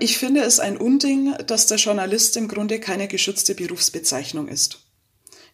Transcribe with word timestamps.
ich 0.00 0.18
finde 0.18 0.42
es 0.42 0.60
ein 0.60 0.76
Unding, 0.76 1.34
dass 1.46 1.66
der 1.66 1.78
Journalist 1.78 2.36
im 2.36 2.48
Grunde 2.48 2.80
keine 2.80 3.08
geschützte 3.08 3.54
Berufsbezeichnung 3.54 4.48
ist. 4.48 4.80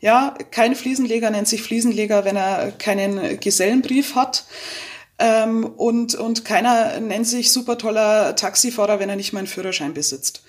Ja, 0.00 0.36
kein 0.50 0.74
Fliesenleger 0.74 1.30
nennt 1.30 1.48
sich 1.48 1.62
Fliesenleger, 1.62 2.24
wenn 2.24 2.36
er 2.36 2.72
keinen 2.72 3.40
Gesellenbrief 3.40 4.14
hat. 4.14 4.44
Ähm, 5.18 5.64
und, 5.64 6.14
und 6.14 6.44
keiner 6.44 7.00
nennt 7.00 7.26
sich 7.26 7.50
super 7.50 7.78
toller 7.78 8.36
Taxifahrer, 8.36 9.00
wenn 9.00 9.08
er 9.08 9.16
nicht 9.16 9.32
mal 9.32 9.40
einen 9.40 9.48
Führerschein 9.48 9.94
besitzt. 9.94 10.42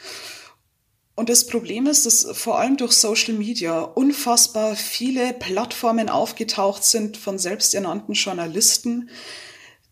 Und 1.16 1.30
das 1.30 1.48
Problem 1.48 1.88
ist, 1.88 2.06
dass 2.06 2.28
vor 2.34 2.60
allem 2.60 2.78
durch 2.78 2.92
Social 2.92 3.34
Media 3.34 3.80
unfassbar 3.80 4.76
viele 4.76 5.34
Plattformen 5.34 6.10
aufgetaucht 6.10 6.84
sind 6.84 7.18
von 7.18 7.40
selbsternannten 7.40 8.14
Journalisten, 8.14 9.10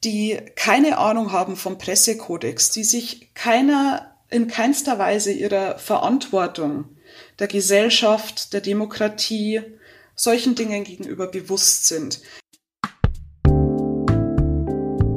die 0.06 0.40
keine 0.56 1.00
Ahnung 1.00 1.32
haben 1.32 1.56
vom 1.56 1.78
Pressekodex, 1.78 2.70
die 2.70 2.84
sich 2.84 3.34
keiner 3.34 4.16
in 4.30 4.48
keinster 4.48 5.00
Weise 5.00 5.32
ihrer 5.32 5.80
Verantwortung 5.80 6.86
der 7.40 7.48
Gesellschaft, 7.48 8.54
der 8.54 8.62
Demokratie, 8.62 9.62
solchen 10.16 10.55
Dingen 10.55 10.84
gegenüber 10.84 11.27
bewusst 11.27 11.88
sind. 11.88 12.22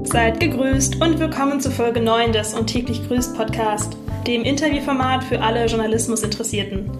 Seid 0.04 0.40
gegrüßt 0.40 1.02
und 1.02 1.18
willkommen 1.18 1.60
zu 1.60 1.70
Folge 1.70 2.00
9 2.00 2.32
des 2.32 2.54
Und 2.54 2.68
täglich 2.68 3.06
grüßt 3.06 3.36
Podcast, 3.36 3.92
dem 4.26 4.42
Interviewformat 4.42 5.22
für 5.22 5.42
alle 5.42 5.66
Journalismusinteressierten. 5.66 6.90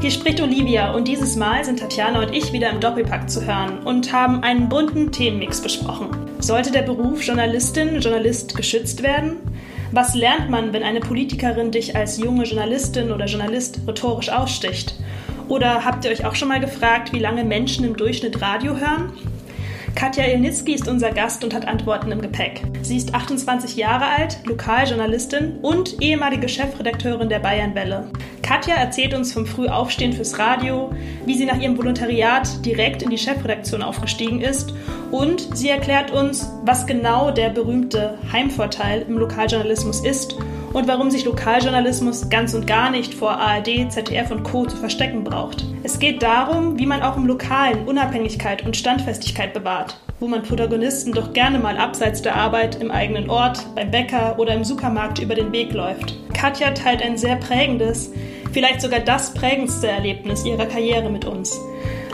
Hier 0.00 0.10
spricht 0.10 0.40
Olivia 0.40 0.92
und 0.92 1.06
dieses 1.08 1.36
Mal 1.36 1.62
sind 1.62 1.78
Tatjana 1.78 2.22
und 2.22 2.34
ich 2.34 2.54
wieder 2.54 2.70
im 2.70 2.80
Doppelpack 2.80 3.28
zu 3.28 3.44
hören 3.44 3.80
und 3.80 4.14
haben 4.14 4.42
einen 4.42 4.66
bunten 4.66 5.12
Themenmix 5.12 5.60
besprochen. 5.60 6.08
Sollte 6.38 6.72
der 6.72 6.80
Beruf 6.80 7.22
Journalistin, 7.22 8.00
Journalist 8.00 8.56
geschützt 8.56 9.02
werden? 9.02 9.36
Was 9.92 10.14
lernt 10.14 10.48
man, 10.48 10.72
wenn 10.72 10.84
eine 10.84 11.00
Politikerin 11.00 11.70
dich 11.70 11.96
als 11.96 12.16
junge 12.16 12.44
Journalistin 12.44 13.12
oder 13.12 13.26
Journalist 13.26 13.80
rhetorisch 13.86 14.30
aussticht? 14.30 14.94
Oder 15.48 15.84
habt 15.84 16.06
ihr 16.06 16.12
euch 16.12 16.24
auch 16.24 16.34
schon 16.34 16.48
mal 16.48 16.60
gefragt, 16.60 17.12
wie 17.12 17.18
lange 17.18 17.44
Menschen 17.44 17.84
im 17.84 17.94
Durchschnitt 17.94 18.40
Radio 18.40 18.78
hören? 18.78 19.12
Katja 19.94 20.24
Ilnitzki 20.24 20.74
ist 20.74 20.88
unser 20.88 21.10
Gast 21.10 21.44
und 21.44 21.54
hat 21.54 21.66
Antworten 21.66 22.10
im 22.12 22.22
Gepäck. 22.22 22.62
Sie 22.82 22.96
ist 22.96 23.14
28 23.14 23.76
Jahre 23.76 24.06
alt, 24.06 24.38
Lokaljournalistin 24.44 25.58
und 25.62 26.00
ehemalige 26.00 26.48
Chefredakteurin 26.48 27.28
der 27.28 27.40
Bayernwelle. 27.40 28.10
Katja 28.42 28.74
erzählt 28.74 29.14
uns 29.14 29.32
vom 29.32 29.46
Frühaufstehen 29.46 30.12
fürs 30.12 30.38
Radio, 30.38 30.90
wie 31.26 31.36
sie 31.36 31.44
nach 31.44 31.60
ihrem 31.60 31.76
Volontariat 31.76 32.64
direkt 32.64 33.02
in 33.02 33.10
die 33.10 33.18
Chefredaktion 33.18 33.82
aufgestiegen 33.82 34.40
ist 34.40 34.74
und 35.10 35.56
sie 35.56 35.68
erklärt 35.68 36.10
uns, 36.10 36.50
was 36.64 36.86
genau 36.86 37.30
der 37.30 37.50
berühmte 37.50 38.18
Heimvorteil 38.32 39.04
im 39.08 39.18
Lokaljournalismus 39.18 40.04
ist 40.04 40.36
und 40.72 40.86
warum 40.86 41.10
sich 41.10 41.24
Lokaljournalismus 41.24 42.28
ganz 42.30 42.54
und 42.54 42.66
gar 42.66 42.90
nicht 42.90 43.14
vor 43.14 43.32
ARD, 43.32 43.90
ZDF 43.90 44.30
und 44.30 44.44
Co. 44.44 44.66
zu 44.66 44.76
verstecken 44.76 45.24
braucht. 45.24 45.64
Es 45.82 45.98
geht 45.98 46.22
darum, 46.22 46.78
wie 46.78 46.86
man 46.86 47.02
auch 47.02 47.16
im 47.16 47.26
Lokalen 47.26 47.86
Unabhängigkeit 47.86 48.64
und 48.64 48.76
Standfestigkeit 48.76 49.52
bewahrt, 49.52 49.98
wo 50.20 50.28
man 50.28 50.42
Protagonisten 50.42 51.12
doch 51.12 51.32
gerne 51.32 51.58
mal 51.58 51.76
abseits 51.76 52.22
der 52.22 52.36
Arbeit 52.36 52.80
im 52.80 52.90
eigenen 52.90 53.28
Ort, 53.28 53.66
beim 53.74 53.90
Bäcker 53.90 54.38
oder 54.38 54.54
im 54.54 54.64
Supermarkt 54.64 55.18
über 55.18 55.34
den 55.34 55.52
Weg 55.52 55.72
läuft. 55.72 56.14
Katja 56.34 56.70
teilt 56.70 57.02
ein 57.02 57.18
sehr 57.18 57.36
prägendes, 57.36 58.12
vielleicht 58.52 58.80
sogar 58.80 59.00
das 59.00 59.34
prägendste 59.34 59.88
Erlebnis 59.88 60.44
ihrer 60.44 60.66
Karriere 60.66 61.10
mit 61.10 61.24
uns. 61.24 61.58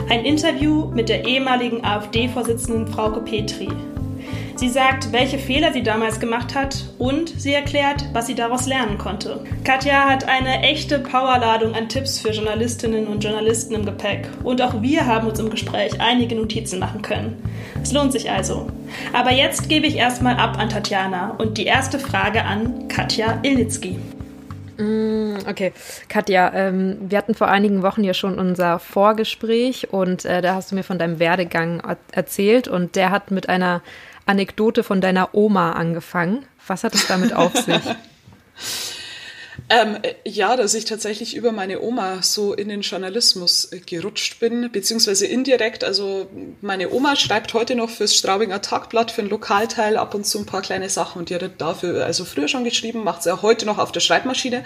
Ein 0.09 0.23
Interview 0.23 0.85
mit 0.85 1.09
der 1.09 1.25
ehemaligen 1.25 1.83
AfD-Vorsitzenden 1.83 2.87
Frauke 2.87 3.19
Petri. 3.21 3.67
Sie 4.57 4.69
sagt, 4.69 5.11
welche 5.11 5.37
Fehler 5.37 5.71
sie 5.71 5.83
damals 5.83 6.19
gemacht 6.19 6.55
hat 6.55 6.85
und 6.97 7.29
sie 7.29 7.53
erklärt, 7.53 8.05
was 8.13 8.25
sie 8.25 8.33
daraus 8.33 8.65
lernen 8.65 8.97
konnte. 8.97 9.39
Katja 9.63 10.09
hat 10.09 10.27
eine 10.27 10.63
echte 10.63 10.97
Powerladung 10.97 11.75
an 11.75 11.87
Tipps 11.89 12.19
für 12.19 12.31
Journalistinnen 12.31 13.05
und 13.05 13.23
Journalisten 13.23 13.75
im 13.75 13.85
Gepäck 13.85 14.27
und 14.43 14.59
auch 14.63 14.81
wir 14.81 15.05
haben 15.05 15.27
uns 15.27 15.37
im 15.37 15.51
Gespräch 15.51 16.01
einige 16.01 16.33
Notizen 16.35 16.79
machen 16.79 17.03
können. 17.03 17.39
Es 17.83 17.93
lohnt 17.93 18.11
sich 18.11 18.31
also. 18.31 18.67
Aber 19.13 19.31
jetzt 19.31 19.69
gebe 19.69 19.85
ich 19.85 19.95
erstmal 19.95 20.37
ab 20.37 20.57
an 20.57 20.69
Tatjana 20.69 21.35
und 21.37 21.59
die 21.59 21.65
erste 21.65 21.99
Frage 21.99 22.43
an 22.43 22.87
Katja 22.87 23.37
Ilnitzki. 23.43 23.99
Mm, 24.77 25.35
okay, 25.47 25.71
Katja, 26.09 26.51
ähm, 26.55 26.97
wir 27.01 27.19
hatten 27.19 27.35
vor 27.35 27.47
einigen 27.47 27.83
Wochen 27.83 28.03
ja 28.03 28.15
schon 28.15 28.39
unser 28.39 28.79
Vorgespräch 28.79 29.93
und 29.93 30.25
äh, 30.25 30.41
da 30.41 30.55
hast 30.55 30.71
du 30.71 30.75
mir 30.75 30.83
von 30.83 30.97
deinem 30.97 31.19
Werdegang 31.19 31.81
erzählt 32.11 32.67
und 32.67 32.95
der 32.95 33.11
hat 33.11 33.29
mit 33.29 33.49
einer 33.49 33.83
Anekdote 34.27 34.83
von 34.83 35.01
deiner 35.01 35.33
Oma 35.33 35.73
angefangen. 35.73 36.45
Was 36.67 36.83
hat 36.83 36.95
es 36.95 37.07
damit 37.07 37.33
auf 37.33 37.53
sich? 37.65 37.81
Ähm, 39.69 39.97
ja, 40.23 40.55
dass 40.55 40.73
ich 40.75 40.85
tatsächlich 40.85 41.35
über 41.35 41.51
meine 41.51 41.81
Oma 41.81 42.21
so 42.21 42.53
in 42.53 42.69
den 42.69 42.81
Journalismus 42.81 43.69
gerutscht 43.85 44.39
bin, 44.39 44.71
beziehungsweise 44.71 45.25
indirekt. 45.25 45.83
Also 45.83 46.27
meine 46.61 46.91
Oma 46.91 47.17
schreibt 47.17 47.53
heute 47.53 47.75
noch 47.75 47.89
fürs 47.89 48.15
Straubinger 48.15 48.61
Tagblatt, 48.61 49.11
für 49.11 49.23
ein 49.23 49.29
Lokalteil 49.29 49.97
ab 49.97 50.13
und 50.13 50.25
zu 50.25 50.39
ein 50.39 50.45
paar 50.45 50.61
kleine 50.61 50.89
Sachen 50.89 51.19
und 51.19 51.29
die 51.29 51.35
hat 51.35 51.59
dafür 51.59 52.05
also 52.05 52.23
früher 52.23 52.47
schon 52.47 52.63
geschrieben, 52.63 53.03
macht 53.03 53.23
sie 53.23 53.33
auch 53.33 53.41
heute 53.41 53.65
noch 53.65 53.77
auf 53.77 53.91
der 53.91 53.99
Schreibmaschine. 53.99 54.63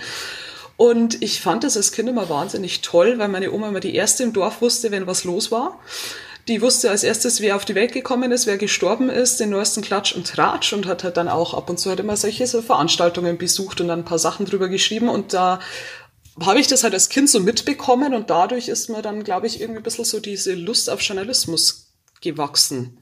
Und 0.77 1.21
ich 1.21 1.41
fand 1.41 1.63
das 1.63 1.77
als 1.77 1.91
Kind 1.91 2.09
immer 2.09 2.29
wahnsinnig 2.29 2.81
toll, 2.81 3.17
weil 3.17 3.27
meine 3.27 3.51
Oma 3.51 3.69
immer 3.69 3.79
die 3.79 3.95
erste 3.95 4.23
im 4.23 4.33
Dorf 4.33 4.61
wusste, 4.61 4.91
wenn 4.91 5.07
was 5.07 5.23
los 5.23 5.51
war. 5.51 5.79
Die 6.47 6.61
wusste 6.61 6.89
als 6.89 7.03
erstes, 7.03 7.39
wer 7.41 7.55
auf 7.55 7.65
die 7.65 7.75
Welt 7.75 7.93
gekommen 7.93 8.31
ist, 8.31 8.47
wer 8.47 8.57
gestorben 8.57 9.09
ist, 9.09 9.39
den 9.39 9.51
neuesten 9.51 9.81
Klatsch 9.81 10.13
und 10.13 10.27
Tratsch 10.27 10.73
und 10.73 10.87
hat 10.87 11.03
halt 11.03 11.17
dann 11.17 11.27
auch 11.27 11.53
ab 11.53 11.69
und 11.69 11.79
zu 11.79 11.89
halt 11.89 11.99
immer 11.99 12.17
solche 12.17 12.47
so 12.47 12.61
Veranstaltungen 12.61 13.37
besucht 13.37 13.79
und 13.79 13.87
dann 13.87 13.99
ein 13.99 14.05
paar 14.05 14.19
Sachen 14.19 14.45
drüber 14.45 14.67
geschrieben 14.67 15.09
und 15.09 15.33
da 15.33 15.59
habe 16.39 16.59
ich 16.59 16.67
das 16.67 16.83
halt 16.83 16.93
als 16.93 17.09
Kind 17.09 17.29
so 17.29 17.39
mitbekommen 17.39 18.13
und 18.13 18.29
dadurch 18.29 18.69
ist 18.69 18.89
mir 18.89 19.01
dann, 19.01 19.23
glaube 19.23 19.47
ich, 19.47 19.61
irgendwie 19.61 19.81
ein 19.81 19.83
bisschen 19.83 20.05
so 20.05 20.19
diese 20.19 20.53
Lust 20.53 20.89
auf 20.89 21.01
Journalismus 21.01 21.93
gewachsen. 22.21 22.97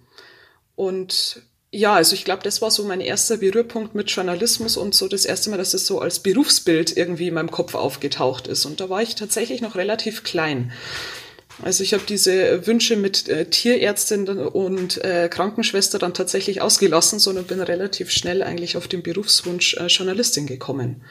Und 0.76 1.44
ja, 1.72 1.94
also 1.94 2.16
ich 2.16 2.26
glaube, 2.26 2.42
das 2.42 2.62
war 2.62 2.72
so 2.72 2.84
mein 2.84 3.02
erster 3.02 3.38
Berührpunkt 3.38 3.94
mit 3.94 4.10
Journalismus 4.10 4.76
und 4.76 4.96
so 4.96 5.08
das 5.08 5.26
erste 5.26 5.52
Mal, 5.52 5.58
dass 5.58 5.76
es 5.76 5.86
so 5.86 6.00
als 6.00 6.20
Berufsbild 6.20 6.98
irgendwie 6.98 7.28
in 7.28 7.36
meinem 7.36 7.52
Kopf 7.52 7.76
aufgetaucht 7.76 8.48
ist. 8.48 8.66
Und 8.66 8.80
da 8.80 8.90
war 8.90 9.04
ich 9.04 9.16
tatsächlich 9.16 9.62
noch 9.62 9.76
relativ 9.76 10.24
klein. 10.24 10.72
Also 11.62 11.84
ich 11.84 11.94
habe 11.94 12.04
diese 12.08 12.66
Wünsche 12.68 12.96
mit 12.96 13.28
äh, 13.28 13.46
Tierärztin 13.46 14.30
und 14.30 15.04
äh, 15.04 15.28
Krankenschwester 15.30 16.00
dann 16.00 16.14
tatsächlich 16.14 16.62
ausgelassen, 16.62 17.20
sondern 17.20 17.46
bin 17.46 17.60
relativ 17.60 18.12
schnell 18.12 18.44
eigentlich 18.44 18.78
auf 18.78 18.88
den 18.88 19.04
Berufswunsch 19.04 19.76
äh, 19.76 19.88
Journalistin 19.88 20.48
gekommen. 20.48 21.02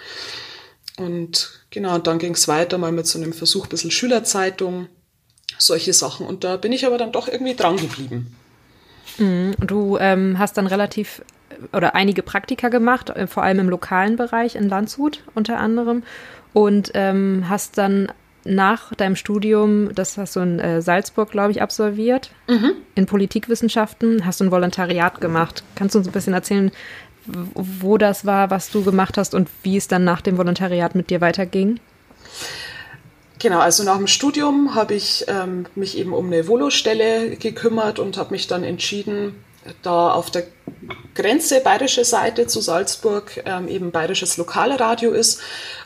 Und 0.97 1.63
genau, 1.71 1.99
dann 1.99 2.19
ging 2.19 2.33
es 2.33 2.49
weiter 2.49 2.79
mal 2.79 2.93
mit 2.93 3.07
so 3.07 3.19
einem 3.19 3.33
Versuch, 3.33 3.67
ein 3.67 3.69
bisschen 3.69 3.91
Schülerzeitung, 3.91 4.89
solche 5.59 5.93
Sachen. 5.93 6.27
Und 6.27 6.45
da 6.45 6.57
bin 6.57 6.73
ich 6.73 6.87
aber 6.87 6.99
dann 6.99 7.13
doch 7.13 7.29
irgendwie 7.29 7.55
dran 7.55 7.77
geblieben. 7.77 8.35
Mhm. 9.19 9.55
Du 9.61 9.99
ähm, 9.99 10.39
hast 10.39 10.57
dann 10.57 10.67
relativ 10.67 11.23
oder 11.73 11.95
einige 11.95 12.23
Praktika 12.23 12.69
gemacht, 12.69 13.11
äh, 13.11 13.27
vor 13.27 13.43
allem 13.43 13.59
im 13.59 13.69
lokalen 13.69 14.17
Bereich 14.17 14.55
in 14.55 14.69
Landshut 14.69 15.23
unter 15.35 15.59
anderem. 15.59 16.03
Und 16.55 16.93
ähm, 16.95 17.45
hast 17.49 17.77
dann 17.79 18.11
nach 18.49 18.95
deinem 18.95 19.17
Studium, 19.17 19.95
das 19.95 20.17
hast 20.19 20.37
du 20.37 20.41
in 20.41 20.59
äh, 20.59 20.83
Salzburg, 20.83 21.31
glaube 21.31 21.53
ich, 21.53 21.63
absolviert, 21.63 22.31
mhm. 22.49 22.73
in 22.95 23.07
Politikwissenschaften, 23.07 24.25
hast 24.25 24.41
du 24.41 24.45
ein 24.45 24.51
Volontariat 24.51 25.21
gemacht. 25.21 25.63
Kannst 25.75 25.95
du 25.95 25.99
uns 25.99 26.09
ein 26.09 26.13
bisschen 26.13 26.35
erzählen, 26.35 26.71
wo 27.27 27.99
das 27.99 28.25
war, 28.25 28.51
was 28.51 28.71
du 28.71 28.83
gemacht 28.83 29.19
hast 29.19 29.35
und 29.35 29.49
wie 29.63 29.77
es 29.77 29.89
dann 29.89 30.05
nach 30.05 30.21
dem 30.21 30.39
Volontariat 30.39 30.95
mit 30.95 31.11
dir 31.11 31.21
weiterging? 31.21 31.79
Genau, 33.39 33.61
also 33.61 33.85
nach 33.85 33.97
dem 33.97 34.07
Studium 34.07 34.75
habe 34.75 34.95
ich 34.95 35.27
ähm, 35.29 35.67
mich 35.75 35.97
eben 35.97 36.13
um 36.13 36.27
eine 36.27 36.49
Volostelle 36.49 37.37
gekümmert 37.37 37.99
und 37.99 38.17
habe 38.17 38.33
mich 38.33 38.49
dann 38.49 38.65
entschieden, 38.65 39.45
da 39.83 40.11
auf 40.11 40.31
der 40.31 40.45
Grenze 41.15 41.61
bayerische 41.61 42.05
Seite 42.05 42.47
zu 42.47 42.61
Salzburg 42.61 43.43
ähm, 43.45 43.69
eben 43.69 43.91
bayerisches 43.91 44.37
Lokalradio 44.37 45.11
ist, 45.13 45.41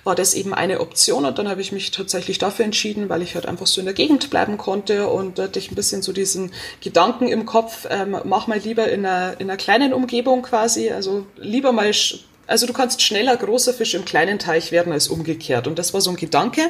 war 0.05 0.15
das 0.15 0.35
eben 0.35 0.53
eine 0.53 0.81
Option 0.81 1.25
und 1.25 1.39
dann 1.39 1.49
habe 1.49 1.61
ich 1.61 1.73
mich 1.73 1.91
tatsächlich 1.91 2.39
dafür 2.39 2.65
entschieden, 2.65 3.09
weil 3.09 3.23
ich 3.23 3.35
halt 3.35 3.47
einfach 3.47 3.67
so 3.67 3.81
in 3.81 3.87
der 3.87 3.95
Gegend 3.95 4.31
bleiben 4.31 4.59
konnte 4.59 5.09
und 5.09 5.39
hatte 5.39 5.59
ich 5.59 5.71
ein 5.71 5.75
bisschen 5.75 6.03
so 6.03 6.13
diesen 6.13 6.53
Gedanken 6.81 7.29
im 7.29 7.47
Kopf, 7.47 7.87
ähm, 7.91 8.17
mach 8.25 8.47
mal 8.47 8.59
lieber 8.59 8.89
in 8.89 9.07
einer, 9.07 9.41
in 9.41 9.49
einer 9.49 9.57
kleinen 9.57 9.93
Umgebung 9.93 10.43
quasi, 10.43 10.91
also 10.91 11.27
lieber 11.37 11.73
mal 11.73 11.93
also 12.47 12.67
du 12.67 12.73
kannst 12.73 13.01
schneller 13.01 13.37
großer 13.37 13.73
Fisch 13.73 13.95
im 13.95 14.05
kleinen 14.05 14.39
Teich 14.39 14.73
werden 14.73 14.93
als 14.93 15.09
umgekehrt. 15.09 15.67
Und 15.67 15.79
das 15.79 15.95
war 15.95 16.01
so 16.01 16.11
ein 16.11 16.17
Gedanke. 16.17 16.61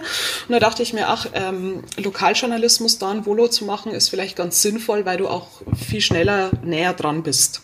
Und 0.47 0.53
da 0.53 0.61
dachte 0.61 0.83
ich 0.83 0.93
mir, 0.93 1.09
ach, 1.09 1.27
ähm, 1.33 1.83
Lokaljournalismus 1.97 2.99
da 2.99 3.11
ein 3.11 3.27
Volo 3.27 3.49
zu 3.49 3.65
machen, 3.65 3.91
ist 3.91 4.09
vielleicht 4.09 4.37
ganz 4.37 4.63
sinnvoll, 4.63 5.07
weil 5.07 5.17
du 5.17 5.29
auch 5.29 5.49
viel 5.75 6.01
schneller 6.01 6.51
näher 6.63 6.93
dran 6.93 7.23
bist. 7.23 7.63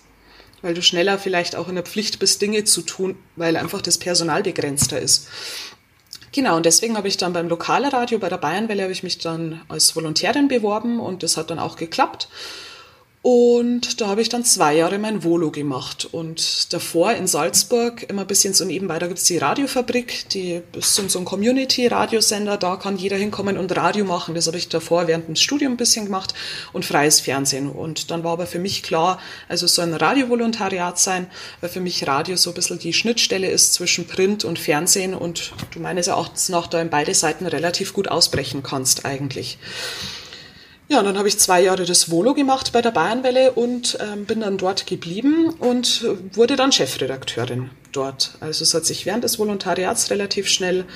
Weil 0.63 0.75
du 0.75 0.83
schneller 0.83 1.19
vielleicht 1.19 1.57
auch 1.57 1.69
in 1.69 1.77
der 1.77 1.85
Pflicht 1.85 2.19
bist, 2.19 2.43
Dinge 2.43 2.65
zu 2.65 2.83
tun, 2.83 3.17
weil 3.37 3.57
einfach 3.57 3.81
das 3.81 3.99
Personal 3.99 4.43
begrenzter 4.43 5.01
ist. 5.01 5.29
Genau, 6.33 6.57
und 6.57 6.67
deswegen 6.67 6.97
habe 6.97 7.09
ich 7.09 7.17
dann 7.17 7.33
beim 7.33 7.49
Lokalradio 7.49 8.19
bei 8.19 8.29
der 8.29 8.39
Bayernwelle 8.39 8.83
habe 8.83 8.93
ich 8.93 9.03
mich 9.03 9.19
dann 9.19 9.63
als 9.69 9.97
Volontärin 9.97 10.49
beworben 10.49 11.01
und 11.01 11.23
das 11.23 11.37
hat 11.37 11.51
dann 11.51 11.59
auch 11.59 11.77
geklappt. 11.77 12.29
Und 13.31 14.01
da 14.01 14.07
habe 14.07 14.23
ich 14.23 14.31
dann 14.31 14.43
zwei 14.43 14.75
Jahre 14.75 14.99
mein 14.99 15.23
Volo 15.23 15.51
gemacht. 15.51 16.09
Und 16.13 16.73
davor 16.73 17.13
in 17.13 17.27
Salzburg 17.27 18.09
immer 18.09 18.23
ein 18.23 18.27
bisschen 18.27 18.55
so 18.55 18.65
nebenbei, 18.65 18.99
da 18.99 19.07
gibt 19.07 19.19
es 19.19 19.27
die 19.27 19.37
Radiofabrik, 19.37 20.31
die 20.31 20.63
ist 20.73 20.95
so 20.95 21.19
ein 21.19 21.25
Community-Radiosender, 21.27 22.57
da 22.57 22.77
kann 22.77 22.97
jeder 22.97 23.19
hinkommen 23.19 23.59
und 23.59 23.77
Radio 23.77 24.07
machen. 24.07 24.35
Das 24.35 24.47
habe 24.47 24.57
ich 24.57 24.71
davor 24.71 25.09
während 25.09 25.29
dem 25.29 25.37
Studium 25.37 25.75
ein 25.75 25.77
bisschen 25.77 26.07
gemacht 26.07 26.33
und 26.73 26.87
freies 26.87 27.21
Fernsehen. 27.21 27.69
Und 27.69 28.11
dann 28.11 28.25
war 28.25 28.33
aber 28.33 28.47
für 28.47 28.61
mich 28.61 28.83
klar, 28.83 29.21
also 29.47 29.67
so 29.67 29.83
ein 29.83 29.93
Radiovolontariat 29.93 30.99
sein, 30.99 31.27
weil 31.61 31.69
für 31.69 31.81
mich 31.81 32.09
Radio 32.09 32.35
so 32.37 32.53
ein 32.53 32.55
bisschen 32.55 32.79
die 32.79 32.95
Schnittstelle 32.95 33.51
ist 33.51 33.75
zwischen 33.75 34.07
Print 34.07 34.47
und 34.47 34.59
Fernsehen 34.59 35.13
und 35.13 35.53
du 35.75 35.81
meines 35.81 36.07
Erachtens 36.07 36.49
nach 36.49 36.67
da 36.67 36.81
in 36.81 36.89
beide 36.89 37.13
Seiten 37.13 37.45
relativ 37.45 37.93
gut 37.93 38.09
ausbrechen 38.09 38.63
kannst 38.63 39.05
eigentlich. 39.05 39.59
Ja, 40.91 41.01
und 41.01 41.05
dann 41.05 41.19
habe 41.19 41.29
ich 41.29 41.39
zwei 41.39 41.61
Jahre 41.61 41.85
das 41.85 42.11
Volo 42.11 42.33
gemacht 42.33 42.73
bei 42.73 42.81
der 42.81 42.93
Bayernwelle 42.93 43.53
und 43.53 43.99
ähm, 44.01 44.25
bin 44.25 44.41
dann 44.41 44.57
dort 44.57 44.87
geblieben 44.87 45.51
und 45.59 46.03
wurde 46.33 46.57
dann 46.57 46.73
Chefredakteurin 46.73 47.69
dort. 47.93 48.33
Also 48.41 48.63
es 48.63 48.73
hat 48.73 48.87
sich 48.87 49.05
während 49.05 49.23
des 49.23 49.39
Volontariats 49.39 50.11
relativ 50.11 50.49
schnell 50.49 50.87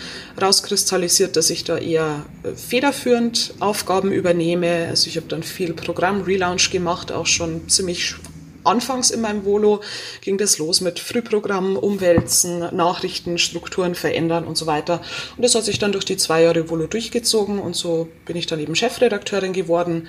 rauskristallisiert, 0.40 1.36
dass 1.36 1.50
ich 1.50 1.64
da 1.64 1.76
eher 1.76 2.24
äh, 2.42 2.54
federführend 2.54 3.52
Aufgaben 3.60 4.12
übernehme. 4.12 4.86
Also 4.88 5.08
ich 5.08 5.18
habe 5.18 5.26
dann 5.28 5.42
viel 5.42 5.74
Programm-Relaunch 5.74 6.70
gemacht, 6.70 7.12
auch 7.12 7.26
schon 7.26 7.68
ziemlich 7.68 8.14
anfangs 8.64 9.10
in 9.10 9.20
meinem 9.20 9.44
Volo 9.44 9.80
ging 10.20 10.38
das 10.38 10.58
los 10.58 10.80
mit 10.80 10.98
Frühprogrammen, 10.98 11.76
Umwälzen, 11.76 12.60
Nachrichten, 12.74 13.38
Strukturen 13.38 13.94
verändern 13.94 14.44
und 14.44 14.56
so 14.56 14.66
weiter. 14.66 15.00
Und 15.36 15.44
das 15.44 15.54
hat 15.54 15.64
sich 15.64 15.78
dann 15.78 15.92
durch 15.92 16.04
die 16.04 16.16
zwei 16.16 16.42
Jahre 16.42 16.68
Volo 16.70 16.86
durchgezogen 16.86 17.58
und 17.58 17.76
so 17.76 18.08
bin 18.26 18.36
ich 18.36 18.46
dann 18.46 18.60
eben 18.60 18.74
Chefredakteurin 18.74 19.52
geworden, 19.52 20.08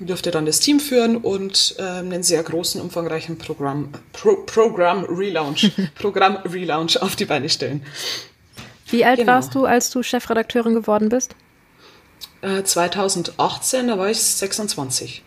durfte 0.00 0.30
dann 0.30 0.46
das 0.46 0.60
Team 0.60 0.80
führen 0.80 1.16
und 1.16 1.76
äh, 1.78 1.82
einen 1.82 2.22
sehr 2.22 2.42
großen, 2.42 2.80
umfangreichen 2.80 3.38
Programm, 3.38 3.90
Pro, 4.12 4.36
Programm 4.46 5.04
Relaunch, 5.04 5.72
Programm 5.94 6.36
Relaunch 6.36 7.00
auf 7.00 7.16
die 7.16 7.24
Beine 7.24 7.48
stellen. 7.48 7.84
Wie 8.88 9.04
alt 9.04 9.18
genau. 9.18 9.32
warst 9.32 9.54
du, 9.54 9.64
als 9.64 9.90
du 9.90 10.02
Chefredakteurin 10.02 10.74
geworden 10.74 11.08
bist? 11.08 11.34
Äh, 12.42 12.62
2018, 12.62 13.88
da 13.88 13.98
war 13.98 14.10
ich 14.10 14.20
26. 14.20 15.22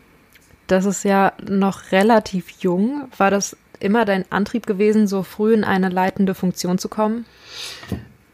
Das 0.68 0.86
ist 0.86 1.04
ja 1.04 1.34
noch 1.44 1.92
relativ 1.92 2.50
jung. 2.60 3.10
War 3.18 3.32
das 3.32 3.56
immer 3.80 4.06
dein 4.06 4.30
Antrieb 4.32 4.66
gewesen, 4.66 5.08
so 5.08 5.24
früh 5.24 5.54
in 5.54 5.64
eine 5.64 5.90
leitende 5.90 6.34
Funktion 6.34 6.78
zu 6.78 6.90
kommen? 6.90 7.26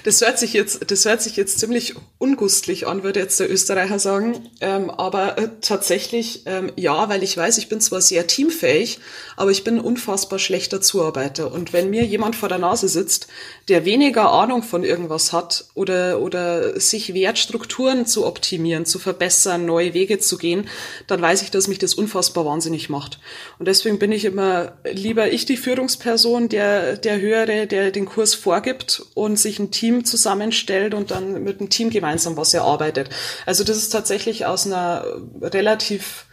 Das 0.04 0.20
hört 0.20 0.38
sich 0.38 0.52
jetzt, 0.52 0.90
das 0.90 1.04
hört 1.04 1.22
sich 1.22 1.36
jetzt 1.36 1.58
ziemlich 1.58 1.94
ungustlich 2.18 2.86
an, 2.86 3.02
würde 3.02 3.20
jetzt 3.20 3.40
der 3.40 3.50
Österreicher 3.50 3.98
sagen. 3.98 4.48
Ähm, 4.60 4.90
aber 4.90 5.38
äh, 5.38 5.48
tatsächlich 5.60 6.42
ähm, 6.46 6.72
ja, 6.76 7.08
weil 7.08 7.22
ich 7.22 7.36
weiß, 7.36 7.58
ich 7.58 7.68
bin 7.68 7.80
zwar 7.80 8.00
sehr 8.00 8.26
teamfähig, 8.26 9.00
aber 9.36 9.50
ich 9.50 9.64
bin 9.64 9.76
ein 9.76 9.84
unfassbar 9.84 10.38
schlechter 10.38 10.80
Zuarbeiter. 10.80 11.52
Und 11.52 11.72
wenn 11.72 11.90
mir 11.90 12.04
jemand 12.04 12.36
vor 12.36 12.48
der 12.48 12.58
Nase 12.58 12.88
sitzt, 12.88 13.28
der 13.68 13.84
weniger 13.84 14.30
Ahnung 14.30 14.62
von 14.62 14.84
irgendwas 14.84 15.32
hat 15.32 15.66
oder, 15.74 16.20
oder 16.20 16.80
sich 16.80 17.14
wehrt, 17.14 17.38
Strukturen 17.38 18.06
zu 18.06 18.26
optimieren, 18.26 18.86
zu 18.86 18.98
verbessern, 18.98 19.66
neue 19.66 19.94
Wege 19.94 20.18
zu 20.18 20.38
gehen, 20.38 20.68
dann 21.06 21.20
weiß 21.20 21.42
ich, 21.42 21.50
dass 21.50 21.68
mich 21.68 21.78
das 21.78 21.94
unfassbar 21.94 22.44
wahnsinnig 22.44 22.88
macht. 22.88 23.18
Und 23.58 23.68
deswegen 23.68 23.98
bin 23.98 24.12
ich 24.12 24.24
immer 24.24 24.72
lieber 24.92 25.30
ich 25.30 25.44
die 25.44 25.56
Führungsperson, 25.56 26.48
der, 26.48 26.96
der 26.96 27.20
Höhere, 27.20 27.66
der 27.66 27.90
den 27.90 28.06
Kurs 28.06 28.34
vorgibt 28.34 29.02
und 29.14 29.38
sich 29.38 29.57
ein 29.58 29.70
Team 29.70 30.04
zusammenstellt 30.04 30.94
und 30.94 31.10
dann 31.10 31.42
mit 31.42 31.60
dem 31.60 31.70
Team 31.70 31.90
gemeinsam 31.90 32.36
was 32.36 32.54
erarbeitet. 32.54 33.10
Also 33.46 33.64
das 33.64 33.76
ist 33.76 33.90
tatsächlich 33.90 34.46
aus 34.46 34.66
einer 34.66 35.04
relativ 35.40 36.26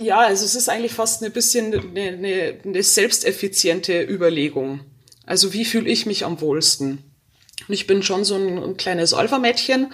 ja, 0.00 0.20
also 0.20 0.44
es 0.44 0.54
ist 0.54 0.68
eigentlich 0.68 0.92
fast 0.92 1.24
ein 1.24 1.32
bisschen 1.32 1.74
eine, 1.74 2.00
eine, 2.00 2.60
eine 2.64 2.82
selbsteffiziente 2.82 4.00
Überlegung. 4.00 4.80
Also 5.26 5.52
wie 5.52 5.64
fühle 5.64 5.90
ich 5.90 6.06
mich 6.06 6.24
am 6.24 6.40
wohlsten? 6.40 7.02
Ich 7.68 7.86
bin 7.86 8.02
schon 8.02 8.24
so 8.24 8.36
ein, 8.36 8.62
ein 8.62 8.76
kleines 8.76 9.12
Alpha-Mädchen 9.12 9.92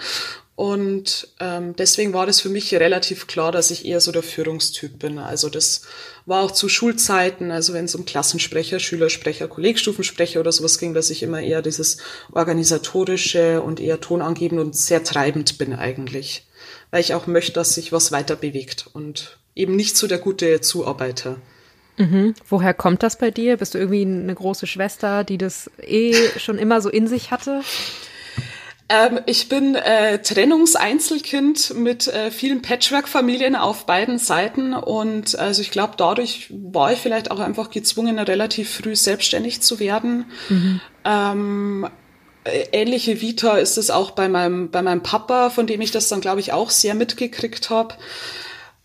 und 0.55 1.27
ähm, 1.41 1.75
deswegen 1.75 2.13
war 2.13 2.25
das 2.25 2.39
für 2.39 2.47
mich 2.47 2.73
relativ 2.73 3.27
klar, 3.27 3.51
dass 3.51 3.71
ich 3.71 3.85
eher 3.85 3.99
so 3.99 4.13
der 4.13 4.23
Führungstyp 4.23 4.97
bin. 4.99 5.19
Also 5.19 5.49
das 5.49 5.81
war 6.25 6.43
auch 6.43 6.51
zu 6.51 6.69
Schulzeiten, 6.69 7.51
also 7.51 7.73
wenn 7.73 7.85
es 7.85 7.95
um 7.95 8.05
Klassensprecher, 8.05 8.79
Schülersprecher, 8.79 9.49
Kollegstufensprecher 9.49 10.39
oder 10.39 10.53
sowas 10.53 10.79
ging, 10.79 10.93
dass 10.93 11.09
ich 11.09 11.23
immer 11.23 11.41
eher 11.41 11.61
dieses 11.61 11.97
organisatorische 12.31 13.61
und 13.61 13.81
eher 13.81 13.99
tonangebend 13.99 14.61
und 14.61 14.77
sehr 14.77 15.03
treibend 15.03 15.57
bin 15.57 15.73
eigentlich. 15.73 16.47
Weil 16.89 17.01
ich 17.01 17.13
auch 17.13 17.27
möchte, 17.27 17.51
dass 17.51 17.75
sich 17.75 17.91
was 17.91 18.13
weiter 18.13 18.37
bewegt 18.37 18.89
und 18.93 19.37
eben 19.55 19.75
nicht 19.75 19.97
so 19.97 20.07
der 20.07 20.19
gute 20.19 20.61
Zuarbeiter. 20.61 21.35
Mhm. 21.97 22.33
Woher 22.47 22.73
kommt 22.73 23.03
das 23.03 23.17
bei 23.17 23.29
dir? 23.29 23.57
Bist 23.57 23.73
du 23.73 23.77
irgendwie 23.77 24.03
eine 24.03 24.35
große 24.35 24.67
Schwester, 24.67 25.25
die 25.25 25.37
das 25.37 25.69
eh 25.81 26.13
schon 26.37 26.57
immer 26.57 26.79
so 26.79 26.89
in 26.89 27.07
sich 27.07 27.31
hatte? 27.31 27.61
Ähm, 28.87 29.19
ich 29.25 29.49
bin 29.49 29.75
äh, 29.75 30.21
Trennungseinzelkind 30.21 31.73
mit 31.75 32.07
äh, 32.07 32.29
vielen 32.29 32.61
Patchwork-Familien 32.61 33.55
auf 33.55 33.85
beiden 33.85 34.19
Seiten 34.19 34.73
und 34.73 35.37
also 35.39 35.61
ich 35.61 35.71
glaube, 35.71 35.93
dadurch 35.97 36.47
war 36.51 36.91
ich 36.91 36.99
vielleicht 36.99 37.31
auch 37.31 37.39
einfach 37.39 37.71
gezwungen, 37.71 38.19
relativ 38.19 38.75
früh 38.75 38.95
selbstständig 38.95 39.61
zu 39.61 39.79
werden. 39.79 40.25
Mhm. 40.49 40.81
Ähm, 41.03 41.87
äh, 42.43 42.65
ähnliche 42.73 43.21
Vita 43.21 43.57
ist 43.57 43.77
es 43.77 43.89
auch 43.89 44.11
bei 44.11 44.29
meinem, 44.29 44.69
bei 44.69 44.83
meinem 44.83 45.01
Papa, 45.01 45.49
von 45.49 45.65
dem 45.65 45.81
ich 45.81 45.89
das 45.89 46.07
dann, 46.07 46.21
glaube 46.21 46.39
ich, 46.39 46.53
auch 46.53 46.69
sehr 46.69 46.93
mitgekriegt 46.93 47.71
habe. 47.71 47.95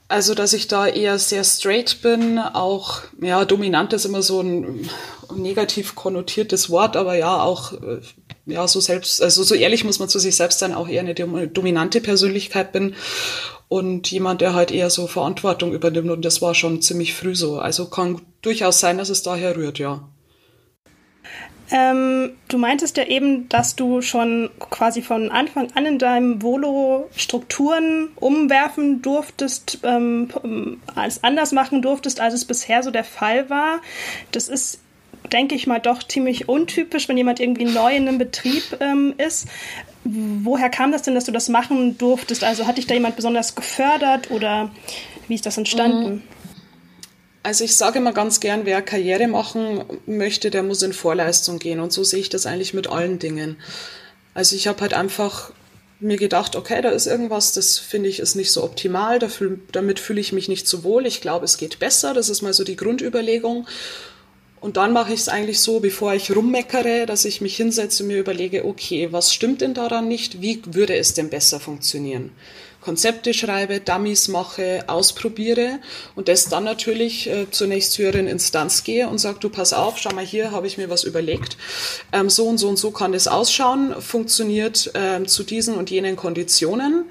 Also, 0.09 0.35
dass 0.35 0.55
ich 0.55 0.67
da 0.67 0.89
eher 0.89 1.19
sehr 1.19 1.45
straight 1.45 2.03
bin, 2.03 2.39
auch, 2.39 3.03
ja, 3.21 3.45
dominant 3.45 3.93
ist 3.93 4.07
immer 4.07 4.23
so 4.23 4.41
ein 4.41 4.89
negativ 5.33 5.95
konnotiertes 5.95 6.71
Wort, 6.71 6.97
aber 6.97 7.15
ja, 7.15 7.41
auch 7.43 7.75
äh, 7.75 8.01
ja, 8.51 8.67
so 8.69 8.81
selbst, 8.81 9.23
also 9.23 9.43
so 9.43 9.55
ehrlich 9.55 9.85
muss 9.85 9.99
man 9.99 10.09
zu 10.09 10.19
sich 10.19 10.37
selbst 10.37 10.59
sein, 10.59 10.75
auch 10.75 10.89
eher 10.89 11.01
eine 11.01 11.15
dominante 11.15 12.01
Persönlichkeit 12.01 12.73
bin 12.73 12.95
und 13.69 14.11
jemand, 14.11 14.41
der 14.41 14.55
halt 14.55 14.71
eher 14.71 14.91
so 14.91 15.07
Verantwortung 15.07 15.73
übernimmt 15.73 16.11
und 16.11 16.25
das 16.25 16.43
war 16.43 16.55
schon 16.55 16.83
ziemlich 16.83 17.15
früh 17.15 17.35
so. 17.35 17.59
Also 17.59 17.87
kann 17.87 18.21
durchaus 18.43 18.81
sein, 18.81 18.99
dass 18.99 19.11
es 19.11 19.23
daher 19.23 19.57
rührt, 19.57 19.79
ja. 19.79 20.09
Ähm, 21.73 22.33
du 22.49 22.59
meintest 22.59 22.97
ja 22.97 23.05
eben, 23.05 23.49
dass 23.49 23.77
du 23.77 24.03
schon 24.03 24.51
quasi 24.59 25.03
von 25.03 25.31
Anfang 25.31 25.71
an 25.75 25.87
in 25.87 25.99
deinem 26.01 26.43
Volo 26.43 27.09
Strukturen 27.15 28.09
umwerfen 28.17 29.03
durftest, 29.03 29.79
ähm, 29.85 30.81
als 30.93 31.23
anders 31.23 31.53
machen 31.53 31.81
durftest, 31.81 32.21
als 32.21 32.35
es 32.35 32.45
bisher 32.45 32.83
so 32.83 32.91
der 32.91 33.05
Fall 33.05 33.51
war. 33.51 33.81
Das 34.33 34.49
ist 34.49 34.81
denke 35.33 35.55
ich 35.55 35.67
mal, 35.67 35.79
doch 35.79 36.03
ziemlich 36.03 36.49
untypisch, 36.49 37.09
wenn 37.09 37.17
jemand 37.17 37.41
irgendwie 37.41 37.65
neu 37.65 37.95
in 37.95 38.09
einem 38.09 38.19
Betrieb 38.19 38.63
ähm, 38.81 39.15
ist. 39.19 39.47
Woher 40.05 40.71
kam 40.71 40.93
das 40.93 41.03
denn, 41.03 41.15
dass 41.15 41.25
du 41.25 41.33
das 41.33 41.49
machen 41.49 41.99
durftest? 41.99 42.45
Also 42.45 42.67
hat 42.67 42.79
dich 42.79 42.87
da 42.87 42.95
jemand 42.95 43.17
besonders 43.17 43.55
gefördert 43.55 44.31
oder 44.31 44.71
wie 45.29 45.35
ist 45.35 45.47
das 45.47 45.59
entstanden? 45.59 46.15
Mhm. 46.15 46.23
Also 47.43 47.65
ich 47.65 47.75
sage 47.75 47.99
immer 47.99 48.13
ganz 48.13 48.41
gern, 48.41 48.67
wer 48.67 48.83
Karriere 48.83 49.27
machen 49.27 49.85
möchte, 50.07 50.51
der 50.51 50.63
muss 50.63 50.83
in 50.83 50.93
Vorleistung 50.93 51.59
gehen. 51.59 51.81
Und 51.81 51.93
so 51.93 52.05
sehe 52.05 52.21
ich 52.21 52.29
das 52.29 52.47
eigentlich 52.47 52.75
mit 52.75 52.89
allen 52.89 53.19
Dingen. 53.19 53.57
Also 54.35 54.57
ich 54.57 54.67
habe 54.67 54.81
halt 54.83 54.95
einfach 54.95 55.53
mir 56.01 56.17
gedacht, 56.17 56.57
okay, 56.57 56.81
da 56.83 56.91
ist 56.91 57.07
irgendwas, 57.07 57.53
das 57.53 57.79
finde 57.79 58.09
ich 58.09 58.21
ist 58.21 58.35
nicht 58.35 58.51
so 58.51 58.65
optimal, 58.65 59.19
damit 59.73 60.01
fühle 60.01 60.21
ich 60.21 60.33
mich 60.33 60.49
nicht 60.49 60.67
so 60.67 60.83
wohl. 60.83 61.07
Ich 61.07 61.21
glaube, 61.21 61.45
es 61.45 61.59
geht 61.59 61.79
besser. 61.79 62.15
Das 62.15 62.29
ist 62.29 62.43
mal 62.43 62.53
so 62.53 62.65
die 62.65 62.77
Grundüberlegung. 62.77 63.67
Und 64.61 64.77
dann 64.77 64.93
mache 64.93 65.15
ich 65.15 65.21
es 65.21 65.29
eigentlich 65.29 65.61
so, 65.61 65.81
bevor 65.81 66.13
ich 66.13 66.35
rummeckere, 66.35 67.07
dass 67.07 67.25
ich 67.25 67.41
mich 67.41 67.57
hinsetze 67.57 68.03
und 68.03 68.09
mir 68.09 68.19
überlege, 68.19 68.67
okay, 68.67 69.09
was 69.11 69.33
stimmt 69.33 69.63
denn 69.63 69.73
daran 69.73 70.07
nicht? 70.07 70.43
Wie 70.43 70.61
würde 70.67 70.97
es 70.97 71.15
denn 71.15 71.31
besser 71.31 71.61
funktionieren? 71.61 72.31
Konzepte 72.81 73.35
schreibe, 73.35 73.81
Dummies 73.81 74.29
mache, 74.29 74.85
ausprobiere 74.87 75.81
und 76.15 76.29
das 76.29 76.49
dann 76.49 76.65
natürlich 76.65 77.29
äh, 77.29 77.51
zur 77.51 77.67
nächsthöheren 77.67 78.27
Instanz 78.27 78.85
gehe 78.85 79.07
und 79.07 79.19
sage, 79.19 79.39
du 79.39 79.51
pass 79.51 79.75
auf, 79.75 79.99
schau 79.99 80.15
mal 80.15 80.25
hier, 80.25 80.51
habe 80.51 80.67
ich 80.67 80.79
mir 80.79 80.89
was 80.89 81.05
überlegt. 81.05 81.59
Ähm, 82.13 82.31
so 82.31 82.47
und 82.47 82.57
so 82.57 82.69
und 82.69 82.79
so 82.79 82.91
kann 82.91 83.13
das 83.13 83.29
ausschauen, 83.29 83.95
funktioniert 84.01 84.91
ähm, 84.95 85.27
zu 85.27 85.43
diesen 85.43 85.75
und 85.75 85.91
jenen 85.91 86.17
Konditionen 86.17 87.05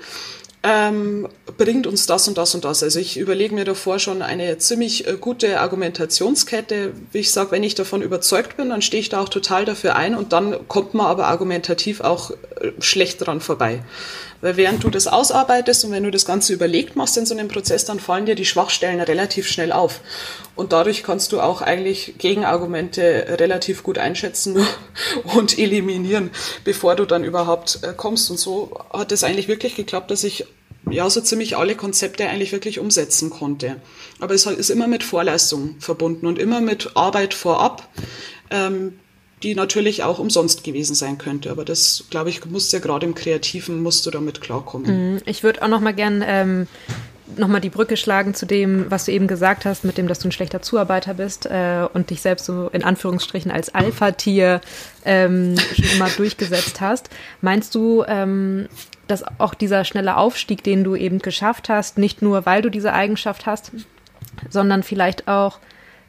ähm, 0.62 1.28
bringt 1.58 1.88
uns 1.88 2.06
das 2.06 2.28
und 2.28 2.38
das 2.38 2.54
und 2.54 2.66
das. 2.66 2.84
Also 2.84 3.00
ich 3.00 3.18
überlege 3.18 3.56
mir 3.56 3.63
davor 3.63 3.98
schon 3.98 4.22
eine 4.22 4.58
ziemlich 4.58 5.08
äh, 5.08 5.16
gute 5.20 5.62
Argumentationskette. 5.62 6.92
Wie 7.12 7.20
ich 7.20 7.32
sage, 7.32 7.51
wenn 7.51 7.63
ich 7.63 7.75
davon 7.75 8.01
überzeugt 8.01 8.58
bin, 8.58 8.70
dann 8.70 8.82
stehe 8.82 9.00
ich 9.00 9.10
da 9.10 9.22
auch 9.22 9.30
total 9.30 9.63
dafür 9.63 9.96
ein 9.96 10.16
und 10.16 10.34
dann 10.34 10.68
kommt 10.68 10.94
man 10.94 11.08
aber 11.08 11.28
argumentativ 11.28 12.01
auch 12.01 12.32
äh, 12.32 12.72
schlecht 12.80 13.25
dran 13.25 13.39
vorbei. 13.39 13.84
Weil 14.41 14.58
während 14.58 14.84
du 14.84 14.89
das 14.89 15.08
ausarbeitest 15.08 15.86
und 15.86 15.91
wenn 15.91 16.03
du 16.03 16.12
das 16.12 16.25
Ganze 16.25 16.53
überlegt 16.53 16.96
machst 16.96 17.17
in 17.17 17.25
so 17.25 17.36
einem 17.36 17.50
Prozess, 17.50 17.86
dann 17.86 18.00
fallen 18.00 18.25
dir 18.25 18.36
die 18.36 18.46
Schwachstellen 18.46 19.01
relativ 19.01 19.48
schnell 19.48 19.72
auf. 19.72 20.01
Und 20.55 20.72
dadurch 20.72 21.03
kannst 21.03 21.31
du 21.31 21.41
auch 21.41 21.62
eigentlich 21.62 22.15
Gegenargumente 22.17 23.38
relativ 23.39 23.84
gut 23.84 23.98
einschätzen 23.98 24.65
und 25.36 25.58
eliminieren, 25.58 26.31
bevor 26.63 26.96
du 26.96 27.05
dann 27.05 27.24
überhaupt 27.24 27.79
äh, 27.84 27.93
kommst. 27.96 28.31
Und 28.31 28.38
so 28.38 28.79
hat 28.93 29.12
es 29.12 29.24
eigentlich 29.24 29.48
wirklich 29.48 29.75
geklappt, 29.75 30.12
dass 30.12 30.24
ich 30.24 30.46
ja, 30.89 31.10
so 31.10 31.22
ziemlich 31.22 31.58
alle 31.58 31.75
Konzepte 31.75 32.27
eigentlich 32.27 32.51
wirklich 32.51 32.79
umsetzen 32.79 33.29
konnte. 33.29 33.75
Aber 34.19 34.34
es 34.34 34.46
ist 34.46 34.69
immer 34.69 34.88
mit 34.88 35.03
Vorleistung 35.03 35.75
verbunden 35.79 36.25
und 36.25 36.39
immer 36.39 36.62
mit 36.62 36.96
Arbeit 36.96 37.34
vorab, 37.34 37.88
ähm, 38.50 39.00
die 39.43 39.55
natürlich 39.55 40.03
auch 40.03 40.19
umsonst 40.19 40.63
gewesen 40.63 40.96
sein 40.96 41.17
könnte. 41.17 41.51
Aber 41.51 41.65
das, 41.65 42.05
glaube 42.10 42.29
ich, 42.29 42.46
musst 42.46 42.74
ja 42.74 42.79
gerade 42.79 43.05
im 43.05 43.15
Kreativen, 43.15 43.81
musst 43.81 44.05
du 44.05 44.12
damit 44.12 44.41
klarkommen. 44.41 45.13
Mhm. 45.13 45.22
Ich 45.25 45.43
würde 45.43 45.62
auch 45.62 45.67
noch 45.67 45.79
mal 45.79 45.93
gern 45.93 46.24
ähm, 46.25 46.67
nochmal 47.38 47.62
die 47.62 47.69
Brücke 47.69 47.98
schlagen 47.98 48.34
zu 48.34 48.46
dem, 48.46 48.89
was 48.89 49.05
du 49.05 49.12
eben 49.12 49.27
gesagt 49.27 49.65
hast, 49.65 49.84
mit 49.84 49.98
dem, 49.98 50.08
dass 50.08 50.19
du 50.19 50.27
ein 50.27 50.31
schlechter 50.31 50.62
Zuarbeiter 50.62 51.13
bist 51.13 51.46
äh, 51.46 51.88
und 51.93 52.10
dich 52.10 52.22
selbst 52.22 52.46
so 52.46 52.69
in 52.69 52.84
Anführungsstrichen 52.84 53.51
als 53.51 53.74
Alpha-Tier 53.74 54.62
ähm, 55.05 55.55
schon 55.58 55.86
immer 55.96 56.10
durchgesetzt 56.17 56.81
hast. 56.81 57.10
Meinst 57.41 57.75
du, 57.75 58.03
ähm, 58.08 58.67
dass 59.08 59.24
auch 59.39 59.53
dieser 59.53 59.86
schnelle 59.86 60.17
Aufstieg, 60.17 60.63
den 60.63 60.84
du 60.84 60.96
eben 60.96 61.19
geschafft 61.19 61.69
hast, 61.69 61.98
nicht 61.98 62.22
nur 62.22 62.46
weil 62.46 62.62
du 62.62 62.69
diese 62.69 62.93
Eigenschaft 62.93 63.46
hast, 63.46 63.72
sondern 64.50 64.84
vielleicht 64.84 65.27
auch, 65.27 65.60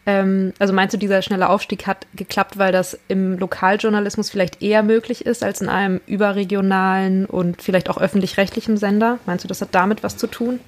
ähm, 0.06 0.52
also 0.58 0.72
meinst 0.72 0.94
du, 0.94 0.98
dieser 0.98 1.22
schnelle 1.22 1.48
Aufstieg 1.48 1.86
hat 1.86 2.06
geklappt, 2.14 2.58
weil 2.58 2.72
das 2.72 2.98
im 3.08 3.38
Lokaljournalismus 3.38 4.30
vielleicht 4.30 4.62
eher 4.62 4.82
möglich 4.82 5.26
ist 5.26 5.42
als 5.42 5.60
in 5.60 5.68
einem 5.68 6.00
überregionalen 6.06 7.26
und 7.26 7.62
vielleicht 7.62 7.90
auch 7.90 7.98
öffentlich-rechtlichen 7.98 8.76
Sender? 8.76 9.18
Meinst 9.26 9.44
du, 9.44 9.48
das 9.48 9.60
hat 9.60 9.68
damit 9.72 10.02
was 10.02 10.16
zu 10.16 10.26
tun? 10.26 10.60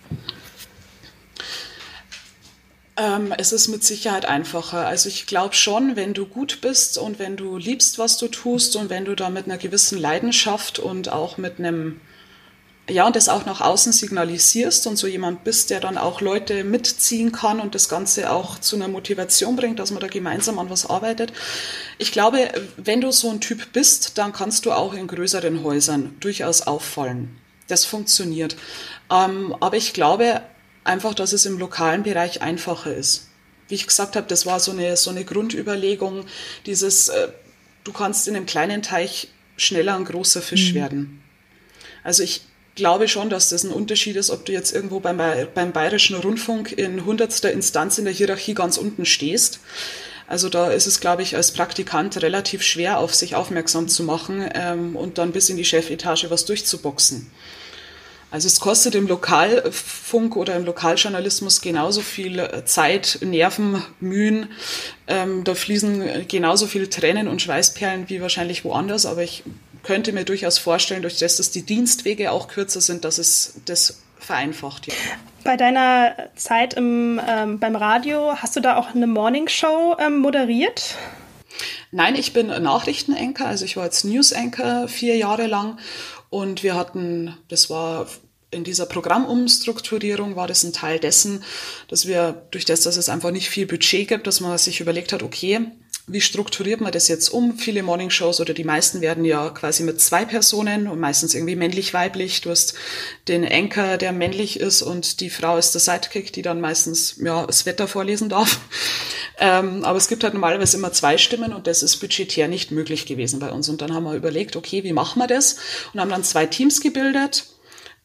Ähm, 2.99 3.33
es 3.39 3.53
ist 3.53 3.69
mit 3.69 3.83
Sicherheit 3.83 4.27
einfacher. 4.27 4.87
Also 4.87 5.09
ich 5.09 5.27
glaube 5.27 5.55
schon, 5.55 5.97
wenn 5.97 6.13
du 6.13 6.27
gut 6.27 6.61
bist 6.61 6.99
und 6.99 7.19
wenn 7.19 7.37
du 7.37 7.57
liebst, 7.57 7.99
was 7.99 8.19
du 8.19 8.29
tust 8.29 8.77
und 8.77 8.91
wenn 8.91 9.07
du 9.07 9.15
da 9.15 9.31
mit 9.31 9.47
einer 9.47 9.57
gewissen 9.57 9.99
Leidenschaft 9.99 10.79
und 10.79 11.09
auch 11.09 11.39
mit 11.39 11.59
einem 11.59 12.01
ja, 12.93 13.07
und 13.07 13.17
das 13.17 13.29
auch 13.29 13.47
nach 13.47 13.61
außen 13.61 13.93
signalisierst 13.93 14.87
und 14.87 14.97
so 14.97 15.07
jemand 15.07 15.45
bist, 15.45 15.71
der 15.71 15.81
dann 15.81 15.99
auch 15.99 16.21
Leute 16.21 16.63
mitziehen 16.63 17.33
kann 17.33 17.61
und 17.61 17.75
das 17.75 17.89
Ganze 17.89 18.31
auch 18.31 18.59
zu 18.59 18.77
einer 18.77 18.89
Motivation 18.89 19.57
bringt, 19.57 19.79
dass 19.79 19.91
man 19.91 20.01
da 20.01 20.07
gemeinsam 20.07 20.59
an 20.59 20.71
was 20.71 20.89
arbeitet. 20.89 21.33
Ich 21.99 22.13
glaube, 22.13 22.51
wenn 22.77 23.01
du 23.01 23.11
so 23.11 23.31
ein 23.31 23.41
Typ 23.41 23.73
bist, 23.73 24.19
dann 24.19 24.33
kannst 24.33 24.67
du 24.67 24.73
auch 24.73 24.95
in 24.95 25.07
größeren 25.07 25.63
Häusern 25.65 26.15
durchaus 26.21 26.63
auffallen. 26.63 27.37
Das 27.69 27.85
funktioniert. 27.85 28.57
Ähm, 29.11 29.57
aber 29.61 29.77
ich 29.77 29.93
glaube, 29.93 30.43
einfach, 30.85 31.15
dass 31.15 31.33
es 31.33 31.47
im 31.47 31.59
lokalen 31.59 32.03
Bereich 32.03 32.43
einfacher 32.43 32.95
ist. 32.95 33.29
Wie 33.69 33.75
ich 33.75 33.87
gesagt 33.87 34.17
habe, 34.17 34.27
das 34.27 34.45
war 34.45 34.61
so 34.61 34.73
eine, 34.73 34.97
so 34.97 35.11
eine 35.11 35.25
Grundüberlegung, 35.25 36.27
dieses, 36.67 37.09
äh, 37.09 37.29
du 37.85 37.93
kannst 37.93 38.29
in 38.29 38.37
einem 38.37 38.47
kleinen 38.47 38.83
Teich 38.83 39.29
schneller 39.57 39.95
ein 39.95 40.05
großer 40.05 40.43
Fisch 40.43 40.73
mhm. 40.73 40.75
werden. 40.75 41.23
Also 42.05 42.23
ich 42.23 42.43
glaube 42.75 43.09
schon, 43.09 43.31
dass 43.31 43.51
das 43.51 43.65
ein 43.65 43.71
Unterschied 43.71 44.17
ist, 44.17 44.31
ob 44.31 44.45
du 44.45 44.53
jetzt 44.53 44.75
irgendwo 44.75 45.01
beim, 45.01 45.21
beim 45.55 45.73
Bayerischen 45.73 46.17
Rundfunk 46.17 46.73
in 46.73 47.05
hundertster 47.05 47.53
Instanz 47.53 47.99
in 47.99 48.05
der 48.05 48.15
Hierarchie 48.15 48.55
ganz 48.55 48.79
unten 48.79 49.05
stehst. 49.05 49.61
Also 50.27 50.49
da 50.49 50.71
ist 50.71 50.87
es, 50.87 51.01
glaube 51.01 51.23
ich, 51.23 51.37
als 51.37 51.53
Praktikant 51.53 52.23
relativ 52.23 52.63
schwer, 52.63 52.99
auf 52.99 53.15
sich 53.15 53.35
aufmerksam 53.35 53.89
zu 53.89 54.03
machen 54.03 54.49
ähm, 54.55 54.97
und 54.97 55.19
dann 55.19 55.33
bis 55.33 55.51
in 55.51 55.57
die 55.57 55.65
Chefetage 55.65 56.31
was 56.31 56.47
durchzuboxen. 56.47 57.31
Also 58.31 58.47
es 58.47 58.61
kostet 58.61 58.95
im 58.95 59.07
Lokalfunk 59.09 60.37
oder 60.37 60.57
im 60.57 60.65
Lokaljournalismus 60.65 61.61
genauso 61.61 62.01
viel 62.01 62.39
äh, 62.39 62.65
Zeit, 62.65 63.19
Nerven, 63.21 63.85
Mühen. 64.01 64.49
Ähm, 65.07 65.45
da 65.45 65.55
fließen 65.55 66.27
genauso 66.29 66.67
viel 66.67 66.89
Tränen 66.89 67.29
und 67.29 67.43
Schweißperlen 67.43 68.09
wie 68.09 68.23
wahrscheinlich 68.23 68.65
woanders. 68.65 69.05
Aber 69.05 69.23
ich 69.23 69.43
könnte 69.83 70.13
mir 70.13 70.25
durchaus 70.25 70.59
vorstellen, 70.59 71.03
durch 71.03 71.19
das, 71.19 71.37
dass 71.37 71.51
die 71.51 71.63
Dienstwege 71.63 72.31
auch 72.33 72.49
kürzer 72.49 72.81
sind, 72.81 73.05
dass 73.05 73.19
es 73.19 73.61
das 73.65 74.03
vereinfacht. 74.19 74.87
Ja. 74.87 74.95
Bei 75.45 75.57
deiner 75.57 76.15
Zeit 76.37 76.75
im, 76.75 77.21
ähm, 77.27 77.59
beim 77.59 77.75
Radio, 77.75 78.37
hast 78.37 78.55
du 78.55 78.61
da 78.61 78.77
auch 78.77 78.95
eine 78.95 79.07
Morningshow 79.07 79.97
ähm, 79.99 80.19
moderiert? 80.19 80.97
Nein, 81.91 82.15
ich 82.15 82.33
bin 82.33 82.47
Nachrichtenanker, 82.47 83.47
also 83.47 83.65
ich 83.65 83.77
war 83.77 83.85
jetzt 83.85 84.05
News-Anchor 84.05 84.89
vier 84.89 85.17
Jahre 85.17 85.47
lang 85.47 85.79
und 86.31 86.63
wir 86.63 86.75
hatten, 86.75 87.37
das 87.49 87.69
war 87.69 88.07
in 88.51 88.65
dieser 88.65 88.87
Programmumstrukturierung 88.87 90.37
war 90.37 90.47
das 90.47 90.63
ein 90.63 90.73
Teil 90.73 90.99
dessen, 90.99 91.43
dass 91.89 92.07
wir 92.07 92.47
durch 92.51 92.65
das, 92.65 92.83
dass 92.83 92.97
es 92.97 93.09
einfach 93.09 93.31
nicht 93.31 93.49
viel 93.49 93.67
Budget 93.67 94.09
gibt, 94.09 94.27
dass 94.27 94.41
man 94.41 94.57
sich 94.59 94.81
überlegt 94.81 95.13
hat, 95.13 95.23
okay, 95.23 95.61
wie 96.13 96.21
strukturiert 96.21 96.81
man 96.81 96.93
das 96.93 97.09
jetzt 97.09 97.29
um? 97.31 97.59
Viele 97.59 97.83
Morningshows 97.83 98.41
oder 98.41 98.55
die 98.55 98.65
meisten 98.65 99.01
werden 99.01 99.25
ja 99.25 99.51
quasi 99.51 99.83
mit 99.83 100.01
zwei 100.01 100.25
Personen 100.25 100.87
und 100.89 101.01
meistens 101.01 101.35
irgendwie 101.35 101.57
männlich-weiblich. 101.57 102.41
Du 102.41 102.51
hast 102.51 102.75
den 103.29 103.45
Anchor, 103.45 103.97
der 103.97 104.13
männlich 104.13 104.61
ist 104.61 104.83
und 104.83 105.21
die 105.21 105.31
Frau 105.31 105.57
ist 105.57 105.73
der 105.73 105.81
Sidekick, 105.81 106.33
die 106.33 106.43
dann 106.43 106.61
meistens 106.61 107.17
ja, 107.23 107.47
das 107.47 107.67
Wetter 107.67 107.89
vorlesen 107.89 108.29
darf. 108.29 108.61
Ähm, 109.39 109.83
aber 109.85 109.97
es 109.97 110.09
gibt 110.09 110.23
halt 110.23 110.35
normalerweise 110.35 110.77
immer 110.77 110.93
zwei 110.93 111.19
Stimmen 111.19 111.53
und 111.53 111.67
das 111.67 111.83
ist 111.83 111.97
budgetär 111.97 112.47
nicht 112.47 112.71
möglich 112.71 113.07
gewesen 113.07 113.41
bei 113.41 113.51
uns. 113.51 113.69
Und 113.69 113.81
dann 113.81 113.93
haben 113.93 114.05
wir 114.05 114.13
überlegt, 114.13 114.55
okay, 114.55 114.85
wie 114.85 114.93
machen 114.93 115.19
wir 115.19 115.27
das? 115.27 115.57
Und 115.93 116.01
haben 116.01 116.11
dann 116.11 116.23
zwei 116.23 116.47
Teams 116.47 116.81
gebildet. 116.81 117.47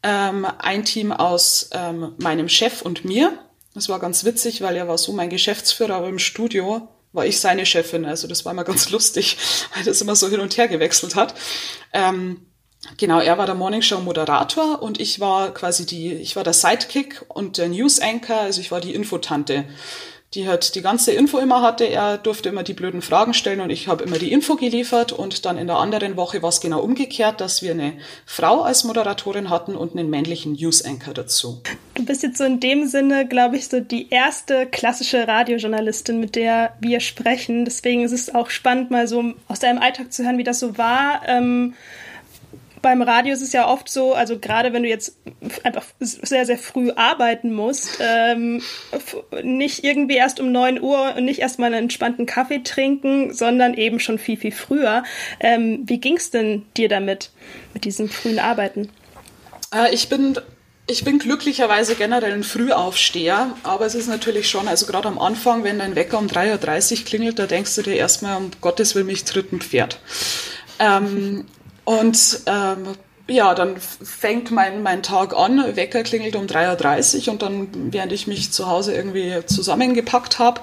Ähm, 0.02 0.48
ein 0.58 0.86
Team 0.86 1.12
aus 1.12 1.70
ähm, 1.74 2.14
meinem 2.18 2.50
Chef 2.50 2.82
und 2.82 3.06
mir. 3.06 3.38
Das 3.76 3.90
war 3.90 4.00
ganz 4.00 4.24
witzig, 4.24 4.62
weil 4.62 4.78
er 4.78 4.88
war 4.88 4.98
so 4.98 5.12
mein 5.12 5.30
Geschäftsführer, 5.30 5.96
aber 5.96 6.08
im 6.08 6.18
Studio 6.18 6.88
war 7.14 7.26
ich 7.26 7.40
seine 7.40 7.66
Chefin. 7.66 8.06
Also 8.06 8.28
das 8.28 8.46
war 8.46 8.52
immer 8.52 8.64
ganz 8.64 8.90
lustig, 8.92 9.38
weil 9.76 9.84
das 9.84 10.02
immer 10.02 10.16
so 10.16 10.30
hin 10.30 10.40
und 10.40 10.58
her 10.58 10.68
gewechselt 10.68 11.16
hat. 11.16 11.34
Ähm, 11.94 12.46
genau, 12.98 13.20
er 13.20 13.38
war 13.38 13.46
der 13.46 13.56
Morningshow-Moderator 13.56 14.82
und 14.82 15.00
ich 15.00 15.20
war 15.20 15.54
quasi 15.54 15.86
die, 15.86 16.14
ich 16.14 16.36
war 16.36 16.44
der 16.44 16.54
Sidekick 16.54 17.24
und 17.28 17.58
der 17.58 17.70
News-Anchor, 17.70 18.42
also 18.42 18.62
ich 18.62 18.72
war 18.72 18.82
die 18.82 18.94
Infotante 18.94 19.66
die 20.34 20.48
halt 20.48 20.76
die 20.76 20.82
ganze 20.82 21.14
Info 21.14 21.38
immer 21.38 21.62
hatte. 21.62 21.86
Er 21.86 22.18
durfte 22.18 22.50
immer 22.50 22.64
die 22.64 22.74
blöden 22.74 23.02
Fragen 23.02 23.34
stellen 23.34 23.62
und 23.62 23.70
ich 23.70 23.88
habe 23.88 24.04
immer 24.04 24.18
die 24.18 24.32
Info 24.32 24.56
geliefert. 24.56 25.14
Und 25.14 25.46
dann 25.46 25.58
in 25.58 25.68
der 25.68 25.78
anderen 25.78 26.18
Woche 26.18 26.42
war 26.42 26.50
es 26.50 26.60
genau 26.60 26.82
umgekehrt, 26.82 27.40
dass 27.40 27.62
wir 27.62 27.72
eine 27.72 27.94
Frau 28.26 28.62
als 28.62 28.84
Moderatorin 28.84 29.50
hatten 29.50 29.76
und 29.76 29.94
einen 29.94 30.10
männlichen 30.10 30.54
News 30.54 30.84
Anchor 30.84 31.14
dazu. 31.14 31.62
Du 31.96 32.04
bist 32.04 32.24
jetzt 32.24 32.38
so 32.38 32.44
in 32.44 32.60
dem 32.60 32.88
Sinne, 32.88 33.26
glaube 33.26 33.56
ich, 33.56 33.70
so 33.70 33.80
die 33.80 34.10
erste 34.10 34.66
klassische 34.66 35.28
Radiojournalistin, 35.28 36.20
mit 36.20 36.36
der 36.36 36.76
wir 36.82 37.00
sprechen. 37.00 37.64
Deswegen 37.64 38.04
ist 38.04 38.12
es 38.12 38.36
auch 38.36 38.50
spannend, 38.50 38.92
mal 38.92 39.08
so 39.08 39.34
aus 39.48 39.60
deinem 39.60 39.82
Alltag 39.82 40.12
zu 40.12 40.26
hören, 40.26 40.38
wie 40.38 40.44
das 40.44 40.60
so 40.60 40.78
war. 40.78 41.22
Ähm, 41.26 41.74
beim 42.88 43.02
Radio 43.02 43.34
ist 43.34 43.42
es 43.42 43.52
ja 43.52 43.68
oft 43.68 43.90
so, 43.90 44.14
also 44.14 44.40
gerade 44.40 44.72
wenn 44.72 44.84
du 44.84 44.88
jetzt 44.88 45.18
einfach 45.64 45.84
sehr, 46.00 46.46
sehr 46.46 46.58
früh 46.58 46.92
arbeiten 46.92 47.54
musst, 47.54 48.00
ähm, 48.00 48.62
nicht 49.44 49.84
irgendwie 49.84 50.16
erst 50.16 50.40
um 50.40 50.54
neun 50.54 50.82
Uhr 50.82 51.16
und 51.18 51.26
nicht 51.26 51.40
erst 51.40 51.60
mal 51.60 51.66
einen 51.66 51.84
entspannten 51.84 52.26
Kaffee 52.26 52.64
trinken, 52.64 53.34
sondern 53.34 53.74
eben 53.74 54.00
schon 54.00 54.20
viel, 54.20 54.38
viel 54.38 54.54
früher. 54.54 55.04
Ähm, 55.42 55.84
wie 55.86 56.00
es 56.16 56.32
denn 56.32 56.66
dir 56.78 56.88
damit, 56.88 57.32
mit 57.74 57.84
diesem 57.84 58.08
frühen 58.08 58.40
Arbeiten? 58.40 58.90
Äh, 59.76 59.94
ich 59.94 60.08
bin 60.08 60.40
ich 60.90 61.04
bin 61.04 61.20
glücklicherweise 61.20 61.96
generell 61.96 62.32
ein 62.32 62.46
Frühaufsteher, 62.46 63.54
aber 63.64 63.86
es 63.86 63.96
ist 63.96 64.08
natürlich 64.08 64.50
schon, 64.50 64.70
also 64.70 64.86
gerade 64.86 65.10
am 65.10 65.20
Anfang, 65.20 65.66
wenn 65.66 65.80
dein 65.80 65.98
Wecker 65.98 66.18
um 66.18 66.28
3.30 66.28 67.00
Uhr 67.00 67.06
klingelt, 67.06 67.40
da 67.40 67.48
denkst 67.48 67.76
du 67.76 67.82
dir 67.82 67.96
erstmal, 67.96 68.38
um 68.38 68.52
Gottes 68.62 68.96
Willen, 68.96 69.08
mich 69.08 69.26
tritt 69.26 69.52
ein 69.52 69.60
Pferd. 69.60 70.00
Ähm, 70.80 71.44
und 71.88 72.42
ähm, 72.48 72.98
ja, 73.30 73.56
dann 73.56 73.78
fängt 73.80 74.52
mein, 74.52 74.84
mein 74.84 75.04
Tag 75.04 75.34
an, 75.34 75.78
Wecker 75.78 76.04
klingelt 76.04 76.36
um 76.36 76.46
3.30 76.46 77.28
Uhr 77.28 77.32
und 77.32 77.42
dann, 77.42 77.94
während 77.94 78.12
ich 78.12 78.28
mich 78.28 78.52
zu 78.52 78.68
Hause 78.68 78.94
irgendwie 78.94 79.34
zusammengepackt 79.46 80.38
habe, 80.38 80.60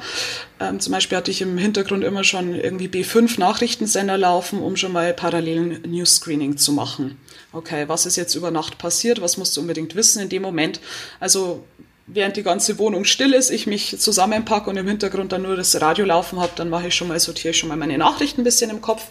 ähm, 0.60 0.80
zum 0.80 0.92
Beispiel 0.92 1.16
hatte 1.16 1.30
ich 1.30 1.40
im 1.40 1.56
Hintergrund 1.56 2.04
immer 2.04 2.24
schon 2.24 2.54
irgendwie 2.54 2.88
B5 2.88 3.40
Nachrichtensender 3.40 4.18
laufen, 4.18 4.60
um 4.60 4.76
schon 4.76 4.92
mal 4.92 5.14
parallelen 5.14 5.80
News-Screening 5.86 6.58
zu 6.58 6.72
machen. 6.72 7.18
Okay, 7.52 7.88
was 7.88 8.04
ist 8.04 8.16
jetzt 8.16 8.34
über 8.34 8.50
Nacht 8.50 8.76
passiert? 8.76 9.22
Was 9.22 9.38
musst 9.38 9.56
du 9.56 9.62
unbedingt 9.62 9.94
wissen 9.94 10.20
in 10.20 10.28
dem 10.28 10.42
Moment? 10.42 10.78
Also 11.20 11.64
während 12.06 12.36
die 12.36 12.42
ganze 12.42 12.78
Wohnung 12.78 13.06
still 13.06 13.32
ist, 13.32 13.48
ich 13.48 13.66
mich 13.66 13.98
zusammenpacke 13.98 14.68
und 14.68 14.76
im 14.76 14.86
Hintergrund 14.86 15.32
dann 15.32 15.40
nur 15.40 15.56
das 15.56 15.80
Radio 15.80 16.04
laufen 16.04 16.38
habe, 16.38 16.52
dann 16.54 16.68
mache 16.68 16.88
ich 16.88 16.94
schon 16.94 17.08
mal, 17.08 17.18
sortiere 17.18 17.52
ich 17.52 17.58
schon 17.58 17.70
mal 17.70 17.78
meine 17.78 17.96
Nachrichten 17.96 18.42
ein 18.42 18.44
bisschen 18.44 18.70
im 18.70 18.82
Kopf. 18.82 19.06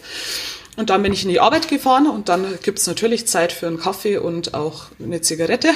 Und 0.76 0.90
dann 0.90 1.02
bin 1.02 1.12
ich 1.12 1.22
in 1.22 1.28
die 1.28 1.40
Arbeit 1.40 1.68
gefahren 1.68 2.08
und 2.08 2.28
dann 2.28 2.58
gibt's 2.62 2.86
natürlich 2.86 3.26
Zeit 3.26 3.52
für 3.52 3.66
einen 3.66 3.78
Kaffee 3.78 4.18
und 4.18 4.54
auch 4.54 4.86
eine 5.02 5.20
Zigarette. 5.20 5.70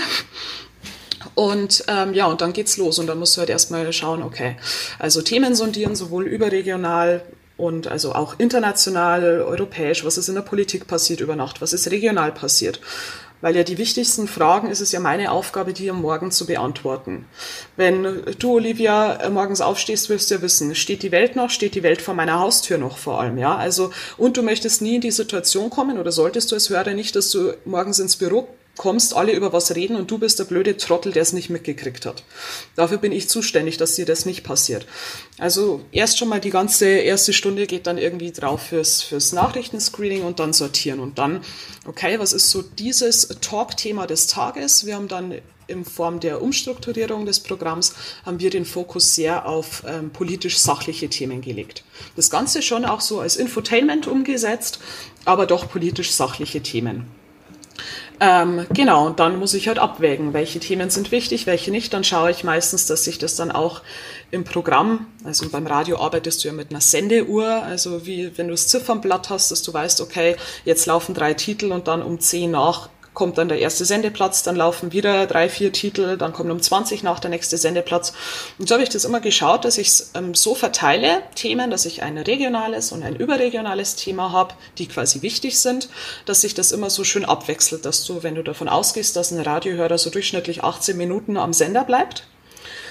Und 1.34 1.84
ähm, 1.88 2.14
ja, 2.14 2.26
und 2.26 2.40
dann 2.40 2.52
geht's 2.52 2.76
los 2.76 2.98
und 2.98 3.06
dann 3.06 3.18
musst 3.18 3.36
du 3.36 3.40
halt 3.40 3.50
erstmal 3.50 3.92
schauen, 3.92 4.22
okay, 4.22 4.56
also 4.98 5.22
Themen 5.22 5.54
sondieren, 5.54 5.94
sowohl 5.94 6.26
überregional 6.26 7.22
und 7.56 7.88
also 7.88 8.14
auch 8.14 8.36
international, 8.38 9.42
europäisch, 9.42 10.04
was 10.04 10.16
ist 10.16 10.28
in 10.28 10.36
der 10.36 10.42
Politik 10.42 10.86
passiert 10.86 11.20
über 11.20 11.36
Nacht, 11.36 11.60
was 11.60 11.72
ist 11.72 11.90
regional 11.90 12.32
passiert. 12.32 12.80
Weil 13.40 13.56
ja 13.56 13.62
die 13.62 13.78
wichtigsten 13.78 14.26
Fragen 14.26 14.70
ist 14.70 14.80
es 14.80 14.92
ja 14.92 15.00
meine 15.00 15.30
Aufgabe, 15.30 15.72
die 15.72 15.90
am 15.90 16.02
Morgen 16.02 16.30
zu 16.30 16.46
beantworten. 16.46 17.26
Wenn 17.76 18.22
du, 18.38 18.54
Olivia, 18.54 19.30
morgens 19.30 19.60
aufstehst, 19.60 20.08
wirst 20.08 20.30
du 20.30 20.36
ja 20.36 20.42
wissen, 20.42 20.74
steht 20.74 21.02
die 21.02 21.12
Welt 21.12 21.36
noch, 21.36 21.50
steht 21.50 21.74
die 21.74 21.82
Welt 21.82 22.02
vor 22.02 22.14
meiner 22.14 22.40
Haustür 22.40 22.78
noch 22.78 22.98
vor 22.98 23.20
allem, 23.20 23.38
ja? 23.38 23.56
Also, 23.56 23.92
und 24.16 24.36
du 24.36 24.42
möchtest 24.42 24.82
nie 24.82 24.96
in 24.96 25.00
die 25.00 25.10
Situation 25.10 25.70
kommen 25.70 25.98
oder 25.98 26.10
solltest 26.10 26.50
du 26.50 26.56
als 26.56 26.68
Hörer 26.68 26.94
nicht, 26.94 27.14
dass 27.14 27.30
du 27.30 27.54
morgens 27.64 27.98
ins 27.98 28.16
Büro 28.16 28.48
kommst, 28.78 29.14
alle 29.14 29.32
über 29.32 29.52
was 29.52 29.74
reden 29.74 29.96
und 29.96 30.10
du 30.10 30.16
bist 30.16 30.38
der 30.38 30.44
blöde 30.44 30.78
Trottel, 30.78 31.12
der 31.12 31.22
es 31.22 31.34
nicht 31.34 31.50
mitgekriegt 31.50 32.06
hat. 32.06 32.24
Dafür 32.76 32.96
bin 32.96 33.12
ich 33.12 33.28
zuständig, 33.28 33.76
dass 33.76 33.96
dir 33.96 34.06
das 34.06 34.24
nicht 34.24 34.44
passiert. 34.44 34.86
Also 35.36 35.82
erst 35.92 36.18
schon 36.18 36.28
mal 36.28 36.40
die 36.40 36.50
ganze 36.50 36.86
erste 36.86 37.34
Stunde 37.34 37.66
geht 37.66 37.86
dann 37.86 37.98
irgendwie 37.98 38.32
drauf 38.32 38.62
fürs, 38.68 39.02
fürs 39.02 39.32
Nachrichtenscreening 39.32 40.22
und 40.22 40.40
dann 40.40 40.54
sortieren 40.54 41.00
und 41.00 41.18
dann, 41.18 41.42
okay, 41.86 42.18
was 42.18 42.32
ist 42.32 42.50
so 42.50 42.62
dieses 42.62 43.28
Talk-Thema 43.42 44.06
des 44.06 44.28
Tages? 44.28 44.86
Wir 44.86 44.94
haben 44.94 45.08
dann 45.08 45.34
in 45.68 45.84
Form 45.84 46.18
der 46.18 46.42
Umstrukturierung 46.42 47.26
des 47.26 47.40
Programms 47.40 47.94
haben 48.24 48.40
wir 48.40 48.50
den 48.50 48.64
Fokus 48.64 49.14
sehr 49.14 49.46
auf 49.46 49.84
ähm, 49.86 50.10
politisch 50.10 50.58
sachliche 50.58 51.08
Themen 51.08 51.42
gelegt. 51.42 51.84
Das 52.16 52.30
Ganze 52.30 52.62
schon 52.62 52.84
auch 52.84 53.02
so 53.02 53.20
als 53.20 53.36
Infotainment 53.36 54.06
umgesetzt, 54.06 54.80
aber 55.24 55.46
doch 55.46 55.68
politisch 55.68 56.10
sachliche 56.12 56.62
Themen. 56.62 57.06
Ähm, 58.20 58.66
genau, 58.70 59.06
und 59.06 59.20
dann 59.20 59.38
muss 59.38 59.54
ich 59.54 59.68
halt 59.68 59.78
abwägen, 59.78 60.32
welche 60.32 60.58
Themen 60.58 60.90
sind 60.90 61.12
wichtig, 61.12 61.46
welche 61.46 61.70
nicht. 61.70 61.92
Dann 61.92 62.04
schaue 62.04 62.30
ich 62.30 62.44
meistens, 62.44 62.86
dass 62.86 63.06
ich 63.06 63.18
das 63.18 63.36
dann 63.36 63.52
auch 63.52 63.82
im 64.30 64.44
Programm, 64.44 65.06
also 65.24 65.48
beim 65.48 65.66
Radio 65.66 66.00
arbeitest 66.00 66.42
du 66.42 66.48
ja 66.48 66.54
mit 66.54 66.70
einer 66.70 66.80
Sendeuhr, 66.80 67.62
also 67.62 68.06
wie 68.06 68.36
wenn 68.36 68.48
du 68.48 68.52
das 68.52 68.68
Ziffernblatt 68.68 69.30
hast, 69.30 69.50
dass 69.50 69.62
du 69.62 69.72
weißt, 69.72 70.00
okay, 70.00 70.36
jetzt 70.64 70.86
laufen 70.86 71.14
drei 71.14 71.34
Titel 71.34 71.72
und 71.72 71.88
dann 71.88 72.02
um 72.02 72.20
zehn 72.20 72.50
nach 72.50 72.88
kommt 73.18 73.36
dann 73.36 73.48
der 73.48 73.58
erste 73.58 73.84
Sendeplatz, 73.84 74.44
dann 74.44 74.54
laufen 74.54 74.92
wieder 74.92 75.26
drei, 75.26 75.48
vier 75.48 75.72
Titel, 75.72 76.16
dann 76.16 76.32
kommt 76.32 76.52
um 76.52 76.62
20 76.62 77.02
nach 77.02 77.18
der 77.18 77.30
nächste 77.30 77.58
Sendeplatz. 77.58 78.12
Und 78.60 78.68
so 78.68 78.76
habe 78.76 78.84
ich 78.84 78.90
das 78.90 79.04
immer 79.04 79.18
geschaut, 79.18 79.64
dass 79.64 79.76
ich 79.76 79.88
es 79.88 80.12
ähm, 80.14 80.36
so 80.36 80.54
verteile, 80.54 81.24
Themen, 81.34 81.68
dass 81.68 81.84
ich 81.84 82.04
ein 82.04 82.16
regionales 82.16 82.92
und 82.92 83.02
ein 83.02 83.16
überregionales 83.16 83.96
Thema 83.96 84.30
habe, 84.30 84.54
die 84.78 84.86
quasi 84.86 85.20
wichtig 85.20 85.58
sind, 85.58 85.88
dass 86.26 86.42
sich 86.42 86.54
das 86.54 86.70
immer 86.70 86.90
so 86.90 87.02
schön 87.02 87.24
abwechselt, 87.24 87.84
dass 87.84 88.04
du, 88.04 88.22
wenn 88.22 88.36
du 88.36 88.44
davon 88.44 88.68
ausgehst, 88.68 89.16
dass 89.16 89.32
ein 89.32 89.40
Radiohörer 89.40 89.98
so 89.98 90.10
durchschnittlich 90.10 90.62
18 90.62 90.96
Minuten 90.96 91.38
am 91.38 91.52
Sender 91.52 91.82
bleibt, 91.82 92.22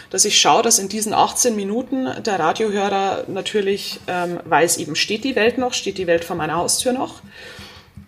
dass 0.10 0.26
ich 0.26 0.42
schaue, 0.42 0.62
dass 0.62 0.78
in 0.78 0.90
diesen 0.90 1.14
18 1.14 1.56
Minuten 1.56 2.10
der 2.22 2.38
Radiohörer 2.38 3.24
natürlich 3.30 4.02
ähm, 4.08 4.42
weiß, 4.44 4.76
eben 4.76 4.98
steht 4.98 5.24
die 5.24 5.38
Welt 5.38 5.58
noch, 5.58 5.74
steht 5.74 5.98
die 5.98 6.08
Welt 6.08 6.26
vor 6.26 6.36
meiner 6.36 6.56
Haustür 6.56 6.92
noch 6.92 7.22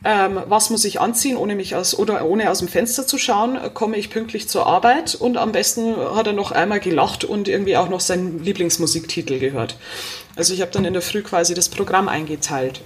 ähm, 0.06 0.40
was 0.46 0.70
muss 0.70 0.86
ich 0.86 1.02
anziehen, 1.02 1.36
ohne 1.36 1.56
mich 1.56 1.76
aus 1.76 1.98
oder 1.98 2.26
ohne 2.26 2.50
aus 2.50 2.60
dem 2.60 2.70
Fenster 2.70 3.06
zu 3.06 3.18
schauen, 3.18 3.58
komme 3.74 3.98
ich 3.98 4.10
pünktlich 4.10 4.48
zur 4.48 4.66
Arbeit 4.66 5.16
und 5.16 5.38
am 5.38 5.52
besten 5.52 5.96
hat 6.16 6.28
er 6.28 6.34
noch 6.34 6.52
einmal 6.52 6.80
gelacht 6.80 7.26
und 7.26 7.50
irgendwie 7.50 7.76
auch 7.76 7.90
noch 7.90 8.00
seinen 8.00 8.42
Lieblingsmusiktitel 8.44 9.40
gehört. 9.40 9.76
Also 10.38 10.54
ich 10.54 10.62
habe 10.62 10.72
dann 10.72 10.86
in 10.86 10.94
der 10.94 11.02
Früh 11.02 11.22
quasi 11.22 11.54
das 11.54 11.68
Programm 11.68 12.08
eingeteilt. 12.08 12.82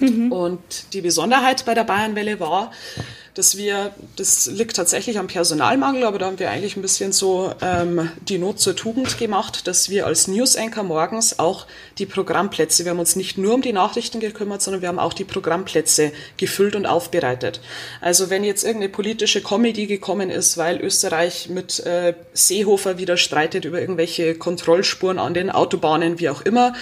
Mhm. 0.00 0.32
Und 0.32 0.92
die 0.92 1.00
Besonderheit 1.00 1.64
bei 1.64 1.74
der 1.74 1.84
Bayernwelle 1.84 2.40
war, 2.40 2.72
dass 3.38 3.56
wir, 3.56 3.92
das 4.16 4.46
liegt 4.46 4.74
tatsächlich 4.74 5.16
am 5.16 5.28
Personalmangel, 5.28 6.02
aber 6.02 6.18
da 6.18 6.26
haben 6.26 6.40
wir 6.40 6.50
eigentlich 6.50 6.76
ein 6.76 6.82
bisschen 6.82 7.12
so 7.12 7.54
ähm, 7.62 8.10
die 8.28 8.36
Not 8.36 8.58
zur 8.58 8.74
Tugend 8.74 9.16
gemacht, 9.16 9.68
dass 9.68 9.90
wir 9.90 10.06
als 10.06 10.26
News 10.26 10.56
Anchor 10.56 10.82
morgens 10.82 11.38
auch 11.38 11.68
die 11.98 12.06
Programmplätze, 12.06 12.84
wir 12.84 12.90
haben 12.90 12.98
uns 12.98 13.14
nicht 13.14 13.38
nur 13.38 13.54
um 13.54 13.62
die 13.62 13.72
Nachrichten 13.72 14.18
gekümmert, 14.18 14.60
sondern 14.60 14.82
wir 14.82 14.88
haben 14.88 14.98
auch 14.98 15.12
die 15.12 15.24
Programmplätze 15.24 16.10
gefüllt 16.36 16.74
und 16.74 16.84
aufbereitet. 16.84 17.60
Also 18.00 18.28
wenn 18.28 18.42
jetzt 18.42 18.64
irgendeine 18.64 18.92
politische 18.92 19.40
Comedy 19.40 19.86
gekommen 19.86 20.30
ist, 20.30 20.58
weil 20.58 20.80
Österreich 20.80 21.48
mit 21.48 21.78
äh, 21.86 22.14
Seehofer 22.32 22.98
wieder 22.98 23.16
streitet 23.16 23.64
über 23.64 23.80
irgendwelche 23.80 24.34
Kontrollspuren 24.34 25.20
an 25.20 25.32
den 25.32 25.50
Autobahnen, 25.50 26.18
wie 26.18 26.28
auch 26.28 26.42
immer, 26.42 26.72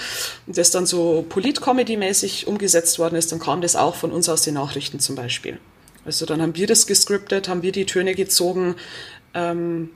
und 0.47 0.57
das 0.57 0.71
dann 0.71 0.87
so 0.87 1.27
Polit-Comedy-mäßig 1.29 2.47
umgesetzt 2.47 2.99
worden 2.99 3.17
ist, 3.17 3.31
dann 3.31 3.41
kam 3.41 3.61
das 3.61 3.77
auch 3.77 3.95
von 3.95 4.11
uns 4.11 4.31
aus 4.31 4.41
den 4.41 4.55
Nachrichten 4.55 5.01
zum 5.01 5.17
Beispiel. 5.17 5.59
Also 6.07 6.25
dann 6.25 6.41
haben 6.41 6.55
wir 6.55 6.67
das 6.67 6.87
gescriptet, 6.87 7.49
haben 7.49 7.63
wir 7.63 7.73
die 7.73 7.85
Töne 7.85 8.15
gezogen. 8.15 8.77
Ähm, 9.35 9.91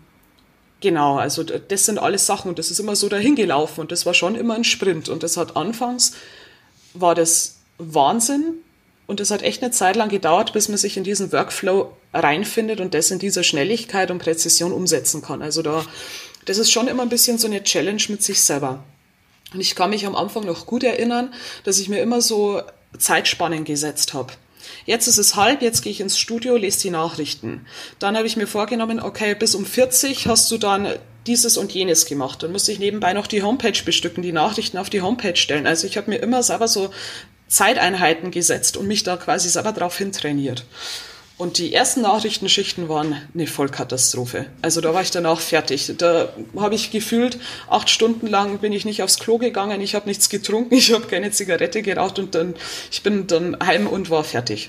genau, 0.81 1.17
also 1.19 1.45
das 1.45 1.87
sind 1.87 1.99
alles 1.99 2.27
Sachen 2.27 2.49
und 2.49 2.59
das 2.59 2.71
ist 2.71 2.81
immer 2.81 2.97
so 2.97 3.09
dahingelaufen 3.09 3.81
und 3.81 3.93
das 3.93 4.07
war 4.07 4.15
schon 4.15 4.35
immer 4.35 4.55
ein 4.55 4.65
Sprint 4.65 5.09
und 5.09 5.23
das 5.23 5.37
hat 5.37 5.57
anfangs, 5.57 6.15
war 6.95 7.15
das 7.15 7.61
Wahnsinn 7.79 8.55
und 9.07 9.21
das 9.21 9.31
hat 9.31 9.43
echt 9.43 9.63
eine 9.63 9.71
Zeit 9.71 9.97
lang 9.97 10.09
gedauert, 10.09 10.53
bis 10.53 10.69
man 10.69 10.79
sich 10.79 10.97
in 10.97 11.05
diesen 11.05 11.33
Workflow 11.33 11.97
reinfindet 12.13 12.81
und 12.81 12.93
das 12.93 13.11
in 13.11 13.21
dieser 13.21 13.45
Schnelligkeit 13.45 14.11
und 14.11 14.19
Präzision 14.19 14.73
umsetzen 14.73 15.23
kann. 15.23 15.43
Also 15.43 15.63
da, 15.63 15.85
das 16.45 16.59
ist 16.59 16.73
schon 16.73 16.89
immer 16.89 17.03
ein 17.03 17.09
bisschen 17.09 17.39
so 17.39 17.47
eine 17.47 17.63
Challenge 17.63 18.03
mit 18.09 18.23
sich 18.23 18.41
selber. 18.41 18.83
Und 19.55 19.61
ich 19.61 19.75
kann 19.75 19.91
mich 19.91 20.07
am 20.07 20.17
Anfang 20.17 20.45
noch 20.45 20.67
gut 20.67 20.83
erinnern, 20.83 21.33
dass 21.65 21.79
ich 21.79 21.89
mir 21.89 22.01
immer 22.01 22.21
so 22.21 22.63
Zeitspannen 22.99 23.65
gesetzt 23.65 24.15
habe. 24.15 24.33
Jetzt 24.87 25.07
ist 25.07 25.19
es 25.19 25.37
halb, 25.37 25.63
jetzt 25.63 25.83
gehe 25.83 25.93
ich 25.93 26.01
ins 26.01 26.19
Studio, 26.19 26.57
lese 26.57 26.81
die 26.81 26.91
Nachrichten. 26.91 27.67
Dann 27.99 28.17
habe 28.17 28.27
ich 28.27 28.37
mir 28.37 28.47
vorgenommen, 28.47 29.01
okay, 29.01 29.35
bis 29.35 29.55
um 29.55 29.65
40 29.65 30.27
hast 30.27 30.51
du 30.51 30.59
dann 30.59 30.89
dieses 31.27 31.57
und 31.57 31.73
jenes 31.73 32.07
gemacht. 32.07 32.43
Dann 32.43 32.53
musste 32.53 32.73
ich 32.73 32.79
nebenbei 32.79 33.13
noch 33.13 33.27
die 33.27 33.43
Homepage 33.43 33.83
bestücken, 33.85 34.23
die 34.23 34.33
Nachrichten 34.33 34.79
auf 34.79 34.91
die 34.91 35.03
Homepage 35.03 35.37
stellen. 35.37 35.67
Also 35.67 35.87
ich 35.87 35.97
habe 35.97 36.11
mir 36.11 36.19
immer 36.19 36.43
selber 36.43 36.69
so 36.69 36.91
Zeiteinheiten 37.49 38.31
gesetzt 38.31 38.77
und 38.77 38.87
mich 38.87 39.03
da 39.03 39.17
quasi 39.17 39.49
selber 39.49 39.73
drauf 39.73 39.99
hintrainiert. 39.99 40.65
Und 41.41 41.57
die 41.57 41.73
ersten 41.73 42.03
Nachrichtenschichten 42.03 42.91
waren 42.91 43.17
eine 43.33 43.47
Vollkatastrophe. 43.47 44.45
Also 44.61 44.83
da 44.83 44.93
war 44.93 45.01
ich 45.01 45.11
dann 45.11 45.25
auch 45.25 45.41
fertig. 45.41 45.91
Da 45.97 46.29
habe 46.55 46.75
ich 46.75 46.91
gefühlt, 46.91 47.39
acht 47.71 47.89
Stunden 47.89 48.27
lang 48.27 48.59
bin 48.59 48.75
ich 48.75 48.85
nicht 48.85 49.03
aufs 49.03 49.19
Klo 49.19 49.39
gegangen, 49.39 49.81
ich 49.81 49.95
habe 49.95 50.07
nichts 50.07 50.29
getrunken, 50.29 50.75
ich 50.75 50.93
habe 50.93 51.07
keine 51.07 51.31
Zigarette 51.31 51.81
geraucht 51.81 52.19
und 52.19 52.35
dann 52.35 52.57
ich 52.91 53.03
bin 53.03 53.27
dann 53.27 53.57
heim 53.65 53.87
und 53.87 54.11
war 54.11 54.23
fertig. 54.23 54.69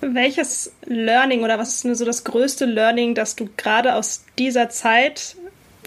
Welches 0.00 0.74
Learning 0.86 1.42
oder 1.42 1.58
was 1.58 1.74
ist 1.74 1.86
nur 1.86 1.96
so 1.96 2.04
das 2.04 2.22
größte 2.22 2.64
Learning, 2.64 3.16
das 3.16 3.34
du 3.34 3.48
gerade 3.56 3.96
aus 3.96 4.22
dieser 4.38 4.68
Zeit 4.68 5.34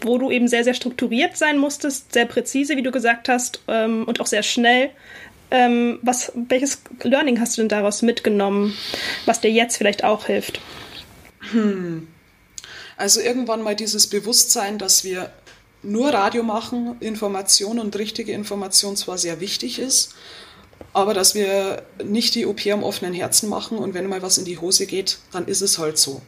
wo 0.06 0.18
du 0.18 0.32
eben 0.32 0.50
sehr, 0.50 0.66
sehr 0.66 0.74
strukturiert 0.74 1.38
sein 1.38 1.58
musstest, 1.58 2.12
sehr 2.12 2.26
präzise, 2.26 2.76
wie 2.76 2.82
du 2.82 2.92
gesagt 2.92 3.30
hast, 3.30 3.62
ähm, 3.70 4.04
und 4.04 4.20
auch 4.20 4.26
sehr 4.26 4.44
schnell 4.44 4.90
ähm, 5.54 6.00
was, 6.02 6.32
welches 6.36 6.80
Learning 7.04 7.40
hast 7.40 7.56
du 7.56 7.62
denn 7.62 7.70
daraus 7.70 8.02
mitgenommen, 8.02 8.76
was 9.26 9.40
dir 9.40 9.52
jetzt 9.52 9.78
vielleicht 9.78 10.04
auch 10.04 10.26
hilft? 10.26 10.60
Hm. 11.52 12.08
Also 12.98 13.22
irgendwann 13.22 13.62
mal 13.62 13.76
dieses 13.76 14.08
Bewusstsein, 14.08 14.80
dass 14.80 15.04
wir 15.04 15.32
nur 15.84 16.10
Radio 16.10 16.42
machen, 16.42 16.96
Information 17.02 17.80
und 17.80 17.96
richtige 17.96 18.32
Information 18.32 18.96
zwar 18.96 19.20
sehr 19.20 19.40
wichtig 19.40 19.78
ist, 19.78 20.16
aber 20.92 21.14
dass 21.14 21.36
wir 21.36 21.84
nicht 22.04 22.34
die 22.34 22.48
OP 22.48 22.66
am 22.68 22.84
offenen 22.84 23.14
Herzen 23.14 23.48
machen 23.48 23.78
und 23.78 23.94
wenn 23.94 24.08
mal 24.08 24.24
was 24.24 24.40
in 24.40 24.46
die 24.46 24.58
Hose 24.58 24.88
geht, 24.88 25.20
dann 25.32 25.48
ist 25.48 25.62
es 25.62 25.78
halt 25.78 26.00
so. 26.00 26.22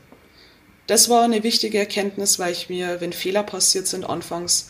Das 0.85 1.09
war 1.09 1.23
eine 1.23 1.41
wichtige 1.41 1.79
Erkenntnis, 1.79 2.37
weil 2.37 2.51
ich 2.51 2.69
mir, 2.69 3.01
wenn 3.01 3.11
Fehler 3.11 3.41
passiert 3.41 3.87
sind, 3.87 4.03
anfangs 4.03 4.69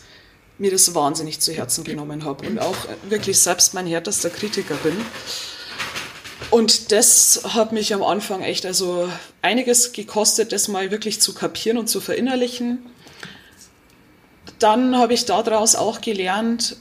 mir 0.58 0.70
das 0.70 0.94
wahnsinnig 0.94 1.40
zu 1.40 1.52
Herzen 1.52 1.84
genommen 1.84 2.24
habe 2.24 2.46
und 2.46 2.58
auch 2.58 2.76
wirklich 3.08 3.38
selbst 3.38 3.74
mein 3.74 3.86
härtester 3.86 4.30
Kritiker 4.30 4.74
bin. 4.76 4.96
Und 6.50 6.92
das 6.92 7.42
hat 7.44 7.72
mich 7.72 7.92
am 7.94 8.02
Anfang 8.02 8.42
echt 8.42 8.66
also 8.66 9.10
einiges 9.42 9.92
gekostet, 9.92 10.52
das 10.52 10.68
mal 10.68 10.90
wirklich 10.90 11.20
zu 11.20 11.34
kapieren 11.34 11.78
und 11.78 11.88
zu 11.88 12.00
verinnerlichen. 12.00 12.78
Dann 14.58 14.96
habe 14.96 15.14
ich 15.14 15.24
daraus 15.24 15.74
auch 15.74 16.00
gelernt, 16.00 16.76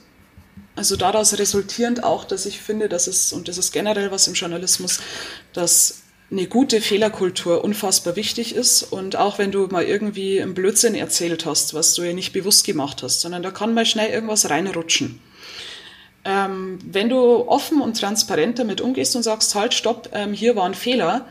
also 0.75 0.95
daraus 0.95 1.37
resultierend 1.37 2.03
auch, 2.03 2.25
dass 2.25 2.45
ich 2.45 2.61
finde, 2.61 2.89
dass 2.89 3.07
es, 3.07 3.33
und 3.33 3.47
das 3.47 3.57
ist 3.57 3.71
generell 3.71 4.11
was 4.11 4.27
im 4.27 4.33
Journalismus, 4.33 4.99
dass 5.53 6.04
eine 6.31 6.47
gute 6.47 6.81
Fehlerkultur 6.81 7.63
unfassbar 7.63 8.15
wichtig 8.15 8.55
ist. 8.55 8.83
Und 8.83 9.15
auch 9.15 9.37
wenn 9.37 9.51
du 9.51 9.67
mal 9.67 9.83
irgendwie 9.83 10.41
einen 10.41 10.53
Blödsinn 10.53 10.95
erzählt 10.95 11.45
hast, 11.45 11.73
was 11.73 11.93
du 11.93 12.03
ja 12.03 12.13
nicht 12.13 12.33
bewusst 12.33 12.65
gemacht 12.65 13.03
hast, 13.03 13.21
sondern 13.21 13.43
da 13.43 13.51
kann 13.51 13.73
mal 13.73 13.85
schnell 13.85 14.11
irgendwas 14.11 14.49
reinrutschen. 14.49 15.19
Ähm, 16.23 16.79
wenn 16.83 17.09
du 17.09 17.47
offen 17.47 17.81
und 17.81 17.99
transparent 17.99 18.57
damit 18.57 18.81
umgehst 18.81 19.15
und 19.15 19.21
sagst, 19.21 19.53
halt, 19.53 19.75
stopp, 19.75 20.09
ähm, 20.13 20.33
hier 20.33 20.55
war 20.55 20.65
ein 20.65 20.73
Fehler, 20.73 21.27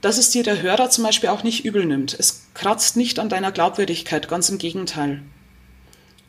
dass 0.00 0.18
es 0.18 0.30
dir 0.30 0.42
der 0.42 0.60
Hörer 0.60 0.90
zum 0.90 1.04
Beispiel 1.04 1.28
auch 1.28 1.44
nicht 1.44 1.64
übel 1.64 1.86
nimmt. 1.86 2.14
Es 2.18 2.48
kratzt 2.52 2.96
nicht 2.96 3.20
an 3.20 3.28
deiner 3.28 3.52
Glaubwürdigkeit, 3.52 4.28
ganz 4.28 4.48
im 4.48 4.58
Gegenteil. 4.58 5.22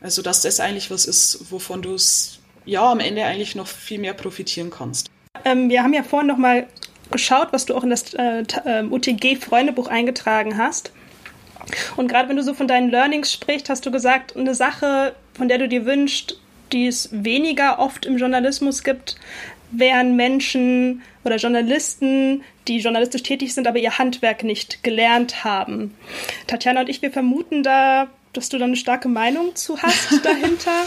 Also, 0.02 0.22
dass 0.22 0.44
das 0.44 0.60
eigentlich 0.60 0.91
was 0.91 1.06
ist, 1.06 1.52
wovon 1.52 1.82
du 1.82 1.96
es 1.96 2.39
ja 2.63 2.91
am 2.91 3.00
Ende 3.00 3.26
eigentlich 3.26 3.56
noch 3.56 3.68
viel 3.68 4.00
mehr 4.00 4.13
profitieren 4.13 4.70
kannst. 4.70 5.10
Ähm, 5.44 5.70
wir 5.70 5.82
haben 5.82 5.94
ja 5.94 6.04
vorhin 6.04 6.28
noch 6.28 6.38
mal 6.38 6.68
geschaut, 7.12 7.50
was 7.52 7.65
du 7.65 7.76
auch 7.76 7.84
in 7.84 7.89
das 7.89 8.13
äh, 8.13 8.44
ähm, 8.65 8.91
UTG-Freundebuch 8.91 9.88
eingetragen 9.88 10.58
hast. 10.58 10.91
Und 11.96 12.08
gerade 12.08 12.30
wenn 12.30 12.36
du 12.36 12.44
so 12.44 12.54
von 12.54 12.68
deinen 12.68 12.89
Learnings 12.89 13.32
sprichst, 13.32 13.70
hast 13.70 13.86
du 13.86 13.91
gesagt, 13.91 14.36
eine 14.36 14.56
Sache, 14.56 15.15
von 15.34 15.48
der 15.48 15.58
du 15.58 15.68
dir 15.68 15.86
wünschst, 15.86 16.39
die 16.72 16.88
es 16.88 17.10
weniger 17.12 17.80
oft 17.80 18.06
im 18.06 18.18
Journalismus 18.18 18.84
gibt, 18.84 19.15
wären 19.72 20.15
Menschen 20.15 21.02
oder 21.24 21.38
Journalisten, 21.38 22.44
die 22.68 22.80
journalistisch 22.80 23.24
tätig 23.24 23.54
sind, 23.54 23.68
aber 23.68 23.80
ihr 23.80 23.98
Handwerk 23.98 24.44
nicht 24.44 24.84
gelernt 24.84 25.44
haben. 25.44 25.96
Tatjana 26.48 26.82
und 26.82 26.89
ich, 26.89 27.02
wir 27.02 27.12
vermuten 27.12 27.63
da, 27.63 28.08
dass 28.34 28.50
du 28.50 28.58
da 28.58 28.65
eine 28.65 28.76
starke 28.76 29.08
Meinung 29.08 29.56
zu 29.56 29.82
hast 29.82 30.12
dahinter. 30.24 30.86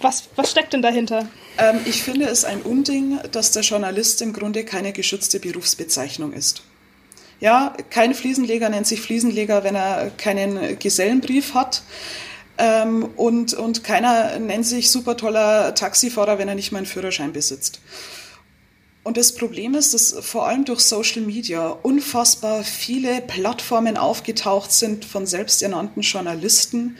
Was, 0.00 0.28
was 0.36 0.50
steckt 0.50 0.72
denn 0.72 0.82
dahinter? 0.82 1.28
Ähm, 1.58 1.80
ich 1.84 2.02
finde 2.02 2.26
es 2.26 2.44
ein 2.44 2.62
Unding, 2.62 3.18
dass 3.30 3.52
der 3.52 3.62
Journalist 3.62 4.22
im 4.22 4.32
Grunde 4.32 4.64
keine 4.64 4.92
geschützte 4.92 5.40
Berufsbezeichnung 5.40 6.32
ist. 6.32 6.62
Ja, 7.40 7.76
kein 7.90 8.14
Fliesenleger 8.14 8.68
nennt 8.68 8.86
sich 8.86 9.00
Fliesenleger, 9.00 9.64
wenn 9.64 9.74
er 9.74 10.10
keinen 10.10 10.78
Gesellenbrief 10.78 11.54
hat. 11.54 11.82
Ähm, 12.58 13.08
und, 13.16 13.54
und 13.54 13.82
keiner 13.82 14.38
nennt 14.38 14.66
sich 14.66 14.90
super 14.90 15.16
toller 15.16 15.74
Taxifahrer, 15.74 16.38
wenn 16.38 16.48
er 16.48 16.54
nicht 16.54 16.70
mal 16.70 16.78
einen 16.78 16.86
Führerschein 16.86 17.32
besitzt. 17.32 17.80
Und 19.04 19.16
das 19.16 19.34
Problem 19.34 19.74
ist, 19.74 19.94
dass 19.94 20.14
vor 20.20 20.46
allem 20.46 20.64
durch 20.64 20.80
Social 20.80 21.22
Media 21.22 21.66
unfassbar 21.68 22.62
viele 22.62 23.20
Plattformen 23.20 23.96
aufgetaucht 23.96 24.70
sind 24.70 25.04
von 25.04 25.26
selbsternannten 25.26 26.02
Journalisten, 26.02 26.96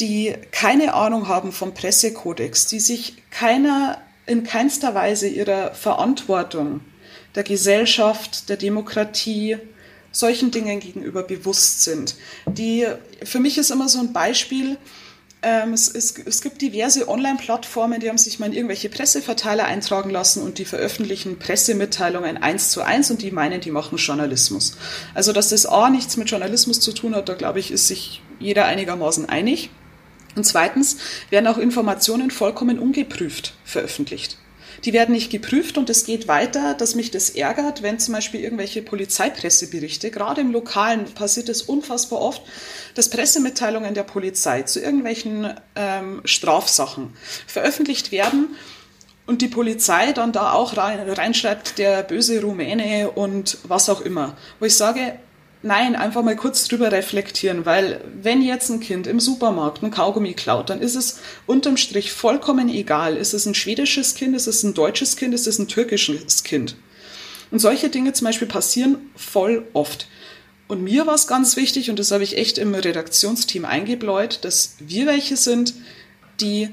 die 0.00 0.34
keine 0.50 0.94
Ahnung 0.94 1.28
haben 1.28 1.52
vom 1.52 1.74
Pressekodex, 1.74 2.66
die 2.66 2.80
sich 2.80 3.22
keiner 3.30 3.98
in 4.26 4.44
keinster 4.44 4.94
Weise 4.94 5.28
ihrer 5.28 5.74
Verantwortung 5.74 6.80
der 7.34 7.42
Gesellschaft, 7.42 8.48
der 8.48 8.56
Demokratie, 8.56 9.58
solchen 10.12 10.50
Dingen 10.50 10.80
gegenüber 10.80 11.22
bewusst 11.22 11.84
sind. 11.84 12.16
Die, 12.46 12.86
für 13.22 13.40
mich 13.40 13.58
ist 13.58 13.70
immer 13.70 13.88
so 13.88 14.00
ein 14.00 14.12
Beispiel, 14.12 14.78
ähm, 15.40 15.72
es, 15.72 15.88
es, 15.88 16.14
es, 16.18 16.42
gibt 16.42 16.60
diverse 16.60 17.08
Online-Plattformen, 17.08 18.00
die 18.00 18.08
haben 18.08 18.18
sich 18.18 18.40
mal 18.40 18.46
in 18.46 18.54
irgendwelche 18.54 18.88
Presseverteiler 18.88 19.66
eintragen 19.66 20.10
lassen 20.10 20.42
und 20.42 20.58
die 20.58 20.64
veröffentlichen 20.64 21.38
Pressemitteilungen 21.38 22.38
eins 22.38 22.70
zu 22.70 22.82
eins 22.82 23.10
und 23.12 23.22
die 23.22 23.30
meinen, 23.30 23.60
die 23.60 23.70
machen 23.70 23.98
Journalismus. 23.98 24.76
Also, 25.14 25.32
dass 25.32 25.50
das 25.50 25.66
A 25.66 25.90
nichts 25.90 26.16
mit 26.16 26.28
Journalismus 26.28 26.80
zu 26.80 26.92
tun 26.92 27.14
hat, 27.14 27.28
da 27.28 27.34
glaube 27.34 27.60
ich, 27.60 27.70
ist 27.70 27.86
sich 27.86 28.20
jeder 28.40 28.64
einigermaßen 28.64 29.28
einig. 29.28 29.70
Und 30.38 30.44
zweitens 30.44 30.98
werden 31.30 31.48
auch 31.48 31.58
Informationen 31.58 32.30
vollkommen 32.30 32.78
ungeprüft 32.78 33.54
veröffentlicht. 33.64 34.38
Die 34.84 34.92
werden 34.92 35.12
nicht 35.12 35.32
geprüft 35.32 35.76
und 35.76 35.90
es 35.90 36.04
geht 36.04 36.28
weiter, 36.28 36.74
dass 36.74 36.94
mich 36.94 37.10
das 37.10 37.30
ärgert, 37.30 37.82
wenn 37.82 37.98
zum 37.98 38.14
Beispiel 38.14 38.40
irgendwelche 38.40 38.80
Polizeipresseberichte, 38.80 40.12
gerade 40.12 40.40
im 40.40 40.52
Lokalen 40.52 41.06
passiert 41.06 41.48
es 41.48 41.62
unfassbar 41.62 42.20
oft, 42.20 42.40
dass 42.94 43.10
Pressemitteilungen 43.10 43.94
der 43.94 44.04
Polizei 44.04 44.62
zu 44.62 44.78
irgendwelchen 44.78 45.52
ähm, 45.74 46.20
Strafsachen 46.24 47.14
veröffentlicht 47.48 48.12
werden 48.12 48.54
und 49.26 49.42
die 49.42 49.48
Polizei 49.48 50.12
dann 50.12 50.30
da 50.30 50.52
auch 50.52 50.76
rein, 50.76 51.00
reinschreibt, 51.10 51.78
der 51.78 52.04
böse 52.04 52.40
Rumäne 52.40 53.10
und 53.10 53.58
was 53.64 53.88
auch 53.88 54.02
immer. 54.02 54.36
Wo 54.60 54.66
ich 54.66 54.76
sage, 54.76 55.18
Nein, 55.62 55.96
einfach 55.96 56.22
mal 56.22 56.36
kurz 56.36 56.68
drüber 56.68 56.92
reflektieren, 56.92 57.66
weil 57.66 58.00
wenn 58.22 58.42
jetzt 58.42 58.70
ein 58.70 58.78
Kind 58.78 59.08
im 59.08 59.18
Supermarkt 59.18 59.82
ein 59.82 59.90
Kaugummi 59.90 60.34
klaut, 60.34 60.70
dann 60.70 60.80
ist 60.80 60.94
es 60.94 61.18
unterm 61.46 61.76
Strich 61.76 62.12
vollkommen 62.12 62.68
egal. 62.68 63.16
Ist 63.16 63.34
es 63.34 63.44
ein 63.44 63.56
schwedisches 63.56 64.14
Kind, 64.14 64.36
ist 64.36 64.46
es 64.46 64.62
ein 64.62 64.74
deutsches 64.74 65.16
Kind, 65.16 65.34
ist 65.34 65.48
es 65.48 65.58
ein 65.58 65.66
türkisches 65.66 66.44
Kind? 66.44 66.76
Und 67.50 67.58
solche 67.58 67.88
Dinge 67.88 68.12
zum 68.12 68.26
Beispiel 68.26 68.46
passieren 68.46 69.10
voll 69.16 69.66
oft. 69.72 70.06
Und 70.68 70.82
mir 70.82 71.06
war 71.06 71.14
es 71.14 71.26
ganz 71.26 71.56
wichtig, 71.56 71.90
und 71.90 71.98
das 71.98 72.12
habe 72.12 72.22
ich 72.22 72.36
echt 72.36 72.58
im 72.58 72.74
Redaktionsteam 72.74 73.64
eingebläut, 73.64 74.44
dass 74.44 74.76
wir 74.78 75.06
welche 75.06 75.36
sind, 75.36 75.74
die 76.40 76.68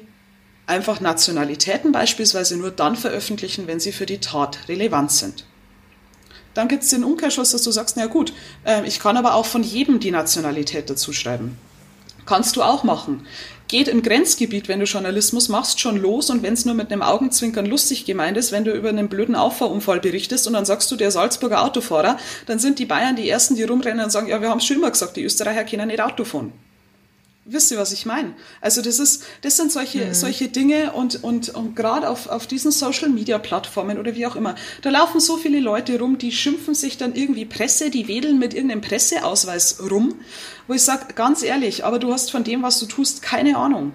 einfach 0.68 1.00
Nationalitäten 1.00 1.92
beispielsweise 1.92 2.58
nur 2.58 2.72
dann 2.72 2.96
veröffentlichen, 2.96 3.68
wenn 3.68 3.80
sie 3.80 3.92
für 3.92 4.06
die 4.06 4.20
Tat 4.20 4.68
relevant 4.68 5.12
sind. 5.12 5.46
Dann 6.56 6.68
gibt 6.68 6.84
es 6.84 6.90
den 6.90 7.04
Umkehrschluss, 7.04 7.52
dass 7.52 7.62
du 7.62 7.70
sagst, 7.70 7.98
na 7.98 8.08
gut, 8.08 8.34
äh, 8.64 8.86
ich 8.88 9.00
kann 9.00 9.18
aber 9.18 9.36
auch 9.36 9.46
von 9.46 9.62
jedem 9.62 10.00
die 10.00 10.10
Nationalität 10.10 10.90
dazu 10.90 11.14
schreiben. 11.14 11.58
Kannst 12.26 12.56
du 12.56 12.64
auch 12.64 12.84
machen. 12.84 13.28
Geht 13.68 13.88
im 13.88 14.02
Grenzgebiet, 14.02 14.68
wenn 14.68 14.80
du 14.80 14.86
Journalismus 14.86 15.50
machst, 15.50 15.80
schon 15.80 15.98
los 15.98 16.30
und 16.30 16.44
wenn 16.44 16.54
es 16.54 16.66
nur 16.66 16.76
mit 16.76 16.92
einem 16.92 17.02
Augenzwinkern 17.02 17.66
lustig 17.66 18.06
gemeint 18.06 18.38
ist, 18.38 18.52
wenn 18.52 18.64
du 18.64 18.72
über 18.72 18.90
einen 18.90 19.10
blöden 19.10 19.36
Auffahrunfall 19.36 20.00
berichtest 20.00 20.48
und 20.48 20.54
dann 20.54 20.66
sagst 20.66 20.92
du, 20.92 20.96
der 20.96 21.12
Salzburger 21.12 21.64
Autofahrer, 21.64 22.18
dann 22.46 22.58
sind 22.58 22.80
die 22.80 22.86
Bayern 22.86 23.16
die 23.16 23.30
Ersten, 23.30 23.56
die 23.56 23.64
rumrennen 23.64 24.06
und 24.06 24.12
sagen, 24.12 24.28
ja, 24.28 24.42
wir 24.42 24.50
haben 24.50 24.60
schon 24.62 24.78
immer 24.78 24.92
gesagt, 24.92 25.18
die 25.18 25.24
Österreicher 25.24 25.66
können 25.66 25.88
nicht 25.88 26.02
Auto 26.02 26.24
fahren. 26.24 26.54
Wisst 27.48 27.70
ihr, 27.72 27.78
was 27.78 27.92
ich 27.92 28.08
meine? 28.08 28.34
Also 28.60 28.82
das 28.82 28.98
ist, 28.98 29.24
das 29.42 29.56
sind 29.56 29.72
solche, 29.72 30.04
mhm. 30.04 30.14
solche 30.16 30.48
Dinge 30.48 30.94
und, 30.94 31.24
und, 31.24 31.50
und 31.50 31.76
gerade 31.76 32.10
auf, 32.10 32.26
auf 32.28 32.48
diesen 32.48 32.72
Social 32.72 33.10
Media 33.10 33.38
Plattformen 33.38 34.00
oder 34.00 34.16
wie 34.16 34.26
auch 34.26 34.36
immer, 34.36 34.56
da 34.82 34.90
laufen 34.90 35.20
so 35.20 35.38
viele 35.38 35.60
Leute 35.60 36.00
rum, 36.00 36.18
die 36.18 36.32
schimpfen 36.32 36.74
sich 36.74 36.98
dann 36.98 37.14
irgendwie 37.14 37.46
Presse, 37.46 37.92
die 37.92 38.08
wedeln 38.08 38.40
mit 38.40 38.56
irgendeinem 38.56 38.82
Presseausweis 38.82 39.78
rum, 39.92 40.16
wo 40.68 40.74
ich 40.74 40.82
sage, 40.82 41.14
ganz 41.14 41.44
ehrlich, 41.44 41.86
aber 41.86 42.00
du 42.00 42.12
hast 42.12 42.32
von 42.32 42.44
dem, 42.44 42.64
was 42.64 42.80
du 42.80 42.88
tust, 42.88 43.22
keine 43.22 43.58
Ahnung. 43.58 43.94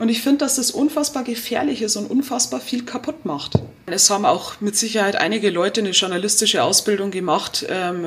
Und 0.00 0.08
ich 0.08 0.22
finde, 0.22 0.38
dass 0.38 0.56
das 0.56 0.70
unfassbar 0.70 1.24
gefährlich 1.24 1.82
ist 1.82 1.94
und 1.96 2.10
unfassbar 2.10 2.60
viel 2.60 2.86
kaputt 2.86 3.26
macht. 3.26 3.58
Es 3.84 4.08
haben 4.08 4.24
auch 4.24 4.58
mit 4.62 4.74
Sicherheit 4.74 5.14
einige 5.16 5.50
Leute 5.50 5.82
eine 5.82 5.90
journalistische 5.90 6.64
Ausbildung 6.64 7.10
gemacht, 7.10 7.66
ähm, 7.68 8.06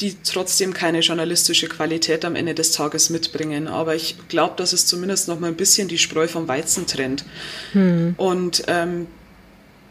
die 0.00 0.16
trotzdem 0.24 0.72
keine 0.72 1.00
journalistische 1.00 1.68
Qualität 1.68 2.24
am 2.24 2.36
Ende 2.36 2.54
des 2.54 2.72
Tages 2.72 3.10
mitbringen. 3.10 3.68
Aber 3.68 3.94
ich 3.94 4.16
glaube, 4.28 4.54
dass 4.56 4.72
es 4.72 4.86
zumindest 4.86 5.28
noch 5.28 5.38
mal 5.38 5.48
ein 5.48 5.56
bisschen 5.56 5.88
die 5.88 5.98
Spreu 5.98 6.26
vom 6.26 6.48
Weizen 6.48 6.86
trennt. 6.86 7.26
Hm. 7.72 8.14
Und 8.16 8.62
ähm, 8.68 9.06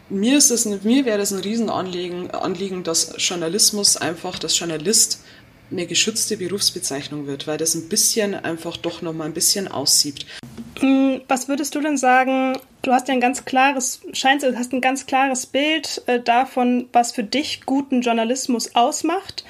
mir, 0.08 0.38
ist 0.38 0.50
das, 0.50 0.64
mir 0.64 1.04
wäre 1.04 1.18
das 1.18 1.32
ein 1.32 1.38
Riesenanliegen, 1.38 2.32
Anliegen, 2.32 2.82
dass 2.82 3.14
Journalismus 3.18 3.96
einfach, 3.96 4.40
dass 4.40 4.58
Journalist 4.58 5.20
eine 5.70 5.86
geschützte 5.86 6.36
Berufsbezeichnung 6.36 7.26
wird, 7.26 7.46
weil 7.46 7.58
das 7.58 7.74
ein 7.74 7.88
bisschen 7.88 8.34
einfach 8.34 8.76
doch 8.76 9.02
noch 9.02 9.12
mal 9.12 9.24
ein 9.24 9.34
bisschen 9.34 9.68
aussieht. 9.68 10.26
Mm, 10.80 11.16
was 11.28 11.48
würdest 11.48 11.74
du 11.74 11.80
denn 11.80 11.96
sagen? 11.96 12.58
Du 12.82 12.92
hast 12.92 13.08
ja 13.08 13.14
ein 13.14 13.20
ganz 13.20 13.44
klares, 13.44 14.00
scheint 14.12 14.42
du 14.42 14.56
hast 14.56 14.72
ein 14.72 14.80
ganz 14.80 15.06
klares 15.06 15.46
Bild 15.46 16.02
äh, 16.06 16.20
davon, 16.20 16.88
was 16.92 17.12
für 17.12 17.24
dich 17.24 17.66
guten 17.66 18.02
Journalismus 18.02 18.74
ausmacht. 18.74 19.44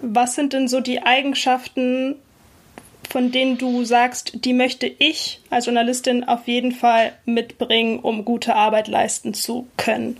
Was 0.00 0.34
sind 0.34 0.52
denn 0.52 0.68
so 0.68 0.80
die 0.80 1.02
Eigenschaften, 1.02 2.16
von 3.10 3.32
denen 3.32 3.58
du 3.58 3.84
sagst, 3.84 4.44
die 4.44 4.52
möchte 4.52 4.86
ich 4.86 5.40
als 5.50 5.66
Journalistin 5.66 6.24
auf 6.24 6.46
jeden 6.46 6.72
Fall 6.72 7.14
mitbringen, 7.24 7.98
um 8.00 8.24
gute 8.24 8.54
Arbeit 8.54 8.86
leisten 8.86 9.34
zu 9.34 9.66
können? 9.76 10.18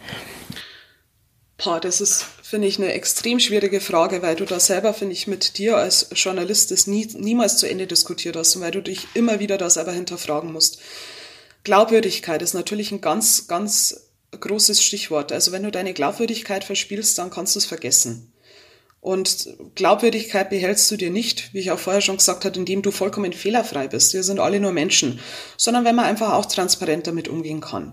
Boah, 1.62 1.80
das 1.80 2.00
ist, 2.00 2.26
finde 2.48 2.66
ich, 2.66 2.78
eine 2.78 2.94
extrem 2.94 3.40
schwierige 3.40 3.78
Frage, 3.78 4.22
weil 4.22 4.34
du 4.34 4.46
da 4.46 4.58
selber, 4.58 4.94
finde 4.94 5.12
ich, 5.12 5.26
mit 5.26 5.58
dir 5.58 5.76
als 5.76 6.08
Journalist 6.14 6.70
das 6.70 6.86
nie, 6.86 7.06
niemals 7.14 7.58
zu 7.58 7.68
Ende 7.68 7.86
diskutiert 7.86 8.36
hast 8.36 8.56
und 8.56 8.62
weil 8.62 8.70
du 8.70 8.80
dich 8.80 9.06
immer 9.12 9.38
wieder 9.38 9.58
da 9.58 9.68
selber 9.68 9.92
hinterfragen 9.92 10.50
musst. 10.50 10.80
Glaubwürdigkeit 11.64 12.40
ist 12.40 12.54
natürlich 12.54 12.90
ein 12.90 13.02
ganz, 13.02 13.48
ganz 13.48 14.08
großes 14.30 14.82
Stichwort. 14.82 15.30
Also 15.30 15.52
wenn 15.52 15.62
du 15.62 15.70
deine 15.70 15.92
Glaubwürdigkeit 15.92 16.64
verspielst, 16.64 17.18
dann 17.18 17.28
kannst 17.28 17.54
du 17.54 17.58
es 17.58 17.66
vergessen. 17.66 18.32
Und 19.02 19.48
Glaubwürdigkeit 19.74 20.48
behältst 20.48 20.90
du 20.90 20.96
dir 20.96 21.10
nicht, 21.10 21.52
wie 21.52 21.60
ich 21.60 21.70
auch 21.70 21.78
vorher 21.78 22.00
schon 22.00 22.16
gesagt 22.16 22.46
habe, 22.46 22.58
indem 22.58 22.80
du 22.80 22.92
vollkommen 22.92 23.34
fehlerfrei 23.34 23.88
bist. 23.88 24.14
Wir 24.14 24.22
sind 24.22 24.40
alle 24.40 24.58
nur 24.58 24.72
Menschen, 24.72 25.20
sondern 25.58 25.84
wenn 25.84 25.94
man 25.94 26.06
einfach 26.06 26.32
auch 26.32 26.46
transparent 26.46 27.06
damit 27.06 27.28
umgehen 27.28 27.60
kann. 27.60 27.92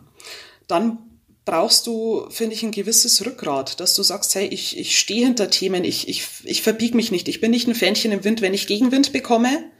Dann 0.68 1.14
brauchst 1.45 1.86
du, 1.86 2.27
finde 2.31 2.55
ich, 2.55 2.63
ein 2.63 2.71
gewisses 2.71 3.23
Rückgrat, 3.25 3.79
dass 3.79 3.95
du 3.95 4.03
sagst, 4.03 4.34
hey, 4.36 4.47
ich, 4.47 4.77
ich 4.77 4.99
stehe 4.99 5.25
hinter 5.25 5.49
Themen, 5.49 5.84
ich, 5.84 6.10
ich, 6.10 6.27
ich 6.43 6.63
verbieg 6.63 6.95
mich 6.95 7.12
nicht, 7.12 7.27
ich 7.27 7.39
bin 7.39 7.51
nicht 7.51 7.67
ein 7.67 7.75
Fähnchen 7.75 8.12
im 8.12 8.23
Wind. 8.23 8.41
Wenn 8.41 8.55
ich 8.55 8.67
Gegenwind 8.67 9.13
bekomme, 9.13 9.71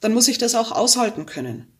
dann 0.00 0.12
muss 0.12 0.28
ich 0.28 0.38
das 0.38 0.56
auch 0.56 0.72
aushalten 0.72 1.24
können. 1.26 1.72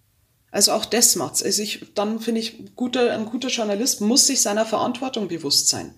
Also 0.53 0.73
auch 0.73 0.85
das 0.85 1.17
macht's. 1.17 1.43
Also 1.43 1.63
ich, 1.63 1.87
dann 1.95 2.21
finde 2.21 2.41
ich, 2.41 2.77
guter, 2.77 3.13
ein 3.13 3.27
guter 3.27 3.49
Journalist 3.49 4.01
muss 4.01 4.27
sich 4.27 4.41
seiner 4.41 4.65
Verantwortung 4.65 5.27
bewusst 5.27 5.69
sein. 5.69 5.95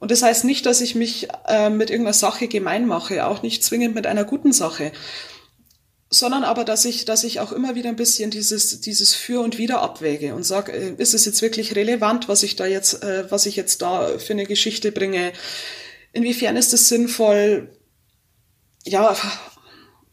Und 0.00 0.10
das 0.10 0.22
heißt 0.22 0.44
nicht, 0.44 0.66
dass 0.66 0.80
ich 0.80 0.96
mich 0.96 1.28
äh, 1.46 1.70
mit 1.70 1.90
irgendeiner 1.90 2.14
Sache 2.14 2.48
gemein 2.48 2.86
mache, 2.86 3.24
auch 3.24 3.42
nicht 3.42 3.62
zwingend 3.62 3.94
mit 3.94 4.08
einer 4.08 4.24
guten 4.24 4.52
Sache 4.52 4.90
sondern 6.12 6.44
aber, 6.44 6.64
dass 6.64 6.84
ich, 6.84 7.06
dass 7.06 7.24
ich 7.24 7.40
auch 7.40 7.52
immer 7.52 7.74
wieder 7.74 7.88
ein 7.88 7.96
bisschen 7.96 8.30
dieses, 8.30 8.80
dieses 8.80 9.14
Für 9.14 9.40
und 9.40 9.56
Wider 9.56 9.80
abwäge 9.80 10.34
und 10.34 10.44
sage, 10.44 10.72
äh, 10.72 10.94
ist 10.98 11.14
es 11.14 11.24
jetzt 11.24 11.40
wirklich 11.40 11.74
relevant, 11.74 12.28
was 12.28 12.42
ich 12.42 12.54
da 12.54 12.66
jetzt, 12.66 13.02
äh, 13.02 13.30
was 13.30 13.46
ich 13.46 13.56
jetzt 13.56 13.80
da 13.80 14.18
für 14.18 14.34
eine 14.34 14.44
Geschichte 14.44 14.92
bringe? 14.92 15.32
Inwiefern 16.12 16.56
ist 16.56 16.74
es 16.74 16.88
sinnvoll? 16.88 17.74
Ja, 18.84 19.16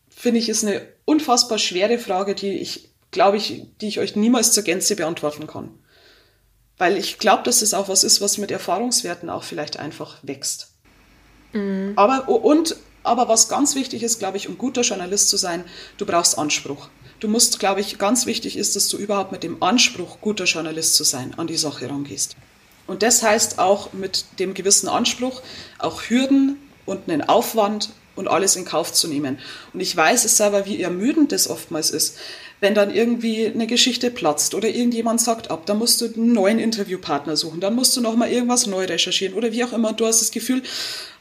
finde 0.10 0.40
ich, 0.40 0.48
ist 0.48 0.64
eine 0.64 0.82
unfassbar 1.04 1.60
schwere 1.60 2.00
Frage, 2.00 2.34
die 2.34 2.58
ich, 2.60 2.92
glaube 3.12 3.36
ich, 3.36 3.66
die 3.82 3.88
ich 3.88 4.00
euch 4.00 4.16
niemals 4.16 4.54
zur 4.54 4.64
Gänze 4.64 4.96
beantworten 4.96 5.48
kann. 5.48 5.72
Weil 6.78 6.96
ich 6.96 7.20
glaube, 7.20 7.44
dass 7.44 7.62
es 7.62 7.74
auch 7.74 7.90
was 7.90 8.06
ist, 8.06 8.22
was 8.22 8.38
mit 8.38 8.52
Erfahrungswerten 8.52 9.30
auch 9.30 9.44
vielleicht 9.44 9.78
einfach 9.78 10.20
wächst. 10.22 10.76
Mhm. 11.52 11.92
Aber, 11.98 12.30
und 12.30 12.78
aber 13.04 13.28
was 13.28 13.50
ganz 13.50 13.76
wichtig 13.76 14.04
ist, 14.04 14.20
glaube 14.20 14.38
ich, 14.38 14.48
um 14.48 14.58
guter 14.58 14.82
Journalist 14.82 15.30
zu 15.30 15.38
sein, 15.38 15.64
du 15.98 16.06
brauchst 16.06 16.38
Anspruch. 16.38 16.90
Du 17.20 17.28
musst, 17.28 17.60
glaube 17.60 17.82
ich, 17.82 17.98
ganz 17.98 18.26
wichtig 18.26 18.58
ist, 18.58 18.76
dass 18.76 18.88
du 18.88 18.98
überhaupt 18.98 19.32
mit 19.32 19.44
dem 19.44 19.62
Anspruch, 19.62 20.18
guter 20.22 20.46
Journalist 20.46 20.96
zu 20.96 21.04
sein, 21.04 21.34
an 21.38 21.48
die 21.48 21.58
Sache 21.58 21.90
rangehst. 21.90 22.36
Und 22.88 23.04
das 23.04 23.22
heißt 23.22 23.60
auch 23.60 23.94
mit 23.94 24.26
dem 24.40 24.54
gewissen 24.54 24.90
Anspruch 24.90 25.42
auch 25.78 26.02
Hürden 26.04 26.58
und 26.86 27.10
einen 27.10 27.22
Aufwand 27.22 27.90
und 28.16 28.28
alles 28.28 28.56
in 28.56 28.66
Kauf 28.66 28.92
zu 28.94 29.08
nehmen. 29.08 29.40
Und 29.74 29.80
ich 29.80 29.96
weiß 29.96 30.26
es 30.26 30.38
selber, 30.38 30.66
wie 30.66 30.82
ermüdend 30.82 31.32
das 31.32 31.50
oftmals 31.50 31.92
ist, 31.92 32.18
wenn 32.62 32.76
dann 32.76 32.94
irgendwie 32.94 33.48
eine 33.48 33.68
Geschichte 33.68 34.12
platzt 34.12 34.54
oder 34.54 34.68
irgendjemand 34.68 35.22
sagt 35.22 35.50
ab, 35.50 35.66
dann 35.66 35.78
musst 35.78 36.02
du 36.02 36.14
einen 36.14 36.34
neuen 36.34 36.60
Interviewpartner 36.60 37.38
suchen, 37.38 37.62
dann 37.62 37.74
musst 37.74 37.96
du 37.96 38.02
nochmal 38.02 38.32
irgendwas 38.32 38.68
neu 38.68 38.84
recherchieren 38.84 39.34
oder 39.34 39.54
wie 39.54 39.64
auch 39.64 39.72
immer. 39.72 39.94
Du 39.94 40.06
hast 40.06 40.22
das 40.22 40.32
Gefühl, 40.32 40.62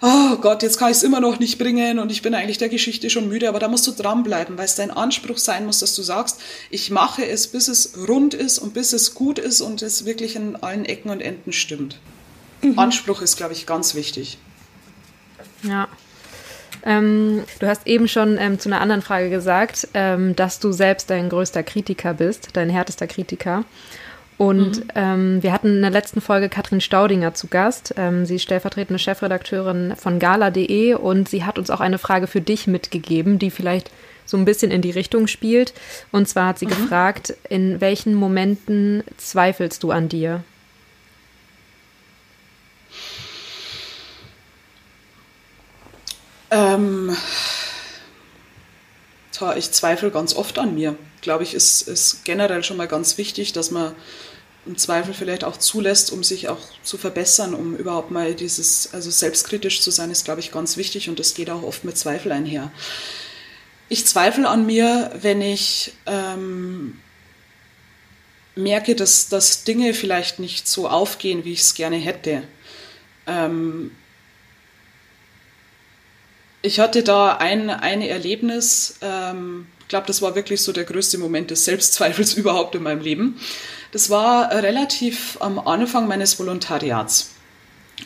oh 0.03 0.37
Gott, 0.41 0.65
jetzt 0.65 0.79
kann 0.79 0.91
ich 0.91 0.97
es 0.97 1.03
immer 1.05 1.21
noch 1.21 1.39
nicht 1.39 1.59
bringen 1.59 2.01
und 2.01 2.11
ich 2.11 2.23
bin 2.23 2.35
eigentlich 2.35 2.59
der 2.59 2.69
Geschichte 2.69 3.09
schon 3.09 3.29
müde, 3.29 3.49
aber 3.49 3.61
da 3.61 3.69
musst 3.69 3.87
du 3.87 3.93
dranbleiben, 3.93 4.59
weil 4.59 4.65
es 4.65 4.75
dein 4.75 4.91
Anspruch 4.91 5.39
sein 5.39 5.65
muss, 5.65 5.79
dass 5.79 5.95
du 5.95 6.03
sagst, 6.03 6.41
ich 6.71 6.91
mache 6.91 7.25
es, 7.25 7.47
bis 7.47 7.69
es 7.69 7.93
rund 8.09 8.35
ist 8.35 8.59
und 8.59 8.75
bis 8.75 8.93
es 8.93 9.15
gut 9.15 9.39
ist 9.39 9.61
und 9.61 9.83
es 9.83 10.05
wirklich 10.05 10.35
in 10.35 10.57
allen 10.57 10.85
Ecken 10.85 11.11
und 11.11 11.21
Enden 11.21 11.53
stimmt. 11.53 12.01
Mhm. 12.63 12.79
Anspruch 12.79 13.23
ist, 13.23 13.37
glaube 13.37 13.53
ich, 13.53 13.65
ganz 13.67 13.95
wichtig. 13.95 14.39
Ja. 15.63 15.89
Ähm, 16.85 17.43
du 17.61 17.67
hast 17.67 17.87
eben 17.87 18.09
schon 18.09 18.39
ähm, 18.39 18.59
zu 18.59 18.69
einer 18.69 18.81
anderen 18.81 19.03
Frage 19.03 19.31
gesagt, 19.31 19.89
ähm, 19.95 20.37
dass 20.37 20.61
du 20.61 20.73
selbst 20.73 21.11
dein 21.11 21.29
größter 21.29 21.63
Kritiker 21.63 22.15
bist, 22.15 22.51
dein 22.55 22.71
härtester 22.71 23.07
Kritiker. 23.07 23.65
Und 24.39 24.85
mhm. 24.85 24.91
ähm, 24.95 25.43
wir 25.43 25.53
hatten 25.53 25.77
in 25.77 25.83
der 25.83 25.91
letzten 25.91 26.21
Folge 26.21 26.49
Katrin 26.49 26.81
Staudinger 26.81 27.35
zu 27.35 27.49
Gast. 27.49 27.95
Ähm, 27.97 28.25
sie 28.25 28.37
ist 28.37 28.43
stellvertretende 28.43 29.01
Chefredakteurin 29.01 29.95
von 29.97 30.21
gala.de 30.21 30.95
und 30.95 31.29
sie 31.29 31.45
hat 31.45 31.59
uns 31.59 31.71
auch 31.71 31.81
eine 31.81 31.99
Frage 31.99 32.29
für 32.29 32.41
dich 32.41 32.69
mitgegeben, 32.69 33.41
die 33.41 33.51
vielleicht 33.51 33.91
so 34.25 34.37
ein 34.37 34.45
bisschen 34.45 34.71
in 34.71 34.81
die 34.81 34.93
Richtung 34.93 35.27
spielt. 35.27 35.75
Und 36.13 36.29
zwar 36.29 36.47
hat 36.47 36.61
sie 36.61 36.67
mhm. 36.67 36.71
gefragt, 36.71 37.35
in 37.49 37.81
welchen 37.81 38.15
Momenten 38.15 39.03
zweifelst 39.17 39.83
du 39.83 39.91
an 39.91 40.09
dir? 40.09 40.45
Ähm, 46.51 47.17
ich 49.57 49.71
zweifle 49.71 50.11
ganz 50.11 50.35
oft 50.35 50.59
an 50.59 50.75
mir. 50.75 50.97
Glaube 51.21 51.45
ich, 51.45 51.55
ist, 51.55 51.83
ist 51.83 52.25
generell 52.25 52.65
schon 52.65 52.77
mal 52.77 52.89
ganz 52.89 53.19
wichtig, 53.19 53.53
dass 53.53 53.71
man 53.71 53.95
im 54.67 54.77
Zweifel 54.77 55.15
vielleicht 55.15 55.45
auch 55.45 55.57
zulässt, 55.57 56.13
um 56.13 56.23
sich 56.23 56.49
auch 56.49 56.59
zu 56.83 56.99
verbessern, 56.99 57.55
um 57.55 57.77
überhaupt 57.77 58.11
mal 58.11 58.35
dieses, 58.35 58.93
also 58.93 59.11
selbstkritisch 59.11 59.81
zu 59.81 59.91
sein, 59.91 60.11
ist, 60.11 60.25
glaube 60.25 60.41
ich, 60.41 60.51
ganz 60.51 60.77
wichtig 60.77 61.09
und 61.09 61.19
das 61.19 61.35
geht 61.35 61.51
auch 61.51 61.63
oft 61.63 61.85
mit 61.85 61.97
Zweifel 61.97 62.33
einher. 62.33 62.71
Ich 63.89 64.07
zweifle 64.07 64.49
an 64.49 64.67
mir, 64.67 65.11
wenn 65.23 65.41
ich 65.41 65.95
ähm, 66.05 67.01
merke, 68.55 68.95
dass, 68.95 69.29
dass 69.29 69.65
Dinge 69.65 69.95
vielleicht 69.95 70.39
nicht 70.39 70.69
so 70.69 70.89
aufgehen, 70.89 71.45
wie 71.45 71.53
ich 71.53 71.61
es 71.61 71.75
gerne 71.75 71.97
hätte. 71.97 72.43
Ähm, 73.27 73.93
ich 76.63 76.81
hatte 76.81 77.03
da 77.03 77.37
ein, 77.37 77.71
ein 77.71 78.03
Erlebnis, 78.03 78.99
ähm, 79.01 79.67
ich 79.81 79.89
glaube, 79.89 80.07
das 80.07 80.21
war 80.21 80.35
wirklich 80.35 80.61
so 80.61 80.73
der 80.73 80.85
größte 80.85 81.17
Moment 81.17 81.51
des 81.51 81.65
Selbstzweifels 81.65 82.35
überhaupt 82.37 82.75
in 82.75 82.83
meinem 82.83 83.01
Leben. 83.01 83.41
Das 83.93 84.11
war 84.11 84.53
relativ 84.53 85.39
am 85.41 85.59
Anfang 85.59 86.07
meines 86.09 86.39
Volontariats. 86.39 87.31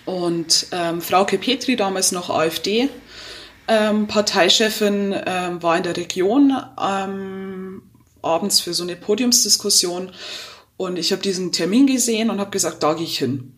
Und 0.05 0.69
ähm, 0.73 1.01
Frauke 1.01 1.39
Petri, 1.39 1.77
damals 1.77 2.13
noch 2.13 2.31
AfD, 2.31 2.89
ähm, 3.69 4.07
Parteichefin, 4.07 5.15
ähm, 5.27 5.63
war 5.63 5.77
in 5.77 5.83
der 5.83 5.97
Region 5.97 6.57
ähm, 6.81 7.83
abends 8.23 8.61
für 8.61 8.75
so 8.75 8.85
eine 8.85 8.97
Podiumsdiskussion. 8.97 10.13
Und 10.77 10.99
ich 10.99 11.13
habe 11.13 11.23
diesen 11.23 11.53
Termin 11.53 11.87
gesehen 11.87 12.31
und 12.31 12.39
habe 12.39 12.51
gesagt, 12.51 12.83
da 12.83 12.95
gehe 12.95 13.05
ich 13.05 13.19
hin 13.19 13.55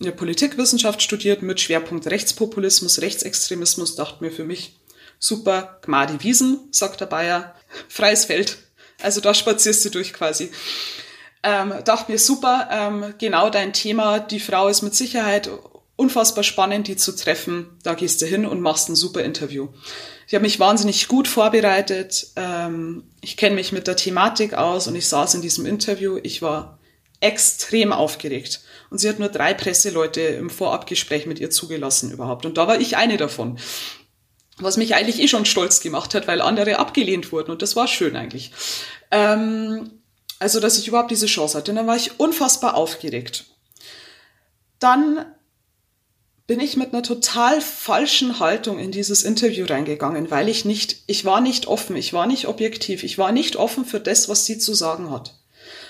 der 0.00 0.12
Politikwissenschaft 0.12 1.02
studiert 1.02 1.42
mit 1.42 1.60
Schwerpunkt 1.60 2.06
Rechtspopulismus, 2.06 3.00
Rechtsextremismus, 3.00 3.96
dachte 3.96 4.22
mir 4.22 4.30
für 4.30 4.44
mich, 4.44 4.76
super, 5.18 5.80
Gmadi 5.82 6.22
Wiesen, 6.22 6.68
sagt 6.70 7.00
der 7.00 7.06
Bayer, 7.06 7.54
freies 7.88 8.26
Feld. 8.26 8.58
Also 9.02 9.20
da 9.20 9.34
spazierst 9.34 9.84
du 9.84 9.90
durch 9.90 10.12
quasi. 10.12 10.50
Ähm, 11.42 11.72
dachte 11.84 12.10
mir, 12.10 12.18
super, 12.18 12.68
ähm, 12.70 13.14
genau 13.18 13.50
dein 13.50 13.72
Thema, 13.72 14.18
die 14.18 14.40
Frau 14.40 14.68
ist 14.68 14.82
mit 14.82 14.94
Sicherheit 14.94 15.50
unfassbar 15.96 16.44
spannend, 16.44 16.86
die 16.86 16.96
zu 16.96 17.14
treffen. 17.14 17.76
Da 17.82 17.94
gehst 17.94 18.22
du 18.22 18.26
hin 18.26 18.46
und 18.46 18.60
machst 18.60 18.88
ein 18.88 18.94
super 18.94 19.22
Interview. 19.22 19.68
Ich 20.28 20.34
habe 20.34 20.42
mich 20.42 20.60
wahnsinnig 20.60 21.08
gut 21.08 21.26
vorbereitet. 21.26 22.28
Ähm, 22.36 23.04
ich 23.20 23.36
kenne 23.36 23.56
mich 23.56 23.72
mit 23.72 23.88
der 23.88 23.96
Thematik 23.96 24.54
aus 24.54 24.86
und 24.86 24.94
ich 24.94 25.08
saß 25.08 25.34
in 25.34 25.42
diesem 25.42 25.66
Interview. 25.66 26.18
Ich 26.22 26.40
war 26.40 26.77
extrem 27.20 27.92
aufgeregt. 27.92 28.60
Und 28.90 28.98
sie 28.98 29.08
hat 29.08 29.18
nur 29.18 29.28
drei 29.28 29.54
Presseleute 29.54 30.20
im 30.20 30.50
Vorabgespräch 30.50 31.26
mit 31.26 31.38
ihr 31.40 31.50
zugelassen 31.50 32.10
überhaupt. 32.10 32.46
Und 32.46 32.56
da 32.56 32.66
war 32.66 32.80
ich 32.80 32.96
eine 32.96 33.16
davon. 33.16 33.58
Was 34.58 34.76
mich 34.76 34.94
eigentlich 34.94 35.20
eh 35.20 35.28
schon 35.28 35.44
stolz 35.44 35.80
gemacht 35.80 36.14
hat, 36.14 36.26
weil 36.26 36.40
andere 36.40 36.78
abgelehnt 36.78 37.30
wurden. 37.32 37.50
Und 37.50 37.62
das 37.62 37.76
war 37.76 37.86
schön 37.86 38.16
eigentlich. 38.16 38.52
Ähm, 39.10 39.90
also, 40.38 40.60
dass 40.60 40.78
ich 40.78 40.88
überhaupt 40.88 41.10
diese 41.10 41.26
Chance 41.26 41.58
hatte. 41.58 41.72
Und 41.72 41.76
dann 41.76 41.86
war 41.86 41.96
ich 41.96 42.18
unfassbar 42.18 42.74
aufgeregt. 42.74 43.44
Dann 44.78 45.26
bin 46.46 46.60
ich 46.60 46.78
mit 46.78 46.94
einer 46.94 47.02
total 47.02 47.60
falschen 47.60 48.40
Haltung 48.40 48.78
in 48.78 48.90
dieses 48.90 49.22
Interview 49.22 49.66
reingegangen, 49.66 50.30
weil 50.30 50.48
ich 50.48 50.64
nicht, 50.64 51.02
ich 51.06 51.26
war 51.26 51.42
nicht 51.42 51.66
offen, 51.66 51.94
ich 51.94 52.14
war 52.14 52.26
nicht 52.26 52.48
objektiv, 52.48 53.02
ich 53.02 53.18
war 53.18 53.32
nicht 53.32 53.56
offen 53.56 53.84
für 53.84 54.00
das, 54.00 54.30
was 54.30 54.46
sie 54.46 54.58
zu 54.58 54.72
sagen 54.72 55.10
hat. 55.10 55.34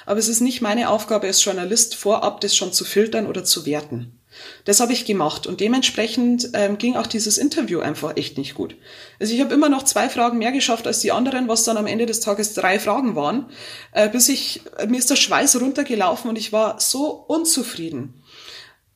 Aber 0.08 0.18
es 0.18 0.28
ist 0.28 0.40
nicht 0.40 0.62
meine 0.62 0.88
Aufgabe 0.88 1.26
als 1.26 1.44
Journalist, 1.44 1.94
vorab 1.94 2.40
das 2.40 2.56
schon 2.56 2.72
zu 2.72 2.86
filtern 2.86 3.26
oder 3.26 3.44
zu 3.44 3.66
werten. 3.66 4.18
Das 4.64 4.80
habe 4.80 4.94
ich 4.94 5.04
gemacht 5.04 5.46
und 5.46 5.60
dementsprechend 5.60 6.48
ähm, 6.54 6.78
ging 6.78 6.96
auch 6.96 7.06
dieses 7.06 7.36
Interview 7.36 7.80
einfach 7.80 8.16
echt 8.16 8.38
nicht 8.38 8.54
gut. 8.54 8.74
Also 9.20 9.34
ich 9.34 9.40
habe 9.42 9.52
immer 9.52 9.68
noch 9.68 9.82
zwei 9.82 10.08
Fragen 10.08 10.38
mehr 10.38 10.50
geschafft 10.50 10.86
als 10.86 11.00
die 11.00 11.12
anderen, 11.12 11.46
was 11.46 11.64
dann 11.64 11.76
am 11.76 11.86
Ende 11.86 12.06
des 12.06 12.20
Tages 12.20 12.54
drei 12.54 12.78
Fragen 12.78 13.16
waren, 13.16 13.50
äh, 13.92 14.08
bis 14.08 14.30
ich 14.30 14.62
äh, 14.78 14.86
mir 14.86 14.96
ist 14.96 15.10
der 15.10 15.16
Schweiß 15.16 15.60
runtergelaufen 15.60 16.30
und 16.30 16.38
ich 16.38 16.54
war 16.54 16.80
so 16.80 17.10
unzufrieden, 17.10 18.14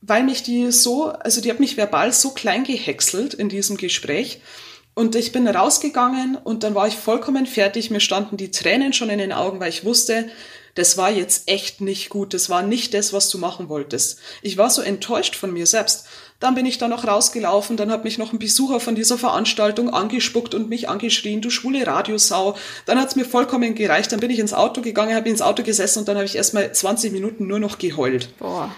weil 0.01 0.23
mich 0.23 0.41
die 0.41 0.71
so, 0.71 1.09
also 1.09 1.41
die 1.41 1.51
hat 1.51 1.59
mich 1.59 1.77
verbal 1.77 2.11
so 2.11 2.31
klein 2.31 2.63
gehäckselt 2.63 3.35
in 3.35 3.49
diesem 3.49 3.77
Gespräch. 3.77 4.41
Und 4.95 5.15
ich 5.15 5.31
bin 5.31 5.47
rausgegangen 5.47 6.35
und 6.35 6.63
dann 6.63 6.75
war 6.75 6.87
ich 6.87 6.95
vollkommen 6.95 7.47
fertig. 7.47 7.89
Mir 7.89 7.99
standen 7.99 8.37
die 8.37 8.51
Tränen 8.51 8.93
schon 8.93 9.09
in 9.09 9.17
den 9.17 9.33
Augen, 9.33 9.59
weil 9.59 9.69
ich 9.69 9.83
wusste, 9.85 10.29
das 10.75 10.97
war 10.97 11.11
jetzt 11.11 11.49
echt 11.49 11.81
nicht 11.81 12.09
gut, 12.09 12.33
das 12.33 12.49
war 12.49 12.63
nicht 12.63 12.93
das, 12.93 13.13
was 13.13 13.29
du 13.29 13.37
machen 13.37 13.69
wolltest. 13.69 14.19
Ich 14.41 14.57
war 14.57 14.69
so 14.69 14.81
enttäuscht 14.81 15.35
von 15.35 15.53
mir 15.53 15.67
selbst. 15.67 16.05
Dann 16.39 16.55
bin 16.55 16.65
ich 16.65 16.77
da 16.77 16.87
noch 16.87 17.07
rausgelaufen, 17.07 17.77
dann 17.77 17.91
hat 17.91 18.03
mich 18.03 18.17
noch 18.17 18.33
ein 18.33 18.39
Besucher 18.39 18.79
von 18.79 18.95
dieser 18.95 19.17
Veranstaltung 19.17 19.89
angespuckt 19.93 20.53
und 20.55 20.69
mich 20.69 20.89
angeschrien, 20.89 21.41
du 21.41 21.49
schwule 21.49 21.85
Radiosau. 21.85 22.57
Dann 22.85 22.99
hat's 22.99 23.15
mir 23.15 23.25
vollkommen 23.25 23.75
gereicht, 23.75 24.11
dann 24.11 24.19
bin 24.19 24.31
ich 24.31 24.39
ins 24.39 24.53
Auto 24.53 24.81
gegangen, 24.81 25.15
habe 25.15 25.29
ins 25.29 25.41
Auto 25.41 25.63
gesessen 25.63 25.99
und 25.99 26.07
dann 26.07 26.17
habe 26.17 26.25
ich 26.25 26.35
erstmal 26.35 26.71
20 26.71 27.13
Minuten 27.13 27.47
nur 27.47 27.59
noch 27.59 27.77
geheult. 27.77 28.37
Boah. 28.39 28.75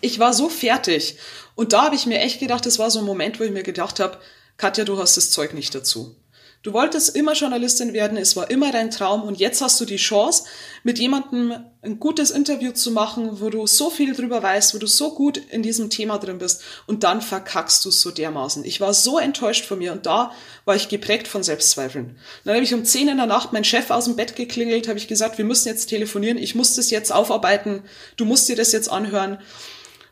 Ich 0.00 0.18
war 0.18 0.34
so 0.34 0.48
fertig. 0.48 1.16
Und 1.54 1.72
da 1.72 1.84
habe 1.84 1.94
ich 1.94 2.06
mir 2.06 2.18
echt 2.18 2.40
gedacht, 2.40 2.66
das 2.66 2.78
war 2.78 2.90
so 2.90 2.98
ein 2.98 3.06
Moment, 3.06 3.40
wo 3.40 3.44
ich 3.44 3.50
mir 3.50 3.62
gedacht 3.62 3.98
habe, 3.98 4.18
Katja, 4.56 4.84
du 4.84 4.98
hast 4.98 5.16
das 5.16 5.30
Zeug 5.30 5.54
nicht 5.54 5.74
dazu. 5.74 6.14
Du 6.62 6.72
wolltest 6.72 7.14
immer 7.14 7.34
Journalistin 7.34 7.92
werden, 7.92 8.18
es 8.18 8.34
war 8.34 8.50
immer 8.50 8.72
dein 8.72 8.90
Traum 8.90 9.22
und 9.22 9.38
jetzt 9.38 9.60
hast 9.60 9.80
du 9.80 9.84
die 9.84 9.96
Chance, 9.96 10.44
mit 10.82 10.98
jemandem 10.98 11.54
ein 11.82 12.00
gutes 12.00 12.32
Interview 12.32 12.72
zu 12.72 12.90
machen, 12.90 13.40
wo 13.40 13.50
du 13.50 13.66
so 13.68 13.88
viel 13.88 14.14
drüber 14.14 14.42
weißt, 14.42 14.74
wo 14.74 14.78
du 14.78 14.88
so 14.88 15.14
gut 15.14 15.36
in 15.36 15.62
diesem 15.62 15.90
Thema 15.90 16.18
drin 16.18 16.38
bist 16.38 16.62
und 16.86 17.04
dann 17.04 17.20
verkackst 17.20 17.84
du 17.84 17.90
es 17.90 18.00
so 18.00 18.10
dermaßen. 18.10 18.64
Ich 18.64 18.80
war 18.80 18.94
so 18.94 19.18
enttäuscht 19.18 19.64
von 19.64 19.78
mir 19.78 19.92
und 19.92 20.06
da 20.06 20.32
war 20.64 20.74
ich 20.74 20.88
geprägt 20.88 21.28
von 21.28 21.44
Selbstzweifeln. 21.44 22.18
Dann 22.44 22.54
habe 22.54 22.64
ich 22.64 22.74
um 22.74 22.84
10 22.84 23.08
in 23.08 23.16
der 23.18 23.26
Nacht 23.26 23.52
meinen 23.52 23.64
Chef 23.64 23.90
aus 23.90 24.06
dem 24.06 24.16
Bett 24.16 24.34
geklingelt, 24.34 24.88
habe 24.88 24.98
ich 24.98 25.06
gesagt, 25.06 25.38
wir 25.38 25.44
müssen 25.44 25.68
jetzt 25.68 25.86
telefonieren, 25.86 26.38
ich 26.38 26.56
muss 26.56 26.74
das 26.74 26.90
jetzt 26.90 27.12
aufarbeiten, 27.12 27.82
du 28.16 28.24
musst 28.24 28.48
dir 28.48 28.56
das 28.56 28.72
jetzt 28.72 28.90
anhören. 28.90 29.38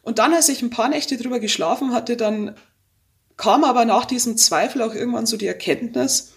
Und 0.02 0.20
dann, 0.20 0.34
als 0.34 0.48
ich 0.48 0.62
ein 0.62 0.70
paar 0.70 0.88
Nächte 0.88 1.16
drüber 1.16 1.40
geschlafen 1.40 1.92
hatte, 1.92 2.16
dann 2.16 2.54
kam 3.36 3.64
aber 3.64 3.84
nach 3.84 4.04
diesem 4.04 4.36
Zweifel 4.36 4.82
auch 4.82 4.94
irgendwann 4.94 5.26
so 5.26 5.36
die 5.36 5.46
Erkenntnis, 5.46 6.33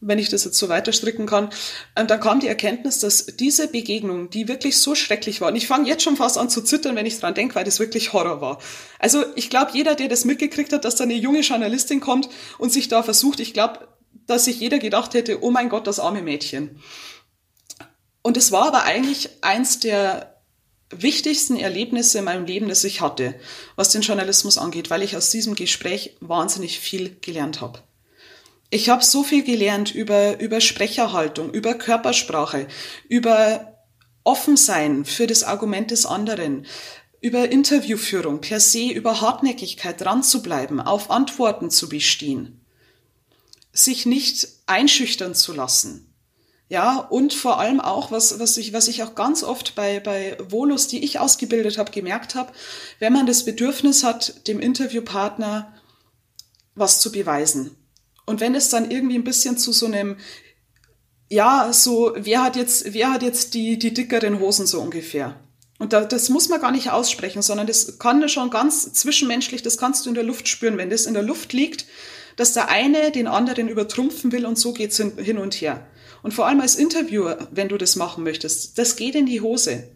wenn 0.00 0.18
ich 0.18 0.28
das 0.28 0.44
jetzt 0.44 0.58
so 0.58 0.68
weiter 0.68 0.92
stricken 0.92 1.26
kann, 1.26 1.50
ähm, 1.96 2.06
dann 2.06 2.20
kam 2.20 2.40
die 2.40 2.48
Erkenntnis, 2.48 3.00
dass 3.00 3.26
diese 3.26 3.68
Begegnung, 3.68 4.30
die 4.30 4.48
wirklich 4.48 4.78
so 4.78 4.94
schrecklich 4.94 5.40
war, 5.40 5.48
und 5.48 5.56
ich 5.56 5.66
fange 5.66 5.88
jetzt 5.88 6.02
schon 6.02 6.16
fast 6.16 6.38
an 6.38 6.50
zu 6.50 6.62
zittern, 6.62 6.96
wenn 6.96 7.06
ich 7.06 7.18
dran 7.18 7.34
denke, 7.34 7.54
weil 7.54 7.64
das 7.64 7.80
wirklich 7.80 8.12
Horror 8.12 8.40
war. 8.40 8.58
Also 8.98 9.24
ich 9.34 9.50
glaube, 9.50 9.72
jeder, 9.74 9.94
der 9.94 10.08
das 10.08 10.24
mitgekriegt 10.24 10.72
hat, 10.72 10.84
dass 10.84 10.96
da 10.96 11.04
eine 11.04 11.14
junge 11.14 11.40
Journalistin 11.40 12.00
kommt 12.00 12.28
und 12.58 12.72
sich 12.72 12.88
da 12.88 13.02
versucht, 13.02 13.40
ich 13.40 13.54
glaube, 13.54 13.88
dass 14.26 14.44
sich 14.44 14.60
jeder 14.60 14.78
gedacht 14.78 15.14
hätte, 15.14 15.42
oh 15.42 15.50
mein 15.50 15.68
Gott, 15.68 15.86
das 15.86 16.00
arme 16.00 16.22
Mädchen. 16.22 16.80
Und 18.22 18.36
es 18.36 18.52
war 18.52 18.68
aber 18.68 18.82
eigentlich 18.84 19.30
eins 19.42 19.80
der 19.80 20.34
wichtigsten 20.90 21.56
Erlebnisse 21.56 22.18
in 22.18 22.24
meinem 22.24 22.46
Leben, 22.46 22.68
das 22.68 22.84
ich 22.84 23.00
hatte, 23.00 23.34
was 23.76 23.90
den 23.90 24.02
Journalismus 24.02 24.58
angeht, 24.58 24.90
weil 24.90 25.02
ich 25.02 25.16
aus 25.16 25.30
diesem 25.30 25.54
Gespräch 25.54 26.16
wahnsinnig 26.20 26.78
viel 26.78 27.16
gelernt 27.20 27.60
habe. 27.60 27.82
Ich 28.70 28.90
habe 28.90 29.02
so 29.02 29.22
viel 29.22 29.44
gelernt 29.44 29.94
über, 29.94 30.40
über 30.40 30.60
Sprecherhaltung, 30.60 31.50
über 31.52 31.74
Körpersprache, 31.74 32.68
über 33.08 33.78
Offensein 34.24 35.06
für 35.06 35.26
das 35.26 35.42
Argument 35.42 35.90
des 35.90 36.04
anderen, 36.04 36.66
über 37.22 37.50
Interviewführung 37.50 38.42
per 38.42 38.60
se, 38.60 38.90
über 38.90 39.22
Hartnäckigkeit 39.22 40.00
dran 40.00 40.22
zu 40.22 40.42
bleiben, 40.42 40.80
auf 40.80 41.10
Antworten 41.10 41.70
zu 41.70 41.88
bestehen, 41.88 42.60
sich 43.72 44.04
nicht 44.04 44.48
einschüchtern 44.66 45.34
zu 45.34 45.54
lassen. 45.54 46.04
Ja, 46.68 46.98
und 46.98 47.32
vor 47.32 47.58
allem 47.58 47.80
auch, 47.80 48.10
was, 48.10 48.38
was, 48.38 48.58
ich, 48.58 48.74
was 48.74 48.88
ich 48.88 49.02
auch 49.02 49.14
ganz 49.14 49.42
oft 49.42 49.74
bei, 49.74 50.00
bei 50.00 50.36
Volus, 50.38 50.86
die 50.86 51.02
ich 51.02 51.18
ausgebildet 51.18 51.78
habe, 51.78 51.90
gemerkt 51.90 52.34
habe, 52.34 52.52
wenn 52.98 53.14
man 53.14 53.24
das 53.24 53.46
Bedürfnis 53.46 54.04
hat, 54.04 54.46
dem 54.46 54.60
Interviewpartner 54.60 55.72
was 56.74 57.00
zu 57.00 57.10
beweisen. 57.10 57.77
Und 58.28 58.40
wenn 58.40 58.54
es 58.54 58.68
dann 58.68 58.90
irgendwie 58.90 59.16
ein 59.16 59.24
bisschen 59.24 59.56
zu 59.56 59.72
so 59.72 59.86
einem, 59.86 60.16
ja, 61.30 61.72
so, 61.72 62.12
wer 62.14 62.42
hat 62.42 62.56
jetzt, 62.56 62.92
wer 62.92 63.10
hat 63.10 63.22
jetzt 63.22 63.54
die, 63.54 63.78
die 63.78 63.94
dickeren 63.94 64.38
Hosen 64.38 64.66
so 64.66 64.80
ungefähr? 64.80 65.40
Und 65.78 65.92
da, 65.92 66.04
das 66.04 66.28
muss 66.28 66.48
man 66.48 66.60
gar 66.60 66.70
nicht 66.70 66.90
aussprechen, 66.90 67.40
sondern 67.40 67.66
das 67.66 67.98
kann 67.98 68.28
schon 68.28 68.50
ganz 68.50 68.92
zwischenmenschlich, 68.92 69.62
das 69.62 69.78
kannst 69.78 70.04
du 70.04 70.10
in 70.10 70.14
der 70.14 70.24
Luft 70.24 70.46
spüren. 70.46 70.76
Wenn 70.76 70.90
das 70.90 71.06
in 71.06 71.14
der 71.14 71.22
Luft 71.22 71.52
liegt, 71.52 71.86
dass 72.36 72.52
der 72.52 72.68
eine 72.68 73.10
den 73.12 73.28
anderen 73.28 73.68
übertrumpfen 73.68 74.30
will 74.30 74.44
und 74.44 74.58
so 74.58 74.72
geht's 74.72 74.98
hin, 74.98 75.16
hin 75.16 75.38
und 75.38 75.54
her. 75.54 75.86
Und 76.22 76.34
vor 76.34 76.46
allem 76.46 76.60
als 76.60 76.76
Interviewer, 76.76 77.48
wenn 77.50 77.68
du 77.68 77.78
das 77.78 77.96
machen 77.96 78.24
möchtest, 78.24 78.76
das 78.76 78.96
geht 78.96 79.14
in 79.14 79.26
die 79.26 79.40
Hose. 79.40 79.88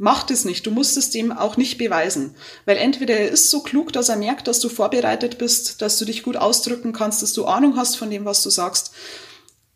Mach 0.00 0.22
das 0.22 0.44
nicht. 0.44 0.64
Du 0.64 0.70
musst 0.70 0.96
es 0.96 1.10
dem 1.10 1.32
auch 1.32 1.56
nicht 1.56 1.76
beweisen. 1.76 2.34
Weil 2.64 2.76
entweder 2.76 3.14
er 3.14 3.30
ist 3.30 3.50
so 3.50 3.60
klug, 3.60 3.92
dass 3.92 4.08
er 4.08 4.16
merkt, 4.16 4.46
dass 4.46 4.60
du 4.60 4.68
vorbereitet 4.68 5.38
bist, 5.38 5.82
dass 5.82 5.98
du 5.98 6.04
dich 6.04 6.22
gut 6.22 6.36
ausdrücken 6.36 6.92
kannst, 6.92 7.20
dass 7.22 7.32
du 7.32 7.46
Ahnung 7.46 7.76
hast 7.76 7.96
von 7.96 8.08
dem, 8.08 8.24
was 8.24 8.44
du 8.44 8.50
sagst. 8.50 8.92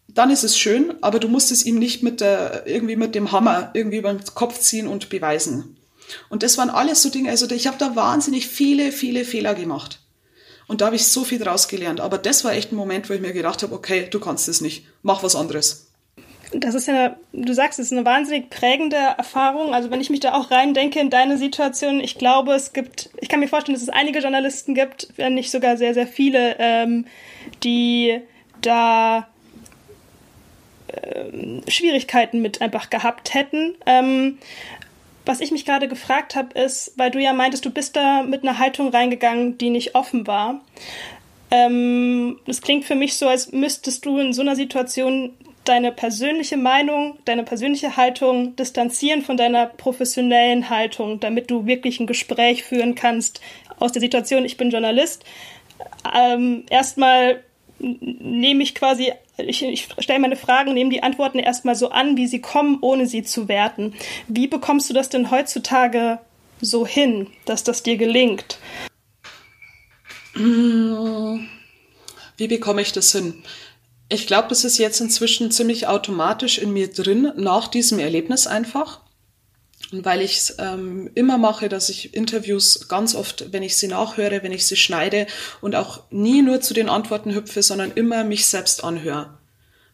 Dann 0.07 0.31
ist 0.31 0.45
es 0.45 0.57
schön, 0.57 0.95
aber 1.01 1.19
du 1.19 1.29
musst 1.29 1.51
es 1.51 1.67
ihm 1.67 1.79
nicht 1.79 2.05
mit 2.05 2.21
der, 2.21 2.67
irgendwie 2.67 2.97
mit 2.97 3.17
dem 3.17 3.33
Hammer 3.33 3.71
irgendwie 3.75 3.97
über 3.97 4.13
den 4.13 4.25
Kopf 4.35 4.61
ziehen 4.61 4.87
und 4.87 5.09
beweisen. 5.09 5.77
Und 6.29 6.43
das 6.43 6.57
waren 6.57 6.71
alles 6.71 7.03
so 7.03 7.09
Dinge, 7.09 7.31
also 7.31 7.51
ich 7.51 7.67
habe 7.67 7.79
da 7.79 7.97
wahnsinnig 7.97 8.47
viele, 8.47 8.93
viele 8.93 9.25
Fehler 9.25 9.55
gemacht. 9.55 10.01
Und 10.69 10.81
da 10.81 10.87
habe 10.87 10.97
ich 10.97 11.09
so 11.09 11.25
viel 11.25 11.39
draus 11.39 11.67
gelernt. 11.67 12.01
Aber 12.01 12.19
das 12.19 12.45
war 12.45 12.53
echt 12.53 12.73
ein 12.73 12.77
Moment, 12.77 13.09
wo 13.09 13.15
ich 13.15 13.21
mir 13.21 13.33
gedacht 13.33 13.63
habe, 13.63 13.75
okay, 13.75 14.07
du 14.11 14.21
kannst 14.21 14.49
es 14.49 14.61
nicht, 14.61 14.87
mach 15.03 15.23
was 15.23 15.35
anderes. 15.35 15.92
Das 16.55 16.75
ist 16.75 16.87
ja, 16.87 17.17
du 17.33 17.53
sagst, 17.55 17.79
es 17.79 17.87
ist 17.87 17.93
eine 17.93 18.05
wahnsinnig 18.05 18.51
prägende 18.51 18.97
Erfahrung. 18.97 19.75
Also 19.75 19.91
wenn 19.91 20.01
ich 20.01 20.11
mich 20.11 20.21
da 20.21 20.35
auch 20.35 20.51
reindenke 20.51 21.01
in 21.01 21.09
deine 21.09 21.39
Situation, 21.39 22.01
ich 22.01 22.19
glaube, 22.19 22.53
es 22.53 22.73
gibt, 22.73 23.11
ich 23.21 23.29
kann 23.29 23.41
mir 23.41 23.49
vorstellen, 23.49 23.75
dass 23.75 23.83
es 23.83 23.89
einige 23.89 24.19
Journalisten 24.19 24.75
gibt, 24.75 25.09
wenn 25.17 25.35
nicht 25.35 25.51
sogar 25.51 25.77
sehr, 25.77 25.95
sehr 25.95 26.07
viele, 26.07 26.57
ähm, 26.59 27.07
die 27.65 28.21
da 28.61 29.29
äh, 30.89 31.71
Schwierigkeiten 31.71 32.43
mit 32.43 32.61
einfach 32.61 32.91
gehabt 32.91 33.33
hätten. 33.33 33.75
Ähm, 33.87 34.39
was 35.25 35.41
ich 35.41 35.53
mich 35.53 35.65
gerade 35.65 35.89
gefragt 35.89 36.35
habe, 36.35 36.59
ist, 36.59 36.93
weil 36.97 37.11
du 37.11 37.21
ja 37.21 37.33
meintest, 37.33 37.65
du 37.65 37.71
bist 37.71 37.97
da 37.97 38.23
mit 38.23 38.43
einer 38.43 38.59
Haltung 38.59 38.89
reingegangen, 38.89 39.57
die 39.57 39.71
nicht 39.71 39.95
offen 39.95 40.27
war. 40.27 40.61
Ähm, 41.51 42.39
das 42.47 42.61
klingt 42.61 42.85
für 42.85 42.95
mich 42.95 43.17
so, 43.17 43.29
als 43.29 43.53
müsstest 43.53 44.05
du 44.05 44.19
in 44.19 44.33
so 44.33 44.43
einer 44.43 44.57
Situation 44.57 45.35
deine 45.65 45.93
persönliche 45.93 46.57
Meinung, 46.57 47.19
deine 47.25 47.45
persönliche 47.45 47.97
Haltung 47.97 48.57
distanzieren 48.57 49.23
von 49.23 49.37
deiner 49.37 49.67
professionellen 49.67 50.71
Haltung, 50.71 51.21
damit 51.21 51.51
du 51.51 51.67
wirklich 51.67 52.01
ein 52.01 52.07
Gespräch 52.07 52.65
führen 52.65 52.95
kannst 52.95 53.41
aus 53.79 53.93
der 53.93 54.01
Situation, 54.01 54.45
ich 54.45 54.57
bin 54.57 54.71
Journalist. 54.71 55.25
Ähm, 56.15 56.65
erstmal 56.71 57.43
nehme 57.79 58.63
ich 58.63 58.75
quasi, 58.75 59.13
ich, 59.39 59.63
ich 59.63 59.89
stelle 59.99 60.21
meine 60.21 60.37
Fragen, 60.37 60.75
nehme 60.75 60.91
die 60.91 61.03
Antworten 61.03 61.39
erstmal 61.39 61.75
so 61.75 61.91
an, 61.91 62.17
wie 62.17 62.27
sie 62.27 62.41
kommen, 62.41 62.79
ohne 62.81 63.07
sie 63.07 63.23
zu 63.23 63.49
werten. 63.49 63.95
Wie 64.29 64.47
bekommst 64.47 64.89
du 64.89 64.95
das 64.95 65.09
denn 65.09 65.31
heutzutage 65.31 66.19
so 66.61 66.87
hin, 66.87 67.27
dass 67.45 67.65
das 67.65 67.83
dir 67.83 67.97
gelingt? 67.97 68.59
Wie 72.37 72.49
bekomme 72.49 72.83
ich 72.83 72.93
das 72.93 73.13
hin? 73.13 73.43
Ich 74.13 74.27
glaube, 74.27 74.49
das 74.49 74.65
ist 74.65 74.77
jetzt 74.77 75.01
inzwischen 75.01 75.51
ziemlich 75.51 75.87
automatisch 75.87 76.59
in 76.59 76.71
mir 76.71 76.93
drin, 76.93 77.33
nach 77.37 77.67
diesem 77.67 77.99
Erlebnis 77.99 78.47
einfach. 78.47 79.01
Und 79.91 80.05
weil 80.05 80.21
ich 80.21 80.37
es 80.37 80.57
ähm, 80.59 81.11
immer 81.15 81.39
mache, 81.39 81.71
dass 81.71 81.89
ich 81.89 82.13
Interviews 82.13 82.89
ganz 82.89 83.15
oft, 83.15 83.55
wenn 83.55 83.63
ich 83.63 83.75
sie 83.79 83.89
nachhöre, 83.89 84.43
wenn 84.43 84.53
ich 84.53 84.67
sie 84.67 84.77
schneide 84.77 85.27
und 85.63 85.75
auch 85.75 86.03
nie 86.11 86.43
nur 86.43 86.61
zu 86.61 86.75
den 86.75 86.91
Antworten 86.91 87.35
hüpfe, 87.35 87.63
sondern 87.63 87.93
immer 87.93 88.23
mich 88.23 88.45
selbst 88.45 88.85
anhöre. 88.85 89.39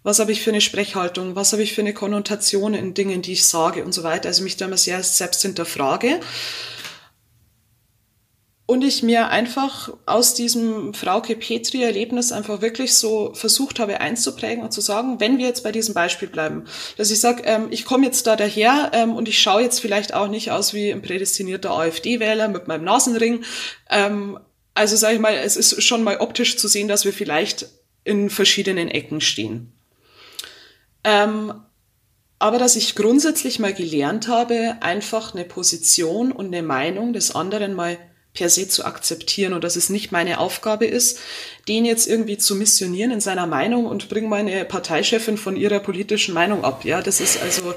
Was 0.03 0.19
habe 0.19 0.33
ich 0.33 0.43
für 0.43 0.51
eine 0.51 0.61
Sprechhaltung? 0.61 1.37
Was 1.37 1.53
habe 1.53 1.63
ich 1.63 1.75
für 1.75 1.83
eine 1.83 1.95
Konnotation 1.95 2.75
in 2.75 2.95
Dingen, 2.95 3.23
die 3.23 3.35
ich 3.35 3.45
sage 3.45 3.85
und 3.85 3.93
so 3.93 4.03
weiter? 4.03 4.31
Also 4.31 4.43
mich 4.43 4.57
da 4.57 4.65
immer 4.65 4.79
sehr 4.79 5.01
selbst 5.05 5.43
hinterfrage 5.43 6.19
und 8.69 8.85
ich 8.85 9.03
mir 9.03 9.29
einfach 9.29 9.91
aus 10.05 10.35
diesem 10.35 10.93
Frauke 10.93 11.37
Petri-Erlebnis 11.37 12.33
einfach 12.33 12.61
wirklich 12.61 12.93
so 12.93 13.33
versucht 13.33 13.81
habe 13.81 14.03
einzuprägen 14.03 14.63
und 14.63 14.75
zu 14.75 14.83
sagen, 14.83 15.21
wenn 15.21 15.39
wir 15.39 15.47
jetzt 15.47 15.63
bei 15.63 15.73
diesem 15.73 15.95
Beispiel 15.95 16.29
bleiben, 16.29 16.65
dass 16.99 17.11
ich 17.11 17.19
sage, 17.19 17.45
ähm, 17.47 17.69
ich 17.71 17.87
komme 17.87 18.05
jetzt 18.05 18.27
da 18.27 18.37
daher 18.37 18.91
ähm, 18.93 19.17
und 19.17 19.27
ich 19.27 19.41
schaue 19.41 19.63
jetzt 19.63 19.81
vielleicht 19.81 20.13
auch 20.13 20.29
nicht 20.29 20.51
aus 20.51 20.75
wie 20.75 20.93
ein 20.93 21.01
prädestinierter 21.01 21.71
AfD-Wähler 21.71 22.49
mit 22.49 22.69
meinem 22.69 22.85
Nasenring. 22.85 23.43
Ähm, 23.89 24.39
also 24.75 24.97
sage 24.97 25.15
ich 25.15 25.21
mal, 25.21 25.35
es 25.35 25.57
ist 25.57 25.83
schon 25.83 26.03
mal 26.03 26.19
optisch 26.19 26.59
zu 26.59 26.69
sehen, 26.69 26.89
dass 26.89 27.07
wir 27.07 27.15
vielleicht 27.15 27.69
in 28.05 28.29
verschiedenen 28.29 28.89
Ecken 28.89 29.23
stehen. 29.23 29.73
Ähm, 31.05 31.55
aber 32.39 32.59
dass 32.59 32.77
ich 32.77 32.97
grundsätzlich 32.97 33.61
mal 33.61 33.73
gelernt 33.73 34.29
habe, 34.29 34.77
einfach 34.83 35.35
eine 35.35 35.47
Position 35.47 36.33
und 36.33 36.49
eine 36.49 36.63
Meinung 36.63 37.15
des 37.15 37.35
anderen 37.35 37.73
mal 37.73 37.97
per 38.39 38.49
se 38.49 38.69
zu 38.69 38.85
akzeptieren 38.85 39.53
und 39.53 39.65
dass 39.65 39.75
es 39.75 39.91
nicht 39.91 40.13
meine 40.13 40.39
Aufgabe 40.39 40.87
ist, 40.87 41.19
den 41.67 41.85
jetzt 41.85 42.07
irgendwie 42.07 42.39
zu 42.39 42.55
missionieren 42.55 43.11
in 43.11 43.21
seiner 43.21 43.49
Meinung 43.49 43.85
und 43.85 44.09
bring 44.09 44.29
meine 44.29 44.65
Parteichefin 44.65 45.37
von 45.37 45.57
ihrer 45.57 45.81
politischen 45.81 46.35
Meinung 46.35 46.65
ab. 46.65 46.85
Ja, 46.85 47.03
das 47.03 47.21
ist 47.21 47.43
also, 47.43 47.75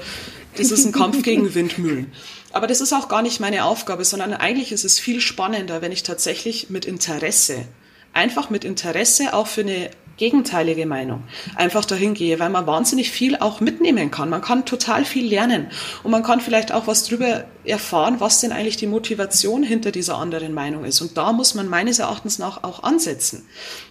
das 0.56 0.70
ist 0.70 0.84
ein 0.84 0.92
Kampf 0.92 1.24
gegen 1.24 1.52
Windmühlen. 1.56 2.12
Aber 2.52 2.68
das 2.68 2.80
ist 2.80 2.92
auch 2.92 3.08
gar 3.08 3.22
nicht 3.22 3.40
meine 3.40 3.64
Aufgabe, 3.64 4.04
sondern 4.04 4.34
eigentlich 4.34 4.70
ist 4.70 4.84
es 4.84 5.00
viel 5.00 5.20
spannender, 5.20 5.82
wenn 5.82 5.90
ich 5.90 6.04
tatsächlich 6.04 6.70
mit 6.70 6.84
Interesse, 6.84 7.64
einfach 8.12 8.48
mit 8.48 8.64
Interesse 8.64 9.34
auch 9.34 9.48
für 9.48 9.62
eine 9.62 9.90
gegenteilige 10.16 10.86
Meinung 10.86 11.22
einfach 11.54 11.84
dahin 11.84 12.14
gehe, 12.14 12.38
weil 12.38 12.50
man 12.50 12.66
wahnsinnig 12.66 13.10
viel 13.10 13.36
auch 13.36 13.60
mitnehmen 13.60 14.10
kann. 14.10 14.28
Man 14.28 14.42
kann 14.42 14.64
total 14.64 15.04
viel 15.04 15.26
lernen 15.26 15.68
und 16.02 16.10
man 16.10 16.22
kann 16.22 16.40
vielleicht 16.40 16.72
auch 16.72 16.86
was 16.86 17.04
drüber 17.04 17.44
erfahren, 17.64 18.16
was 18.18 18.40
denn 18.40 18.52
eigentlich 18.52 18.76
die 18.76 18.86
Motivation 18.86 19.62
hinter 19.62 19.92
dieser 19.92 20.16
anderen 20.16 20.52
Meinung 20.52 20.84
ist. 20.84 21.00
Und 21.00 21.16
da 21.16 21.32
muss 21.32 21.54
man 21.54 21.68
meines 21.68 21.98
Erachtens 22.00 22.38
nach 22.38 22.64
auch 22.64 22.82
ansetzen. 22.82 23.46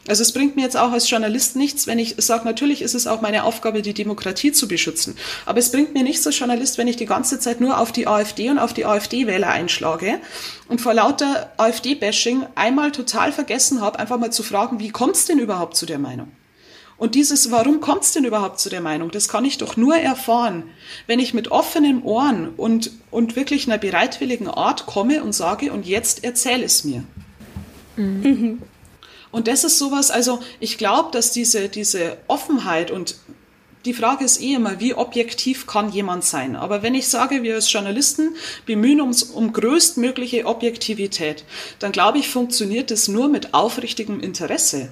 Also 0.07 0.23
es 0.23 0.34
bringt 0.34 0.55
mir 0.55 0.63
jetzt 0.63 0.77
auch 0.77 0.91
als 0.91 1.10
Journalist 1.10 1.55
nichts, 1.55 1.88
wenn 1.88 1.99
ich 1.99 2.15
sage, 2.17 2.45
natürlich 2.45 2.81
ist 2.81 2.95
es 2.95 3.07
auch 3.07 3.21
meine 3.21 3.43
Aufgabe, 3.45 3.81
die 3.81 3.93
Demokratie 3.93 4.51
zu 4.51 4.67
beschützen. 4.67 5.15
Aber 5.45 5.60
es 5.60 5.71
bringt 5.71 5.93
mir 5.93 6.03
nichts 6.03 6.25
als 6.27 6.38
Journalist, 6.38 6.77
wenn 6.77 6.88
ich 6.88 6.97
die 6.97 7.05
ganze 7.05 7.39
Zeit 7.39 7.62
nur 7.62 7.79
auf 7.79 7.91
die 7.91 8.07
AfD 8.07 8.49
und 8.49 8.60
auf 8.60 8.73
die 8.73 8.86
AfD-Wähler 8.86 9.47
einschlage 9.47 10.19
und 10.67 10.81
vor 10.81 10.93
lauter 10.93 11.51
AfD-Bashing 11.57 12.45
einmal 12.55 12.91
total 12.91 13.31
vergessen 13.31 13.81
habe, 13.81 13.99
einfach 13.99 14.17
mal 14.17 14.31
zu 14.31 14.43
fragen, 14.43 14.79
wie 14.79 14.89
kommt 14.89 15.15
es 15.15 15.25
denn 15.25 15.39
überhaupt 15.39 15.77
zu 15.77 15.86
der 15.86 15.99
Meinung? 15.99 16.20
Und 17.01 17.15
dieses, 17.15 17.49
warum 17.49 17.81
kommt 17.81 18.03
es 18.03 18.11
denn 18.11 18.25
überhaupt 18.25 18.59
zu 18.59 18.69
der 18.69 18.79
Meinung, 18.79 19.09
das 19.09 19.27
kann 19.27 19.43
ich 19.43 19.57
doch 19.57 19.75
nur 19.75 19.95
erfahren, 19.95 20.65
wenn 21.07 21.17
ich 21.17 21.33
mit 21.33 21.49
offenen 21.49 22.03
Ohren 22.03 22.49
und, 22.57 22.91
und 23.09 23.35
wirklich 23.35 23.65
einer 23.65 23.79
bereitwilligen 23.79 24.47
Art 24.47 24.85
komme 24.85 25.23
und 25.23 25.33
sage, 25.33 25.73
und 25.73 25.87
jetzt 25.87 26.23
erzähl 26.23 26.61
es 26.61 26.83
mir. 26.83 27.03
Mhm. 27.95 28.61
Und 29.31 29.47
das 29.47 29.63
ist 29.63 29.79
sowas, 29.79 30.11
also 30.11 30.41
ich 30.59 30.77
glaube, 30.77 31.09
dass 31.11 31.31
diese, 31.31 31.69
diese 31.69 32.19
Offenheit 32.27 32.91
und 32.91 33.15
die 33.85 33.95
Frage 33.95 34.23
ist 34.23 34.39
eh 34.39 34.53
immer, 34.53 34.79
wie 34.79 34.93
objektiv 34.93 35.65
kann 35.65 35.91
jemand 35.91 36.23
sein? 36.23 36.55
Aber 36.55 36.83
wenn 36.83 36.93
ich 36.93 37.07
sage, 37.07 37.41
wir 37.41 37.55
als 37.55 37.73
Journalisten 37.73 38.35
bemühen 38.67 39.01
uns 39.01 39.23
um 39.23 39.53
größtmögliche 39.53 40.45
Objektivität, 40.45 41.45
dann 41.79 41.93
glaube 41.93 42.19
ich, 42.19 42.29
funktioniert 42.29 42.91
es 42.91 43.07
nur 43.07 43.27
mit 43.27 43.55
aufrichtigem 43.55 44.19
Interesse. 44.19 44.91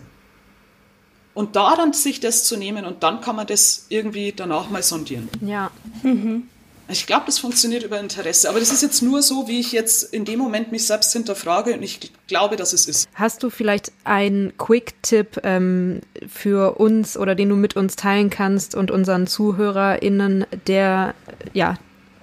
Und 1.39 1.55
da 1.55 1.73
dann 1.77 1.93
sich 1.93 2.19
das 2.19 2.43
zu 2.43 2.57
nehmen 2.57 2.83
und 2.83 3.01
dann 3.01 3.21
kann 3.21 3.37
man 3.37 3.47
das 3.47 3.85
irgendwie 3.87 4.33
danach 4.35 4.69
mal 4.69 4.83
sondieren. 4.83 5.29
Ja. 5.39 5.71
Mhm. 6.03 6.49
Ich 6.89 7.07
glaube, 7.07 7.23
das 7.27 7.39
funktioniert 7.39 7.83
über 7.83 7.97
Interesse. 7.97 8.49
Aber 8.49 8.59
das 8.59 8.73
ist 8.73 8.81
jetzt 8.81 9.01
nur 9.01 9.21
so, 9.21 9.47
wie 9.47 9.61
ich 9.61 9.71
jetzt 9.71 10.13
in 10.13 10.25
dem 10.25 10.37
Moment 10.37 10.73
mich 10.73 10.85
selbst 10.85 11.13
hinterfrage 11.13 11.75
und 11.75 11.81
ich 11.81 12.11
glaube, 12.27 12.57
dass 12.57 12.73
es 12.73 12.89
ist. 12.89 13.07
Hast 13.13 13.41
du 13.41 13.49
vielleicht 13.49 13.93
einen 14.03 14.51
Quick-Tipp 14.57 15.39
ähm, 15.43 16.01
für 16.27 16.77
uns 16.77 17.15
oder 17.15 17.35
den 17.35 17.47
du 17.47 17.55
mit 17.55 17.77
uns 17.77 17.95
teilen 17.95 18.29
kannst 18.29 18.75
und 18.75 18.91
unseren 18.91 19.25
ZuhörerInnen, 19.25 20.45
der, 20.67 21.13
ja, 21.53 21.77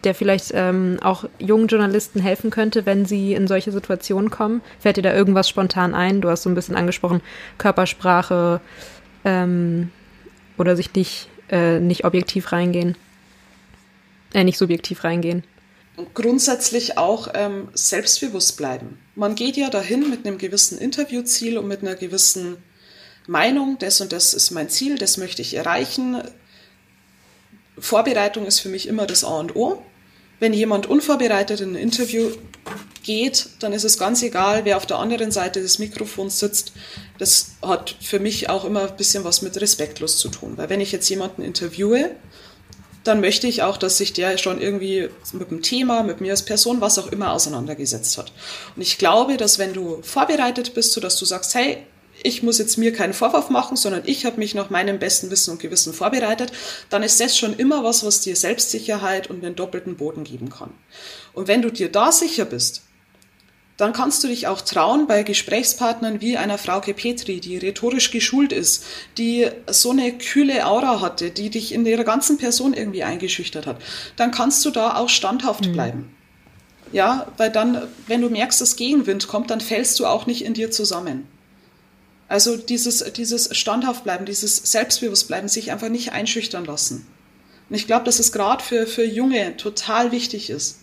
der 0.04 0.14
vielleicht 0.14 0.52
ähm, 0.54 0.98
auch 1.02 1.24
jungen 1.38 1.68
Journalisten 1.68 2.20
helfen 2.20 2.50
könnte, 2.50 2.84
wenn 2.84 3.06
sie 3.06 3.32
in 3.32 3.48
solche 3.48 3.72
Situationen 3.72 4.30
kommen? 4.30 4.60
Fällt 4.78 4.98
dir 4.98 5.02
da 5.02 5.14
irgendwas 5.14 5.48
spontan 5.48 5.94
ein? 5.94 6.20
Du 6.20 6.28
hast 6.28 6.42
so 6.42 6.50
ein 6.50 6.54
bisschen 6.54 6.76
angesprochen, 6.76 7.22
Körpersprache, 7.56 8.60
ähm, 9.24 9.90
oder 10.58 10.76
sich 10.76 10.92
nicht, 10.94 11.28
äh, 11.50 11.78
nicht 11.80 12.04
objektiv 12.04 12.52
reingehen. 12.52 12.96
Äh, 14.32 14.44
nicht 14.44 14.58
subjektiv 14.58 15.04
reingehen. 15.04 15.44
grundsätzlich 16.12 16.98
auch 16.98 17.28
ähm, 17.32 17.68
selbstbewusst 17.72 18.58
bleiben. 18.58 18.98
Man 19.14 19.34
geht 19.34 19.56
ja 19.56 19.70
dahin 19.70 20.10
mit 20.10 20.26
einem 20.26 20.36
gewissen 20.36 20.78
Interviewziel 20.78 21.56
und 21.56 21.66
mit 21.66 21.80
einer 21.80 21.94
gewissen 21.94 22.58
Meinung, 23.26 23.78
das 23.78 24.00
und 24.00 24.12
das 24.12 24.34
ist 24.34 24.50
mein 24.50 24.68
Ziel, 24.68 24.98
das 24.98 25.16
möchte 25.16 25.42
ich 25.42 25.54
erreichen. 25.54 26.22
Vorbereitung 27.78 28.46
ist 28.46 28.60
für 28.60 28.68
mich 28.68 28.86
immer 28.86 29.06
das 29.06 29.24
A 29.24 29.38
und 29.38 29.56
O. 29.56 29.82
Wenn 30.38 30.52
jemand 30.52 30.86
unvorbereitet 30.86 31.60
in 31.60 31.70
ein 31.70 31.76
Interview 31.76 32.30
geht, 33.02 33.48
dann 33.60 33.72
ist 33.72 33.84
es 33.84 33.98
ganz 33.98 34.22
egal, 34.22 34.64
wer 34.64 34.76
auf 34.76 34.84
der 34.86 34.98
anderen 34.98 35.30
Seite 35.30 35.62
des 35.62 35.78
Mikrofons 35.78 36.38
sitzt. 36.38 36.72
Das 37.18 37.52
hat 37.62 37.96
für 38.00 38.18
mich 38.18 38.48
auch 38.48 38.64
immer 38.64 38.88
ein 38.88 38.96
bisschen 38.96 39.24
was 39.24 39.42
mit 39.42 39.60
respektlos 39.60 40.18
zu 40.18 40.28
tun. 40.28 40.54
Weil 40.56 40.68
wenn 40.68 40.80
ich 40.80 40.92
jetzt 40.92 41.08
jemanden 41.08 41.42
interviewe, 41.42 42.10
dann 43.04 43.20
möchte 43.20 43.46
ich 43.46 43.62
auch, 43.62 43.76
dass 43.76 43.98
sich 43.98 44.12
der 44.12 44.36
schon 44.36 44.60
irgendwie 44.60 45.08
mit 45.32 45.50
dem 45.50 45.62
Thema, 45.62 46.02
mit 46.02 46.20
mir 46.20 46.32
als 46.32 46.44
Person, 46.44 46.80
was 46.80 46.98
auch 46.98 47.06
immer 47.06 47.32
auseinandergesetzt 47.32 48.18
hat. 48.18 48.32
Und 48.74 48.82
ich 48.82 48.98
glaube, 48.98 49.36
dass 49.36 49.58
wenn 49.58 49.72
du 49.72 50.02
vorbereitet 50.02 50.74
bist, 50.74 50.92
so 50.92 51.00
dass 51.00 51.16
du 51.18 51.24
sagst, 51.24 51.54
hey, 51.54 51.78
ich 52.22 52.42
muss 52.42 52.58
jetzt 52.58 52.78
mir 52.78 52.92
keinen 52.92 53.12
Vorwurf 53.12 53.50
machen, 53.50 53.76
sondern 53.76 54.02
ich 54.06 54.24
habe 54.24 54.38
mich 54.38 54.54
nach 54.54 54.70
meinem 54.70 54.98
besten 54.98 55.30
Wissen 55.30 55.50
und 55.50 55.60
Gewissen 55.60 55.92
vorbereitet, 55.92 56.50
dann 56.88 57.02
ist 57.02 57.20
das 57.20 57.36
schon 57.36 57.54
immer 57.56 57.84
was, 57.84 58.04
was 58.04 58.20
dir 58.20 58.34
Selbstsicherheit 58.36 59.28
und 59.28 59.44
einen 59.44 59.54
doppelten 59.54 59.96
Boden 59.96 60.24
geben 60.24 60.50
kann. 60.50 60.70
Und 61.34 61.46
wenn 61.46 61.62
du 61.62 61.70
dir 61.70 61.90
da 61.90 62.10
sicher 62.12 62.46
bist, 62.46 62.82
dann 63.76 63.92
kannst 63.92 64.24
du 64.24 64.28
dich 64.28 64.46
auch 64.46 64.62
trauen, 64.62 65.06
bei 65.06 65.22
Gesprächspartnern 65.22 66.20
wie 66.20 66.38
einer 66.38 66.56
Frau 66.56 66.80
Petri, 66.80 67.40
die 67.40 67.58
rhetorisch 67.58 68.10
geschult 68.10 68.52
ist, 68.52 68.84
die 69.18 69.48
so 69.68 69.90
eine 69.90 70.16
kühle 70.16 70.66
Aura 70.66 71.00
hatte, 71.00 71.30
die 71.30 71.50
dich 71.50 71.72
in 71.72 71.84
ihrer 71.84 72.04
ganzen 72.04 72.38
Person 72.38 72.72
irgendwie 72.72 73.04
eingeschüchtert 73.04 73.66
hat, 73.66 73.76
dann 74.16 74.30
kannst 74.30 74.64
du 74.64 74.70
da 74.70 74.96
auch 74.96 75.10
standhaft 75.10 75.66
mhm. 75.66 75.72
bleiben. 75.72 76.16
Ja, 76.92 77.26
weil 77.36 77.50
dann, 77.50 77.86
wenn 78.06 78.22
du 78.22 78.30
merkst, 78.30 78.60
dass 78.60 78.76
Gegenwind 78.76 79.28
kommt, 79.28 79.50
dann 79.50 79.60
fällst 79.60 79.98
du 79.98 80.06
auch 80.06 80.26
nicht 80.26 80.44
in 80.44 80.54
dir 80.54 80.70
zusammen. 80.70 81.26
Also 82.28 82.56
dieses, 82.56 83.12
dieses 83.12 83.54
standhaft 83.56 84.04
bleiben, 84.04 84.24
dieses 84.24 84.56
selbstbewusst 84.56 85.28
bleiben, 85.28 85.48
sich 85.48 85.70
einfach 85.70 85.88
nicht 85.88 86.12
einschüchtern 86.12 86.64
lassen. 86.64 87.06
Und 87.68 87.76
ich 87.76 87.86
glaube, 87.86 88.04
dass 88.04 88.20
es 88.20 88.32
gerade 88.32 88.62
für, 88.62 88.86
für 88.86 89.04
Junge 89.04 89.56
total 89.56 90.12
wichtig 90.12 90.48
ist 90.48 90.78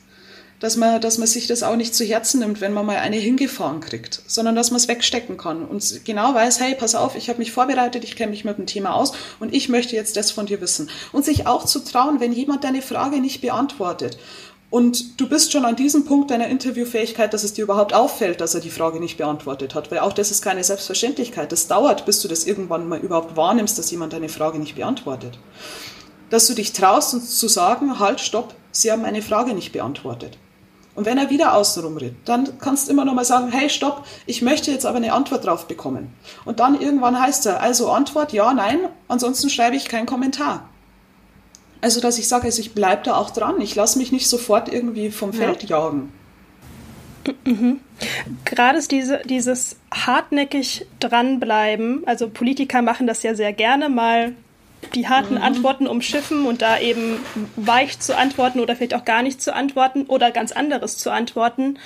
dass 0.63 0.77
man, 0.77 1.01
dass 1.01 1.17
man 1.17 1.27
sich 1.27 1.45
das 1.45 1.61
auch 1.61 1.75
nicht 1.75 1.93
zu 1.93 2.05
Herzen 2.05 2.39
nimmt, 2.39 2.61
wenn 2.61 2.71
man 2.71 2.85
mal 2.85 2.95
eine 2.95 3.17
hingefahren 3.17 3.81
kriegt, 3.81 4.21
sondern 4.27 4.55
dass 4.55 4.71
man 4.71 4.77
es 4.77 4.87
wegstecken 4.87 5.35
kann 5.35 5.65
und 5.65 6.05
genau 6.05 6.33
weiß, 6.33 6.61
hey, 6.61 6.73
pass 6.73 6.95
auf, 6.95 7.17
ich 7.17 7.27
habe 7.27 7.39
mich 7.39 7.51
vorbereitet, 7.51 8.05
ich 8.05 8.15
kenne 8.15 8.31
mich 8.31 8.45
mit 8.45 8.57
dem 8.57 8.65
Thema 8.65 8.95
aus 8.95 9.11
und 9.41 9.53
ich 9.53 9.67
möchte 9.67 9.97
jetzt 9.97 10.15
das 10.15 10.31
von 10.31 10.45
dir 10.45 10.61
wissen. 10.61 10.89
Und 11.11 11.25
sich 11.25 11.47
auch 11.47 11.65
zu 11.65 11.79
trauen, 11.79 12.21
wenn 12.21 12.31
jemand 12.31 12.63
deine 12.63 12.81
Frage 12.81 13.19
nicht 13.19 13.41
beantwortet 13.41 14.17
und 14.69 15.19
du 15.19 15.27
bist 15.27 15.51
schon 15.51 15.65
an 15.65 15.75
diesem 15.75 16.05
Punkt 16.05 16.31
deiner 16.31 16.47
Interviewfähigkeit, 16.47 17.33
dass 17.33 17.43
es 17.43 17.53
dir 17.53 17.63
überhaupt 17.63 17.93
auffällt, 17.93 18.39
dass 18.39 18.55
er 18.55 18.61
die 18.61 18.69
Frage 18.69 19.01
nicht 19.01 19.17
beantwortet 19.17 19.75
hat. 19.75 19.91
Weil 19.91 19.99
auch 19.99 20.13
das 20.13 20.31
ist 20.31 20.41
keine 20.41 20.63
Selbstverständlichkeit. 20.63 21.51
Das 21.51 21.67
dauert, 21.67 22.05
bis 22.05 22.21
du 22.21 22.29
das 22.29 22.45
irgendwann 22.45 22.87
mal 22.87 22.99
überhaupt 22.99 23.35
wahrnimmst, 23.35 23.77
dass 23.77 23.91
jemand 23.91 24.13
deine 24.13 24.29
Frage 24.29 24.59
nicht 24.59 24.75
beantwortet. 24.75 25.37
Dass 26.29 26.47
du 26.47 26.53
dich 26.53 26.71
traust, 26.71 27.13
uns 27.13 27.37
zu 27.37 27.49
sagen, 27.49 27.99
halt, 27.99 28.21
stopp, 28.21 28.55
Sie 28.71 28.91
haben 28.91 29.05
eine 29.05 29.21
Frage 29.21 29.53
nicht 29.53 29.73
beantwortet. 29.73 30.39
Und 30.95 31.05
wenn 31.05 31.17
er 31.17 31.29
wieder 31.29 31.55
außenrum 31.55 31.97
redet, 31.97 32.17
dann 32.25 32.59
kannst 32.59 32.87
du 32.87 32.91
immer 32.91 33.03
noch 33.03 33.15
mal 33.15 33.25
sagen, 33.25 33.51
hey, 33.51 33.69
stopp, 33.69 34.05
ich 34.27 34.41
möchte 34.41 34.71
jetzt 34.71 34.85
aber 34.85 34.97
eine 34.97 35.13
Antwort 35.13 35.45
drauf 35.45 35.67
bekommen. 35.67 36.13
Und 36.45 36.59
dann 36.59 36.79
irgendwann 36.79 37.19
heißt 37.19 37.47
er, 37.47 37.61
also 37.61 37.89
Antwort, 37.89 38.31
ja, 38.31 38.53
nein, 38.53 38.79
ansonsten 39.07 39.49
schreibe 39.49 39.75
ich 39.75 39.87
keinen 39.87 40.05
Kommentar. 40.05 40.69
Also, 41.81 41.99
dass 41.99 42.17
ich 42.17 42.27
sage, 42.27 42.45
also 42.45 42.61
ich 42.61 42.73
bleibe 42.73 43.03
da 43.03 43.15
auch 43.15 43.31
dran, 43.31 43.59
ich 43.59 43.75
lasse 43.75 43.97
mich 43.97 44.11
nicht 44.11 44.27
sofort 44.27 44.71
irgendwie 44.71 45.09
vom 45.11 45.33
Feld 45.33 45.63
ja. 45.63 45.69
jagen. 45.77 46.13
Mhm. 47.45 47.79
Gerade 48.45 48.77
ist 48.77 48.91
diese, 48.91 49.21
dieses 49.25 49.77
hartnäckig 49.93 50.85
dranbleiben, 50.99 52.03
also 52.05 52.29
Politiker 52.29 52.81
machen 52.81 53.07
das 53.07 53.23
ja 53.23 53.33
sehr 53.35 53.53
gerne 53.53 53.89
mal 53.89 54.33
die 54.95 55.07
harten 55.07 55.35
mhm. 55.35 55.41
Antworten 55.41 55.87
umschiffen 55.87 56.45
und 56.45 56.61
da 56.61 56.79
eben 56.79 57.19
weich 57.55 57.99
zu 57.99 58.17
antworten 58.17 58.59
oder 58.59 58.75
vielleicht 58.75 58.93
auch 58.93 59.05
gar 59.05 59.21
nicht 59.21 59.41
zu 59.41 59.53
antworten 59.53 60.03
oder 60.03 60.31
ganz 60.31 60.51
anderes 60.51 60.97
zu 60.97 61.11
antworten. 61.11 61.79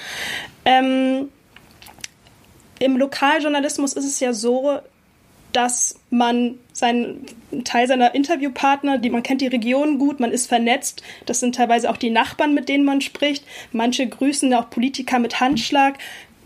Ähm, 0.66 1.30
Im 2.80 2.97
Lokaljournalismus 2.97 3.93
ist 3.93 4.05
es 4.05 4.20
ja 4.20 4.34
so, 4.34 4.80
dass 5.53 5.99
man 6.10 6.60
seinen 6.74 7.26
Teil 7.64 7.88
seiner 7.88 8.14
Interviewpartner, 8.14 8.97
die 8.99 9.10
man 9.10 9.24
kennt 9.24 9.41
die 9.41 9.47
Region 9.47 9.97
gut, 9.97 10.20
man 10.20 10.32
ist 10.32 10.47
vernetzt. 10.47 11.01
Das 11.26 11.39
sind 11.39 11.55
teilweise 11.55 11.89
auch 11.89 11.97
die 11.97 12.12
Nachbarn, 12.12 12.53
mit 12.53 12.70
denen 12.70 12.86
man 12.86 13.01
spricht. 13.01 13.43
Manche 13.72 14.08
grüßen 14.08 14.53
auch 14.53 14.70
Politiker 14.70 15.18
mit 15.20 15.39
Handschlag. 15.39 15.97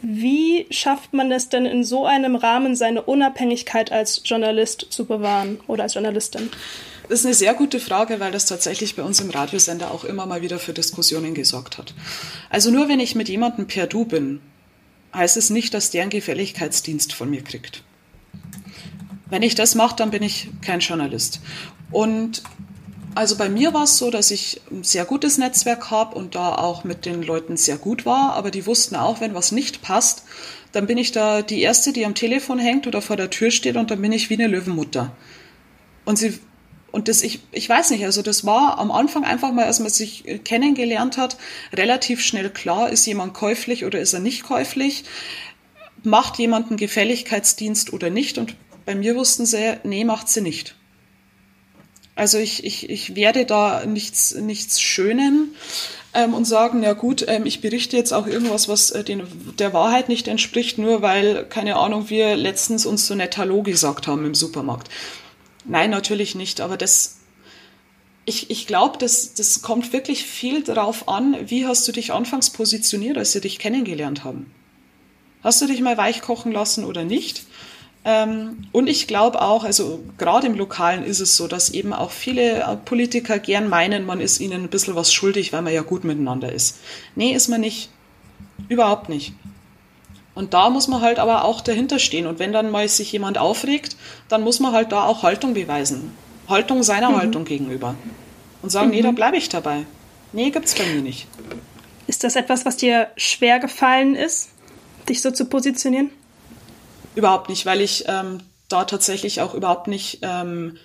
Wie 0.01 0.65
schafft 0.71 1.13
man 1.13 1.31
es 1.31 1.49
denn 1.49 1.65
in 1.65 1.83
so 1.83 2.05
einem 2.05 2.35
Rahmen, 2.35 2.75
seine 2.75 3.03
Unabhängigkeit 3.03 3.91
als 3.91 4.21
Journalist 4.25 4.87
zu 4.89 5.05
bewahren 5.05 5.59
oder 5.67 5.83
als 5.83 5.93
Journalistin? 5.93 6.49
Das 7.07 7.19
ist 7.19 7.25
eine 7.25 7.35
sehr 7.35 7.53
gute 7.53 7.79
Frage, 7.79 8.19
weil 8.19 8.31
das 8.31 8.45
tatsächlich 8.45 8.95
bei 8.95 9.03
uns 9.03 9.19
im 9.19 9.29
Radiosender 9.29 9.91
auch 9.91 10.03
immer 10.03 10.25
mal 10.25 10.41
wieder 10.41 10.59
für 10.59 10.73
Diskussionen 10.73 11.33
gesorgt 11.33 11.77
hat. 11.77 11.93
Also 12.49 12.71
nur 12.71 12.89
wenn 12.89 12.99
ich 12.99 13.15
mit 13.15 13.29
jemandem 13.29 13.67
per 13.67 13.85
Du 13.85 14.05
bin, 14.05 14.39
heißt 15.13 15.37
es 15.37 15.49
nicht, 15.49 15.73
dass 15.73 15.91
der 15.91 16.03
einen 16.03 16.09
Gefälligkeitsdienst 16.09 17.13
von 17.13 17.29
mir 17.29 17.43
kriegt. 17.43 17.83
Wenn 19.29 19.43
ich 19.43 19.55
das 19.55 19.75
mache, 19.75 19.95
dann 19.95 20.11
bin 20.11 20.23
ich 20.23 20.49
kein 20.61 20.79
Journalist. 20.79 21.41
Und 21.91 22.43
also 23.15 23.37
bei 23.37 23.49
mir 23.49 23.73
war 23.73 23.83
es 23.83 23.97
so, 23.97 24.09
dass 24.09 24.31
ich 24.31 24.61
ein 24.71 24.83
sehr 24.83 25.05
gutes 25.05 25.37
Netzwerk 25.37 25.91
habe 25.91 26.15
und 26.15 26.35
da 26.35 26.55
auch 26.55 26.83
mit 26.83 27.05
den 27.05 27.23
Leuten 27.23 27.57
sehr 27.57 27.77
gut 27.77 28.05
war, 28.05 28.33
aber 28.33 28.51
die 28.51 28.65
wussten 28.65 28.95
auch, 28.95 29.21
wenn 29.21 29.33
was 29.33 29.51
nicht 29.51 29.81
passt, 29.81 30.23
dann 30.71 30.87
bin 30.87 30.97
ich 30.97 31.11
da 31.11 31.41
die 31.41 31.61
Erste, 31.61 31.93
die 31.93 32.05
am 32.05 32.15
Telefon 32.15 32.59
hängt 32.59 32.87
oder 32.87 33.01
vor 33.01 33.17
der 33.17 33.29
Tür 33.29 33.51
steht 33.51 33.75
und 33.75 33.91
dann 33.91 34.01
bin 34.01 34.11
ich 34.11 34.29
wie 34.29 34.35
eine 34.35 34.47
Löwenmutter. 34.47 35.15
Und 36.05 36.17
sie 36.17 36.39
und 36.91 37.07
das, 37.07 37.23
ich, 37.23 37.39
ich 37.51 37.69
weiß 37.69 37.91
nicht, 37.91 38.03
also 38.03 38.21
das 38.21 38.45
war 38.45 38.77
am 38.77 38.91
Anfang 38.91 39.23
einfach 39.23 39.53
mal, 39.53 39.65
als 39.65 39.79
man 39.79 39.89
sich 39.89 40.25
kennengelernt 40.43 41.17
hat, 41.17 41.37
relativ 41.71 42.21
schnell 42.21 42.49
klar, 42.49 42.89
ist 42.89 43.05
jemand 43.05 43.33
käuflich 43.33 43.85
oder 43.85 43.99
ist 43.99 44.13
er 44.13 44.19
nicht 44.19 44.43
käuflich, 44.43 45.05
macht 46.03 46.37
jemand 46.37 46.67
einen 46.67 46.77
Gefälligkeitsdienst 46.77 47.93
oder 47.93 48.09
nicht. 48.09 48.37
Und 48.37 48.55
bei 48.85 48.93
mir 48.93 49.15
wussten 49.15 49.45
sie, 49.45 49.77
nee, 49.83 50.03
macht 50.03 50.27
sie 50.27 50.41
nicht. 50.41 50.75
Also 52.15 52.37
ich, 52.37 52.63
ich, 52.63 52.89
ich 52.89 53.15
werde 53.15 53.45
da 53.45 53.85
nichts, 53.85 54.35
nichts 54.35 54.81
schönen 54.81 55.55
ähm, 56.13 56.33
und 56.33 56.45
sagen, 56.45 56.83
ja 56.83 56.93
gut, 56.93 57.25
ähm, 57.27 57.45
ich 57.45 57.61
berichte 57.61 57.95
jetzt 57.95 58.11
auch 58.11 58.27
irgendwas, 58.27 58.67
was 58.67 58.91
äh, 58.91 59.03
den, 59.03 59.23
der 59.57 59.73
Wahrheit 59.73 60.09
nicht 60.09 60.27
entspricht, 60.27 60.77
nur 60.77 61.01
weil, 61.01 61.45
keine 61.45 61.77
Ahnung, 61.77 62.09
wir 62.09 62.35
letztens 62.35 62.85
uns 62.85 63.07
so 63.07 63.15
nett 63.15 63.37
Hallo 63.37 63.63
gesagt 63.63 64.07
haben 64.07 64.25
im 64.25 64.35
Supermarkt. 64.35 64.89
Nein, 65.63 65.89
natürlich 65.89 66.35
nicht, 66.35 66.59
aber 66.59 66.75
das, 66.75 67.19
ich, 68.25 68.49
ich 68.49 68.67
glaube, 68.67 68.97
das, 68.97 69.33
das 69.33 69.61
kommt 69.61 69.93
wirklich 69.93 70.25
viel 70.25 70.63
darauf 70.63 71.07
an, 71.07 71.37
wie 71.45 71.65
hast 71.65 71.87
du 71.87 71.91
dich 71.91 72.11
anfangs 72.11 72.49
positioniert, 72.49 73.17
als 73.17 73.31
sie 73.31 73.41
dich 73.41 73.57
kennengelernt 73.57 74.23
haben. 74.23 74.51
Hast 75.43 75.61
du 75.61 75.65
dich 75.65 75.81
mal 75.81 75.97
weich 75.97 76.21
kochen 76.21 76.51
lassen 76.51 76.83
oder 76.83 77.03
nicht? 77.03 77.43
Ähm, 78.03 78.67
und 78.71 78.87
ich 78.87 79.07
glaube 79.07 79.41
auch, 79.41 79.63
also 79.63 80.01
gerade 80.17 80.47
im 80.47 80.55
Lokalen 80.55 81.03
ist 81.03 81.19
es 81.19 81.37
so, 81.37 81.47
dass 81.47 81.69
eben 81.69 81.93
auch 81.93 82.09
viele 82.09 82.61
äh, 82.61 82.75
Politiker 82.75 83.37
gern 83.37 83.69
meinen, 83.69 84.05
man 84.05 84.19
ist 84.19 84.39
ihnen 84.39 84.63
ein 84.63 84.69
bisschen 84.69 84.95
was 84.95 85.13
schuldig, 85.13 85.53
weil 85.53 85.61
man 85.61 85.73
ja 85.73 85.81
gut 85.81 86.03
miteinander 86.03 86.51
ist. 86.51 86.79
Nee, 87.15 87.33
ist 87.33 87.47
man 87.47 87.61
nicht. 87.61 87.89
Überhaupt 88.69 89.09
nicht. 89.09 89.33
Und 90.33 90.53
da 90.53 90.69
muss 90.69 90.87
man 90.87 91.01
halt 91.01 91.19
aber 91.19 91.45
auch 91.45 91.61
dahinter 91.61 91.99
stehen. 91.99 92.25
Und 92.25 92.39
wenn 92.39 92.53
dann 92.53 92.71
mal 92.71 92.87
sich 92.87 93.11
jemand 93.11 93.37
aufregt, 93.37 93.95
dann 94.29 94.43
muss 94.43 94.59
man 94.59 94.71
halt 94.71 94.91
da 94.91 95.05
auch 95.05 95.23
Haltung 95.23 95.53
beweisen. 95.53 96.11
Haltung 96.47 96.83
seiner 96.83 97.11
mhm. 97.11 97.17
Haltung 97.17 97.45
gegenüber. 97.45 97.95
Und 98.61 98.71
sagen, 98.71 98.87
mhm. 98.87 98.95
nee, 98.95 99.01
da 99.01 99.11
bleibe 99.11 99.37
ich 99.37 99.49
dabei. 99.49 99.85
Nee, 100.33 100.49
gibt's 100.49 100.75
bei 100.75 100.85
mir 100.85 101.01
nicht. 101.01 101.27
Ist 102.07 102.23
das 102.23 102.35
etwas, 102.35 102.65
was 102.65 102.77
dir 102.77 103.09
schwer 103.17 103.59
gefallen 103.59 104.15
ist, 104.15 104.49
dich 105.07 105.21
so 105.21 105.31
zu 105.31 105.45
positionieren? 105.45 106.09
Überhaupt 107.15 107.49
nicht, 107.49 107.65
weil 107.65 107.81
ich 107.81 108.05
ähm, 108.07 108.41
da 108.69 108.85
tatsächlich 108.85 109.41
auch 109.41 109.53
überhaupt 109.53 109.87
nicht 109.87 110.19
ähm, 110.21 110.77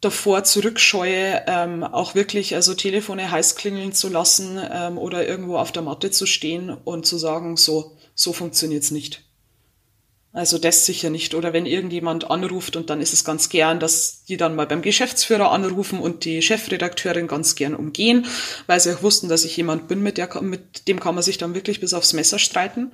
davor 0.00 0.44
zurückscheue, 0.44 1.42
ähm, 1.46 1.84
auch 1.84 2.14
wirklich 2.14 2.54
also 2.54 2.74
Telefone 2.74 3.30
heiß 3.30 3.56
klingeln 3.56 3.92
zu 3.92 4.08
lassen 4.08 4.58
ähm, 4.72 4.98
oder 4.98 5.26
irgendwo 5.26 5.58
auf 5.58 5.72
der 5.72 5.82
Matte 5.82 6.10
zu 6.10 6.26
stehen 6.26 6.70
und 6.70 7.06
zu 7.06 7.18
sagen, 7.18 7.56
so, 7.56 7.96
so 8.14 8.32
funktioniert's 8.32 8.90
nicht. 8.90 9.22
Also 10.32 10.58
das 10.58 10.86
sicher 10.86 11.10
nicht. 11.10 11.34
Oder 11.34 11.52
wenn 11.52 11.66
irgendjemand 11.66 12.30
anruft 12.30 12.76
und 12.76 12.88
dann 12.88 13.00
ist 13.00 13.12
es 13.12 13.24
ganz 13.24 13.48
gern, 13.48 13.80
dass 13.80 14.24
die 14.24 14.36
dann 14.36 14.54
mal 14.54 14.66
beim 14.66 14.80
Geschäftsführer 14.80 15.50
anrufen 15.50 15.98
und 15.98 16.24
die 16.24 16.40
Chefredakteurin 16.40 17.26
ganz 17.26 17.56
gern 17.56 17.74
umgehen, 17.74 18.26
weil 18.68 18.78
sie 18.78 18.94
auch 18.94 19.02
wussten, 19.02 19.28
dass 19.28 19.44
ich 19.44 19.56
jemand 19.56 19.88
bin, 19.88 20.02
mit, 20.02 20.18
der, 20.18 20.40
mit 20.40 20.86
dem 20.86 21.00
kann 21.00 21.16
man 21.16 21.24
sich 21.24 21.36
dann 21.36 21.54
wirklich 21.54 21.80
bis 21.80 21.94
aufs 21.94 22.12
Messer 22.12 22.38
streiten. 22.38 22.92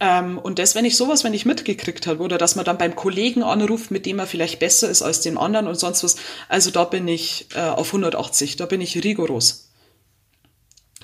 Ähm, 0.00 0.38
und 0.38 0.58
das, 0.58 0.74
wenn 0.74 0.86
ich 0.86 0.96
sowas, 0.96 1.24
wenn 1.24 1.34
ich 1.34 1.44
mitgekriegt 1.44 2.06
habe, 2.06 2.22
oder 2.22 2.38
dass 2.38 2.56
man 2.56 2.64
dann 2.64 2.78
beim 2.78 2.96
Kollegen 2.96 3.42
anruft, 3.42 3.90
mit 3.90 4.06
dem 4.06 4.18
er 4.18 4.26
vielleicht 4.26 4.58
besser 4.58 4.88
ist 4.88 5.02
als 5.02 5.20
dem 5.20 5.36
anderen 5.36 5.66
und 5.66 5.78
sonst 5.78 6.02
was, 6.02 6.16
also 6.48 6.70
da 6.70 6.84
bin 6.84 7.06
ich 7.06 7.48
äh, 7.54 7.60
auf 7.60 7.88
180, 7.88 8.56
da 8.56 8.64
bin 8.64 8.80
ich 8.80 9.04
rigoros. 9.04 9.70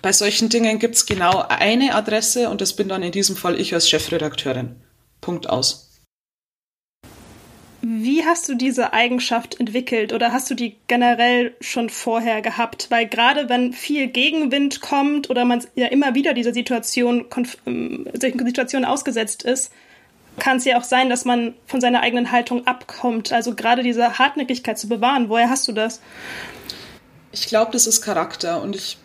Bei 0.01 0.12
solchen 0.12 0.49
Dingen 0.49 0.78
gibt 0.78 0.94
es 0.94 1.07
genau 1.07 1.44
eine 1.49 1.94
Adresse 1.94 2.49
und 2.49 2.61
das 2.61 2.74
bin 2.74 2.88
dann 2.88 3.03
in 3.03 3.12
diesem 3.12 3.36
Fall 3.36 3.61
ich 3.61 3.74
als 3.74 3.88
Chefredakteurin. 3.88 4.76
Punkt 5.20 5.49
aus. 5.49 5.86
Wie 7.89 8.24
hast 8.24 8.49
du 8.49 8.57
diese 8.57 8.93
Eigenschaft 8.95 9.61
entwickelt 9.61 10.12
oder 10.12 10.32
hast 10.32 10.51
du 10.51 10.57
die 10.57 10.74
generell 10.89 11.55
schon 11.61 11.89
vorher 11.89 12.43
gehabt? 12.43 12.91
Weil 12.91 13.07
gerade 13.07 13.49
wenn 13.49 13.72
viel 13.72 14.09
Gegenwind 14.09 14.80
kommt 14.80 15.30
oder 15.30 15.45
man 15.45 15.64
ja 15.76 15.87
immer 15.87 16.16
wieder 16.16 16.34
dieser 16.34 16.53
Situation, 16.53 17.26
ähm, 17.64 18.09
solchen 18.12 18.45
Situationen 18.45 18.84
ausgesetzt 18.84 19.45
ist, 19.45 19.70
kann 20.41 20.57
es 20.57 20.64
ja 20.64 20.80
auch 20.80 20.82
sein, 20.82 21.09
dass 21.09 21.24
man 21.24 21.55
von 21.66 21.80
seiner 21.80 22.01
eigenen 22.01 22.32
Haltung 22.32 22.66
abkommt. 22.66 23.32
Also 23.32 23.55
gerade 23.55 23.84
diese 23.84 24.18
Hartnäckigkeit 24.18 24.76
zu 24.76 24.89
bewahren. 24.89 25.28
Woher 25.28 25.49
hast 25.49 25.68
du 25.68 25.72
das? 25.72 26.01
Ich 27.30 27.47
glaube, 27.47 27.70
das 27.70 27.87
ist 27.87 28.03
Charakter 28.03 28.62
und 28.62 28.74
ich 28.74 28.99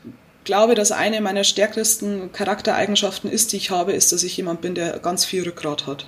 glaube, 0.43 0.73
dass 0.73 0.91
eine 0.91 1.21
meiner 1.21 1.43
stärksten 1.43 2.31
Charaktereigenschaften 2.31 3.29
ist, 3.29 3.53
die 3.53 3.57
ich 3.57 3.69
habe, 3.69 3.91
ist, 3.91 4.11
dass 4.11 4.23
ich 4.23 4.35
jemand 4.37 4.61
bin, 4.61 4.73
der 4.73 4.97
ganz 4.97 5.23
viel 5.23 5.43
Rückgrat 5.43 5.85
hat. 5.85 6.07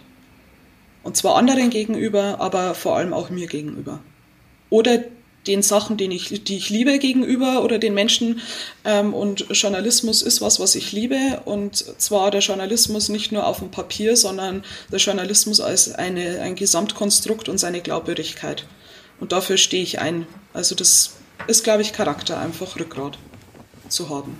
Und 1.03 1.17
zwar 1.17 1.35
anderen 1.35 1.69
gegenüber, 1.69 2.37
aber 2.39 2.75
vor 2.75 2.95
allem 2.95 3.13
auch 3.13 3.29
mir 3.29 3.47
gegenüber. 3.47 3.99
Oder 4.69 5.03
den 5.47 5.61
Sachen, 5.61 5.97
die 5.97 6.05
ich, 6.05 6.43
die 6.43 6.57
ich 6.57 6.69
liebe 6.69 6.99
gegenüber 6.99 7.63
oder 7.63 7.77
den 7.77 7.93
Menschen. 7.93 8.41
Ähm, 8.85 9.13
und 9.13 9.45
Journalismus 9.51 10.21
ist 10.21 10.41
was, 10.41 10.59
was 10.59 10.75
ich 10.75 10.91
liebe. 10.91 11.41
Und 11.45 11.75
zwar 11.75 12.31
der 12.31 12.41
Journalismus 12.41 13.09
nicht 13.09 13.31
nur 13.31 13.45
auf 13.45 13.59
dem 13.59 13.71
Papier, 13.71 14.15
sondern 14.15 14.63
der 14.91 14.99
Journalismus 14.99 15.59
als 15.59 15.93
eine, 15.93 16.39
ein 16.41 16.55
Gesamtkonstrukt 16.55 17.49
und 17.49 17.57
seine 17.57 17.81
Glaubwürdigkeit. 17.81 18.65
Und 19.19 19.31
dafür 19.31 19.57
stehe 19.57 19.83
ich 19.83 19.99
ein. 19.99 20.27
Also 20.53 20.75
das 20.75 21.15
ist, 21.47 21.63
glaube 21.63 21.81
ich, 21.81 21.93
Charakter, 21.93 22.39
einfach 22.39 22.79
Rückgrat 22.79 23.17
zu 23.89 24.09
haben. 24.09 24.39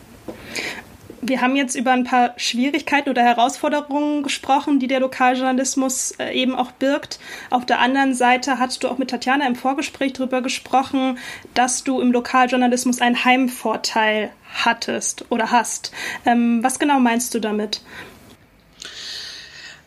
Wir 1.26 1.40
haben 1.40 1.56
jetzt 1.56 1.76
über 1.76 1.92
ein 1.92 2.04
paar 2.04 2.34
Schwierigkeiten 2.36 3.10
oder 3.10 3.24
Herausforderungen 3.24 4.24
gesprochen, 4.24 4.80
die 4.80 4.88
der 4.88 5.00
Lokaljournalismus 5.00 6.12
äh, 6.20 6.34
eben 6.34 6.54
auch 6.54 6.72
birgt. 6.72 7.18
Auf 7.50 7.66
der 7.66 7.80
anderen 7.80 8.14
Seite 8.14 8.60
hast 8.60 8.84
du 8.84 8.90
auch 8.90 8.98
mit 8.98 9.10
Tatjana 9.10 9.48
im 9.48 9.56
Vorgespräch 9.56 10.12
darüber 10.14 10.42
gesprochen, 10.42 11.18
dass 11.54 11.86
du 11.86 12.02
im 12.02 12.12
Lokaljournalismus 12.12 13.00
einen 13.00 13.24
Heimvorteil 13.24 14.32
hattest 14.54 15.26
oder 15.32 15.50
hast. 15.50 15.94
Ähm, 16.26 16.62
was 16.62 16.78
genau 16.78 17.00
meinst 17.00 17.34
du 17.34 17.40
damit? 17.40 17.82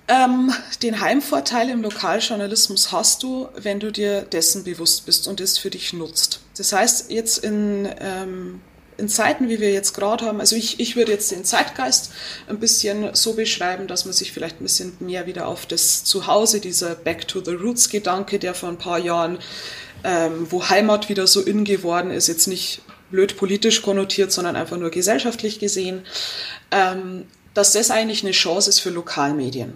Ähm, 0.09 0.55
den 0.83 1.03
Heimvorteil 1.03 1.69
im 1.69 1.83
Lokaljournalismus 1.83 2.93
hast 2.93 3.23
du, 3.23 3.49
wenn 3.57 3.79
du 3.79 3.93
dir 3.93 4.23
dessen 4.23 4.65
bewusst 4.65 5.05
bist 5.05 5.29
und 5.29 5.41
es 5.43 5.59
für 5.59 5.69
dich 5.69 5.93
nutzt. 5.93 6.41
Das 6.57 6.73
heißt, 6.73 7.11
jetzt 7.11 7.45
in 7.45 7.89
ähm, 8.01 8.61
in 8.99 9.09
Zeiten, 9.09 9.49
wie 9.49 9.61
wir 9.61 9.73
jetzt 9.73 9.93
gerade 9.93 10.25
haben, 10.25 10.41
also 10.41 10.57
ich, 10.57 10.81
ich 10.81 10.97
würde 10.97 11.13
jetzt 11.13 11.31
den 11.31 11.45
Zeitgeist 11.45 12.13
ein 12.49 12.59
bisschen 12.59 13.15
so 13.15 13.35
beschreiben, 13.35 13.87
dass 13.87 14.05
man 14.05 14.15
sich 14.15 14.33
vielleicht 14.33 14.61
ein 14.61 14.65
bisschen 14.65 14.97
mehr 15.01 15.27
wieder 15.27 15.47
auf 15.49 15.67
das 15.67 16.05
Zuhause, 16.05 16.61
dieser 16.61 16.95
Back 16.95 17.29
to 17.29 17.43
the 17.45 17.53
Roots 17.53 17.89
Gedanke, 17.89 18.39
der 18.39 18.55
vor 18.55 18.71
ein 18.71 18.79
paar 18.79 18.99
Jahren, 18.99 19.39
ähm, 20.05 20.47
wo 20.51 20.69
Heimat 20.69 21.09
wieder 21.09 21.27
so 21.27 21.43
in 21.43 21.65
geworden 21.65 22.11
ist, 22.11 22.27
jetzt 22.27 22.47
nicht 22.47 22.81
blöd 23.11 23.37
politisch 23.37 23.83
konnotiert, 23.83 24.33
sondern 24.33 24.57
einfach 24.57 24.77
nur 24.77 24.91
gesellschaftlich 24.91 25.59
gesehen, 25.59 26.03
ähm, 26.71 27.27
dass 27.55 27.73
das 27.73 27.91
eigentlich 27.91 28.23
eine 28.23 28.33
Chance 28.33 28.71
ist 28.71 28.81
für 28.81 28.91
Lokalmedien. 28.91 29.75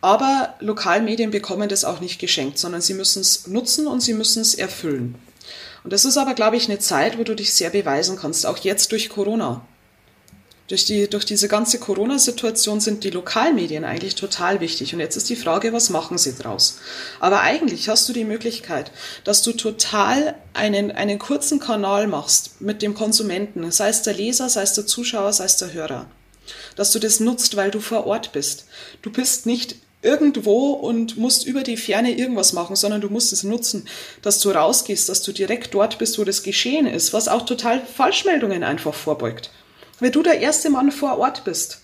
Aber 0.00 0.54
Lokalmedien 0.60 1.30
bekommen 1.30 1.68
das 1.68 1.84
auch 1.84 2.00
nicht 2.00 2.18
geschenkt, 2.18 2.58
sondern 2.58 2.82
sie 2.82 2.94
müssen 2.94 3.22
es 3.22 3.46
nutzen 3.46 3.86
und 3.86 4.00
sie 4.02 4.12
müssen 4.12 4.42
es 4.42 4.54
erfüllen. 4.54 5.14
Und 5.84 5.92
das 5.92 6.06
ist 6.06 6.16
aber, 6.16 6.34
glaube 6.34 6.56
ich, 6.56 6.68
eine 6.68 6.78
Zeit, 6.78 7.18
wo 7.18 7.24
du 7.24 7.36
dich 7.36 7.52
sehr 7.52 7.70
beweisen 7.70 8.16
kannst, 8.16 8.46
auch 8.46 8.56
jetzt 8.58 8.90
durch 8.90 9.10
Corona. 9.10 9.64
Durch, 10.68 10.86
die, 10.86 11.10
durch 11.10 11.26
diese 11.26 11.46
ganze 11.46 11.78
Corona-Situation 11.78 12.80
sind 12.80 13.04
die 13.04 13.10
Lokalmedien 13.10 13.84
eigentlich 13.84 14.14
total 14.14 14.60
wichtig. 14.60 14.94
Und 14.94 15.00
jetzt 15.00 15.14
ist 15.14 15.28
die 15.28 15.36
Frage, 15.36 15.74
was 15.74 15.90
machen 15.90 16.16
sie 16.16 16.34
draus? 16.34 16.78
Aber 17.20 17.42
eigentlich 17.42 17.90
hast 17.90 18.08
du 18.08 18.14
die 18.14 18.24
Möglichkeit, 18.24 18.90
dass 19.24 19.42
du 19.42 19.52
total 19.52 20.34
einen, 20.54 20.90
einen 20.90 21.18
kurzen 21.18 21.60
Kanal 21.60 22.06
machst 22.06 22.62
mit 22.62 22.80
dem 22.80 22.94
Konsumenten, 22.94 23.70
sei 23.70 23.90
es 23.90 24.00
der 24.00 24.14
Leser, 24.14 24.48
sei 24.48 24.62
es 24.62 24.72
der 24.72 24.86
Zuschauer, 24.86 25.34
sei 25.34 25.44
es 25.44 25.58
der 25.58 25.74
Hörer. 25.74 26.06
Dass 26.76 26.92
du 26.92 26.98
das 26.98 27.20
nutzt, 27.20 27.56
weil 27.56 27.70
du 27.70 27.80
vor 27.80 28.06
Ort 28.06 28.32
bist. 28.32 28.64
Du 29.02 29.12
bist 29.12 29.44
nicht 29.44 29.76
irgendwo 30.04 30.72
und 30.72 31.16
musst 31.16 31.46
über 31.46 31.62
die 31.62 31.76
Ferne 31.76 32.12
irgendwas 32.12 32.52
machen, 32.52 32.76
sondern 32.76 33.00
du 33.00 33.08
musst 33.08 33.32
es 33.32 33.42
nutzen, 33.42 33.88
dass 34.22 34.40
du 34.40 34.50
rausgehst, 34.50 35.08
dass 35.08 35.22
du 35.22 35.32
direkt 35.32 35.74
dort 35.74 35.98
bist, 35.98 36.18
wo 36.18 36.24
das 36.24 36.42
geschehen 36.42 36.86
ist, 36.86 37.12
was 37.12 37.28
auch 37.28 37.46
total 37.46 37.80
Falschmeldungen 37.80 38.62
einfach 38.62 38.94
vorbeugt. 38.94 39.50
Wenn 40.00 40.12
du 40.12 40.22
der 40.22 40.40
erste 40.40 40.70
Mann 40.70 40.92
vor 40.92 41.18
Ort 41.18 41.44
bist, 41.44 41.80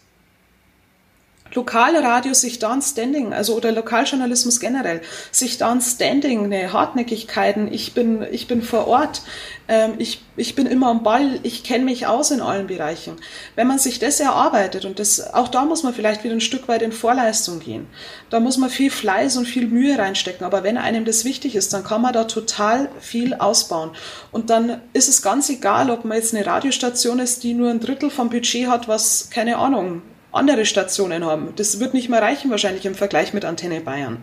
Lokalradio 1.55 2.33
sich 2.35 2.59
da 2.59 2.73
ein 2.73 2.83
Standing, 2.83 3.33
also 3.33 3.57
oder 3.57 3.73
Lokaljournalismus 3.73 4.61
generell, 4.61 5.01
sich 5.31 5.59
da 5.59 5.73
ein 5.73 5.81
Standing, 5.81 6.45
eine 6.45 6.73
Hartnäckigkeiten, 6.73 7.73
ich 7.73 7.93
bin, 7.93 8.25
ich 8.31 8.47
bin 8.47 8.63
vor 8.63 8.87
Ort, 8.87 9.23
ähm, 9.67 9.95
ich, 9.99 10.23
ich 10.37 10.55
bin 10.55 10.67
immer 10.67 10.89
am 10.89 11.03
Ball, 11.03 11.41
ich 11.43 11.65
kenne 11.65 11.85
mich 11.85 12.07
aus 12.07 12.31
in 12.31 12.41
allen 12.41 12.67
Bereichen. 12.67 13.17
Wenn 13.57 13.67
man 13.67 13.79
sich 13.79 13.99
das 13.99 14.21
erarbeitet 14.21 14.85
und 14.85 14.99
das, 14.99 15.35
auch 15.35 15.49
da 15.49 15.65
muss 15.65 15.83
man 15.83 15.93
vielleicht 15.93 16.23
wieder 16.23 16.35
ein 16.35 16.41
Stück 16.41 16.69
weit 16.69 16.83
in 16.83 16.93
Vorleistung 16.93 17.61
gehen. 17.61 17.87
Da 18.31 18.39
muss 18.39 18.57
man 18.57 18.71
viel 18.71 18.91
Fleiß 18.91 19.37
und 19.37 19.47
viel 19.47 19.67
Mühe 19.67 19.99
reinstecken, 19.99 20.47
aber 20.47 20.63
wenn 20.63 20.77
einem 20.77 21.05
das 21.05 21.25
wichtig 21.25 21.57
ist, 21.57 21.73
dann 21.73 21.85
kann 21.85 22.03
man 22.03 22.13
da 22.13 22.25
total 22.25 22.89
viel 23.01 23.35
ausbauen. 23.35 23.91
Und 24.31 24.51
dann 24.51 24.81
ist 24.93 25.09
es 25.09 25.23
ganz 25.23 25.49
egal, 25.51 25.91
ob 25.91 26.05
man 26.05 26.17
jetzt 26.17 26.35
eine 26.35 26.47
Radiostation 26.47 27.19
ist, 27.19 27.43
die 27.43 27.55
nur 27.55 27.71
ein 27.71 27.81
Drittel 27.81 28.11
vom 28.11 28.31
Budget 28.31 28.69
hat, 28.69 28.87
was, 28.87 29.31
keine 29.31 29.59
Ahnung, 29.59 30.03
andere 30.33 30.67
Stationen 30.67 31.25
haben. 31.25 31.53
Das 31.57 31.81
wird 31.81 31.95
nicht 31.95 32.09
mehr 32.09 32.23
reichen 32.23 32.51
wahrscheinlich 32.51 32.87
im 32.87 32.95
Vergleich 32.95 33.33
mit 33.33 33.45
Antenne 33.45 33.81
Bayern. 33.81 34.23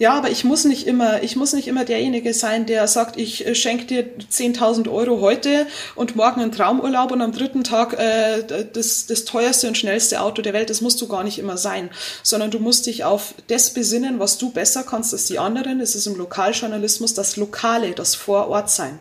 Ja, 0.00 0.14
aber 0.14 0.30
ich 0.30 0.44
muss 0.44 0.64
nicht 0.64 0.86
immer, 0.86 1.22
ich 1.22 1.36
muss 1.36 1.52
nicht 1.52 1.68
immer 1.68 1.84
derjenige 1.84 2.32
sein, 2.32 2.64
der 2.64 2.88
sagt, 2.88 3.18
ich 3.18 3.46
äh, 3.46 3.54
schenke 3.54 3.84
dir 3.84 4.04
10.000 4.32 4.90
Euro 4.90 5.20
heute 5.20 5.66
und 5.94 6.16
morgen 6.16 6.40
einen 6.40 6.52
Traumurlaub 6.52 7.12
und 7.12 7.20
am 7.20 7.32
dritten 7.32 7.64
Tag 7.64 7.92
äh, 7.98 8.64
das, 8.72 9.04
das 9.04 9.26
teuerste 9.26 9.68
und 9.68 9.76
schnellste 9.76 10.22
Auto 10.22 10.40
der 10.40 10.54
Welt. 10.54 10.70
Das 10.70 10.80
musst 10.80 11.02
du 11.02 11.06
gar 11.06 11.22
nicht 11.22 11.38
immer 11.38 11.58
sein, 11.58 11.90
sondern 12.22 12.50
du 12.50 12.60
musst 12.60 12.86
dich 12.86 13.04
auf 13.04 13.34
das 13.48 13.74
besinnen, 13.74 14.18
was 14.18 14.38
du 14.38 14.48
besser 14.48 14.84
kannst 14.84 15.12
als 15.12 15.26
die 15.26 15.38
anderen. 15.38 15.82
Es 15.82 15.94
ist 15.94 16.06
im 16.06 16.16
Lokaljournalismus 16.16 17.12
das 17.12 17.36
Lokale, 17.36 17.90
das 17.90 18.14
Vorort 18.14 18.70
sein. 18.70 18.98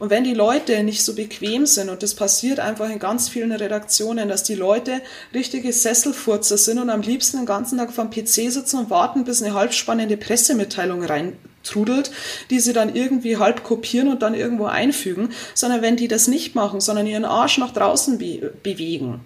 Und 0.00 0.08
wenn 0.08 0.24
die 0.24 0.32
Leute 0.32 0.82
nicht 0.82 1.04
so 1.04 1.14
bequem 1.14 1.66
sind, 1.66 1.90
und 1.90 2.02
das 2.02 2.14
passiert 2.14 2.58
einfach 2.58 2.88
in 2.88 2.98
ganz 2.98 3.28
vielen 3.28 3.52
Redaktionen, 3.52 4.30
dass 4.30 4.42
die 4.42 4.54
Leute 4.54 5.02
richtige 5.34 5.74
Sesselfurzer 5.74 6.56
sind 6.56 6.78
und 6.78 6.88
am 6.88 7.02
liebsten 7.02 7.36
den 7.36 7.44
ganzen 7.44 7.76
Tag 7.76 7.92
vom 7.92 8.08
PC 8.08 8.50
sitzen 8.50 8.78
und 8.78 8.88
warten, 8.88 9.24
bis 9.24 9.42
eine 9.42 9.52
halbspannende 9.52 10.16
Pressemitteilung 10.16 11.04
reintrudelt, 11.04 12.10
die 12.48 12.60
sie 12.60 12.72
dann 12.72 12.96
irgendwie 12.96 13.36
halb 13.36 13.62
kopieren 13.62 14.08
und 14.08 14.22
dann 14.22 14.32
irgendwo 14.32 14.64
einfügen, 14.64 15.34
sondern 15.52 15.82
wenn 15.82 15.96
die 15.96 16.08
das 16.08 16.28
nicht 16.28 16.54
machen, 16.54 16.80
sondern 16.80 17.06
ihren 17.06 17.26
Arsch 17.26 17.58
nach 17.58 17.74
draußen 17.74 18.16
be 18.16 18.54
bewegen, 18.62 19.20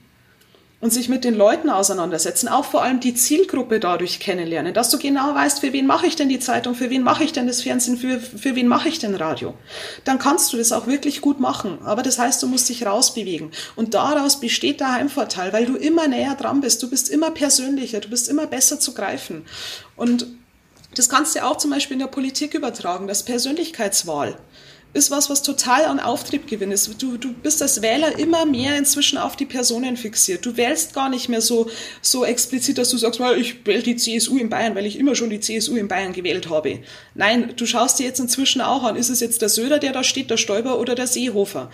und 0.85 0.91
sich 0.91 1.09
mit 1.09 1.24
den 1.24 1.35
Leuten 1.35 1.70
auseinandersetzen, 1.70 2.47
auch 2.47 2.66
vor 2.66 2.82
allem 2.82 3.01
die 3.01 3.14
Zielgruppe 3.14 3.80
dadurch 3.80 4.20
kennenlernen, 4.20 4.74
dass 4.74 4.91
du 4.91 4.99
genau 4.99 5.35
weißt, 5.35 5.61
für 5.61 5.72
wen 5.72 5.87
mache 5.87 6.07
ich 6.07 6.14
denn 6.14 6.28
die 6.28 6.41
Zeitung, 6.41 6.74
für 6.74 6.91
wen 6.91 7.03
mache 7.03 7.24
ich 7.24 7.32
denn 7.32 7.47
das 7.47 7.62
Fernsehen, 7.62 7.97
für, 7.97 8.20
für 8.20 8.55
wen 8.55 8.68
mache 8.68 8.91
ich 8.91 8.99
denn 8.99 9.14
Radio. 9.14 9.55
Dann 10.05 10.18
kannst 10.18 10.53
du 10.53 10.59
das 10.59 10.72
auch 10.72 10.87
wirklich 10.87 11.22
gut 11.22 11.41
machen. 11.41 11.78
Aber 11.87 12.03
das 12.03 12.18
heißt, 12.18 12.43
du 12.43 12.49
musst 12.49 12.68
dich 12.68 12.85
rausbewegen. 12.85 13.51
Und 13.76 13.95
daraus 13.95 14.41
besteht 14.41 14.80
der 14.80 14.93
Heimvorteil, 14.93 15.55
weil 15.55 15.64
du 15.64 15.74
immer 15.74 16.07
näher 16.07 16.35
dran 16.35 16.61
bist, 16.61 16.82
du 16.82 16.91
bist 16.91 17.09
immer 17.09 17.30
persönlicher, 17.30 18.01
du 18.01 18.11
bist 18.11 18.28
immer 18.28 18.47
besser 18.47 18.78
zu 18.78 18.93
greifen. 18.93 19.47
Und 19.97 20.26
das 20.97 21.09
kannst 21.09 21.35
du 21.35 21.43
auch 21.47 21.57
zum 21.57 21.70
Beispiel 21.70 21.95
in 21.95 22.01
der 22.01 22.09
Politik 22.09 22.53
übertragen, 22.53 23.09
das 23.09 23.22
Persönlichkeitswahl 23.22 24.37
ist 24.95 25.11
was, 25.11 25.29
was 25.29 25.43
total 25.43 25.85
an 25.85 26.01
Auftrieb 26.01 26.47
gewinnt. 26.47 27.03
Du, 27.03 27.17
du 27.17 27.33
bist 27.33 27.61
als 27.61 27.83
Wähler 27.83 28.19
immer 28.19 28.47
mehr 28.47 28.79
inzwischen 28.79 29.19
auf 29.19 29.37
die 29.37 29.45
Personen 29.45 29.97
fixiert. 29.97 30.47
Du 30.47 30.57
wählst 30.57 30.95
gar 30.95 31.09
nicht 31.09 31.29
mehr 31.29 31.41
so, 31.41 31.69
so 32.01 32.25
explizit, 32.25 32.79
dass 32.79 32.91
du 32.91 32.97
sagst, 32.97 33.21
ich 33.37 33.67
wähle 33.67 33.83
die 33.83 33.97
CSU 33.97 34.39
in 34.39 34.49
Bayern, 34.49 34.75
weil 34.75 34.87
ich 34.87 34.99
immer 34.99 35.17
schon 35.17 35.31
die 35.31 35.41
CSU 35.41 35.77
in 35.77 35.89
Bayern 35.89 36.13
gewählt 36.13 36.49
habe. 36.49 36.79
Nein, 37.15 37.53
du 37.57 37.67
schaust 37.67 37.99
dir 37.99 38.07
jetzt 38.07 38.21
inzwischen 38.21 38.61
auch 38.61 38.85
an, 38.85 38.97
ist 38.97 39.11
es 39.11 39.21
jetzt 39.21 39.43
der 39.43 39.49
Söder, 39.49 39.79
der 39.79 39.93
da 39.93 40.05
steht, 40.05 40.31
der 40.31 40.37
Stoiber 40.37 40.79
oder 40.79 40.95
der 40.95 41.09
Seehofer? 41.09 41.71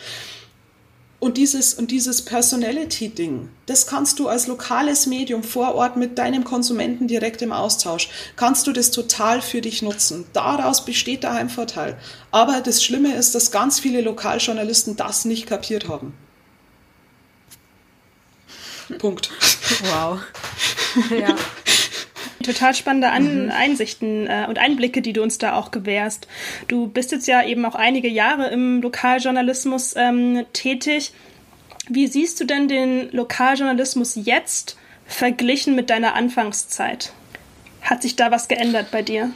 Und 1.20 1.36
dieses, 1.36 1.74
und 1.74 1.90
dieses 1.90 2.22
Personality-Ding, 2.22 3.50
das 3.66 3.86
kannst 3.86 4.18
du 4.18 4.28
als 4.28 4.46
lokales 4.46 5.06
Medium 5.06 5.42
vor 5.42 5.74
Ort 5.74 5.98
mit 5.98 6.16
deinem 6.16 6.44
Konsumenten 6.44 7.08
direkt 7.08 7.42
im 7.42 7.52
Austausch, 7.52 8.08
kannst 8.36 8.66
du 8.66 8.72
das 8.72 8.90
total 8.90 9.42
für 9.42 9.60
dich 9.60 9.82
nutzen. 9.82 10.24
Daraus 10.32 10.82
besteht 10.82 11.22
der 11.22 11.34
Heimvorteil. 11.34 11.98
Aber 12.30 12.62
das 12.62 12.82
Schlimme 12.82 13.14
ist, 13.14 13.34
dass 13.34 13.50
ganz 13.50 13.78
viele 13.78 14.00
Lokaljournalisten 14.00 14.96
das 14.96 15.26
nicht 15.26 15.46
kapiert 15.46 15.88
haben. 15.88 16.14
Punkt. 18.98 19.30
Wow. 19.92 20.20
Ja. 21.10 21.36
Total 22.42 22.74
spannende 22.74 23.10
An 23.10 23.44
mhm. 23.44 23.50
Einsichten 23.50 24.26
äh, 24.26 24.46
und 24.48 24.58
Einblicke, 24.58 25.02
die 25.02 25.12
du 25.12 25.22
uns 25.22 25.36
da 25.36 25.54
auch 25.54 25.70
gewährst. 25.70 26.26
Du 26.68 26.88
bist 26.88 27.12
jetzt 27.12 27.28
ja 27.28 27.44
eben 27.44 27.64
auch 27.66 27.74
einige 27.74 28.08
Jahre 28.08 28.48
im 28.48 28.80
Lokaljournalismus 28.80 29.94
ähm, 29.96 30.46
tätig. 30.52 31.12
Wie 31.88 32.06
siehst 32.06 32.40
du 32.40 32.44
denn 32.44 32.68
den 32.68 33.10
Lokaljournalismus 33.12 34.14
jetzt 34.14 34.76
verglichen 35.06 35.74
mit 35.74 35.90
deiner 35.90 36.14
Anfangszeit? 36.14 37.12
Hat 37.82 38.02
sich 38.02 38.16
da 38.16 38.30
was 38.30 38.48
geändert 38.48 38.90
bei 38.90 39.02
dir? 39.02 39.30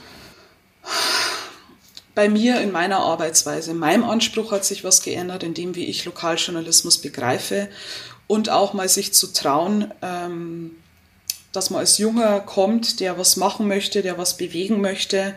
Bei 2.15 2.29
mir 2.29 2.61
in 2.61 2.71
meiner 2.71 3.01
Arbeitsweise, 3.01 3.73
in 3.73 3.79
meinem 3.79 4.05
Anspruch 4.05 4.53
hat 4.53 4.65
sich 4.65 4.85
was 4.85 5.03
geändert, 5.03 5.43
in 5.43 5.53
dem, 5.53 5.75
wie 5.75 5.87
ich 5.87 6.05
Lokaljournalismus 6.05 6.99
begreife 6.99 7.69
und 8.29 8.51
auch 8.51 8.73
mal 8.73 8.89
sich 8.89 9.13
zu 9.13 9.33
trauen, 9.33 9.93
ähm, 10.01 10.77
dass 11.55 11.71
man 11.71 11.81
als 11.81 11.99
Junger 11.99 12.41
kommt, 12.41 13.01
der 13.01 13.17
was 13.19 13.37
machen 13.37 13.69
möchte, 13.69 14.03
der 14.03 14.19
was 14.19 14.37
bewegen 14.37 14.81
möchte, 14.81 15.35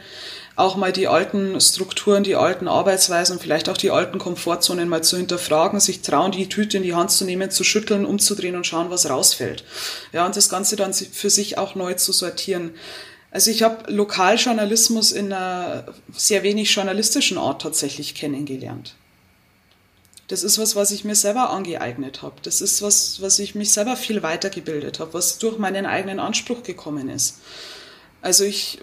auch 0.55 0.75
mal 0.75 0.91
die 0.91 1.07
alten 1.07 1.61
Strukturen, 1.61 2.23
die 2.23 2.35
alten 2.35 2.67
Arbeitsweisen, 2.67 3.39
vielleicht 3.39 3.69
auch 3.69 3.77
die 3.77 3.91
alten 3.91 4.17
Komfortzonen 4.17 4.89
mal 4.89 5.03
zu 5.03 5.15
hinterfragen, 5.15 5.79
sich 5.79 6.01
trauen, 6.01 6.31
die 6.31 6.49
Tüte 6.49 6.77
in 6.77 6.83
die 6.83 6.95
Hand 6.95 7.11
zu 7.11 7.25
nehmen, 7.25 7.51
zu 7.51 7.63
schütteln, 7.63 8.05
umzudrehen 8.05 8.55
und 8.55 8.65
schauen, 8.65 8.89
was 8.89 9.07
rausfällt. 9.07 9.63
Ja, 10.13 10.25
und 10.25 10.35
das 10.35 10.49
Ganze 10.49 10.75
dann 10.75 10.93
für 10.93 11.29
sich 11.29 11.59
auch 11.59 11.75
neu 11.75 11.93
zu 11.93 12.11
sortieren. 12.11 12.71
Also 13.29 13.51
ich 13.51 13.61
habe 13.61 13.91
Lokaljournalismus 13.91 15.11
in 15.11 15.31
einer 15.31 15.85
sehr 16.11 16.41
wenig 16.41 16.73
journalistischen 16.73 17.37
Art 17.37 17.61
tatsächlich 17.61 18.15
kennengelernt. 18.15 18.95
Das 20.27 20.43
ist 20.43 20.57
was, 20.59 20.75
was 20.75 20.91
ich 20.91 21.05
mir 21.05 21.15
selber 21.15 21.49
angeeignet 21.51 22.21
habe. 22.21 22.35
Das 22.43 22.59
ist 22.59 22.81
was, 22.81 23.21
was 23.21 23.39
ich 23.39 23.55
mich 23.55 23.71
selber 23.71 23.95
viel 23.95 24.23
weitergebildet 24.23 24.99
habe, 24.99 25.13
was 25.13 25.37
durch 25.37 25.57
meinen 25.57 25.85
eigenen 25.85 26.19
Anspruch 26.19 26.63
gekommen 26.63 27.09
ist. 27.09 27.39
Also 28.21 28.43
ich, 28.43 28.79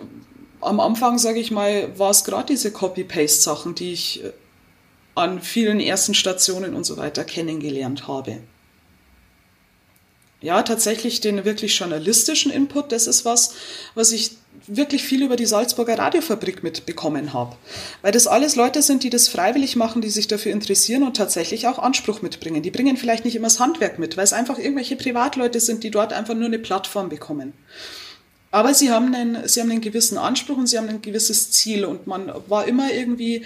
am 0.63 0.81
Anfang, 0.81 1.19
sage 1.19 1.41
ich 1.41 1.51
mal, 1.51 1.99
war 1.99 2.11
es 2.11 2.25
gerade 2.25 2.47
diese 2.47 2.73
Copy-Paste-Sachen, 2.73 3.75
die 3.75 3.93
ich 3.93 4.25
äh, 4.25 4.33
an 5.15 5.41
vielen 5.41 5.81
ersten 5.81 6.15
Stationen 6.15 6.75
und 6.75 6.85
so 6.85 6.97
weiter 6.97 7.25
kennengelernt 7.25 8.09
habe. 8.09 8.39
Ja, 10.41 10.63
tatsächlich 10.63 11.21
den 11.21 11.45
wirklich 11.45 11.79
journalistischen 11.79 12.53
Input, 12.53 12.93
das 12.93 13.07
ist 13.07 13.25
was, 13.25 13.55
was 13.95 14.13
ich 14.13 14.33
wirklich 14.67 15.05
viel 15.05 15.23
über 15.23 15.37
die 15.37 15.47
Salzburger 15.47 15.99
Radiofabrik 15.99 16.63
mitbekommen 16.63 17.33
habe. 17.33 17.57
Weil 18.03 18.13
das 18.13 18.27
alles 18.27 18.57
Leute 18.57 18.83
sind, 18.83 19.03
die 19.03 19.11
das 19.11 19.29
freiwillig 19.29 19.77
machen, 19.77 20.03
die 20.03 20.11
sich 20.11 20.27
dafür 20.27 20.53
interessieren 20.53 21.03
und 21.03 21.17
tatsächlich 21.17 21.67
auch 21.67 21.79
Anspruch 21.79 22.23
mitbringen. 22.23 22.63
Die 22.63 22.71
bringen 22.71 22.97
vielleicht 22.97 23.25
nicht 23.25 23.37
immer 23.37 23.49
das 23.49 23.61
Handwerk 23.61 23.99
mit, 23.99 24.17
weil 24.17 24.25
es 24.25 24.33
einfach 24.33 24.59
irgendwelche 24.59 24.97
Privatleute 24.97 25.61
sind, 25.61 25.85
die 25.85 25.91
dort 25.91 26.13
einfach 26.13 26.35
nur 26.35 26.47
eine 26.47 26.59
Plattform 26.59 27.09
bekommen. 27.09 27.53
Aber 28.51 28.73
sie 28.73 28.91
haben 28.91 29.15
einen, 29.15 29.49
sie 29.49 29.61
haben 29.61 29.71
einen 29.71 29.81
gewissen 29.81 30.17
Anspruch 30.17 30.57
und 30.57 30.69
sie 30.69 30.79
haben 30.79 30.89
ein 30.89 31.03
gewisses 31.03 31.51
Ziel 31.51 31.85
und 31.85 32.07
man 32.07 32.33
war 32.47 32.69
immer 32.69 32.93
irgendwie, 32.93 33.45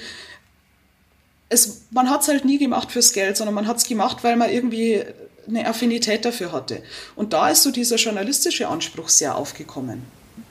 es, 1.48 1.82
man 1.90 2.10
hat 2.10 2.22
es 2.22 2.28
halt 2.28 2.44
nie 2.44 2.58
gemacht 2.58 2.92
fürs 2.92 3.12
Geld, 3.12 3.36
sondern 3.36 3.54
man 3.54 3.66
hat 3.66 3.78
es 3.78 3.84
gemacht, 3.84 4.18
weil 4.22 4.36
man 4.36 4.50
irgendwie 4.50 5.02
eine 5.48 5.66
Affinität 5.66 6.24
dafür 6.24 6.52
hatte. 6.52 6.82
Und 7.16 7.32
da 7.32 7.48
ist 7.48 7.62
so 7.62 7.70
dieser 7.70 7.96
journalistische 7.96 8.68
Anspruch 8.68 9.08
sehr 9.08 9.36
aufgekommen. 9.36 10.02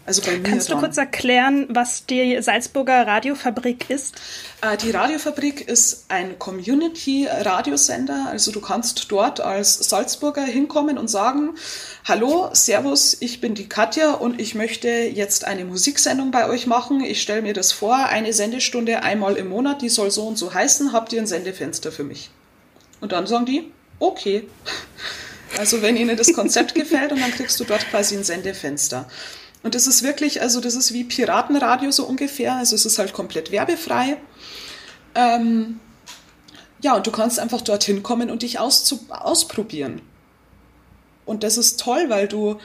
Also 0.07 0.21
bei 0.21 0.37
mir 0.37 0.43
Kannst 0.43 0.69
du 0.69 0.77
kurz 0.77 0.95
erklären, 0.95 1.67
was 1.67 2.05
die 2.05 2.41
Salzburger 2.41 3.05
Radiofabrik 3.05 3.89
ist? 3.89 4.15
Äh, 4.61 4.77
die 4.77 4.91
Radiofabrik 4.91 5.67
ist 5.67 6.05
ein 6.07 6.39
Community-Radiosender. 6.39 8.27
Also 8.29 8.53
du 8.53 8.61
kannst 8.61 9.11
dort 9.11 9.41
als 9.41 9.75
Salzburger 9.89 10.45
hinkommen 10.45 10.97
und 10.97 11.09
sagen, 11.09 11.55
hallo, 12.05 12.49
servus, 12.53 13.17
ich 13.19 13.41
bin 13.41 13.53
die 13.53 13.67
Katja 13.67 14.13
und 14.13 14.39
ich 14.39 14.55
möchte 14.55 14.87
jetzt 14.87 15.43
eine 15.43 15.65
Musiksendung 15.65 16.31
bei 16.31 16.47
euch 16.47 16.67
machen. 16.67 17.01
Ich 17.01 17.21
stelle 17.21 17.41
mir 17.41 17.53
das 17.53 17.73
vor, 17.73 17.97
eine 17.97 18.31
Sendestunde 18.31 19.03
einmal 19.03 19.35
im 19.35 19.49
Monat, 19.49 19.81
die 19.81 19.89
soll 19.89 20.09
so 20.09 20.25
und 20.25 20.37
so 20.37 20.53
heißen. 20.53 20.93
Habt 20.93 21.11
ihr 21.11 21.19
ein 21.19 21.27
Sendefenster 21.27 21.91
für 21.91 22.05
mich? 22.05 22.29
Und 23.01 23.11
dann 23.11 23.27
sagen 23.27 23.45
die, 23.45 23.73
okay. 23.99 24.47
Also 25.57 25.81
wenn 25.81 25.95
ihnen 25.95 26.17
das 26.17 26.33
Konzept 26.33 26.75
gefällt 26.75 27.13
und 27.13 27.21
dann 27.21 27.31
kriegst 27.31 27.57
du 27.59 27.63
dort 27.63 27.89
quasi 27.89 28.17
ein 28.17 28.25
Sendefenster. 28.25 29.07
Und 29.63 29.75
das 29.75 29.87
ist 29.87 30.03
wirklich, 30.03 30.41
also 30.41 30.61
das 30.61 30.75
ist 30.75 30.93
wie 30.93 31.03
Piratenradio 31.03 31.91
so 31.91 32.05
ungefähr. 32.05 32.55
Also 32.55 32.75
es 32.75 32.85
ist 32.85 32.99
halt 32.99 33.13
komplett 33.13 33.51
werbefrei. 33.51 34.17
Ähm, 35.15 35.79
ja, 36.81 36.95
und 36.95 37.07
du 37.07 37.11
kannst 37.11 37.39
einfach 37.39 37.61
dorthin 37.61 38.03
kommen 38.03 38.29
und 38.29 38.43
dich 38.43 38.59
ausprobieren. 38.59 40.01
Und 41.25 41.43
das 41.43 41.57
ist 41.57 41.79
toll, 41.79 42.05
weil 42.09 42.27
du 42.27 42.57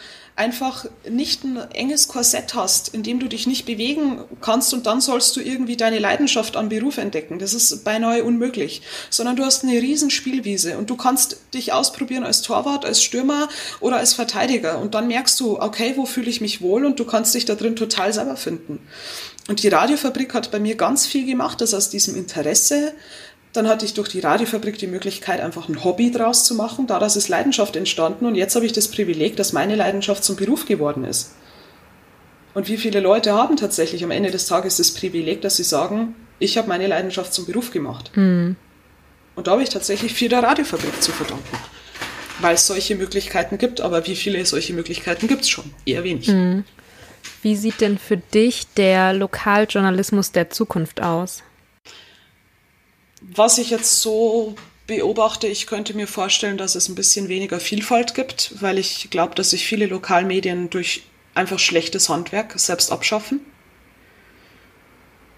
einfach 0.42 0.86
nicht 1.08 1.44
ein 1.44 1.56
enges 1.70 2.08
Korsett 2.08 2.54
hast, 2.54 2.88
in 2.88 3.04
dem 3.04 3.20
du 3.20 3.28
dich 3.28 3.46
nicht 3.46 3.64
bewegen 3.64 4.18
kannst 4.40 4.74
und 4.74 4.86
dann 4.86 5.00
sollst 5.00 5.36
du 5.36 5.40
irgendwie 5.40 5.76
deine 5.76 6.00
Leidenschaft 6.00 6.56
an 6.56 6.68
Beruf 6.68 6.98
entdecken. 6.98 7.38
Das 7.38 7.54
ist 7.54 7.84
beinahe 7.84 8.24
unmöglich. 8.24 8.82
Sondern 9.08 9.36
du 9.36 9.44
hast 9.44 9.62
eine 9.62 9.80
riesen 9.80 10.10
Spielwiese 10.10 10.78
und 10.78 10.90
du 10.90 10.96
kannst 10.96 11.36
dich 11.54 11.72
ausprobieren 11.72 12.24
als 12.24 12.42
Torwart, 12.42 12.84
als 12.84 13.04
Stürmer 13.04 13.48
oder 13.78 13.98
als 13.98 14.14
Verteidiger 14.14 14.80
und 14.80 14.94
dann 14.94 15.06
merkst 15.06 15.38
du, 15.38 15.60
okay, 15.60 15.92
wo 15.94 16.06
fühle 16.06 16.28
ich 16.28 16.40
mich 16.40 16.60
wohl 16.60 16.84
und 16.84 16.98
du 16.98 17.04
kannst 17.04 17.34
dich 17.34 17.44
da 17.44 17.54
drin 17.54 17.76
total 17.76 18.12
selber 18.12 18.36
finden. 18.36 18.80
Und 19.48 19.62
die 19.62 19.68
Radiofabrik 19.68 20.34
hat 20.34 20.50
bei 20.50 20.58
mir 20.58 20.74
ganz 20.76 21.06
viel 21.06 21.24
gemacht, 21.26 21.60
dass 21.60 21.74
aus 21.74 21.88
diesem 21.88 22.16
Interesse 22.16 22.92
dann 23.52 23.68
hatte 23.68 23.84
ich 23.84 23.94
durch 23.94 24.08
die 24.08 24.20
Radiofabrik 24.20 24.78
die 24.78 24.86
Möglichkeit, 24.86 25.40
einfach 25.40 25.68
ein 25.68 25.84
Hobby 25.84 26.10
draus 26.10 26.44
zu 26.44 26.54
machen. 26.54 26.86
Daraus 26.86 27.16
ist 27.16 27.28
Leidenschaft 27.28 27.76
entstanden 27.76 28.24
und 28.24 28.34
jetzt 28.34 28.54
habe 28.54 28.64
ich 28.64 28.72
das 28.72 28.88
Privileg, 28.88 29.36
dass 29.36 29.52
meine 29.52 29.76
Leidenschaft 29.76 30.24
zum 30.24 30.36
Beruf 30.36 30.64
geworden 30.64 31.04
ist. 31.04 31.34
Und 32.54 32.68
wie 32.68 32.76
viele 32.76 33.00
Leute 33.00 33.34
haben 33.34 33.56
tatsächlich 33.56 34.04
am 34.04 34.10
Ende 34.10 34.30
des 34.30 34.46
Tages 34.46 34.76
das 34.76 34.92
Privileg, 34.92 35.42
dass 35.42 35.56
sie 35.56 35.64
sagen, 35.64 36.14
ich 36.38 36.58
habe 36.58 36.68
meine 36.68 36.86
Leidenschaft 36.86 37.32
zum 37.32 37.46
Beruf 37.46 37.70
gemacht. 37.70 38.10
Mhm. 38.14 38.56
Und 39.34 39.46
da 39.46 39.52
habe 39.52 39.62
ich 39.62 39.70
tatsächlich 39.70 40.12
viel 40.12 40.28
der 40.28 40.42
Radiofabrik 40.42 41.02
zu 41.02 41.12
verdanken. 41.12 41.56
Weil 42.40 42.54
es 42.54 42.66
solche 42.66 42.96
Möglichkeiten 42.96 43.58
gibt, 43.58 43.80
aber 43.80 44.06
wie 44.06 44.16
viele 44.16 44.44
solche 44.44 44.72
Möglichkeiten 44.72 45.28
gibt 45.28 45.42
es 45.42 45.50
schon? 45.50 45.64
Eher 45.86 46.04
wenig. 46.04 46.28
Mhm. 46.28 46.64
Wie 47.42 47.56
sieht 47.56 47.80
denn 47.80 47.98
für 47.98 48.16
dich 48.16 48.66
der 48.76 49.12
Lokaljournalismus 49.12 50.32
der 50.32 50.50
Zukunft 50.50 51.02
aus? 51.02 51.42
Was 53.34 53.58
ich 53.58 53.70
jetzt 53.70 54.00
so 54.00 54.54
beobachte, 54.86 55.46
ich 55.46 55.66
könnte 55.66 55.94
mir 55.94 56.06
vorstellen, 56.06 56.58
dass 56.58 56.74
es 56.74 56.88
ein 56.88 56.94
bisschen 56.94 57.28
weniger 57.28 57.60
Vielfalt 57.60 58.14
gibt, 58.14 58.54
weil 58.60 58.78
ich 58.78 59.10
glaube, 59.10 59.34
dass 59.34 59.50
sich 59.50 59.64
viele 59.64 59.86
Lokalmedien 59.86 60.70
durch 60.70 61.04
einfach 61.34 61.58
schlechtes 61.58 62.08
Handwerk 62.08 62.54
selbst 62.56 62.90
abschaffen. 62.90 63.40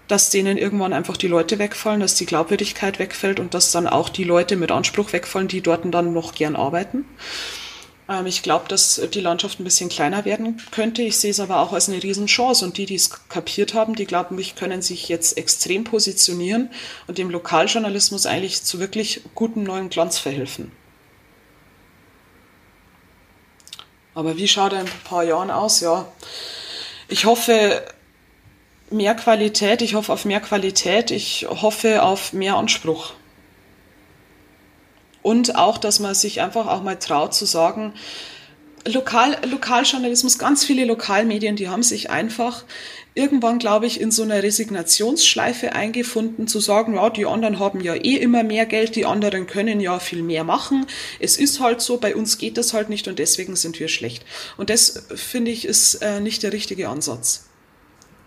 Dass 0.07 0.29
denen 0.29 0.57
irgendwann 0.57 0.93
einfach 0.93 1.17
die 1.17 1.27
Leute 1.27 1.57
wegfallen, 1.57 1.99
dass 1.99 2.15
die 2.15 2.25
Glaubwürdigkeit 2.25 2.99
wegfällt 2.99 3.39
und 3.39 3.53
dass 3.53 3.71
dann 3.71 3.87
auch 3.87 4.09
die 4.09 4.23
Leute 4.23 4.55
mit 4.55 4.71
Anspruch 4.71 5.13
wegfallen, 5.13 5.47
die 5.47 5.61
dort 5.61 5.81
dann 5.93 6.13
noch 6.13 6.35
gern 6.35 6.55
arbeiten. 6.55 7.05
Ähm, 8.09 8.25
ich 8.25 8.43
glaube, 8.43 8.67
dass 8.67 9.01
die 9.13 9.21
Landschaft 9.21 9.59
ein 9.59 9.63
bisschen 9.63 9.89
kleiner 9.89 10.25
werden 10.25 10.61
könnte. 10.71 11.01
Ich 11.01 11.17
sehe 11.17 11.31
es 11.31 11.39
aber 11.39 11.59
auch 11.59 11.73
als 11.73 11.89
eine 11.89 12.01
Riesenchance. 12.01 12.63
Und 12.63 12.77
die, 12.77 12.85
die 12.85 12.95
es 12.95 13.27
kapiert 13.29 13.73
haben, 13.73 13.95
die 13.95 14.05
glauben, 14.05 14.35
mich 14.35 14.55
können 14.55 14.81
sich 14.81 15.09
jetzt 15.09 15.37
extrem 15.37 15.83
positionieren 15.83 16.69
und 17.07 17.17
dem 17.17 17.29
Lokaljournalismus 17.29 18.25
eigentlich 18.25 18.63
zu 18.63 18.79
wirklich 18.79 19.21
gutem 19.33 19.63
neuen 19.63 19.89
Glanz 19.89 20.17
verhelfen. 20.17 20.71
Aber 24.13 24.37
wie 24.37 24.47
schaut 24.47 24.71
er 24.71 24.81
in 24.81 24.87
ein 24.87 25.03
paar 25.03 25.23
Jahren 25.23 25.51
aus? 25.51 25.81
Ja, 25.81 26.07
ich 27.09 27.25
hoffe 27.25 27.83
mehr 28.89 29.13
Qualität. 29.13 29.81
Ich 29.81 29.95
hoffe 29.95 30.13
auf 30.13 30.23
mehr 30.23 30.39
Qualität. 30.39 31.11
Ich 31.11 31.45
hoffe 31.49 32.01
auf 32.01 32.31
mehr 32.31 32.55
Anspruch. 32.55 33.13
Und 35.25 35.55
auch, 35.55 35.79
dass 35.79 35.99
man 35.99 36.13
sich 36.13 36.41
einfach 36.41 36.67
auch 36.67 36.83
mal 36.83 36.99
traut 36.99 37.33
zu 37.33 37.45
sagen, 37.45 37.93
Lokal, 38.87 39.35
Lokaljournalismus, 39.49 40.37
ganz 40.37 40.63
viele 40.63 40.85
Lokalmedien, 40.85 41.55
die 41.55 41.67
haben 41.67 41.81
sich 41.81 42.11
einfach 42.11 42.63
irgendwann, 43.15 43.57
glaube 43.57 43.87
ich, 43.87 43.99
in 43.99 44.11
so 44.11 44.21
einer 44.21 44.43
Resignationsschleife 44.43 45.73
eingefunden, 45.73 46.47
zu 46.47 46.59
sagen, 46.59 46.93
ja, 46.93 47.09
die 47.09 47.25
anderen 47.25 47.57
haben 47.57 47.81
ja 47.81 47.95
eh 47.95 48.17
immer 48.17 48.43
mehr 48.43 48.67
Geld, 48.67 48.95
die 48.95 49.07
anderen 49.07 49.47
können 49.47 49.79
ja 49.79 49.97
viel 49.97 50.21
mehr 50.21 50.43
machen. 50.43 50.85
Es 51.19 51.37
ist 51.37 51.59
halt 51.59 51.81
so, 51.81 51.97
bei 51.97 52.15
uns 52.15 52.37
geht 52.37 52.59
das 52.59 52.75
halt 52.75 52.89
nicht 52.89 53.07
und 53.07 53.17
deswegen 53.17 53.55
sind 53.55 53.79
wir 53.79 53.87
schlecht. 53.87 54.23
Und 54.57 54.69
das, 54.69 55.07
finde 55.15 55.49
ich, 55.49 55.65
ist 55.65 55.95
äh, 56.03 56.19
nicht 56.19 56.43
der 56.43 56.53
richtige 56.53 56.87
Ansatz. 56.87 57.47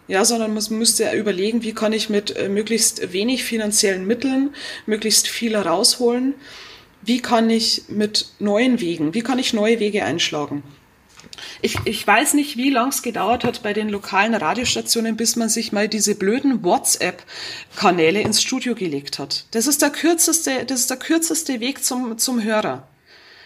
Ja, 0.09 0.25
sondern 0.25 0.53
man 0.53 0.65
müsste 0.71 1.13
überlegen, 1.13 1.63
wie 1.63 1.75
kann 1.75 1.93
ich 1.93 2.11
mit 2.11 2.37
äh, 2.37 2.49
möglichst 2.49 3.13
wenig 3.13 3.45
finanziellen 3.45 4.05
Mitteln 4.05 4.53
möglichst 4.85 5.29
viel 5.29 5.55
rausholen 5.55 6.35
wie 7.09 7.21
kann 7.21 7.49
ich 7.49 7.85
mit 7.89 8.27
neuen 8.39 8.81
Wegen, 8.81 9.15
wie 9.15 9.23
kann 9.23 9.39
ich 9.39 9.55
neue 9.55 9.81
Wege 9.81 10.05
einschlagen? 10.05 10.63
Ich, 11.63 11.79
ich 11.85 12.07
weiß 12.07 12.35
nicht, 12.35 12.59
wie 12.59 12.69
lang 12.69 12.89
es 12.91 13.03
gedauert 13.03 13.45
hat 13.45 13.63
bei 13.63 13.73
den 13.73 13.89
lokalen 13.89 14.35
Radiostationen, 14.35 15.17
bis 15.17 15.35
man 15.35 15.49
sich 15.49 15.73
mal 15.73 15.89
diese 15.89 16.15
blöden 16.15 16.63
WhatsApp-Kanäle 16.63 18.21
ins 18.21 18.43
Studio 18.43 18.75
gelegt 18.75 19.19
hat. 19.19 19.47
Das 19.53 19.67
ist 19.67 19.81
der 19.81 19.91
kürzeste, 19.91 20.67
das 20.67 20.81
ist 20.81 20.91
der 20.91 20.99
kürzeste 20.99 21.61
Weg 21.61 21.83
zum, 21.83 22.19
zum 22.19 22.43
Hörer. 22.43 22.87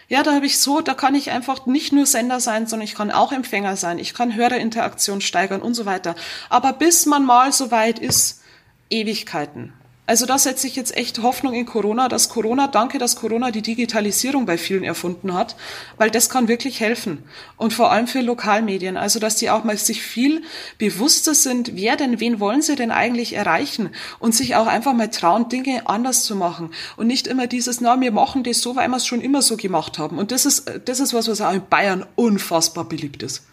Ja, 0.09 0.25
da 0.25 0.35
habe 0.35 0.47
ich 0.47 0.59
so, 0.59 0.81
da 0.81 0.95
kann 0.95 1.15
ich 1.15 1.31
einfach 1.31 1.65
nicht 1.65 1.93
nur 1.93 2.07
Sender 2.07 2.41
sein, 2.41 2.67
sondern 2.67 2.85
ich 2.85 2.97
kann 2.97 3.13
auch 3.13 3.31
Empfänger 3.31 3.77
sein. 3.77 3.99
Ich 3.99 4.13
kann 4.13 4.35
Hörerinteraktion 4.35 5.21
steigern 5.21 5.63
und 5.63 5.75
so 5.75 5.87
weiter. 5.87 6.17
Aber 6.51 6.73
bis 6.73 7.07
man 7.07 7.25
mal 7.25 7.53
so 7.53 7.71
weit 7.71 8.01
ist, 8.01 8.43
Ewigkeiten. 8.91 9.73
Also 10.13 10.27
da 10.27 10.37
setze 10.37 10.67
ich 10.67 10.77
jetzt 10.77 10.95
echt 10.95 11.23
Hoffnung 11.23 11.55
in 11.55 11.65
Corona, 11.65 12.07
dass 12.07 12.29
Corona, 12.29 12.67
danke, 12.67 12.99
dass 12.99 13.17
Corona 13.17 13.51
die 13.51 13.63
Digitalisierung 13.63 14.45
bei 14.45 14.59
vielen 14.59 14.85
erfunden 14.85 15.33
hat, 15.33 15.57
weil 15.97 16.11
das 16.11 16.29
kann 16.29 16.49
wirklich 16.49 16.81
helfen. 16.81 17.25
Und 17.57 17.73
vor 17.73 17.91
allem 17.91 18.07
für 18.07 18.21
Lokalmedien. 18.21 18.99
Also 18.99 19.21
dass 19.21 19.37
die 19.37 19.49
auch 19.49 19.65
mal 19.65 19.79
sich 19.79 20.03
viel 20.03 20.43
bewusster 20.77 21.35
sind, 21.35 21.77
wer 21.77 21.97
denn, 21.97 22.21
wen 22.21 22.41
wollen 22.41 22.61
sie 22.61 22.77
denn 22.77 22.91
eigentlich 22.91 23.33
erreichen? 23.33 23.89
Und 24.19 24.35
sich 24.35 24.55
auch 24.55 24.67
einfach 24.67 24.93
mal 24.93 25.09
trauen, 25.09 25.49
Dinge 25.49 25.87
anders 25.87 26.25
zu 26.25 26.37
machen. 26.37 26.75
Und 26.99 27.07
nicht 27.07 27.27
immer 27.27 27.47
dieses, 27.47 27.81
na, 27.81 27.99
wir 27.99 28.13
machen 28.13 28.45
das 28.45 28.61
so, 28.61 28.77
weil 28.77 28.89
wir 28.89 28.99
es 28.99 29.07
schon 29.07 29.23
immer 29.23 29.41
so 29.41 29.57
gemacht 29.57 29.99
haben. 29.99 30.19
Und 30.19 30.31
das 30.31 30.45
ist, 30.45 30.71
das 30.85 31.01
ist 31.01 31.15
was, 31.15 31.27
was 31.27 31.41
auch 31.41 31.55
in 31.55 31.67
Bayern 31.71 32.05
unfassbar 32.17 32.85
beliebt 32.85 33.23
ist. 33.23 33.47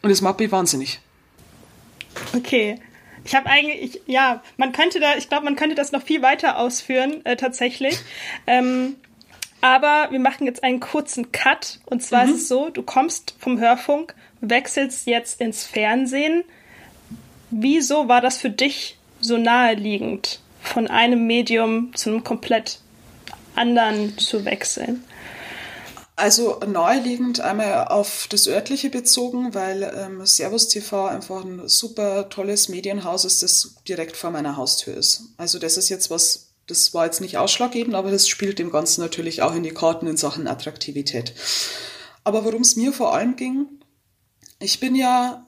Und 0.00 0.08
das 0.08 0.22
macht 0.22 0.38
mich 0.38 0.50
wahnsinnig. 0.50 1.00
Okay. 2.34 2.80
Ich 3.24 3.34
habe 3.34 3.48
eigentlich, 3.48 3.96
ich, 3.96 4.00
ja, 4.06 4.42
man 4.56 4.72
könnte 4.72 5.00
da, 5.00 5.16
ich 5.16 5.28
glaube, 5.28 5.44
man 5.44 5.56
könnte 5.56 5.74
das 5.74 5.92
noch 5.92 6.02
viel 6.02 6.22
weiter 6.22 6.58
ausführen, 6.58 7.24
äh, 7.24 7.36
tatsächlich. 7.36 7.98
Ähm, 8.46 8.96
aber 9.64 10.08
wir 10.10 10.18
machen 10.18 10.46
jetzt 10.46 10.62
einen 10.62 10.78
kurzen 10.78 11.32
Cut. 11.32 11.78
Und 11.86 12.02
zwar 12.02 12.26
mhm. 12.26 12.34
ist 12.34 12.42
es 12.42 12.48
so, 12.48 12.68
du 12.68 12.82
kommst 12.82 13.34
vom 13.38 13.58
Hörfunk, 13.58 14.14
wechselst 14.42 15.06
jetzt 15.06 15.40
ins 15.40 15.64
Fernsehen. 15.64 16.44
Wieso 17.50 18.06
war 18.06 18.20
das 18.20 18.36
für 18.36 18.50
dich 18.50 18.98
so 19.20 19.38
naheliegend, 19.38 20.40
von 20.60 20.88
einem 20.88 21.26
Medium 21.26 21.94
zu 21.94 22.10
einem 22.10 22.22
komplett 22.22 22.80
anderen 23.54 24.18
zu 24.18 24.44
wechseln? 24.44 25.02
Also 26.16 26.60
naheliegend 26.64 27.40
einmal 27.40 27.88
auf 27.88 28.28
das 28.30 28.46
örtliche 28.46 28.88
bezogen, 28.88 29.52
weil 29.52 29.82
ähm, 29.82 30.24
Servus 30.24 30.68
TV 30.68 31.06
einfach 31.06 31.44
ein 31.44 31.68
super 31.68 32.28
tolles 32.28 32.68
Medienhaus 32.68 33.24
ist, 33.24 33.42
das 33.42 33.74
direkt 33.88 34.16
vor 34.16 34.30
meiner 34.30 34.56
Haustür 34.56 34.96
ist. 34.96 35.22
Also 35.38 35.58
das 35.58 35.76
ist 35.76 35.88
jetzt 35.88 36.10
was, 36.10 36.54
das 36.68 36.94
war 36.94 37.04
jetzt 37.06 37.20
nicht 37.20 37.36
ausschlaggebend, 37.36 37.96
aber 37.96 38.12
das 38.12 38.28
spielt 38.28 38.60
dem 38.60 38.70
Ganzen 38.70 39.00
natürlich 39.00 39.42
auch 39.42 39.56
in 39.56 39.64
die 39.64 39.74
Karten 39.74 40.06
in 40.06 40.16
Sachen 40.16 40.46
Attraktivität. 40.46 41.34
Aber 42.22 42.44
worum 42.44 42.62
es 42.62 42.76
mir 42.76 42.92
vor 42.92 43.12
allem 43.12 43.34
ging, 43.34 43.66
ich 44.60 44.78
bin 44.78 44.94
ja 44.94 45.43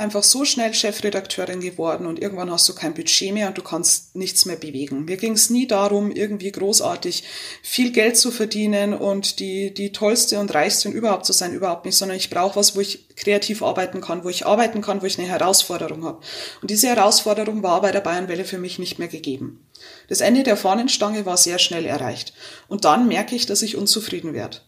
einfach 0.00 0.22
so 0.22 0.44
schnell 0.44 0.74
Chefredakteurin 0.74 1.60
geworden 1.60 2.06
und 2.06 2.18
irgendwann 2.18 2.50
hast 2.50 2.68
du 2.68 2.74
kein 2.74 2.94
Budget 2.94 3.32
mehr 3.32 3.48
und 3.48 3.58
du 3.58 3.62
kannst 3.62 4.16
nichts 4.16 4.46
mehr 4.46 4.56
bewegen. 4.56 5.04
Mir 5.04 5.16
ging 5.16 5.34
es 5.34 5.50
nie 5.50 5.66
darum, 5.66 6.10
irgendwie 6.10 6.50
großartig 6.50 7.22
viel 7.62 7.92
Geld 7.92 8.16
zu 8.16 8.30
verdienen 8.30 8.94
und 8.94 9.38
die, 9.38 9.72
die 9.72 9.92
tollste 9.92 10.40
und 10.40 10.52
reichste 10.54 10.88
und 10.88 10.94
überhaupt 10.94 11.26
zu 11.26 11.32
sein, 11.32 11.52
überhaupt 11.52 11.84
nicht, 11.84 11.96
sondern 11.96 12.16
ich 12.16 12.30
brauche 12.30 12.56
was, 12.56 12.74
wo 12.74 12.80
ich 12.80 13.14
kreativ 13.14 13.62
arbeiten 13.62 14.00
kann, 14.00 14.24
wo 14.24 14.30
ich 14.30 14.46
arbeiten 14.46 14.80
kann, 14.80 15.02
wo 15.02 15.06
ich 15.06 15.18
eine 15.18 15.28
Herausforderung 15.28 16.04
habe. 16.04 16.20
Und 16.62 16.70
diese 16.70 16.88
Herausforderung 16.88 17.62
war 17.62 17.80
bei 17.82 17.92
der 17.92 18.00
Bayernwelle 18.00 18.44
für 18.44 18.58
mich 18.58 18.78
nicht 18.78 18.98
mehr 18.98 19.08
gegeben. 19.08 19.66
Das 20.08 20.20
Ende 20.20 20.42
der 20.42 20.56
Fahnenstange 20.56 21.26
war 21.26 21.36
sehr 21.36 21.58
schnell 21.58 21.84
erreicht. 21.84 22.32
Und 22.68 22.84
dann 22.84 23.06
merke 23.06 23.36
ich, 23.36 23.46
dass 23.46 23.62
ich 23.62 23.76
unzufrieden 23.76 24.32
werde. 24.32 24.58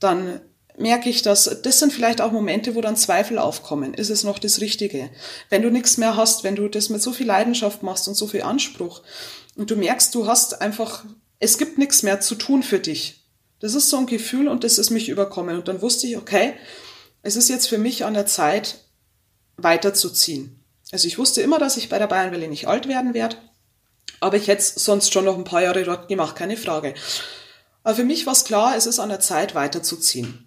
Dann 0.00 0.40
merke 0.76 1.08
ich, 1.08 1.22
dass 1.22 1.60
das 1.62 1.78
sind 1.78 1.92
vielleicht 1.92 2.20
auch 2.20 2.32
Momente, 2.32 2.74
wo 2.74 2.80
dann 2.80 2.96
Zweifel 2.96 3.38
aufkommen. 3.38 3.94
Ist 3.94 4.10
es 4.10 4.24
noch 4.24 4.38
das 4.38 4.60
Richtige? 4.60 5.10
Wenn 5.48 5.62
du 5.62 5.70
nichts 5.70 5.96
mehr 5.98 6.16
hast, 6.16 6.44
wenn 6.44 6.56
du 6.56 6.68
das 6.68 6.88
mit 6.88 7.02
so 7.02 7.12
viel 7.12 7.26
Leidenschaft 7.26 7.82
machst 7.82 8.08
und 8.08 8.14
so 8.14 8.26
viel 8.26 8.42
Anspruch 8.42 9.02
und 9.56 9.70
du 9.70 9.76
merkst, 9.76 10.14
du 10.14 10.26
hast 10.26 10.60
einfach, 10.60 11.04
es 11.38 11.58
gibt 11.58 11.78
nichts 11.78 12.02
mehr 12.02 12.20
zu 12.20 12.34
tun 12.34 12.62
für 12.62 12.80
dich. 12.80 13.24
Das 13.60 13.74
ist 13.74 13.88
so 13.88 13.96
ein 13.96 14.06
Gefühl 14.06 14.48
und 14.48 14.64
das 14.64 14.78
ist 14.78 14.90
mich 14.90 15.08
überkommen. 15.08 15.56
Und 15.56 15.68
dann 15.68 15.80
wusste 15.80 16.06
ich, 16.06 16.16
okay, 16.16 16.54
es 17.22 17.36
ist 17.36 17.48
jetzt 17.48 17.68
für 17.68 17.78
mich 17.78 18.04
an 18.04 18.14
der 18.14 18.26
Zeit, 18.26 18.78
weiterzuziehen. 19.56 20.64
Also 20.90 21.06
ich 21.06 21.18
wusste 21.18 21.40
immer, 21.40 21.58
dass 21.58 21.76
ich 21.76 21.88
bei 21.88 21.98
der 21.98 22.06
Bayernwelle 22.06 22.48
nicht 22.48 22.66
alt 22.66 22.88
werden 22.88 23.14
werde, 23.14 23.36
aber 24.20 24.36
ich 24.36 24.48
hätte 24.48 24.62
sonst 24.62 25.12
schon 25.12 25.24
noch 25.24 25.36
ein 25.36 25.44
paar 25.44 25.62
Jahre 25.62 25.84
dort 25.84 26.08
gemacht, 26.08 26.36
keine 26.36 26.56
Frage. 26.56 26.94
Aber 27.82 27.94
für 27.94 28.04
mich 28.04 28.26
war 28.26 28.32
es 28.32 28.44
klar, 28.44 28.76
es 28.76 28.86
ist 28.86 28.98
an 28.98 29.10
der 29.10 29.20
Zeit, 29.20 29.54
weiterzuziehen. 29.54 30.43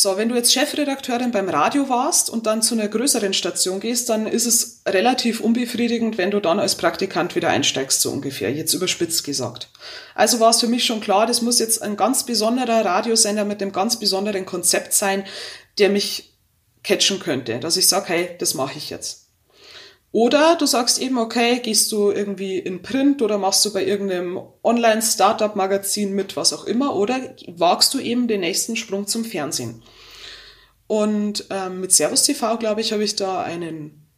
So, 0.00 0.16
wenn 0.16 0.28
du 0.28 0.36
jetzt 0.36 0.52
Chefredakteurin 0.52 1.32
beim 1.32 1.48
Radio 1.48 1.88
warst 1.88 2.30
und 2.30 2.46
dann 2.46 2.62
zu 2.62 2.74
einer 2.76 2.86
größeren 2.86 3.34
Station 3.34 3.80
gehst, 3.80 4.08
dann 4.08 4.28
ist 4.28 4.46
es 4.46 4.80
relativ 4.86 5.40
unbefriedigend, 5.40 6.18
wenn 6.18 6.30
du 6.30 6.38
dann 6.38 6.60
als 6.60 6.76
Praktikant 6.76 7.34
wieder 7.34 7.48
einsteigst, 7.48 8.00
so 8.00 8.12
ungefähr, 8.12 8.52
jetzt 8.52 8.74
überspitzt 8.74 9.24
gesagt. 9.24 9.70
Also 10.14 10.38
war 10.38 10.50
es 10.50 10.60
für 10.60 10.68
mich 10.68 10.84
schon 10.84 11.00
klar, 11.00 11.26
das 11.26 11.42
muss 11.42 11.58
jetzt 11.58 11.82
ein 11.82 11.96
ganz 11.96 12.24
besonderer 12.24 12.84
Radiosender 12.84 13.44
mit 13.44 13.60
einem 13.60 13.72
ganz 13.72 13.98
besonderen 13.98 14.46
Konzept 14.46 14.92
sein, 14.92 15.24
der 15.78 15.88
mich 15.88 16.32
catchen 16.84 17.18
könnte, 17.18 17.58
dass 17.58 17.76
ich 17.76 17.88
sage, 17.88 18.06
hey, 18.06 18.36
das 18.38 18.54
mache 18.54 18.78
ich 18.78 18.90
jetzt. 18.90 19.27
Oder 20.10 20.56
du 20.56 20.64
sagst 20.64 20.98
eben, 21.00 21.18
okay, 21.18 21.60
gehst 21.60 21.92
du 21.92 22.10
irgendwie 22.10 22.58
in 22.58 22.80
Print 22.82 23.20
oder 23.20 23.36
machst 23.36 23.64
du 23.64 23.72
bei 23.72 23.84
irgendeinem 23.84 24.40
Online-Startup-Magazin 24.62 26.14
mit, 26.14 26.36
was 26.36 26.52
auch 26.52 26.64
immer, 26.64 26.96
oder 26.96 27.20
wagst 27.46 27.92
du 27.92 27.98
eben 27.98 28.26
den 28.26 28.40
nächsten 28.40 28.76
Sprung 28.76 29.06
zum 29.06 29.24
Fernsehen. 29.24 29.82
Und 30.86 31.44
ähm, 31.50 31.82
mit 31.82 31.92
Servus 31.92 32.22
TV, 32.22 32.56
glaube 32.56 32.80
ich, 32.80 32.92
habe 32.92 33.04
ich 33.04 33.16
da 33.16 33.42
einen 33.42 34.08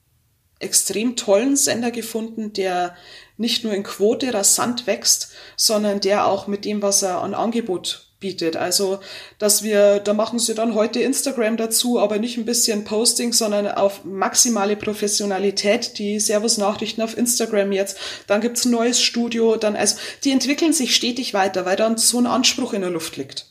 extrem 0.61 1.16
tollen 1.16 1.57
Sender 1.57 1.91
gefunden, 1.91 2.53
der 2.53 2.95
nicht 3.36 3.64
nur 3.64 3.72
in 3.72 3.82
Quote 3.82 4.32
rasant 4.32 4.86
wächst, 4.86 5.32
sondern 5.57 6.01
der 6.01 6.26
auch 6.26 6.47
mit 6.47 6.64
dem, 6.64 6.82
was 6.82 7.03
er 7.03 7.22
an 7.22 7.34
Angebot 7.34 8.09
bietet. 8.20 8.56
Also, 8.56 9.00
dass 9.38 9.62
wir, 9.62 9.98
da 9.98 10.14
machen 10.14 10.38
sie 10.38 10.54
dann 10.54 10.74
heute 10.74 11.00
Instagram 11.00 11.56
dazu, 11.56 11.98
aber 11.98 12.18
nicht 12.18 12.36
ein 12.36 12.44
bisschen 12.44 12.84
Posting, 12.84 13.32
sondern 13.32 13.66
auf 13.68 14.04
maximale 14.04 14.76
Professionalität, 14.76 15.98
die 15.98 16.20
Servus-Nachrichten 16.20 17.02
auf 17.02 17.16
Instagram 17.16 17.72
jetzt. 17.72 17.96
Dann 18.26 18.40
gibt's 18.40 18.66
ein 18.66 18.70
neues 18.70 19.02
Studio, 19.02 19.56
dann, 19.56 19.74
also, 19.74 19.96
die 20.24 20.30
entwickeln 20.30 20.72
sich 20.72 20.94
stetig 20.94 21.34
weiter, 21.34 21.64
weil 21.64 21.76
dann 21.76 21.96
so 21.96 22.18
ein 22.18 22.26
Anspruch 22.26 22.74
in 22.74 22.82
der 22.82 22.90
Luft 22.90 23.16
liegt. 23.16 23.46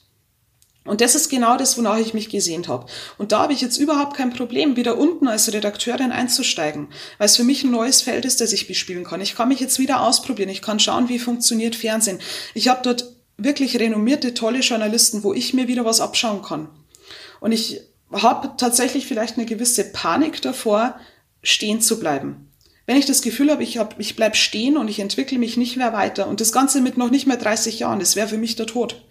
Und 0.85 1.01
das 1.01 1.13
ist 1.13 1.29
genau 1.29 1.55
das, 1.55 1.77
wonach 1.77 1.99
ich 1.99 2.15
mich 2.15 2.29
gesehnt 2.29 2.67
habe. 2.67 2.87
Und 3.17 3.31
da 3.31 3.39
habe 3.39 3.53
ich 3.53 3.61
jetzt 3.61 3.77
überhaupt 3.77 4.15
kein 4.15 4.33
Problem, 4.33 4.75
wieder 4.75 4.97
unten 4.97 5.27
als 5.27 5.53
Redakteurin 5.53 6.11
einzusteigen, 6.11 6.87
weil 7.17 7.27
es 7.27 7.35
für 7.35 7.43
mich 7.43 7.63
ein 7.63 7.69
neues 7.69 8.01
Feld 8.01 8.25
ist, 8.25 8.41
das 8.41 8.53
ich 8.53 8.67
bespielen 8.67 9.03
kann. 9.03 9.21
Ich 9.21 9.35
kann 9.35 9.49
mich 9.49 9.59
jetzt 9.59 9.77
wieder 9.77 10.01
ausprobieren. 10.01 10.49
Ich 10.49 10.63
kann 10.63 10.79
schauen, 10.79 11.07
wie 11.07 11.19
funktioniert 11.19 11.75
Fernsehen. 11.75 12.19
Ich 12.55 12.69
habe 12.69 12.81
dort 12.81 13.08
wirklich 13.43 13.79
renommierte, 13.79 14.33
tolle 14.33 14.59
Journalisten, 14.59 15.23
wo 15.23 15.33
ich 15.33 15.53
mir 15.53 15.67
wieder 15.67 15.85
was 15.85 16.01
abschauen 16.01 16.41
kann. 16.41 16.69
Und 17.39 17.51
ich 17.51 17.81
habe 18.11 18.51
tatsächlich 18.57 19.05
vielleicht 19.07 19.37
eine 19.37 19.45
gewisse 19.45 19.83
Panik 19.83 20.41
davor, 20.41 20.95
stehen 21.41 21.81
zu 21.81 21.99
bleiben. 21.99 22.51
Wenn 22.85 22.97
ich 22.97 23.05
das 23.05 23.21
Gefühl 23.21 23.51
habe, 23.51 23.63
ich, 23.63 23.77
hab, 23.77 23.99
ich 23.99 24.15
bleib 24.15 24.35
stehen 24.35 24.75
und 24.75 24.87
ich 24.87 24.99
entwickle 24.99 25.37
mich 25.37 25.57
nicht 25.57 25.77
mehr 25.77 25.93
weiter 25.93 26.27
und 26.27 26.41
das 26.41 26.51
Ganze 26.51 26.81
mit 26.81 26.97
noch 26.97 27.11
nicht 27.11 27.27
mehr 27.27 27.37
30 27.37 27.79
Jahren, 27.79 27.99
das 27.99 28.15
wäre 28.15 28.27
für 28.27 28.37
mich 28.37 28.55
der 28.55 28.65
Tod. 28.65 29.05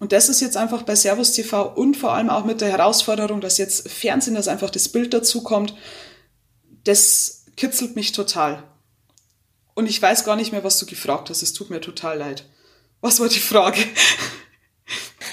Und 0.00 0.12
das 0.12 0.28
ist 0.28 0.40
jetzt 0.40 0.56
einfach 0.56 0.82
bei 0.82 0.94
Servus 0.94 1.32
TV 1.32 1.74
und 1.74 1.96
vor 1.96 2.12
allem 2.12 2.30
auch 2.30 2.44
mit 2.44 2.60
der 2.60 2.70
Herausforderung, 2.70 3.40
dass 3.40 3.58
jetzt 3.58 3.88
Fernsehen, 3.88 4.34
dass 4.34 4.48
einfach 4.48 4.70
das 4.70 4.88
Bild 4.88 5.14
dazu 5.14 5.42
kommt, 5.42 5.74
das 6.84 7.46
kitzelt 7.56 7.96
mich 7.96 8.12
total. 8.12 8.62
Und 9.74 9.88
ich 9.88 10.00
weiß 10.00 10.24
gar 10.24 10.36
nicht 10.36 10.52
mehr, 10.52 10.64
was 10.64 10.78
du 10.78 10.86
gefragt 10.86 11.30
hast. 11.30 11.42
Es 11.42 11.52
tut 11.52 11.70
mir 11.70 11.80
total 11.80 12.18
leid. 12.18 12.44
Was 13.00 13.20
war 13.20 13.28
die 13.28 13.38
Frage? 13.38 13.80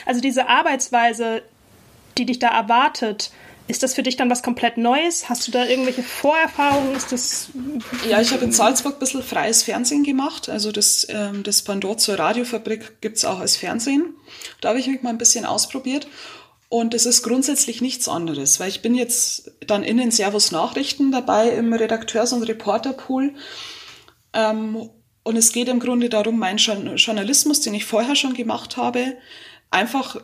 Also 0.06 0.22
diese 0.22 0.48
Arbeitsweise, 0.48 1.42
die 2.18 2.26
dich 2.26 2.40
da 2.40 2.50
erwartet, 2.50 3.32
ist 3.68 3.82
das 3.82 3.96
für 3.96 4.04
dich 4.04 4.16
dann 4.16 4.30
was 4.30 4.44
komplett 4.44 4.78
Neues? 4.78 5.28
Hast 5.28 5.48
du 5.48 5.52
da 5.52 5.66
irgendwelche 5.66 6.04
Vorerfahrungen? 6.04 6.96
Ist 6.96 7.12
das 7.12 7.50
ja, 8.08 8.22
ich 8.22 8.32
habe 8.32 8.46
in 8.46 8.52
Salzburg 8.52 8.96
ein 8.96 9.00
bisschen 9.00 9.24
freies 9.24 9.64
Fernsehen 9.64 10.04
gemacht. 10.04 10.50
Also 10.50 10.72
das, 10.72 11.08
ähm, 11.10 11.42
das 11.42 11.64
Pandor 11.64 11.98
zur 11.98 12.20
Radiofabrik 12.20 13.02
gibt's 13.02 13.26
auch 13.26 13.40
als 13.40 13.56
Fernsehen. 13.56 14.14
Da 14.62 14.70
habe 14.70 14.80
ich 14.80 14.88
mich 14.88 15.02
mal 15.02 15.10
ein 15.10 15.18
bisschen 15.18 15.46
ausprobiert. 15.46 16.08
Und 16.70 16.94
es 16.94 17.06
ist 17.06 17.24
grundsätzlich 17.24 17.82
nichts 17.82 18.08
anderes, 18.08 18.60
weil 18.60 18.70
ich 18.70 18.82
bin 18.82 18.96
jetzt 18.96 19.52
dann 19.66 19.84
in 19.84 19.98
den 19.98 20.12
Servus 20.12 20.52
Nachrichten 20.52 21.12
dabei 21.12 21.50
im 21.50 21.74
Redakteurs- 21.74 22.34
und 22.34 22.44
Reporterpool. 22.44 23.34
Ähm, 24.34 24.90
und 25.26 25.38
es 25.38 25.52
geht 25.52 25.70
im 25.70 25.80
Grunde 25.80 26.08
darum, 26.08 26.38
meinen 26.38 26.60
Journalismus, 26.60 27.60
den 27.60 27.74
ich 27.74 27.84
vorher 27.84 28.16
schon 28.16 28.36
gemacht 28.36 28.78
habe, 28.78 29.18
einfach 29.72 30.22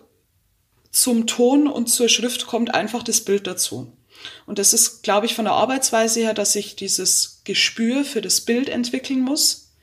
zum 0.91 1.25
Ton 1.25 1.67
und 1.67 1.87
zur 1.87 2.07
Schrift 2.07 2.45
kommt 2.45 2.75
einfach 2.75 3.01
das 3.01 3.21
Bild 3.21 3.47
dazu. 3.47 3.97
Und 4.45 4.59
das 4.59 4.73
ist, 4.73 5.01
glaube 5.01 5.25
ich, 5.25 5.33
von 5.33 5.45
der 5.45 5.55
Arbeitsweise 5.55 6.19
her, 6.19 6.35
dass 6.35 6.55
ich 6.55 6.75
dieses 6.75 7.41
Gespür 7.45 8.05
für 8.05 8.21
das 8.21 8.41
Bild 8.41 8.69
entwickeln 8.69 9.21
muss. 9.21 9.73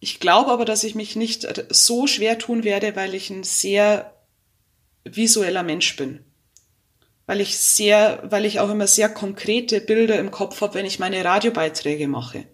Ich 0.00 0.20
glaube 0.20 0.50
aber, 0.52 0.66
dass 0.66 0.84
ich 0.84 0.94
mich 0.94 1.16
nicht 1.16 1.48
so 1.70 2.06
schwer 2.06 2.38
tun 2.38 2.62
werde, 2.62 2.94
weil 2.94 3.14
ich 3.14 3.30
ein 3.30 3.42
sehr 3.42 4.12
visueller 5.04 5.62
Mensch 5.62 5.96
bin. 5.96 6.20
Weil 7.24 7.40
ich 7.40 7.56
sehr, 7.56 8.22
weil 8.24 8.44
ich 8.44 8.60
auch 8.60 8.68
immer 8.68 8.86
sehr 8.86 9.08
konkrete 9.08 9.80
Bilder 9.80 10.18
im 10.18 10.30
Kopf 10.30 10.60
habe, 10.60 10.74
wenn 10.74 10.84
ich 10.84 10.98
meine 10.98 11.24
Radiobeiträge 11.24 12.06
mache. 12.06 12.44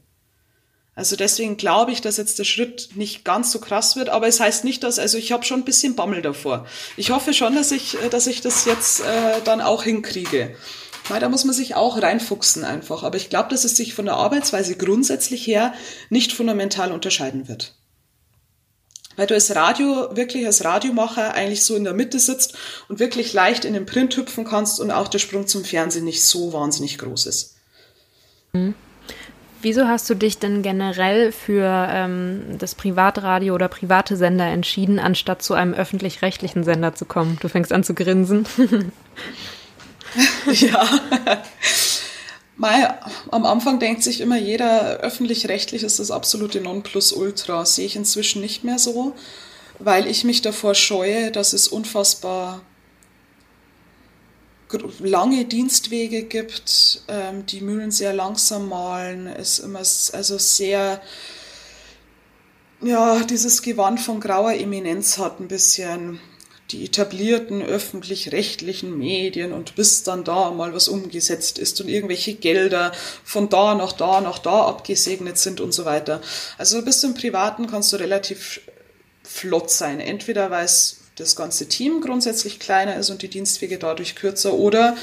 Also 0.95 1.17
deswegen 1.17 1.57
glaube 1.57 1.91
ich, 1.91 2.03
dass 2.03 2.19
jetzt 2.19 2.39
der 2.39 2.45
Schritt 2.45 2.91
nicht 2.97 3.25
ganz 3.25 3.51
so 3.51 3.61
krass 3.61 3.97
wird, 3.97 4.11
aber 4.11 4.29
es 4.29 4.41
heißt 4.41 4.65
nicht, 4.65 4.83
dass, 4.83 4.99
also 4.99 5.17
ich 5.17 5.33
habe 5.33 5.45
schon 5.45 5.61
ein 5.61 5.65
bisschen 5.65 5.97
Bammel 5.97 6.21
davor. 6.21 6.67
Ich 6.99 7.11
hoffe 7.11 7.33
schon, 7.33 7.55
dass 7.55 7.73
ich, 7.73 7.97
dass 8.11 8.27
ich 8.27 8.43
das 8.43 8.67
jetzt 8.67 9.01
äh, 9.01 9.41
dann 9.45 9.63
auch 9.63 9.85
hinkriege. 9.85 10.55
Weil 11.09 11.21
da 11.21 11.29
muss 11.29 11.45
man 11.45 11.55
sich 11.55 11.75
auch 11.75 12.01
reinfuchsen 12.01 12.63
einfach. 12.63 13.03
Aber 13.03 13.17
ich 13.17 13.31
glaube, 13.31 13.49
dass 13.49 13.65
es 13.65 13.77
sich 13.77 13.95
von 13.95 14.05
der 14.05 14.15
Arbeitsweise 14.15 14.77
grundsätzlich 14.77 15.47
her 15.47 15.75
nicht 16.11 16.33
fundamental 16.33 16.93
unterscheiden 16.93 17.49
wird. 17.49 17.75
Weil 19.17 19.27
du 19.27 19.35
als 19.35 19.55
Radio, 19.55 20.15
wirklich 20.17 20.47
als 20.47 20.65
Radiomacher 20.65 21.35
eigentlich 21.35 21.65
so 21.65 21.75
in 21.75 21.85
der 21.85 21.93
Mitte 21.93 22.19
sitzt 22.19 22.55
und 22.89 22.99
wirklich 22.99 23.33
leicht 23.33 23.65
in 23.65 23.75
den 23.75 23.87
Print 23.87 24.17
hüpfen 24.17 24.45
kannst 24.45 24.79
und 24.79 24.91
auch 24.91 25.09
der 25.09 25.19
Sprung 25.19 25.47
zum 25.47 25.65
Fernsehen 25.65 26.05
nicht 26.05 26.25
so 26.25 26.53
wahnsinnig 26.53 26.99
groß 26.99 27.27
ist. 27.27 27.57
Mhm. 28.53 28.75
Wieso 29.63 29.87
hast 29.87 30.11
du 30.11 30.17
dich 30.17 30.39
denn 30.39 30.63
generell 30.63 31.31
für 31.31 31.89
ähm, 31.89 32.59
das 32.59 32.75
Privatradio 32.75 33.55
oder 33.55 33.69
private 33.69 34.17
Sender 34.17 34.47
entschieden, 34.47 34.99
anstatt 34.99 35.41
zu 35.41 35.55
einem 35.55 35.73
öffentlich-rechtlichen 35.73 36.65
Sender 36.65 36.97
zu 36.97 37.05
kommen? 37.05 37.39
Du 37.41 37.49
fängst 37.49 37.73
an 37.73 37.85
zu 37.85 37.95
grinsen. 37.95 38.45
ja. 40.53 40.85
Mal, 42.57 42.99
am 43.31 43.47
Anfang 43.47 43.79
denkt 43.79 44.03
sich 44.03 44.21
immer 44.21 44.37
jeder, 44.37 44.99
öffentlich-rechtlich 44.99 45.85
ist 45.85 46.01
das 46.01 46.11
absolute 46.11 46.61
Nonplusultra. 46.61 47.65
Sehe 47.65 47.87
ich 47.87 47.95
inzwischen 47.95 48.43
nicht 48.43 48.65
mehr 48.65 48.81
so, 48.81 49.15
weil 49.79 50.09
ich 50.09 50.25
mich 50.25 50.43
davor 50.43 50.75
scheue, 50.75 51.31
dass 51.31 51.53
es 51.53 51.69
unfassbar 51.69 52.63
lange 55.01 55.45
Dienstwege 55.45 56.25
gibt, 56.25 57.03
ähm, 57.09 57.47
die 57.47 57.61
Mühlen 57.61 57.91
sehr 57.91 58.13
langsam 58.13 58.69
malen, 58.69 59.27
es 59.27 59.59
immer 59.59 59.79
also 59.79 60.39
sehr 60.39 61.01
ja, 62.83 63.21
dieses 63.21 63.63
Gewand 63.63 64.01
von 64.01 64.21
grauer 64.21 64.55
Eminenz 64.55 65.19
hat 65.19 65.39
ein 65.39 65.47
bisschen 65.47 66.19
die 66.73 66.85
etablierten 66.87 67.63
öffentlich-rechtlichen 67.63 68.97
Medien 68.99 69.53
und 69.53 69.77
bis 69.77 70.03
dann 70.03 70.25
da 70.25 70.51
mal 70.51 70.75
was 70.75 70.89
umgesetzt 70.89 71.59
ist 71.59 71.81
und 71.81 71.89
irgendwelche 71.89 72.35
Gelder 72.35 72.93
von 73.25 73.49
da 73.49 73.75
nach 73.75 73.93
da 73.93 74.21
nach 74.21 74.39
da 74.39 74.67
abgesegnet 74.67 75.39
sind 75.39 75.61
und 75.61 75.73
so 75.73 75.85
weiter. 75.85 76.21
Also 76.59 76.83
bis 76.83 77.05
im 77.05 77.15
Privaten 77.15 77.67
kannst 77.67 77.93
du 77.93 77.97
relativ 77.97 78.61
flott 79.23 79.71
sein. 79.71 80.01
Entweder 80.01 80.51
weil 80.51 80.65
es 80.65 81.02
das 81.17 81.37
ganze 81.37 81.69
Team 81.69 82.01
grundsätzlich 82.01 82.59
kleiner 82.59 82.97
ist 82.97 83.11
und 83.11 83.23
die 83.23 83.29
Dienstwege 83.29 83.79
dadurch 83.79 84.15
kürzer 84.15 84.55
oder 84.55 84.97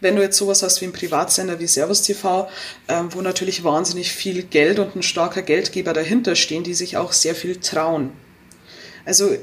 wenn 0.00 0.16
du 0.16 0.22
jetzt 0.22 0.36
sowas 0.36 0.62
hast 0.62 0.80
wie 0.80 0.84
ein 0.84 0.92
Privatsender 0.92 1.58
wie 1.60 1.66
Servus 1.66 2.02
TV, 2.02 2.48
ähm, 2.88 3.14
wo 3.14 3.22
natürlich 3.22 3.64
wahnsinnig 3.64 4.12
viel 4.12 4.42
Geld 4.42 4.78
und 4.78 4.94
ein 4.94 5.02
starker 5.02 5.42
Geldgeber 5.42 5.94
dahinter 5.94 6.36
stehen, 6.36 6.62
die 6.62 6.74
sich 6.74 6.96
auch 6.96 7.12
sehr 7.12 7.34
viel 7.34 7.56
trauen. 7.56 8.12
Also 9.06 9.36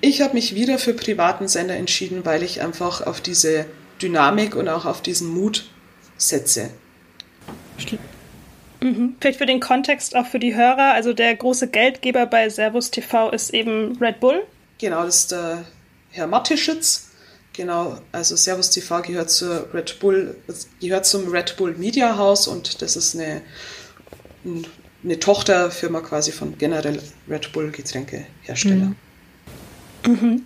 ich 0.00 0.20
habe 0.20 0.34
mich 0.34 0.54
wieder 0.54 0.78
für 0.78 0.94
privaten 0.94 1.48
Sender 1.48 1.74
entschieden, 1.74 2.24
weil 2.24 2.44
ich 2.44 2.60
einfach 2.62 3.04
auf 3.06 3.20
diese 3.20 3.66
Dynamik 4.00 4.54
und 4.54 4.68
auch 4.68 4.84
auf 4.84 5.02
diesen 5.02 5.28
Mut 5.28 5.68
setze. 6.16 6.70
Mhm. 8.80 9.16
Vielleicht 9.20 9.38
für 9.38 9.46
den 9.46 9.58
Kontext 9.58 10.14
auch 10.14 10.26
für 10.26 10.38
die 10.38 10.54
Hörer. 10.54 10.92
Also 10.92 11.12
der 11.12 11.34
große 11.34 11.68
Geldgeber 11.68 12.26
bei 12.26 12.48
Servus 12.48 12.92
TV 12.92 13.30
ist 13.30 13.52
eben 13.52 13.98
Red 14.00 14.20
Bull. 14.20 14.44
Genau, 14.78 15.04
das 15.04 15.20
ist 15.20 15.32
der 15.32 15.64
Herr 16.10 16.26
Matteschitz. 16.26 17.08
Genau, 17.52 17.98
also 18.12 18.36
Servus 18.36 18.70
TV 18.70 19.02
gehört 19.02 19.30
zur 19.30 19.72
Red 19.74 19.98
Bull, 19.98 20.36
gehört 20.80 21.06
zum 21.06 21.28
Red 21.28 21.56
Bull 21.56 21.74
Media 21.76 22.16
House 22.16 22.46
und 22.46 22.80
das 22.80 22.94
ist 22.94 23.16
eine, 23.16 23.42
eine 25.02 25.18
Tochterfirma 25.18 26.00
quasi 26.00 26.30
von 26.30 26.56
generell 26.56 27.02
Red 27.28 27.52
Bull 27.52 27.72
Getränkehersteller. 27.72 28.94
Mhm. 30.06 30.12
Mhm. 30.12 30.44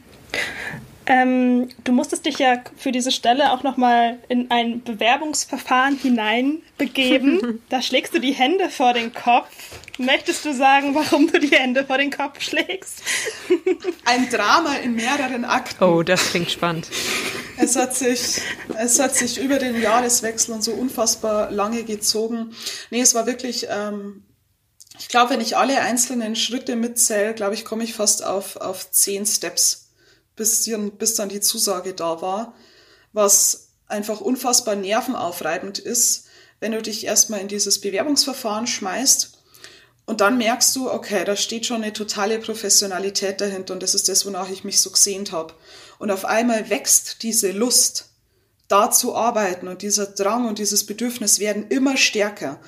Ähm, 1.07 1.69
du 1.85 1.93
musstest 1.93 2.27
dich 2.27 2.39
ja 2.39 2.63
für 2.77 2.93
diese 2.93 3.11
Stelle 3.11 3.53
auch 3.53 3.63
nochmal 3.63 4.19
in 4.29 4.51
ein 4.51 4.83
Bewerbungsverfahren 4.83 5.97
hineinbegeben. 5.97 7.63
da 7.69 7.83
schlägst 7.83 8.15
du 8.15 8.19
die 8.19 8.33
Hände 8.33 8.69
vor 8.69 8.93
den 8.93 9.13
Kopf. 9.13 9.49
Möchtest 9.99 10.45
du 10.45 10.55
sagen, 10.55 10.95
warum 10.95 11.31
du 11.31 11.39
die 11.39 11.57
Hände 11.57 11.85
vor 11.85 11.99
den 11.99 12.11
Kopf 12.11 12.41
schlägst? 12.41 13.03
ein 14.05 14.31
Drama 14.31 14.75
in 14.77 14.95
mehreren 14.95 15.45
Akten. 15.45 15.83
Oh, 15.83 16.03
das 16.03 16.31
klingt 16.31 16.51
spannend. 16.51 16.89
Es 17.59 17.77
hat 17.77 17.95
sich, 17.95 18.41
es 18.79 18.99
hat 18.99 19.15
sich 19.15 19.39
über 19.39 19.59
den 19.59 19.81
Jahreswechsel 19.81 20.55
und 20.55 20.63
so 20.63 20.73
unfassbar 20.73 21.51
lange 21.51 21.85
gezogen. 21.85 22.55
Nee, 22.91 23.01
es 23.01 23.15
war 23.15 23.27
wirklich 23.27 23.67
ähm, 23.69 24.25
ich 24.99 25.09
glaube, 25.09 25.31
wenn 25.31 25.41
ich 25.41 25.57
alle 25.57 25.81
einzelnen 25.81 26.37
Schritte 26.37 26.77
mitzähle, 26.77 27.35
glaube 27.35 27.55
ich, 27.55 27.65
komme 27.65 27.83
ich 27.85 27.95
fast 27.95 28.25
auf, 28.25 28.57
auf 28.57 28.91
zehn 28.91 29.27
Steps, 29.27 29.92
bis, 30.37 30.71
bis 30.99 31.15
dann 31.15 31.29
die 31.29 31.41
Zusage 31.41 31.95
da 31.95 32.23
war, 32.23 32.55
was 33.13 33.69
einfach 33.87 34.21
unfassbar 34.21 34.75
nervenaufreibend 34.75 35.79
ist, 35.79 36.27
wenn 36.61 36.73
du 36.73 36.81
dich 36.81 37.05
erstmal 37.05 37.41
in 37.41 37.49
dieses 37.49 37.81
Bewerbungsverfahren 37.81 38.67
schmeißt 38.67 39.33
und 40.05 40.21
dann 40.21 40.39
merkst 40.39 40.75
du, 40.77 40.91
okay, 40.91 41.25
da 41.25 41.37
steht 41.37 41.67
schon 41.67 41.83
eine 41.83 41.93
totale 41.93 42.39
Professionalität 42.39 43.41
dahinter 43.41 43.75
und 43.75 43.83
das 43.83 43.95
ist 43.95 44.09
das, 44.09 44.27
wonach 44.27 44.51
ich 44.51 44.65
mich 44.65 44.81
so 44.81 44.91
gesehnt 44.91 45.33
habe. 45.33 45.55
Und 45.99 46.11
auf 46.11 46.25
einmal 46.25 46.71
wächst 46.71 47.23
diese 47.23 47.53
Lust, 47.53 48.09
da 48.69 48.91
zu 48.91 49.15
arbeiten 49.15 49.69
und 49.69 49.83
dieser 49.83 50.07
Drang 50.07 50.49
und 50.49 50.59
dieses 50.59 50.87
Bedürfnis 50.87 51.39
werden 51.39 51.69
immer 51.69 51.97
stärker. 51.97 52.59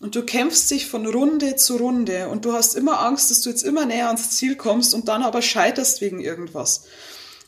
Und 0.00 0.16
du 0.16 0.24
kämpfst 0.24 0.70
dich 0.70 0.86
von 0.86 1.06
Runde 1.06 1.56
zu 1.56 1.76
Runde 1.76 2.28
und 2.30 2.46
du 2.46 2.54
hast 2.54 2.74
immer 2.74 3.00
Angst, 3.00 3.30
dass 3.30 3.42
du 3.42 3.50
jetzt 3.50 3.62
immer 3.62 3.84
näher 3.84 4.06
ans 4.06 4.30
Ziel 4.30 4.56
kommst 4.56 4.94
und 4.94 5.08
dann 5.08 5.22
aber 5.22 5.42
scheiterst 5.42 6.00
wegen 6.00 6.20
irgendwas. 6.20 6.84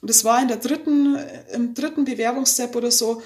Und 0.03 0.11
es 0.11 0.23
war 0.25 0.41
in 0.43 0.49
der 0.49 0.59
dritten, 0.59 1.17
im 1.53 1.73
dritten 1.73 2.05
Bewerbungsstep 2.05 2.77
oder 2.77 2.91
so, 2.91 3.23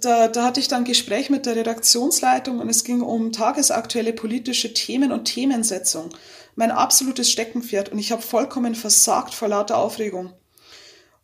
da, 0.00 0.28
da 0.28 0.44
hatte 0.44 0.60
ich 0.60 0.68
dann 0.68 0.82
ein 0.82 0.86
Gespräch 0.86 1.30
mit 1.30 1.46
der 1.46 1.56
Redaktionsleitung 1.56 2.58
und 2.58 2.68
es 2.68 2.84
ging 2.84 3.00
um 3.00 3.32
tagesaktuelle 3.32 4.12
politische 4.12 4.74
Themen 4.74 5.12
und 5.12 5.24
Themensetzung. 5.24 6.10
Mein 6.54 6.70
absolutes 6.70 7.30
Steckenpferd 7.30 7.90
und 7.90 7.98
ich 7.98 8.12
habe 8.12 8.22
vollkommen 8.22 8.74
versagt 8.74 9.34
vor 9.34 9.48
lauter 9.48 9.78
Aufregung. 9.78 10.32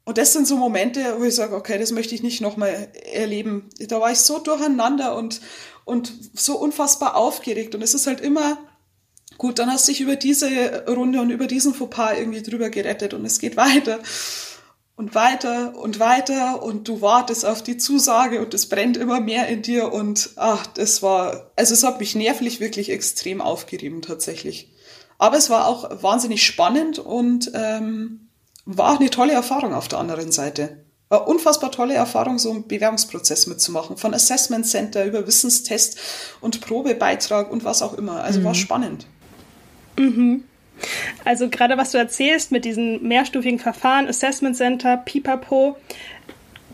Und 0.04 0.18
das 0.18 0.32
sind 0.32 0.46
so 0.46 0.56
Momente, 0.56 1.16
wo 1.18 1.24
ich 1.24 1.34
sage, 1.34 1.54
okay, 1.54 1.78
das 1.78 1.92
möchte 1.92 2.14
ich 2.14 2.22
nicht 2.22 2.40
nochmal 2.40 2.88
erleben. 3.12 3.68
Da 3.88 4.00
war 4.00 4.10
ich 4.10 4.18
so 4.18 4.38
durcheinander 4.38 5.16
und, 5.16 5.40
und 5.84 6.12
so 6.34 6.58
unfassbar 6.58 7.16
aufgeregt. 7.16 7.74
Und 7.74 7.82
es 7.82 7.94
ist 7.94 8.06
halt 8.06 8.20
immer, 8.20 8.58
gut, 9.38 9.58
dann 9.58 9.70
hast 9.70 9.86
du 9.86 9.92
dich 9.92 10.00
über 10.00 10.16
diese 10.16 10.86
Runde 10.86 11.20
und 11.20 11.30
über 11.30 11.46
diesen 11.46 11.74
Fauxpas 11.74 12.18
irgendwie 12.18 12.42
drüber 12.42 12.70
gerettet 12.70 13.14
und 13.14 13.24
es 13.24 13.38
geht 13.38 13.56
weiter 13.56 14.00
und 14.96 15.14
weiter 15.14 15.78
und 15.78 15.98
weiter 15.98 16.62
und 16.62 16.86
du 16.86 17.00
wartest 17.00 17.46
auf 17.46 17.62
die 17.62 17.78
Zusage 17.78 18.42
und 18.42 18.52
es 18.52 18.68
brennt 18.68 18.98
immer 18.98 19.20
mehr 19.20 19.48
in 19.48 19.62
dir 19.62 19.92
und 19.92 20.30
ach, 20.36 20.66
das 20.66 21.02
war, 21.02 21.52
also 21.56 21.72
es 21.72 21.84
hat 21.84 22.00
mich 22.00 22.14
nervlich 22.14 22.60
wirklich 22.60 22.90
extrem 22.90 23.40
aufgerieben 23.40 24.02
tatsächlich. 24.02 24.74
Aber 25.16 25.38
es 25.38 25.48
war 25.48 25.66
auch 25.66 26.02
wahnsinnig 26.02 26.44
spannend 26.44 26.98
und 26.98 27.50
ähm, 27.54 28.29
war 28.64 28.92
auch 28.92 29.00
eine 29.00 29.10
tolle 29.10 29.32
Erfahrung 29.32 29.74
auf 29.74 29.88
der 29.88 29.98
anderen 29.98 30.32
Seite. 30.32 30.84
War 31.08 31.26
unfassbar 31.26 31.72
tolle 31.72 31.94
Erfahrung, 31.94 32.38
so 32.38 32.50
einen 32.50 32.68
Bewerbungsprozess 32.68 33.46
mitzumachen. 33.46 33.96
Von 33.96 34.14
Assessment 34.14 34.66
Center 34.66 35.04
über 35.04 35.26
Wissenstest 35.26 35.98
und 36.40 36.60
Probebeitrag 36.60 37.50
und 37.50 37.64
was 37.64 37.82
auch 37.82 37.94
immer. 37.94 38.22
Also 38.22 38.40
mhm. 38.40 38.44
war 38.44 38.54
spannend. 38.54 39.06
Mhm. 39.98 40.44
Also 41.24 41.48
gerade 41.48 41.76
was 41.76 41.92
du 41.92 41.98
erzählst 41.98 42.52
mit 42.52 42.64
diesen 42.64 43.02
mehrstufigen 43.06 43.58
Verfahren, 43.58 44.08
Assessment 44.08 44.56
Center, 44.56 44.96
Pipapo, 44.96 45.76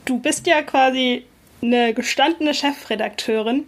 du 0.05 0.18
bist 0.18 0.47
ja 0.47 0.62
quasi 0.62 1.24
eine 1.62 1.95
gestandene 1.95 2.55
Chefredakteurin 2.55 3.66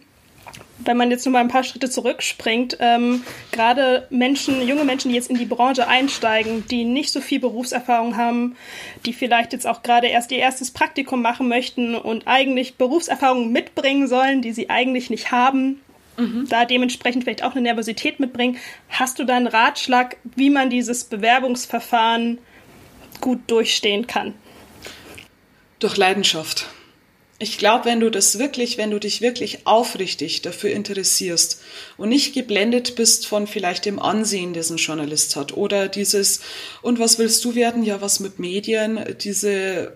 wenn 0.79 0.97
man 0.97 1.11
jetzt 1.11 1.27
nur 1.27 1.33
mal 1.33 1.41
ein 1.41 1.49
paar 1.49 1.65
Schritte 1.65 1.91
zurückspringt, 1.91 2.79
ähm, 2.81 3.23
gerade 3.53 4.07
Menschen, 4.11 4.67
junge 4.67 4.85
Menschen, 4.85 5.11
die 5.11 5.17
jetzt 5.17 5.31
in 5.31 5.37
die 5.37 5.45
Branche 5.45 5.89
einsteigen, 5.89 6.67
die 6.69 6.85
nicht 6.85 7.13
so 7.13 7.21
viel 7.21 7.41
Berufserfahrung 7.41 8.17
haben, 8.17 8.57
die 9.05 9.13
vielleicht 9.13 9.53
jetzt 9.53 9.67
auch 9.67 9.83
gerade 9.83 10.07
erst 10.07 10.31
ihr 10.31 10.39
erstes 10.39 10.71
Praktikum 10.71 11.21
machen 11.21 11.49
möchten 11.49 11.95
und 11.95 12.27
eigentlich 12.27 12.77
Berufserfahrung 12.77 13.51
mitbringen 13.53 14.07
sollen, 14.09 14.41
die 14.41 14.53
sie 14.53 14.71
eigentlich 14.71 15.11
nicht 15.11 15.33
haben, 15.33 15.81
mhm. 16.17 16.47
da 16.49 16.65
dementsprechend 16.65 17.25
vielleicht 17.25 17.43
auch 17.43 17.53
eine 17.53 17.63
Nervosität 17.63 18.21
mitbringen. 18.21 18.57
Hast 18.89 19.19
du 19.19 19.25
da 19.25 19.37
einen 19.37 19.47
Ratschlag, 19.49 20.17
wie 20.37 20.51
man 20.51 20.71
dieses 20.71 21.05
Bewerbungsverfahren 21.05 22.39
gut 23.21 23.41
durchstehen 23.49 24.07
kann? 24.07 24.35
Durch 25.81 25.97
Leidenschaft. 25.97 26.69
Ich 27.41 27.57
glaube, 27.57 27.85
wenn 27.85 28.01
du 28.01 28.11
das 28.11 28.41
wirklich, 28.41 28.79
wenn 28.79 28.91
du 28.91 28.99
dich 28.99 29.21
wirklich 29.21 29.65
aufrichtig 29.65 30.43
dafür 30.43 30.71
interessierst 30.71 31.61
und 31.97 32.09
nicht 32.09 32.35
geblendet 32.35 32.97
bist 32.97 33.29
von 33.29 33.47
vielleicht 33.47 33.85
dem 33.85 34.01
Ansehen, 34.01 34.55
das 34.55 34.71
ein 34.71 34.79
Journalist 34.79 35.37
hat 35.37 35.57
oder 35.57 35.87
dieses, 35.87 36.41
und 36.83 36.99
was 36.99 37.21
willst 37.21 37.45
du 37.45 37.55
werden? 37.55 37.85
Ja, 37.85 38.01
was 38.01 38.19
mit 38.19 38.41
Medien? 38.41 38.99
Diese, 39.21 39.93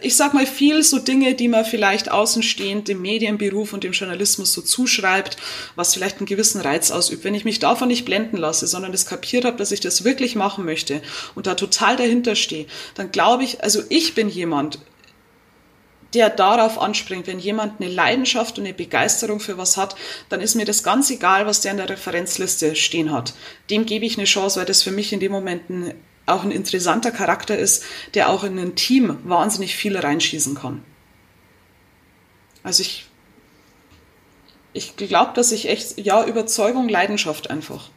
ich 0.00 0.16
sag 0.16 0.32
mal 0.32 0.46
viel 0.46 0.82
so 0.82 0.98
Dinge, 0.98 1.34
die 1.34 1.48
man 1.48 1.66
vielleicht 1.66 2.10
außenstehend 2.10 2.88
dem 2.88 3.02
Medienberuf 3.02 3.74
und 3.74 3.84
dem 3.84 3.92
Journalismus 3.92 4.54
so 4.54 4.62
zuschreibt, 4.62 5.36
was 5.76 5.92
vielleicht 5.92 6.16
einen 6.16 6.26
gewissen 6.26 6.62
Reiz 6.62 6.90
ausübt. 6.90 7.24
Wenn 7.24 7.34
ich 7.34 7.44
mich 7.44 7.58
davon 7.58 7.88
nicht 7.88 8.06
blenden 8.06 8.38
lasse, 8.38 8.66
sondern 8.66 8.92
das 8.92 9.04
kapiert 9.04 9.44
habe, 9.44 9.58
dass 9.58 9.70
ich 9.70 9.80
das 9.80 10.04
wirklich 10.04 10.34
machen 10.34 10.64
möchte 10.64 11.02
und 11.34 11.46
da 11.46 11.56
total 11.56 11.96
dahinter 11.96 12.36
stehe, 12.36 12.64
dann 12.94 13.10
glaube 13.10 13.44
ich, 13.44 13.62
also 13.62 13.82
ich 13.90 14.14
bin 14.14 14.30
jemand, 14.30 14.78
der 16.14 16.30
darauf 16.30 16.80
anspringt. 16.80 17.26
Wenn 17.26 17.38
jemand 17.38 17.80
eine 17.80 17.90
Leidenschaft 17.90 18.58
und 18.58 18.64
eine 18.64 18.74
Begeisterung 18.74 19.40
für 19.40 19.58
was 19.58 19.76
hat, 19.76 19.96
dann 20.28 20.40
ist 20.40 20.54
mir 20.54 20.64
das 20.64 20.82
ganz 20.82 21.10
egal, 21.10 21.46
was 21.46 21.60
der 21.60 21.72
in 21.72 21.78
der 21.78 21.90
Referenzliste 21.90 22.76
stehen 22.76 23.12
hat. 23.12 23.34
Dem 23.70 23.84
gebe 23.84 24.06
ich 24.06 24.16
eine 24.16 24.26
Chance, 24.26 24.60
weil 24.60 24.66
das 24.66 24.82
für 24.82 24.92
mich 24.92 25.12
in 25.12 25.20
dem 25.20 25.32
Moment 25.32 25.68
ein, 25.70 25.94
auch 26.26 26.44
ein 26.44 26.52
interessanter 26.52 27.10
Charakter 27.10 27.58
ist, 27.58 27.84
der 28.14 28.30
auch 28.30 28.44
in 28.44 28.58
ein 28.58 28.76
Team 28.76 29.18
wahnsinnig 29.24 29.76
viel 29.76 29.96
reinschießen 29.96 30.54
kann. 30.54 30.82
Also 32.62 32.82
ich, 32.82 33.06
ich 34.72 34.96
glaube, 34.96 35.32
dass 35.34 35.52
ich 35.52 35.68
echt, 35.68 35.98
ja, 35.98 36.24
Überzeugung, 36.24 36.88
Leidenschaft 36.88 37.50
einfach. 37.50 37.90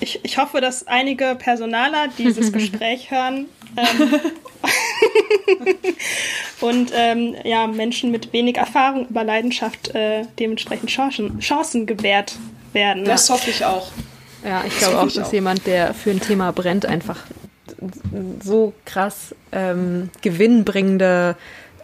Ich, 0.00 0.20
ich 0.24 0.38
hoffe, 0.38 0.60
dass 0.60 0.86
einige 0.86 1.36
Personaler 1.38 2.08
dieses 2.18 2.52
Gespräch 2.54 3.10
hören 3.10 3.48
ähm, 3.76 4.20
und 6.60 6.92
ähm, 6.94 7.34
ja, 7.44 7.66
Menschen 7.66 8.10
mit 8.10 8.32
wenig 8.32 8.56
Erfahrung 8.56 9.08
über 9.08 9.24
Leidenschaft 9.24 9.94
äh, 9.94 10.24
dementsprechend 10.38 10.90
Chancen, 10.90 11.38
Chancen 11.40 11.86
gewährt 11.86 12.36
werden. 12.72 13.04
Das 13.04 13.28
hoffe 13.30 13.50
ich 13.50 13.64
auch. 13.64 13.90
Ja, 14.44 14.64
ich 14.66 14.78
glaube 14.78 14.98
auch, 14.98 15.10
dass 15.10 15.28
auch. 15.28 15.32
jemand, 15.32 15.66
der 15.66 15.94
für 15.94 16.10
ein 16.10 16.20
Thema 16.20 16.52
brennt, 16.52 16.86
einfach 16.86 17.18
so 18.42 18.72
krass 18.84 19.34
ähm, 19.52 20.10
gewinnbringende 20.22 21.36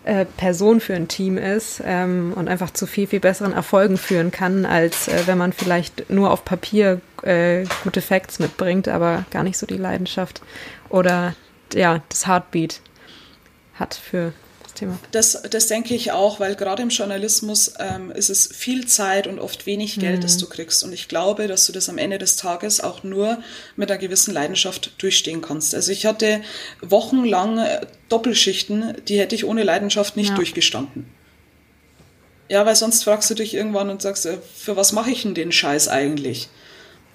äh, 0.05 0.25
Person 0.25 0.81
für 0.81 0.95
ein 0.95 1.09
Team 1.09 1.37
ist 1.37 1.83
ähm, 1.85 2.33
und 2.37 2.49
einfach 2.49 2.71
zu 2.71 2.87
viel, 2.87 3.07
viel 3.07 3.21
besseren 3.21 3.53
Erfolgen 3.53 3.97
führen 3.97 4.31
kann, 4.31 4.65
als 4.65 5.09
äh, 5.09 5.27
wenn 5.27 5.39
man 5.39 5.53
vielleicht 5.53 6.11
nur 6.11 6.31
auf 6.31 6.45
Papier 6.45 7.01
äh, 7.23 7.65
gute 7.83 8.01
Facts 8.01 8.39
mitbringt, 8.39 8.89
aber 8.89 9.25
gar 9.31 9.43
nicht 9.43 9.59
so 9.59 9.67
die 9.67 9.77
Leidenschaft 9.77 10.43
oder 10.89 11.35
ja, 11.75 12.03
das 12.09 12.27
Heartbeat 12.27 12.81
hat 13.79 13.95
für 13.95 14.33
Thema. 14.77 14.99
Das, 15.11 15.43
das 15.51 15.67
denke 15.67 15.95
ich 15.95 16.13
auch, 16.13 16.39
weil 16.39 16.55
gerade 16.55 16.83
im 16.83 16.91
Journalismus 16.91 17.75
ähm, 17.81 18.13
ist 18.13 18.31
es 18.31 18.47
viel 18.47 18.87
Zeit 18.87 19.27
und 19.27 19.41
oft 19.41 19.67
wenig 19.67 19.99
Geld, 19.99 20.19
mhm. 20.19 20.21
das 20.23 20.39
du 20.39 20.47
kriegst. 20.47 20.85
Und 20.85 20.93
ich 20.93 21.09
glaube, 21.09 21.49
dass 21.49 21.67
du 21.67 21.73
das 21.73 21.89
am 21.89 21.99
Ende 21.99 22.19
des 22.19 22.37
Tages 22.37 22.81
auch 22.81 23.03
nur 23.03 23.39
mit 23.75 23.91
einer 23.91 23.99
gewissen 23.99 24.33
Leidenschaft 24.33 24.93
durchstehen 25.03 25.41
kannst. 25.41 25.75
Also 25.75 25.91
ich 25.91 26.07
hatte 26.07 26.43
wochenlang 26.81 27.59
äh, 27.59 27.87
Doppelschichten, 28.09 28.95
die 29.09 29.19
hätte 29.19 29.35
ich 29.35 29.45
ohne 29.45 29.65
Leidenschaft 29.65 30.17
nicht 30.17 30.31
ja. 30.31 30.37
durchgestanden. 30.37 31.07
Ja, 32.49 32.65
weil 32.65 32.77
sonst 32.77 33.03
fragst 33.03 33.29
du 33.29 33.35
dich 33.35 33.55
irgendwann 33.55 33.91
und 33.91 34.03
sagst, 34.03 34.27
äh, 34.27 34.39
für 34.57 34.77
was 34.77 34.93
mache 34.93 35.11
ich 35.11 35.23
denn 35.23 35.35
den 35.35 35.51
Scheiß 35.51 35.89
eigentlich? 35.89 36.49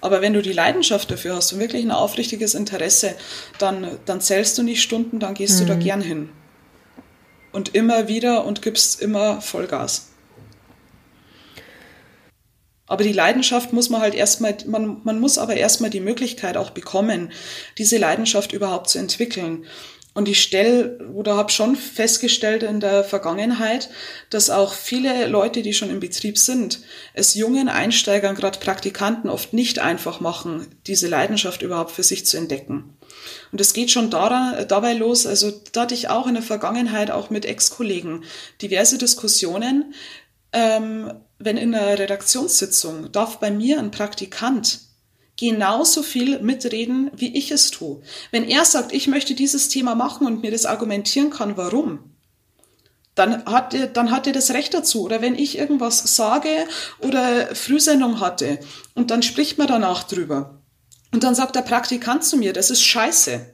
Aber 0.02 0.20
wenn 0.20 0.32
du 0.32 0.42
die 0.42 0.52
Leidenschaft 0.52 1.12
dafür 1.12 1.36
hast 1.36 1.52
und 1.52 1.60
wirklich 1.60 1.84
ein 1.84 1.92
aufrichtiges 1.92 2.54
Interesse, 2.54 3.14
dann, 3.58 3.86
dann 4.04 4.20
zählst 4.20 4.58
du 4.58 4.64
nicht 4.64 4.82
Stunden, 4.82 5.20
dann 5.20 5.34
gehst 5.34 5.54
mhm. 5.54 5.60
du 5.60 5.66
da 5.66 5.74
mhm. 5.76 5.80
gern 5.80 6.02
hin 6.02 6.28
und 7.52 7.74
immer 7.74 8.08
wieder 8.08 8.44
und 8.44 8.62
gibst 8.62 9.00
immer 9.00 9.40
Vollgas. 9.40 10.08
Aber 12.86 13.04
die 13.04 13.12
Leidenschaft 13.12 13.72
muss 13.72 13.88
man 13.88 14.02
halt 14.02 14.14
erstmal, 14.14 14.56
man, 14.66 15.00
man 15.04 15.18
muss 15.18 15.38
aber 15.38 15.54
erstmal 15.54 15.88
die 15.88 16.00
Möglichkeit 16.00 16.56
auch 16.56 16.70
bekommen, 16.70 17.32
diese 17.78 17.96
Leidenschaft 17.96 18.52
überhaupt 18.52 18.90
zu 18.90 18.98
entwickeln. 18.98 19.64
Und 20.14 20.28
ich 20.28 20.42
stelle 20.42 20.98
oder 21.14 21.36
habe 21.36 21.50
schon 21.50 21.74
festgestellt 21.74 22.62
in 22.62 22.80
der 22.80 23.02
Vergangenheit, 23.02 23.88
dass 24.28 24.50
auch 24.50 24.74
viele 24.74 25.26
Leute, 25.26 25.62
die 25.62 25.72
schon 25.72 25.88
im 25.88 26.00
Betrieb 26.00 26.36
sind, 26.36 26.80
es 27.14 27.34
jungen 27.34 27.70
Einsteigern, 27.70 28.34
gerade 28.34 28.58
Praktikanten, 28.58 29.30
oft 29.30 29.54
nicht 29.54 29.78
einfach 29.78 30.20
machen, 30.20 30.66
diese 30.86 31.08
Leidenschaft 31.08 31.62
überhaupt 31.62 31.92
für 31.92 32.02
sich 32.02 32.26
zu 32.26 32.36
entdecken. 32.36 32.94
Und 33.52 33.60
es 33.60 33.72
geht 33.72 33.90
schon 33.90 34.10
daran, 34.10 34.66
dabei 34.68 34.92
los, 34.92 35.26
also 35.26 35.50
da 35.72 35.82
hatte 35.82 35.94
ich 35.94 36.10
auch 36.10 36.26
in 36.26 36.34
der 36.34 36.42
Vergangenheit 36.42 37.10
auch 37.10 37.30
mit 37.30 37.46
Ex-Kollegen 37.46 38.24
diverse 38.60 38.98
Diskussionen, 38.98 39.94
ähm, 40.52 41.10
wenn 41.38 41.56
in 41.56 41.74
einer 41.74 41.98
Redaktionssitzung 41.98 43.10
darf 43.12 43.38
bei 43.38 43.50
mir 43.50 43.78
ein 43.78 43.90
Praktikant 43.90 44.80
genauso 45.42 46.04
viel 46.04 46.38
mitreden, 46.38 47.10
wie 47.16 47.36
ich 47.36 47.50
es 47.50 47.72
tue. 47.72 48.00
Wenn 48.30 48.44
er 48.44 48.64
sagt, 48.64 48.92
ich 48.92 49.08
möchte 49.08 49.34
dieses 49.34 49.68
Thema 49.68 49.96
machen 49.96 50.24
und 50.24 50.40
mir 50.40 50.52
das 50.52 50.66
argumentieren 50.66 51.30
kann, 51.30 51.56
warum, 51.56 51.98
dann 53.16 53.44
hat, 53.46 53.74
er, 53.74 53.88
dann 53.88 54.12
hat 54.12 54.28
er 54.28 54.32
das 54.32 54.52
Recht 54.52 54.72
dazu. 54.72 55.02
Oder 55.02 55.20
wenn 55.20 55.34
ich 55.34 55.58
irgendwas 55.58 56.14
sage 56.14 56.48
oder 57.00 57.52
Frühsendung 57.56 58.20
hatte 58.20 58.60
und 58.94 59.10
dann 59.10 59.24
spricht 59.24 59.58
man 59.58 59.66
danach 59.66 60.04
drüber 60.04 60.62
und 61.12 61.24
dann 61.24 61.34
sagt 61.34 61.56
der 61.56 61.62
Praktikant 61.62 62.22
zu 62.22 62.36
mir, 62.36 62.52
das 62.52 62.70
ist 62.70 62.82
scheiße. 62.82 63.44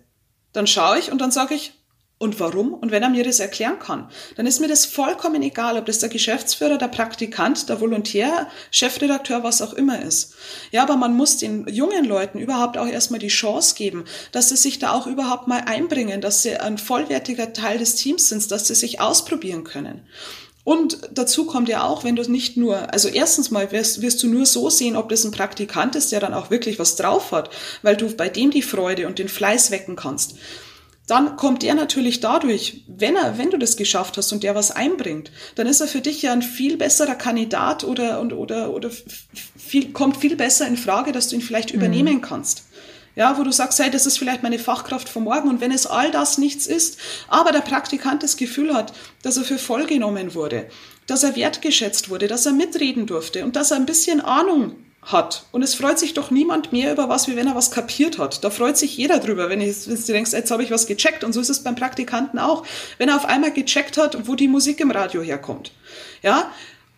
Dann 0.53 0.67
schaue 0.67 0.99
ich 0.99 1.11
und 1.11 1.23
dann 1.23 1.31
sage 1.31 1.55
ich, 1.55 1.73
und 2.19 2.41
warum? 2.41 2.75
Und 2.75 2.91
wenn 2.91 3.05
er 3.05 3.11
mir 3.11 3.23
das 3.23 3.39
erklären 3.39 3.79
kann, 3.79 4.11
dann 4.37 4.47
ist 4.47 4.61
mir 4.61 4.67
das 4.67 4.85
vollkommen 4.85 5.41
egal, 5.43 5.79
ob 5.79 5.87
das 5.87 6.01
der 6.01 6.09
Geschäftsführer, 6.09 6.77
der 6.77 6.89
Praktikant, 6.89 7.69
der 7.69 7.81
Volontär, 7.81 8.49
Chefredakteur, 8.73 9.45
was 9.45 9.63
auch 9.63 9.73
immer 9.73 10.03
ist. 10.03 10.35
Ja, 10.73 10.83
aber 10.83 10.97
man 10.97 11.17
muss 11.17 11.37
den 11.37 11.69
jungen 11.69 12.05
Leuten 12.05 12.39
überhaupt 12.39 12.77
auch 12.77 12.89
erstmal 12.89 13.21
die 13.21 13.29
Chance 13.29 13.77
geben, 13.77 14.05
dass 14.33 14.49
sie 14.49 14.57
sich 14.57 14.81
da 14.81 14.93
auch 14.93 15.07
überhaupt 15.07 15.47
mal 15.47 15.63
einbringen, 15.67 16.21
dass 16.21 16.43
sie 16.43 16.57
ein 16.57 16.79
vollwertiger 16.79 17.53
Teil 17.53 17.79
des 17.79 17.95
Teams 17.95 18.29
sind, 18.29 18.51
dass 18.51 18.67
sie 18.67 18.75
sich 18.75 19.01
ausprobieren 19.01 19.63
können. 19.63 20.03
Und 20.65 20.99
dazu 21.13 21.47
kommt 21.47 21.69
ja 21.71 21.85
auch, 21.85 22.05
wenn 22.05 22.17
du 22.17 22.31
nicht 22.31 22.59
nur, 22.59 22.93
also 22.93 23.09
erstens 23.09 23.51
mal 23.51 23.73
wirst, 23.73 24.03
wirst 24.03 24.23
du 24.23 24.29
nur 24.29 24.45
so 24.45 24.69
sehen, 24.69 24.97
ob 24.97 25.09
das 25.09 25.25
ein 25.25 25.31
Praktikant 25.31 25.95
ist, 25.95 26.13
der 26.13 26.21
dann 26.21 26.35
auch 26.35 26.51
wirklich 26.51 26.79
was 26.79 26.97
drauf 26.97 27.33
hat, 27.33 27.49
weil 27.81 27.97
du 27.97 28.15
bei 28.15 28.29
dem 28.29 28.51
die 28.51 28.61
Freude 28.61 29.07
und 29.07 29.19
den 29.19 29.29
Fleiß 29.29 29.71
wecken 29.71 29.97
kannst. 29.97 30.35
Dann 31.09 31.37
kommt 31.37 31.65
er 31.65 31.75
natürlich 31.75 32.21
dadurch, 32.21 32.85
wenn 32.87 33.17
er, 33.17 33.39
wenn 33.39 33.51
du 33.51 33.59
das 33.59 33.77
geschafft 33.77 34.17
hast 34.19 34.31
und 34.33 34.43
der 34.45 34.55
was 34.55 34.71
einbringt, 34.71 35.33
dann 35.57 35.67
ist 35.67 35.81
er 35.81 35.89
für 35.89 36.03
dich 36.03 36.23
ja 36.23 36.33
ein 36.33 36.43
viel 36.43 36.77
besserer 36.77 37.15
Kandidat 37.15 37.83
oder, 37.83 38.21
und, 38.21 38.33
oder, 38.35 38.73
oder 38.73 38.91
viel, 39.57 39.93
kommt 39.93 40.19
viel 40.19 40.37
besser 40.37 40.69
in 40.69 40.77
Frage, 40.77 41.11
dass 41.13 41.29
du 41.29 41.37
ihn 41.37 41.43
vielleicht 41.43 41.73
mhm. 41.73 41.81
übernehmen 41.81 42.21
kannst 42.21 42.65
ja, 43.17 43.37
wo 43.37 43.43
du 43.43 43.51
sagst, 43.51 43.81
hey, 43.81 43.91
das 43.91 44.07
ist 44.07 44.17
vielleicht 44.17 44.45
meine 44.45 44.61
Fachkraft 44.61 45.09
von 45.09 45.25
morgen 45.25 45.49
und 45.49 45.61
wenn 45.61 45.73
es 45.73 45.89
all 45.89 46.13
das 46.13 46.39
nichts 46.39 46.69
ist, 46.69 47.01
aber 47.27 47.51
der 47.51 47.63
Praktikant 47.63 48.23
das 48.23 48.37
Gefühl 48.37 48.73
hat, 48.73 48.93
dass 49.23 49.37
er 49.37 49.43
für 49.43 49.59
voll 49.59 49.87
genommen 49.87 50.35
wurde, 50.35 50.69
dass 51.09 51.25
er 51.25 51.35
wertgeschätzt 51.35 52.11
wurde, 52.11 52.29
dass 52.29 52.47
er 52.47 52.53
mitreden 52.53 53.07
durfte 53.07 53.45
und 53.45 53.57
dass 53.57 53.73
er 53.73 53.79
ein 53.79 53.87
bisschen 53.87 54.21
Ahnung 54.21 54.77
hat. 55.03 55.45
Und 55.53 55.63
es 55.63 55.75
freut 55.75 55.99
sich 55.99 56.15
doch 56.15 56.31
niemand 56.31 56.73
mehr 56.73 56.93
über 56.93 57.09
was, 57.09 57.29
wie 57.29 57.37
wenn 57.37 57.47
er 57.47 57.55
was 57.55 57.71
kapiert 57.71 58.19
hat. 58.19 58.45
Da 58.45 58.51
freut 58.51 58.77
sich 58.77 58.97
jeder 58.97 59.19
drüber, 59.19 59.49
wenn, 59.49 59.61
ich, 59.61 59.89
wenn 59.89 59.97
du 59.97 60.13
denkst, 60.13 60.33
jetzt 60.33 60.51
habe 60.51 60.63
ich 60.63 60.71
was 60.71 60.87
gecheckt. 60.87 61.25
Und 61.25 61.33
so 61.33 61.41
ist 61.41 61.49
es 61.49 61.63
beim 61.63 61.77
Praktikanten 61.77 62.39
auch. 62.39 62.65
Wenn 62.99 63.09
er 63.09 63.17
auf 63.17 63.25
einmal 63.25 63.53
gecheckt 63.53 63.97
hat, 63.97 64.27
wo 64.27 64.35
die 64.35 64.49
Musik 64.49 64.81
im 64.81 64.91
Radio 64.91 65.23
herkommt. 65.23 65.73
Ja, 66.23 66.51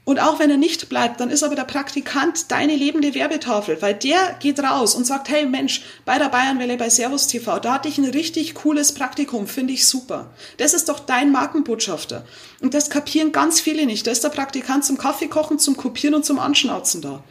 und 0.05 0.19
auch 0.19 0.41
wenn 0.41 0.51
er 0.51 0.57
nicht 0.57 0.89
bleibt, 0.89 1.21
dann 1.21 1.31
ist 1.31 1.45
aber 1.45 1.55
der 1.55 1.65
Praktikant 1.65 2.51
deine 2.51 2.75
lebende 2.75 3.15
Werbetafel, 3.15 3.81
weil 3.81 3.95
der 3.95 4.35
geht 4.41 4.59
raus 4.59 4.95
und 4.95 5.07
sagt, 5.07 5.29
hey 5.29 5.47
Mensch, 5.47 5.85
bei 6.05 6.19
der 6.19 6.31
Bayernwelle, 6.31 6.79
bei 6.79 6.91
Servus 6.91 7.29
TV, 7.29 7.61
da 7.61 7.75
hatte 7.75 7.89
ich 7.89 7.99
ein 7.99 8.07
richtig 8.07 8.55
cooles 8.57 8.93
Praktikum, 8.93 9.47
finde 9.47 9.75
ich 9.75 9.87
super. 9.87 10.31
Das 10.57 10.75
ist 10.75 10.89
doch 10.89 10.99
dein 10.99 11.31
Markenbotschafter. 11.31 12.25
Und 12.61 12.75
das 12.75 12.91
kapieren 12.91 13.31
ganz 13.31 13.61
viele 13.61 13.87
nicht. 13.87 14.07
Da 14.07 14.11
ist 14.11 14.25
der 14.25 14.31
Praktikant 14.31 14.85
zum 14.85 14.99
Kaffee 14.99 15.29
kochen, 15.29 15.61
zum 15.61 15.77
Kopieren 15.77 16.15
und 16.15 16.25
zum 16.25 16.41
Anschnauzen 16.41 17.03
da. 17.03 17.23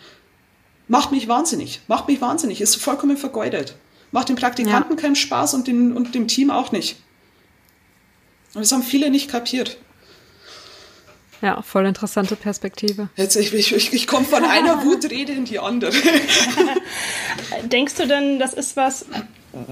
Macht 0.89 1.11
mich 1.11 1.27
wahnsinnig, 1.27 1.81
macht 1.87 2.07
mich 2.07 2.19
wahnsinnig, 2.19 2.61
ist 2.61 2.75
vollkommen 2.75 3.15
vergeudet. 3.15 3.75
Macht 4.11 4.27
dem 4.27 4.35
Praktikanten 4.35 4.95
ja. 4.95 5.01
keinen 5.01 5.15
Spaß 5.15 5.53
und, 5.53 5.67
den, 5.67 5.95
und 5.95 6.15
dem 6.15 6.27
Team 6.27 6.49
auch 6.49 6.71
nicht. 6.71 6.97
Und 8.55 8.61
das 8.61 8.71
haben 8.71 8.81
viele 8.81 9.11
nicht 9.11 9.29
kapiert. 9.29 9.77
Ja, 11.43 11.61
voll 11.61 11.85
interessante 11.85 12.35
Perspektive. 12.35 13.09
Jetzt, 13.15 13.35
ich, 13.35 13.53
ich, 13.53 13.93
ich 13.93 14.07
komme 14.07 14.25
von 14.25 14.43
einer 14.43 14.83
Wutrede 14.83 15.31
in 15.31 15.45
die 15.45 15.59
andere. 15.59 15.93
Denkst 17.65 17.93
du 17.93 18.07
denn, 18.07 18.39
das 18.39 18.55
ist 18.55 18.75
was, 18.75 19.05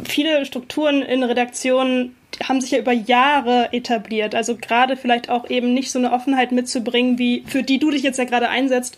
viele 0.08 0.46
Strukturen 0.46 1.02
in 1.02 1.24
Redaktionen 1.24 2.16
haben 2.44 2.62
sich 2.62 2.72
ja 2.72 2.80
über 2.80 2.94
Jahre 2.94 3.74
etabliert. 3.74 4.36
Also 4.36 4.56
gerade 4.56 4.96
vielleicht 4.96 5.30
auch 5.30 5.50
eben 5.50 5.74
nicht 5.74 5.92
so 5.92 5.98
eine 6.00 6.12
Offenheit 6.12 6.52
mitzubringen, 6.52 7.18
wie 7.18 7.44
für 7.48 7.64
die 7.64 7.80
du 7.80 7.90
dich 7.90 8.04
jetzt 8.04 8.20
ja 8.20 8.26
gerade 8.26 8.50
einsetzt. 8.50 8.98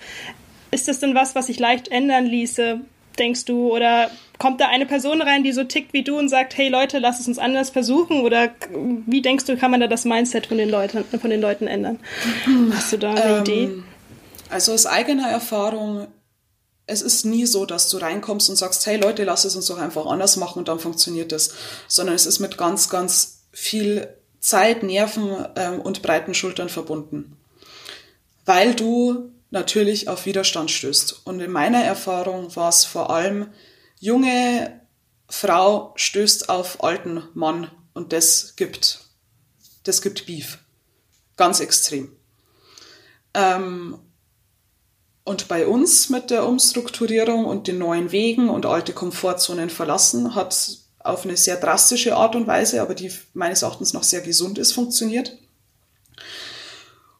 Ist 0.71 0.87
das 0.87 0.99
denn 0.99 1.15
was, 1.15 1.35
was 1.35 1.47
sich 1.47 1.59
leicht 1.59 1.87
ändern 1.87 2.25
ließe, 2.25 2.81
denkst 3.17 3.45
du? 3.45 3.73
Oder 3.73 4.09
kommt 4.37 4.61
da 4.61 4.67
eine 4.67 4.85
Person 4.85 5.21
rein, 5.21 5.43
die 5.43 5.51
so 5.51 5.63
tickt 5.63 5.93
wie 5.93 6.03
du 6.03 6.17
und 6.17 6.29
sagt, 6.29 6.57
hey 6.57 6.69
Leute, 6.69 6.99
lass 6.99 7.19
es 7.19 7.27
uns 7.27 7.37
anders 7.37 7.69
versuchen? 7.69 8.21
Oder 8.21 8.49
wie 9.05 9.21
denkst 9.21 9.45
du, 9.45 9.57
kann 9.57 9.71
man 9.71 9.79
da 9.79 9.87
das 9.87 10.05
Mindset 10.05 10.47
von 10.47 10.57
den 10.57 10.69
Leuten, 10.69 11.03
von 11.03 11.29
den 11.29 11.41
Leuten 11.41 11.67
ändern? 11.67 11.99
Hast 12.73 12.93
du 12.93 12.97
da 12.97 13.11
eine 13.11 13.37
ähm, 13.37 13.41
Idee? 13.41 13.69
Also 14.49 14.73
aus 14.73 14.85
eigener 14.85 15.29
Erfahrung, 15.29 16.07
es 16.87 17.01
ist 17.01 17.25
nie 17.25 17.45
so, 17.45 17.65
dass 17.65 17.89
du 17.89 17.97
reinkommst 17.97 18.49
und 18.49 18.55
sagst, 18.55 18.85
hey 18.87 18.97
Leute, 18.97 19.23
lass 19.23 19.45
es 19.45 19.55
uns 19.55 19.67
doch 19.67 19.77
einfach 19.77 20.05
anders 20.05 20.37
machen 20.37 20.59
und 20.59 20.67
dann 20.67 20.79
funktioniert 20.79 21.31
das. 21.31 21.53
Sondern 21.87 22.15
es 22.15 22.25
ist 22.25 22.39
mit 22.39 22.57
ganz, 22.57 22.89
ganz 22.89 23.43
viel 23.51 24.07
Zeit, 24.39 24.83
Nerven 24.83 25.45
ähm, 25.55 25.81
und 25.81 26.01
breiten 26.01 26.33
Schultern 26.33 26.69
verbunden. 26.69 27.37
Weil 28.45 28.73
du 28.73 29.31
natürlich 29.51 30.07
auf 30.07 30.25
Widerstand 30.25 30.71
stößt. 30.71 31.21
Und 31.25 31.39
in 31.39 31.51
meiner 31.51 31.83
Erfahrung 31.83 32.55
war 32.55 32.69
es 32.69 32.85
vor 32.85 33.09
allem 33.09 33.47
junge 33.99 34.81
Frau 35.27 35.93
stößt 35.95 36.49
auf 36.49 36.83
alten 36.83 37.23
Mann 37.33 37.69
und 37.93 38.13
das 38.13 38.55
gibt, 38.55 39.01
das 39.83 40.01
gibt 40.01 40.25
Beef. 40.25 40.59
Ganz 41.37 41.59
extrem. 41.59 42.11
Ähm, 43.33 43.99
und 45.23 45.47
bei 45.47 45.67
uns 45.67 46.09
mit 46.09 46.31
der 46.31 46.47
Umstrukturierung 46.47 47.45
und 47.45 47.67
den 47.67 47.77
neuen 47.77 48.11
Wegen 48.11 48.49
und 48.49 48.65
alte 48.65 48.93
Komfortzonen 48.93 49.69
verlassen 49.69 50.33
hat 50.33 50.79
auf 50.99 51.23
eine 51.23 51.37
sehr 51.37 51.57
drastische 51.57 52.15
Art 52.15 52.35
und 52.35 52.47
Weise, 52.47 52.81
aber 52.81 52.95
die 52.95 53.11
meines 53.33 53.61
Erachtens 53.61 53.93
noch 53.93 54.03
sehr 54.03 54.21
gesund 54.21 54.57
ist, 54.57 54.71
funktioniert. 54.71 55.37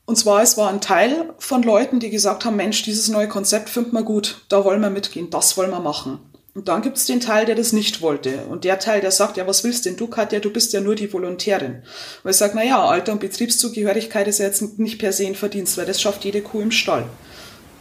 Und 0.09 0.15
zwar, 0.15 0.41
es 0.41 0.57
war 0.57 0.71
ein 0.71 0.81
Teil 0.81 1.35
von 1.37 1.61
Leuten, 1.61 1.99
die 1.99 2.09
gesagt 2.09 2.43
haben, 2.43 2.55
Mensch, 2.55 2.81
dieses 2.81 3.09
neue 3.09 3.27
Konzept 3.27 3.69
findet 3.69 3.93
man 3.93 4.05
gut, 4.05 4.43
da 4.49 4.65
wollen 4.65 4.81
wir 4.81 4.89
mitgehen, 4.89 5.29
das 5.29 5.55
wollen 5.55 5.69
wir 5.69 5.81
machen. 5.81 6.17
Und 6.55 6.67
dann 6.67 6.81
gibt 6.81 6.97
es 6.97 7.05
den 7.05 7.19
Teil, 7.19 7.45
der 7.45 7.53
das 7.53 7.73
nicht 7.73 8.01
wollte. 8.01 8.45
Und 8.45 8.63
der 8.63 8.79
Teil, 8.79 9.01
der 9.01 9.11
sagt, 9.11 9.37
ja, 9.37 9.45
was 9.45 9.63
willst 9.63 9.85
denn 9.85 9.97
du, 9.97 10.07
Katja, 10.07 10.39
du 10.39 10.49
bist 10.49 10.73
ja 10.73 10.81
nur 10.81 10.95
die 10.95 11.13
Volontärin. 11.13 11.83
Und 12.23 12.31
ich 12.31 12.37
sage, 12.37 12.53
na 12.55 12.63
ja, 12.63 12.83
Alter- 12.83 13.11
und 13.11 13.19
Betriebszugehörigkeit 13.19 14.27
ist 14.27 14.39
ja 14.39 14.45
jetzt 14.45 14.79
nicht 14.79 14.97
per 14.97 15.13
se 15.13 15.27
ein 15.27 15.35
Verdienst, 15.35 15.77
weil 15.77 15.85
das 15.85 16.01
schafft 16.01 16.25
jede 16.25 16.41
Kuh 16.41 16.61
im 16.61 16.71
Stall. 16.71 17.05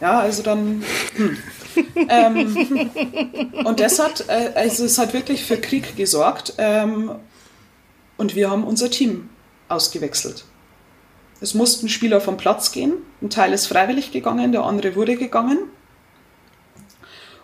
Ja, 0.02 0.20
also 0.20 0.42
dann. 0.42 0.84
Hm. 1.16 1.38
ähm, 2.10 2.90
und 3.64 3.80
das 3.80 3.98
hat, 3.98 4.26
äh, 4.28 4.50
also 4.54 4.84
es 4.84 4.98
hat 4.98 5.14
wirklich 5.14 5.46
für 5.46 5.56
Krieg 5.56 5.96
gesorgt. 5.96 6.52
Ähm, 6.58 7.10
und 8.18 8.34
wir 8.34 8.50
haben 8.50 8.64
unser 8.64 8.90
Team 8.90 9.30
ausgewechselt. 9.70 10.44
Es 11.40 11.54
mussten 11.54 11.88
Spieler 11.88 12.20
vom 12.20 12.36
Platz 12.36 12.72
gehen. 12.72 12.94
Ein 13.22 13.30
Teil 13.30 13.52
ist 13.52 13.66
freiwillig 13.66 14.10
gegangen, 14.10 14.52
der 14.52 14.64
andere 14.64 14.96
wurde 14.96 15.16
gegangen. 15.16 15.58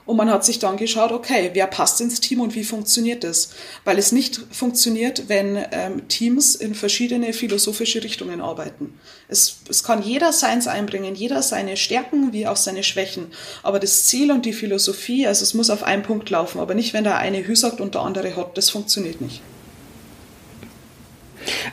Und 0.07 0.19
man 0.19 0.31
hat 0.31 0.45
sich 0.45 0.59
dann 0.59 0.77
geschaut, 0.77 1.13
okay, 1.13 1.51
wer 1.55 1.67
passt 1.67 2.01
ins 2.01 2.21
Team 2.21 2.41
und 2.41 2.55
wie 2.55 2.65
funktioniert 2.65 3.25
das? 3.25 3.51
Weil 3.85 3.99
es 3.99 4.13
nicht 4.13 4.39
funktioniert, 4.51 5.29
wenn 5.29 5.59
ähm, 5.73 6.09
Teams 6.09 6.55
in 6.55 6.75
verschiedene 6.75 7.33
philosophische 7.33 8.05
Richtungen 8.05 8.43
arbeiten. 8.43 8.99
Es, 9.29 9.61
es 9.71 9.83
kann 9.83 10.03
jeder 10.03 10.33
seins 10.33 10.67
einbringen, 10.67 11.15
jeder 11.15 11.41
seine 11.41 11.79
Stärken 11.79 12.35
wie 12.35 12.47
auch 12.47 12.57
seine 12.57 12.83
Schwächen. 12.83 13.29
Aber 13.63 13.81
das 13.81 14.05
Ziel 14.05 14.31
und 14.31 14.45
die 14.45 14.53
Philosophie, 14.53 15.27
also 15.27 15.43
es 15.43 15.55
muss 15.55 15.71
auf 15.71 15.83
einen 15.83 16.03
Punkt 16.03 16.29
laufen, 16.29 16.61
aber 16.61 16.75
nicht, 16.75 16.93
wenn 16.93 17.05
der 17.05 17.17
eine 17.17 17.47
Hü 17.47 17.57
sagt 17.57 17.81
und 17.81 17.95
der 17.95 18.03
andere 18.03 18.37
hat. 18.37 18.59
Das 18.59 18.69
funktioniert 18.69 19.23
nicht. 19.23 19.41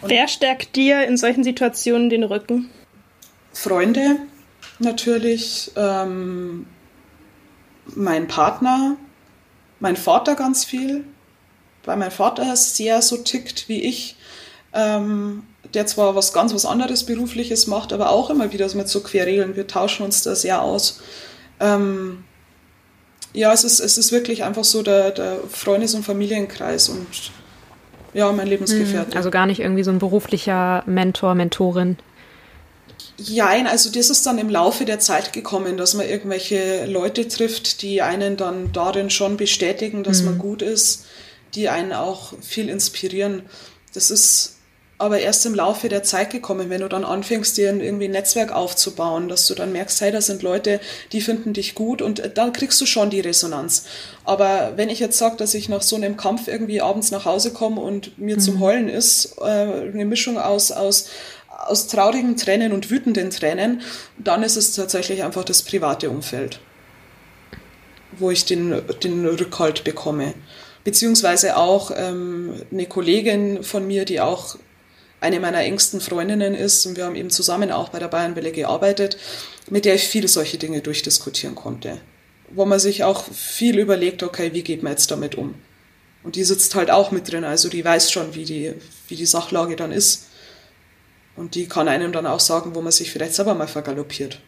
Und 0.01 0.09
wer 0.09 0.27
stärkt 0.27 0.75
dir 0.75 1.07
in 1.07 1.17
solchen 1.17 1.43
Situationen 1.43 2.09
den 2.09 2.23
Rücken? 2.23 2.69
Freunde 3.53 4.17
natürlich. 4.79 5.71
Ähm, 5.75 6.65
mein 7.95 8.27
Partner, 8.27 8.95
mein 9.79 9.95
Vater 9.95 10.35
ganz 10.35 10.65
viel, 10.65 11.03
weil 11.83 11.97
mein 11.97 12.11
Vater 12.11 12.55
sehr 12.55 13.01
so 13.01 13.17
tickt 13.17 13.67
wie 13.69 13.81
ich, 13.83 14.15
ähm, 14.73 15.43
der 15.73 15.85
zwar 15.87 16.15
was 16.15 16.33
ganz 16.33 16.53
was 16.53 16.65
anderes 16.65 17.05
berufliches 17.05 17.67
macht, 17.67 17.93
aber 17.93 18.09
auch 18.09 18.29
immer 18.29 18.51
wieder 18.51 18.73
mit 18.75 18.87
so 18.87 19.01
Querelen. 19.01 19.55
Wir 19.55 19.67
tauschen 19.67 20.05
uns 20.05 20.23
da 20.23 20.35
sehr 20.35 20.61
aus. 20.61 21.01
Ähm, 21.59 22.23
ja, 23.33 23.53
es 23.53 23.63
ist, 23.63 23.79
es 23.79 23.97
ist 23.97 24.11
wirklich 24.11 24.43
einfach 24.43 24.63
so 24.63 24.83
der, 24.83 25.11
der 25.11 25.39
Freundes- 25.49 25.93
und 25.93 26.03
Familienkreis 26.03 26.89
und 26.89 27.07
ja, 28.13 28.31
mein 28.31 28.47
Lebensgefährte. 28.47 29.15
Also 29.15 29.31
gar 29.31 29.45
nicht 29.45 29.59
irgendwie 29.59 29.83
so 29.83 29.91
ein 29.91 29.99
beruflicher 29.99 30.83
Mentor, 30.85 31.35
Mentorin. 31.35 31.97
Jein, 33.17 33.67
also 33.67 33.91
das 33.91 34.09
ist 34.09 34.25
dann 34.25 34.37
im 34.37 34.49
Laufe 34.49 34.85
der 34.85 34.99
Zeit 34.99 35.33
gekommen, 35.33 35.77
dass 35.77 35.93
man 35.93 36.07
irgendwelche 36.07 36.85
Leute 36.85 37.27
trifft, 37.27 37.81
die 37.81 38.01
einen 38.01 38.37
dann 38.37 38.71
darin 38.73 39.09
schon 39.09 39.37
bestätigen, 39.37 40.03
dass 40.03 40.21
mhm. 40.21 40.25
man 40.25 40.37
gut 40.39 40.61
ist, 40.61 41.05
die 41.55 41.69
einen 41.69 41.93
auch 41.93 42.33
viel 42.41 42.69
inspirieren. 42.69 43.43
Das 43.93 44.09
ist 44.09 44.57
aber 45.01 45.19
erst 45.19 45.45
im 45.45 45.55
Laufe 45.55 45.89
der 45.89 46.03
Zeit 46.03 46.29
gekommen, 46.29 46.69
wenn 46.69 46.81
du 46.81 46.87
dann 46.87 47.03
anfängst, 47.03 47.57
dir 47.57 47.73
irgendwie 47.73 48.05
ein 48.05 48.11
Netzwerk 48.11 48.51
aufzubauen, 48.51 49.27
dass 49.29 49.47
du 49.47 49.55
dann 49.55 49.71
merkst, 49.71 49.99
hey, 50.01 50.11
da 50.11 50.21
sind 50.21 50.43
Leute, 50.43 50.79
die 51.11 51.21
finden 51.21 51.53
dich 51.53 51.73
gut 51.73 52.01
und 52.01 52.21
dann 52.35 52.53
kriegst 52.53 52.79
du 52.79 52.85
schon 52.85 53.09
die 53.09 53.19
Resonanz. 53.19 53.85
Aber 54.25 54.73
wenn 54.75 54.89
ich 54.89 54.99
jetzt 54.99 55.17
sage, 55.17 55.37
dass 55.37 55.55
ich 55.55 55.69
nach 55.69 55.81
so 55.81 55.95
einem 55.95 56.17
Kampf 56.17 56.47
irgendwie 56.47 56.81
abends 56.81 57.09
nach 57.09 57.25
Hause 57.25 57.51
komme 57.51 57.81
und 57.81 58.17
mir 58.19 58.35
mhm. 58.35 58.41
zum 58.41 58.59
Heulen 58.59 58.89
ist, 58.89 59.37
äh, 59.41 59.43
eine 59.43 60.05
Mischung 60.05 60.37
aus, 60.37 60.71
aus 60.71 61.07
aus 61.65 61.87
traurigen 61.87 62.37
Tränen 62.37 62.71
und 62.71 62.89
wütenden 62.89 63.29
Tränen, 63.29 63.81
dann 64.17 64.41
ist 64.41 64.55
es 64.55 64.73
tatsächlich 64.73 65.23
einfach 65.23 65.43
das 65.43 65.61
private 65.61 66.09
Umfeld, 66.09 66.59
wo 68.17 68.31
ich 68.31 68.45
den, 68.45 68.81
den 69.03 69.27
Rückhalt 69.27 69.83
bekomme. 69.83 70.33
Beziehungsweise 70.83 71.57
auch 71.57 71.91
ähm, 71.95 72.55
eine 72.71 72.87
Kollegin 72.87 73.63
von 73.63 73.85
mir, 73.85 74.05
die 74.05 74.19
auch 74.19 74.55
eine 75.21 75.39
meiner 75.39 75.59
engsten 75.59 76.01
Freundinnen 76.01 76.55
ist 76.55 76.85
und 76.85 76.97
wir 76.97 77.05
haben 77.05 77.15
eben 77.15 77.29
zusammen 77.29 77.71
auch 77.71 77.89
bei 77.89 77.99
der 77.99 78.07
Bayernwelle 78.07 78.51
gearbeitet, 78.51 79.17
mit 79.69 79.85
der 79.85 79.95
ich 79.95 80.07
viele 80.07 80.27
solche 80.27 80.57
Dinge 80.57 80.81
durchdiskutieren 80.81 81.55
konnte. 81.55 82.01
Wo 82.49 82.65
man 82.65 82.79
sich 82.79 83.03
auch 83.03 83.23
viel 83.31 83.79
überlegt, 83.79 84.23
okay, 84.23 84.51
wie 84.53 84.63
geht 84.63 84.83
man 84.83 84.93
jetzt 84.93 85.11
damit 85.11 85.35
um? 85.35 85.55
Und 86.23 86.35
die 86.35 86.43
sitzt 86.43 86.75
halt 86.75 86.91
auch 86.91 87.11
mit 87.11 87.31
drin, 87.31 87.43
also 87.43 87.69
die 87.69 87.85
weiß 87.85 88.11
schon, 88.11 88.35
wie 88.35 88.45
die, 88.45 88.73
wie 89.07 89.15
die 89.15 89.25
Sachlage 89.25 89.75
dann 89.75 89.91
ist. 89.91 90.27
Und 91.35 91.55
die 91.55 91.67
kann 91.67 91.87
einem 91.87 92.11
dann 92.11 92.27
auch 92.27 92.39
sagen, 92.39 92.75
wo 92.75 92.81
man 92.81 92.91
sich 92.91 93.11
vielleicht 93.11 93.35
selber 93.35 93.53
mal 93.53 93.67
vergaloppiert. 93.67 94.39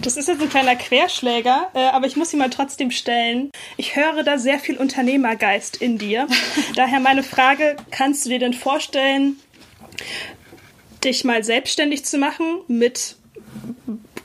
Das 0.00 0.16
ist 0.16 0.28
jetzt 0.28 0.40
ein 0.40 0.48
kleiner 0.48 0.76
Querschläger, 0.76 1.70
äh, 1.74 1.80
aber 1.80 2.06
ich 2.06 2.16
muss 2.16 2.32
ihn 2.32 2.38
mal 2.38 2.50
trotzdem 2.50 2.92
stellen. 2.92 3.50
Ich 3.76 3.96
höre 3.96 4.22
da 4.22 4.38
sehr 4.38 4.60
viel 4.60 4.76
Unternehmergeist 4.76 5.76
in 5.76 5.98
dir. 5.98 6.28
Daher 6.76 7.00
meine 7.00 7.24
Frage, 7.24 7.76
kannst 7.90 8.24
du 8.24 8.30
dir 8.30 8.38
denn 8.38 8.54
vorstellen, 8.54 9.36
dich 11.04 11.24
mal 11.24 11.44
selbstständig 11.44 12.04
zu 12.04 12.18
machen 12.18 12.60
mit, 12.66 13.16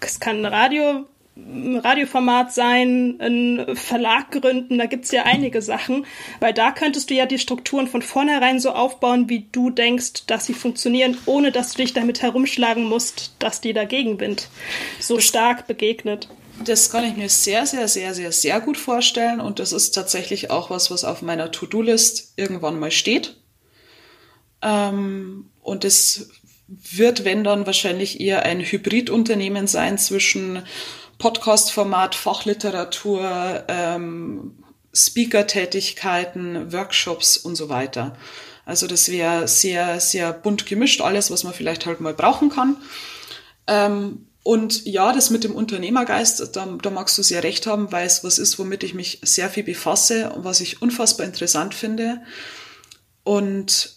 es 0.02 0.20
kann 0.20 0.46
ein 0.46 0.46
Radio, 0.46 1.06
Radioformat 1.36 2.54
sein, 2.54 3.16
einen 3.20 3.76
Verlag 3.76 4.32
gründen, 4.32 4.78
da 4.78 4.86
gibt's 4.86 5.12
ja 5.12 5.24
einige 5.24 5.62
Sachen, 5.62 6.06
weil 6.40 6.54
da 6.54 6.72
könntest 6.72 7.10
du 7.10 7.16
ja 7.16 7.26
die 7.26 7.40
Strukturen 7.40 7.88
von 7.88 8.02
vornherein 8.02 8.60
so 8.60 8.72
aufbauen, 8.72 9.30
wie 9.30 9.48
du 9.52 9.70
denkst, 9.72 10.28
dass 10.28 10.46
sie 10.46 10.54
funktionieren, 10.54 11.18
ohne 11.26 11.52
dass 11.52 11.72
du 11.72 11.78
dich 11.78 11.94
damit 11.94 12.22
herumschlagen 12.22 12.84
musst, 12.84 13.34
dass 13.40 13.62
dir 13.62 13.74
der 13.74 13.88
Gegenwind 13.88 14.48
so 15.00 15.20
stark 15.20 15.66
begegnet. 15.66 16.30
Das 16.64 16.92
kann 16.92 17.04
ich 17.04 17.18
mir 17.18 17.30
sehr, 17.30 17.66
sehr, 17.66 17.88
sehr, 17.88 18.14
sehr, 18.14 18.32
sehr 18.32 18.62
gut 18.62 18.78
vorstellen 18.78 19.42
und 19.42 19.58
das 19.58 19.72
ist 19.72 19.92
tatsächlich 19.92 20.52
auch 20.52 20.70
was, 20.70 20.92
was 20.92 21.04
auf 21.04 21.24
meiner 21.24 21.52
To-Do-List 21.52 22.34
irgendwann 22.36 22.80
mal 22.80 22.92
steht. 22.92 23.38
Ähm, 24.62 25.50
und 25.64 25.86
es 25.86 26.30
wird, 26.68 27.26
wenn 27.26 27.44
dann, 27.44 27.66
wahrscheinlich 27.66 28.20
eher 28.20 28.44
ein 28.44 28.62
Hybridunternehmen 28.62 29.68
sein 29.68 29.98
zwischen 29.98 30.64
Podcast-Format, 31.18 32.16
Fachliteratur, 32.16 33.64
ähm, 33.68 34.64
Speaker-Tätigkeiten, 34.94 36.72
Workshops 36.72 37.38
und 37.38 37.56
so 37.56 37.70
weiter. 37.70 38.16
Also 38.66 38.88
das 38.88 39.10
wäre 39.10 39.48
sehr, 39.48 40.00
sehr 40.00 40.32
bunt 40.32 40.66
gemischt, 40.66 41.02
alles, 41.02 41.32
was 41.32 41.44
man 41.44 41.54
vielleicht 41.54 41.86
halt 41.86 42.00
mal 42.00 42.14
brauchen 42.14 42.50
kann. 42.50 42.78
Ähm, 43.68 44.28
und 44.44 44.86
ja, 44.86 45.14
das 45.14 45.30
mit 45.30 45.46
dem 45.46 45.56
Unternehmergeist, 45.56 46.56
da, 46.56 46.66
da 46.82 46.90
magst 46.90 47.18
du 47.18 47.24
sehr 47.24 47.44
recht 47.44 47.66
haben, 47.66 47.92
weil 47.92 48.06
es 48.06 48.24
was 48.24 48.38
ist, 48.38 48.60
womit 48.60 48.84
ich 48.84 48.94
mich 48.94 49.20
sehr 49.24 49.50
viel 49.50 49.64
befasse 49.64 50.32
und 50.32 50.44
was 50.44 50.60
ich 50.60 50.82
unfassbar 50.82 51.26
interessant 51.26 51.74
finde. 51.74 52.22
Und 53.24 53.96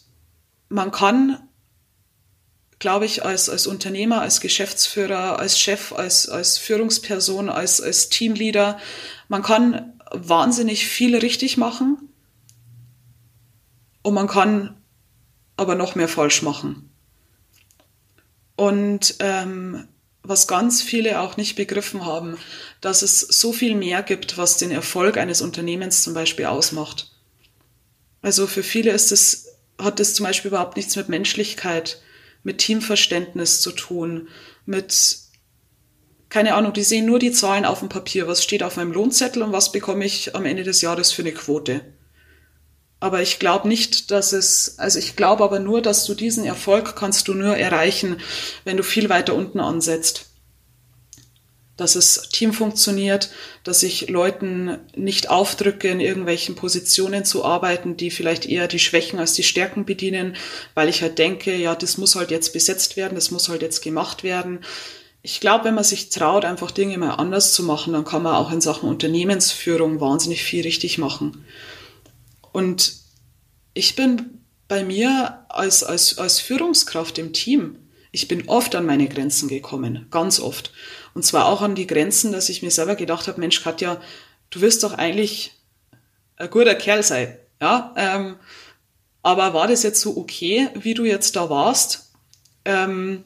man 0.69 0.93
kann 0.93 1.46
glaube 2.79 3.07
ich, 3.07 3.25
als, 3.25 3.49
als 3.49 3.67
Unternehmer, 3.67 4.21
als 4.21 4.41
Geschäftsführer, 4.41 5.39
als 5.39 5.59
Chef, 5.59 5.93
als, 5.93 6.29
als 6.29 6.59
Führungsperson, 6.59 7.49
als, 7.49 7.81
als 7.81 8.09
Teamleader, 8.09 8.79
man 9.29 9.43
kann 9.43 9.95
wahnsinnig 10.11 10.87
viel 10.87 11.17
richtig 11.17 11.57
machen 11.57 12.09
und 14.03 14.15
man 14.15 14.29
kann 14.29 14.77
aber 15.57 15.75
noch 15.75 15.95
mehr 15.95 16.09
falsch 16.09 16.43
machen. 16.43 16.91
Und 18.57 19.17
ähm, 19.21 19.89
was 20.23 20.49
ganz 20.49 20.83
viele 20.83 21.21
auch 21.21 21.37
nicht 21.37 21.57
begriffen 21.57 22.05
haben, 22.05 22.37
dass 22.81 23.03
es 23.03 23.21
so 23.21 23.53
viel 23.53 23.75
mehr 23.75 24.03
gibt, 24.03 24.39
was 24.39 24.59
den 24.59 24.71
Erfolg 24.71 25.17
eines 25.17 25.41
Unternehmens 25.41 26.03
zum 26.03 26.15
Beispiel 26.15 26.47
ausmacht. 26.47 27.11
Also 28.23 28.47
für 28.47 28.63
viele 28.63 28.91
ist 28.91 29.13
es, 29.13 29.57
hat 29.79 30.01
das 30.01 30.15
zum 30.15 30.25
Beispiel 30.25 30.49
überhaupt 30.51 30.77
nichts 30.77 30.97
mit 30.97 31.09
Menschlichkeit 31.09 32.01
mit 32.47 32.59
Teamverständnis 32.59 33.61
zu 33.61 33.73
tun, 33.73 34.29
mit, 34.67 35.19
keine 36.29 36.55
Ahnung, 36.55 36.73
die 36.73 36.85
sehen 36.85 37.05
nur 37.05 37.19
die 37.19 37.33
Zahlen 37.33 37.65
auf 37.65 37.81
dem 37.81 37.89
Papier, 37.89 38.29
was 38.29 38.45
steht 38.45 38.63
auf 38.63 38.77
meinem 38.77 38.93
Lohnzettel 38.93 39.43
und 39.43 39.51
was 39.51 39.73
bekomme 39.73 40.05
ich 40.05 40.37
am 40.37 40.47
Ende 40.47 40.63
des 40.63 40.81
Jahres 40.81 41.11
für 41.11 41.23
eine 41.23 41.33
Quote. 41.33 41.81
Aber 43.01 43.21
ich 43.21 43.41
glaube 43.41 43.67
nicht, 43.67 44.13
dass 44.13 44.33
es, 44.33 44.79
also 44.79 45.01
ich 45.01 45.17
glaube 45.17 45.43
aber 45.43 45.59
nur, 45.59 45.83
dass 45.83 46.07
du 46.07 46.15
diesen 46.15 46.45
Erfolg 46.45 46.95
kannst 46.95 47.27
du 47.27 47.35
nur 47.35 47.57
erreichen, 47.57 48.19
wenn 48.65 48.77
du 48.77 48.85
viel 48.85 49.09
weiter 49.09 49.35
unten 49.35 49.59
ansetzt. 49.59 50.36
Dass 51.77 51.93
das 51.93 52.29
Team 52.31 52.53
funktioniert, 52.53 53.31
dass 53.63 53.83
ich 53.83 54.09
Leuten 54.09 54.79
nicht 54.95 55.29
aufdrücke, 55.29 55.89
in 55.89 56.01
irgendwelchen 56.01 56.55
Positionen 56.55 57.25
zu 57.25 57.45
arbeiten, 57.45 57.97
die 57.97 58.11
vielleicht 58.11 58.47
eher 58.47 58.67
die 58.67 58.79
Schwächen 58.79 59.19
als 59.19 59.35
die 59.35 59.43
Stärken 59.43 59.85
bedienen, 59.85 60.37
weil 60.75 60.89
ich 60.89 61.03
halt 61.03 61.19
denke, 61.19 61.55
ja, 61.55 61.75
das 61.75 61.99
muss 61.99 62.17
halt 62.17 62.31
jetzt 62.31 62.53
besetzt 62.53 62.97
werden, 62.97 63.15
das 63.15 63.31
muss 63.31 63.49
halt 63.49 63.63
jetzt 63.63 63.83
gemacht 63.83 64.25
werden. 64.25 64.61
Ich 65.21 65.41
glaube, 65.41 65.65
wenn 65.65 65.75
man 65.75 65.85
sich 65.85 66.09
traut, 66.09 66.45
einfach 66.45 66.71
Dinge 66.71 66.97
mal 66.99 67.15
anders 67.15 67.53
zu 67.53 67.63
machen, 67.63 67.93
dann 67.93 68.05
kann 68.05 68.23
man 68.23 68.37
auch 68.37 68.53
in 68.53 68.61
Sachen 68.61 68.89
Unternehmensführung 68.89 70.01
wahnsinnig 70.01 70.45
viel 70.45 70.63
richtig 70.63 70.99
machen. 70.99 71.45
Und 72.53 72.95
ich 73.75 73.97
bin 73.97 74.41
bei 74.69 74.83
mir 74.83 75.45
als, 75.51 75.85
als, 75.85 76.17
als 76.17 76.41
Führungskraft 76.41 77.19
im 77.19 77.33
Team, 77.35 77.79
ich 78.13 78.29
bin 78.29 78.49
oft 78.49 78.75
an 78.75 78.87
meine 78.87 79.09
Grenzen 79.09 79.49
gekommen, 79.49 80.07
ganz 80.11 80.41
oft. 80.41 80.73
Und 81.17 81.23
zwar 81.23 81.47
auch 81.47 81.63
an 81.63 81.75
die 81.75 81.87
Grenzen, 81.87 82.31
dass 82.31 82.51
ich 82.51 82.61
mir 82.61 82.71
selber 82.71 82.95
gedacht 82.95 83.27
habe, 83.27 83.41
Mensch, 83.41 83.63
Katja, 83.63 83.99
du 84.51 84.61
wirst 84.61 84.83
doch 84.83 84.93
eigentlich 84.93 85.53
ein 86.37 86.51
guter 86.51 86.75
Kerl 86.75 87.03
sein. 87.03 87.39
Ja, 87.59 87.95
ähm, 87.97 88.37
aber 89.23 89.55
war 89.55 89.67
das 89.67 89.83
jetzt 89.83 90.03
so 90.03 90.19
okay, 90.19 90.69
wie 90.75 90.93
du 90.93 91.07
jetzt 91.07 91.35
da 91.35 91.49
warst? 91.49 92.13
Ähm, 92.67 93.25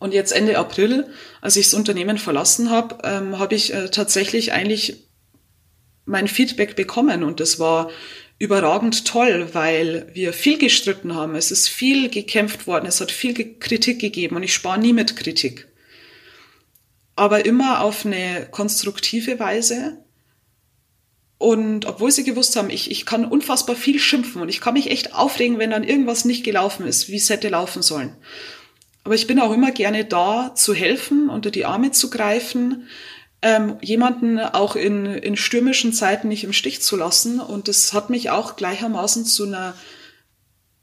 und 0.00 0.12
jetzt 0.12 0.32
Ende 0.32 0.58
April, 0.58 1.06
als 1.40 1.54
ich 1.54 1.66
das 1.66 1.74
Unternehmen 1.74 2.18
verlassen 2.18 2.70
habe, 2.70 2.98
ähm, 3.04 3.38
habe 3.38 3.54
ich 3.54 3.72
äh, 3.72 3.90
tatsächlich 3.90 4.50
eigentlich 4.50 5.06
mein 6.06 6.26
Feedback 6.26 6.74
bekommen 6.74 7.22
und 7.22 7.38
das 7.38 7.60
war 7.60 7.90
überragend 8.40 9.04
toll, 9.04 9.50
weil 9.52 10.10
wir 10.14 10.32
viel 10.32 10.58
gestritten 10.58 11.14
haben. 11.14 11.36
Es 11.36 11.52
ist 11.52 11.68
viel 11.68 12.10
gekämpft 12.10 12.66
worden, 12.66 12.86
es 12.86 13.00
hat 13.00 13.12
viel 13.12 13.56
Kritik 13.60 14.00
gegeben 14.00 14.34
und 14.34 14.42
ich 14.42 14.52
spare 14.52 14.80
nie 14.80 14.92
mit 14.92 15.14
Kritik 15.14 15.68
aber 17.16 17.44
immer 17.44 17.82
auf 17.82 18.04
eine 18.04 18.46
konstruktive 18.50 19.38
Weise. 19.38 19.98
Und 21.38 21.86
obwohl 21.86 22.10
sie 22.10 22.24
gewusst 22.24 22.56
haben, 22.56 22.70
ich, 22.70 22.90
ich 22.90 23.06
kann 23.06 23.24
unfassbar 23.24 23.76
viel 23.76 23.98
schimpfen 23.98 24.40
und 24.40 24.48
ich 24.48 24.60
kann 24.60 24.74
mich 24.74 24.90
echt 24.90 25.14
aufregen, 25.14 25.58
wenn 25.58 25.70
dann 25.70 25.84
irgendwas 25.84 26.24
nicht 26.24 26.44
gelaufen 26.44 26.86
ist, 26.86 27.08
wie 27.08 27.16
es 27.16 27.28
hätte 27.28 27.48
laufen 27.48 27.82
sollen. 27.82 28.16
Aber 29.04 29.14
ich 29.14 29.26
bin 29.26 29.38
auch 29.38 29.52
immer 29.52 29.70
gerne 29.70 30.04
da, 30.04 30.54
zu 30.54 30.72
helfen, 30.72 31.28
unter 31.28 31.50
die 31.50 31.66
Arme 31.66 31.90
zu 31.90 32.08
greifen, 32.08 32.88
ähm, 33.42 33.76
jemanden 33.82 34.38
auch 34.38 34.74
in, 34.74 35.04
in 35.04 35.36
stürmischen 35.36 35.92
Zeiten 35.92 36.28
nicht 36.28 36.44
im 36.44 36.54
Stich 36.54 36.80
zu 36.80 36.96
lassen. 36.96 37.40
Und 37.40 37.68
das 37.68 37.92
hat 37.92 38.08
mich 38.08 38.30
auch 38.30 38.56
gleichermaßen 38.56 39.26
zu 39.26 39.44
einer, 39.44 39.74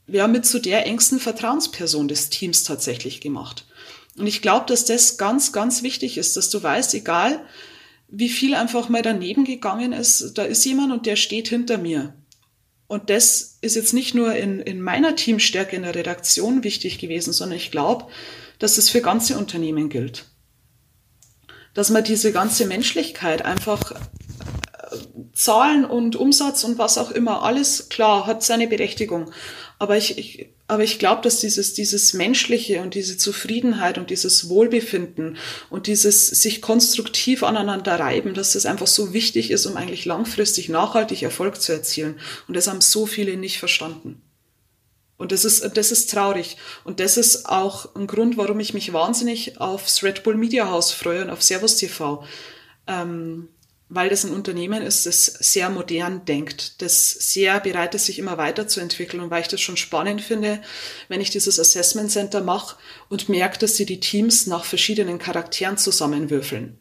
ja, 0.06 0.28
mit 0.28 0.46
zu 0.46 0.60
der 0.60 0.86
engsten 0.86 1.18
Vertrauensperson 1.18 2.06
des 2.06 2.30
Teams 2.30 2.62
tatsächlich 2.62 3.20
gemacht. 3.20 3.66
Und 4.18 4.26
ich 4.26 4.42
glaube, 4.42 4.66
dass 4.66 4.84
das 4.84 5.16
ganz, 5.16 5.52
ganz 5.52 5.82
wichtig 5.82 6.18
ist, 6.18 6.36
dass 6.36 6.50
du 6.50 6.62
weißt, 6.62 6.94
egal 6.94 7.44
wie 8.14 8.28
viel 8.28 8.54
einfach 8.54 8.90
mal 8.90 9.00
daneben 9.00 9.44
gegangen 9.44 9.92
ist, 9.92 10.34
da 10.36 10.42
ist 10.42 10.64
jemand 10.66 10.92
und 10.92 11.06
der 11.06 11.16
steht 11.16 11.48
hinter 11.48 11.78
mir. 11.78 12.14
Und 12.86 13.08
das 13.08 13.56
ist 13.62 13.74
jetzt 13.74 13.94
nicht 13.94 14.14
nur 14.14 14.34
in, 14.34 14.60
in 14.60 14.82
meiner 14.82 15.16
Teamstärke 15.16 15.74
in 15.74 15.82
der 15.82 15.94
Redaktion 15.94 16.62
wichtig 16.62 16.98
gewesen, 16.98 17.32
sondern 17.32 17.56
ich 17.56 17.70
glaube, 17.70 18.08
dass 18.58 18.76
es 18.76 18.90
für 18.90 19.00
ganze 19.00 19.38
Unternehmen 19.38 19.88
gilt. 19.88 20.26
Dass 21.72 21.88
man 21.88 22.04
diese 22.04 22.32
ganze 22.32 22.66
Menschlichkeit 22.66 23.46
einfach 23.46 23.94
Zahlen 25.32 25.84
und 25.84 26.16
Umsatz 26.16 26.64
und 26.64 26.78
was 26.78 26.98
auch 26.98 27.10
immer, 27.10 27.42
alles 27.42 27.88
klar, 27.88 28.26
hat 28.26 28.42
seine 28.42 28.68
Berechtigung. 28.68 29.30
Aber 29.78 29.96
ich, 29.96 30.18
ich 30.18 30.48
aber 30.72 30.84
ich 30.84 30.98
glaube, 30.98 31.20
dass 31.20 31.38
dieses, 31.40 31.74
dieses 31.74 32.14
Menschliche 32.14 32.80
und 32.80 32.94
diese 32.94 33.18
Zufriedenheit 33.18 33.98
und 33.98 34.08
dieses 34.08 34.48
Wohlbefinden 34.48 35.36
und 35.68 35.86
dieses 35.86 36.28
sich 36.28 36.62
konstruktiv 36.62 37.42
aneinander 37.42 38.00
reiben, 38.00 38.32
dass 38.32 38.54
das 38.54 38.64
einfach 38.64 38.86
so 38.86 39.12
wichtig 39.12 39.50
ist, 39.50 39.66
um 39.66 39.76
eigentlich 39.76 40.06
langfristig 40.06 40.70
nachhaltig 40.70 41.22
Erfolg 41.22 41.60
zu 41.60 41.72
erzielen. 41.72 42.18
Und 42.48 42.56
das 42.56 42.68
haben 42.68 42.80
so 42.80 43.04
viele 43.04 43.36
nicht 43.36 43.58
verstanden. 43.58 44.22
Und 45.18 45.30
das 45.30 45.44
ist, 45.44 45.62
das 45.76 45.92
ist 45.92 46.10
traurig. 46.10 46.56
Und 46.84 46.98
das 46.98 47.18
ist 47.18 47.44
auch 47.46 47.94
ein 47.94 48.06
Grund, 48.06 48.38
warum 48.38 48.58
ich 48.60 48.72
mich 48.72 48.94
wahnsinnig 48.94 49.60
aufs 49.60 50.02
Red 50.02 50.22
Bull 50.22 50.36
Media 50.36 50.70
House 50.70 50.90
freue 50.90 51.22
und 51.22 51.28
auf 51.28 51.42
Servus 51.42 51.76
TV. 51.76 52.24
Ähm, 52.86 53.48
weil 53.94 54.08
das 54.08 54.24
ein 54.24 54.32
Unternehmen 54.32 54.82
ist, 54.82 55.04
das 55.04 55.26
sehr 55.26 55.68
modern 55.68 56.24
denkt, 56.24 56.80
das 56.80 57.10
sehr 57.10 57.60
bereit 57.60 57.94
ist, 57.94 58.06
sich 58.06 58.18
immer 58.18 58.38
weiterzuentwickeln 58.38 59.22
und 59.22 59.30
weil 59.30 59.42
ich 59.42 59.48
das 59.48 59.60
schon 59.60 59.76
spannend 59.76 60.22
finde, 60.22 60.62
wenn 61.08 61.20
ich 61.20 61.28
dieses 61.28 61.60
Assessment 61.60 62.10
Center 62.10 62.40
mache 62.40 62.76
und 63.10 63.28
merke, 63.28 63.58
dass 63.58 63.76
sie 63.76 63.84
die 63.84 64.00
Teams 64.00 64.46
nach 64.46 64.64
verschiedenen 64.64 65.18
Charakteren 65.18 65.76
zusammenwürfeln. 65.76 66.78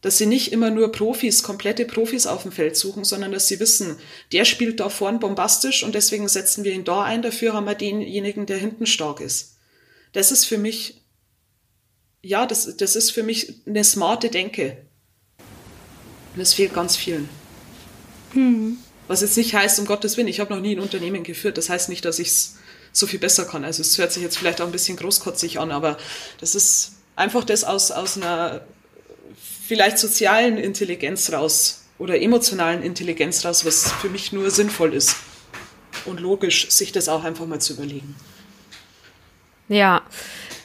Dass 0.00 0.18
sie 0.18 0.26
nicht 0.26 0.52
immer 0.52 0.70
nur 0.70 0.92
Profis, 0.92 1.42
komplette 1.42 1.86
Profis 1.86 2.28
auf 2.28 2.42
dem 2.42 2.52
Feld 2.52 2.76
suchen, 2.76 3.02
sondern 3.02 3.32
dass 3.32 3.48
sie 3.48 3.58
wissen, 3.58 3.96
der 4.30 4.44
spielt 4.44 4.78
da 4.78 4.90
vorn 4.90 5.18
bombastisch 5.18 5.82
und 5.82 5.96
deswegen 5.96 6.28
setzen 6.28 6.62
wir 6.62 6.72
ihn 6.72 6.84
da 6.84 7.02
ein, 7.02 7.22
dafür 7.22 7.52
haben 7.52 7.66
wir 7.66 7.74
denjenigen, 7.74 8.46
der 8.46 8.58
hinten 8.58 8.86
stark 8.86 9.20
ist. 9.20 9.56
Das 10.12 10.30
ist 10.30 10.44
für 10.44 10.58
mich, 10.58 11.02
ja, 12.22 12.46
das, 12.46 12.76
das 12.76 12.94
ist 12.94 13.10
für 13.10 13.24
mich 13.24 13.62
eine 13.66 13.82
smarte 13.82 14.28
Denke 14.28 14.86
und 16.34 16.38
das 16.38 16.54
fehlt 16.54 16.74
ganz 16.74 16.96
vielen. 16.96 17.28
Hm. 18.32 18.78
Was 19.08 19.20
jetzt 19.20 19.36
nicht 19.36 19.54
heißt, 19.54 19.78
um 19.78 19.86
Gottes 19.86 20.16
Willen, 20.16 20.28
ich 20.28 20.40
habe 20.40 20.54
noch 20.54 20.60
nie 20.60 20.74
ein 20.74 20.80
Unternehmen 20.80 21.22
geführt. 21.22 21.58
Das 21.58 21.68
heißt 21.68 21.88
nicht, 21.88 22.04
dass 22.04 22.18
ich 22.18 22.28
es 22.28 22.56
so 22.92 23.06
viel 23.06 23.18
besser 23.18 23.44
kann. 23.44 23.64
Also 23.64 23.82
es 23.82 23.98
hört 23.98 24.12
sich 24.12 24.22
jetzt 24.22 24.38
vielleicht 24.38 24.60
auch 24.60 24.66
ein 24.66 24.72
bisschen 24.72 24.96
großkotzig 24.96 25.58
an, 25.58 25.70
aber 25.70 25.98
das 26.40 26.54
ist 26.54 26.92
einfach 27.16 27.44
das 27.44 27.64
aus, 27.64 27.90
aus 27.90 28.16
einer 28.16 28.62
vielleicht 29.66 29.98
sozialen 29.98 30.56
Intelligenz 30.56 31.32
raus 31.32 31.84
oder 31.98 32.20
emotionalen 32.20 32.82
Intelligenz 32.82 33.44
raus, 33.44 33.64
was 33.64 33.92
für 33.92 34.08
mich 34.08 34.32
nur 34.32 34.50
sinnvoll 34.50 34.94
ist 34.94 35.16
und 36.04 36.20
logisch, 36.20 36.70
sich 36.70 36.92
das 36.92 37.08
auch 37.08 37.24
einfach 37.24 37.46
mal 37.46 37.60
zu 37.60 37.74
überlegen. 37.74 38.14
Ja, 39.68 40.02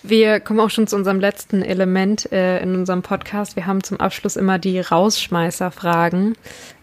wir 0.10 0.40
kommen 0.40 0.60
auch 0.60 0.70
schon 0.70 0.88
zu 0.88 0.96
unserem 0.96 1.20
letzten 1.20 1.62
Element 1.62 2.32
äh, 2.32 2.62
in 2.62 2.76
unserem 2.76 3.02
Podcast. 3.02 3.56
Wir 3.56 3.66
haben 3.66 3.84
zum 3.84 4.00
Abschluss 4.00 4.36
immer 4.36 4.60
die 4.60 4.80
Rausschmeißerfragen. 4.80 6.36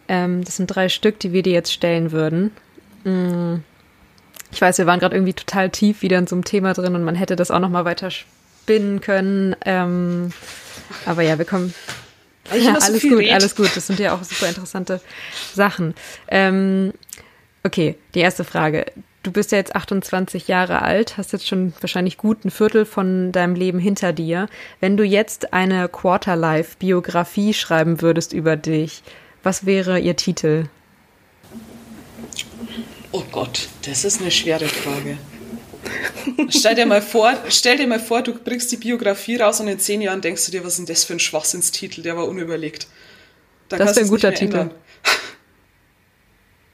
Ähm, 0.09 0.45
das 0.45 0.57
sind 0.57 0.67
drei 0.67 0.89
Stück, 0.89 1.19
die 1.21 1.33
wir 1.33 1.43
dir 1.43 1.53
jetzt 1.53 1.73
stellen 1.73 2.13
würden. 2.13 2.51
Mm. 3.05 3.57
Ich 4.53 4.61
weiß, 4.61 4.79
wir 4.79 4.87
waren 4.87 5.01
gerade 5.01 5.17
irgendwie 5.17 5.33
total 5.33 5.71
tief 5.71 6.03
wieder 6.03 6.19
in 6.19 6.29
so 6.29 6.37
einem 6.37 6.45
Thema 6.45 6.75
drin 6.75 6.95
und 6.95 7.03
man 7.03 7.17
hätte 7.17 7.35
das 7.35 7.51
auch 7.51 7.59
noch 7.59 7.71
mal 7.71 7.85
weiter 7.85 8.11
spinnen 8.11 9.01
können. 9.01 9.57
Ähm, 9.65 10.33
aber 11.07 11.23
ja, 11.23 11.39
wir 11.39 11.45
kommen. 11.45 11.75
Ja, 12.53 12.75
alles 12.75 13.03
so 13.03 13.09
gut, 13.09 13.19
red. 13.19 13.33
alles 13.33 13.57
gut. 13.57 13.75
Das 13.75 13.87
sind 13.87 13.99
ja 13.99 14.15
auch 14.15 14.23
super 14.23 14.49
interessante 14.49 15.01
Sachen. 15.55 15.95
Ähm, 16.29 16.93
okay, 17.65 17.97
die 18.15 18.21
erste 18.21 18.45
Frage 18.45 18.87
du 19.25 19.33
bist 19.33 19.51
ja 19.51 19.59
jetzt 19.59 19.75
28 19.75 20.47
Jahre 20.47 20.83
alt, 20.83 21.17
hast 21.17 21.33
jetzt 21.33 21.49
schon 21.49 21.73
wahrscheinlich 21.81 22.17
gut 22.19 22.45
ein 22.45 22.51
Viertel 22.51 22.85
von 22.85 23.33
deinem 23.33 23.57
Leben 23.57 23.81
hinter 23.81 24.13
dir. 24.13 24.49
Wenn 24.81 24.97
du 24.97 25.03
jetzt 25.03 25.53
eine 25.53 25.89
Quarterlife-Biografie 25.89 27.55
schreiben 27.55 28.01
würdest 28.01 28.33
über 28.33 28.57
dich, 28.57 29.03
was 29.43 29.67
wäre 29.67 29.99
ihr 29.99 30.15
Titel? 30.15 30.67
Oh 33.11 33.25
Gott, 33.33 33.69
das 33.83 34.05
ist 34.05 34.21
eine 34.21 34.31
schwere 34.31 34.69
Frage. 34.69 35.19
stell, 36.49 36.75
dir 36.75 36.87
mal 36.87 37.03
vor, 37.03 37.35
stell 37.49 37.77
dir 37.77 37.87
mal 37.87 38.01
vor, 38.01 38.23
du 38.23 38.35
bringst 38.35 38.73
die 38.73 38.77
Biografie 38.77 39.37
raus 39.37 39.61
und 39.61 39.69
in 39.69 39.79
zehn 39.79 40.01
Jahren 40.01 40.21
denkst 40.21 40.47
du 40.47 40.53
dir, 40.53 40.65
was 40.65 40.75
ist 40.75 40.79
denn 40.79 40.87
das 40.87 41.05
für 41.05 41.15
ein 41.15 41.21
Schwachsinnstitel, 41.21 42.03
der 42.03 42.17
war 42.17 42.27
unüberlegt. 42.27 42.87
Dann 43.69 43.79
das 43.79 43.93
ist 43.93 43.99
ein 43.99 44.09
guter 44.09 44.33
Titel. 44.33 44.71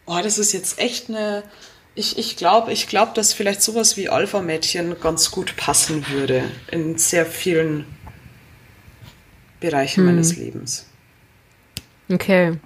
Oh, 0.07 0.19
das 0.21 0.39
ist 0.39 0.53
jetzt 0.53 0.81
echt 0.81 1.09
eine, 1.09 1.45
ich, 2.01 2.17
ich 2.17 2.37
glaube, 2.37 2.73
ich 2.73 2.89
glaub, 2.89 3.15
dass 3.15 3.35
vielleicht 3.35 3.61
sowas 3.63 3.99
wie 3.99 4.09
Alpha-Mädchen 4.09 4.99
ganz 5.01 5.31
gut 5.31 5.55
passen 5.57 6.09
würde 6.09 6.43
in 6.71 6.97
sehr 6.97 7.27
vielen 7.27 7.85
Bereichen 9.61 10.01
hm. 10.01 10.07
meines 10.07 10.37
Lebens. 10.37 10.87
Okay. 12.11 12.59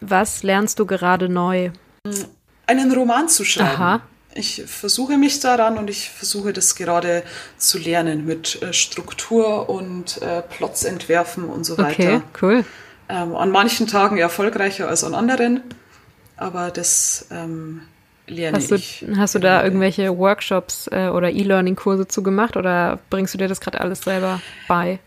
Was 0.00 0.42
lernst 0.42 0.80
du 0.80 0.86
gerade 0.86 1.28
neu? 1.28 1.70
Einen 2.66 2.92
Roman 2.92 3.28
zu 3.28 3.44
schreiben. 3.44 3.70
Aha. 3.70 4.00
Ich 4.34 4.64
versuche 4.66 5.16
mich 5.16 5.38
daran 5.40 5.78
und 5.78 5.88
ich 5.88 6.10
versuche 6.10 6.52
das 6.52 6.74
gerade 6.74 7.22
zu 7.56 7.78
lernen 7.78 8.26
mit 8.26 8.60
äh, 8.62 8.72
Struktur 8.72 9.68
und 9.68 10.20
äh, 10.22 10.42
Plots 10.42 10.84
entwerfen 10.84 11.44
und 11.44 11.64
so 11.64 11.78
weiter. 11.78 12.16
Okay, 12.16 12.22
cool. 12.42 12.64
Ähm, 13.08 13.34
an 13.34 13.50
manchen 13.50 13.86
Tagen 13.86 14.18
erfolgreicher 14.18 14.88
als 14.88 15.02
an 15.02 15.14
anderen, 15.14 15.62
aber 16.36 16.70
das 16.70 17.26
ähm, 17.30 17.82
lerne 18.30 18.56
hast 18.56 18.70
du, 18.70 18.76
ich. 18.76 19.04
Hast 19.16 19.34
du 19.34 19.38
da 19.38 19.64
irgendwelche 19.64 20.16
Workshops 20.16 20.88
äh, 20.92 21.08
oder 21.08 21.30
E-Learning-Kurse 21.30 22.08
zu 22.08 22.22
gemacht 22.22 22.56
oder 22.56 22.98
bringst 23.10 23.34
du 23.34 23.38
dir 23.38 23.48
das 23.48 23.60
gerade 23.60 23.80
alles 23.80 24.02
selber 24.02 24.40
bei? 24.66 24.98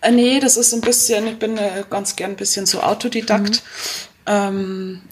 Äh, 0.00 0.12
nee, 0.12 0.40
das 0.40 0.56
ist 0.56 0.72
ein 0.74 0.80
bisschen, 0.80 1.26
ich 1.26 1.38
bin 1.38 1.56
äh, 1.56 1.84
ganz 1.88 2.16
gern 2.16 2.32
ein 2.32 2.36
bisschen 2.36 2.66
so 2.66 2.80
Autodidakt. 2.82 3.62
Mhm. 4.26 4.32
Ähm, 4.32 5.02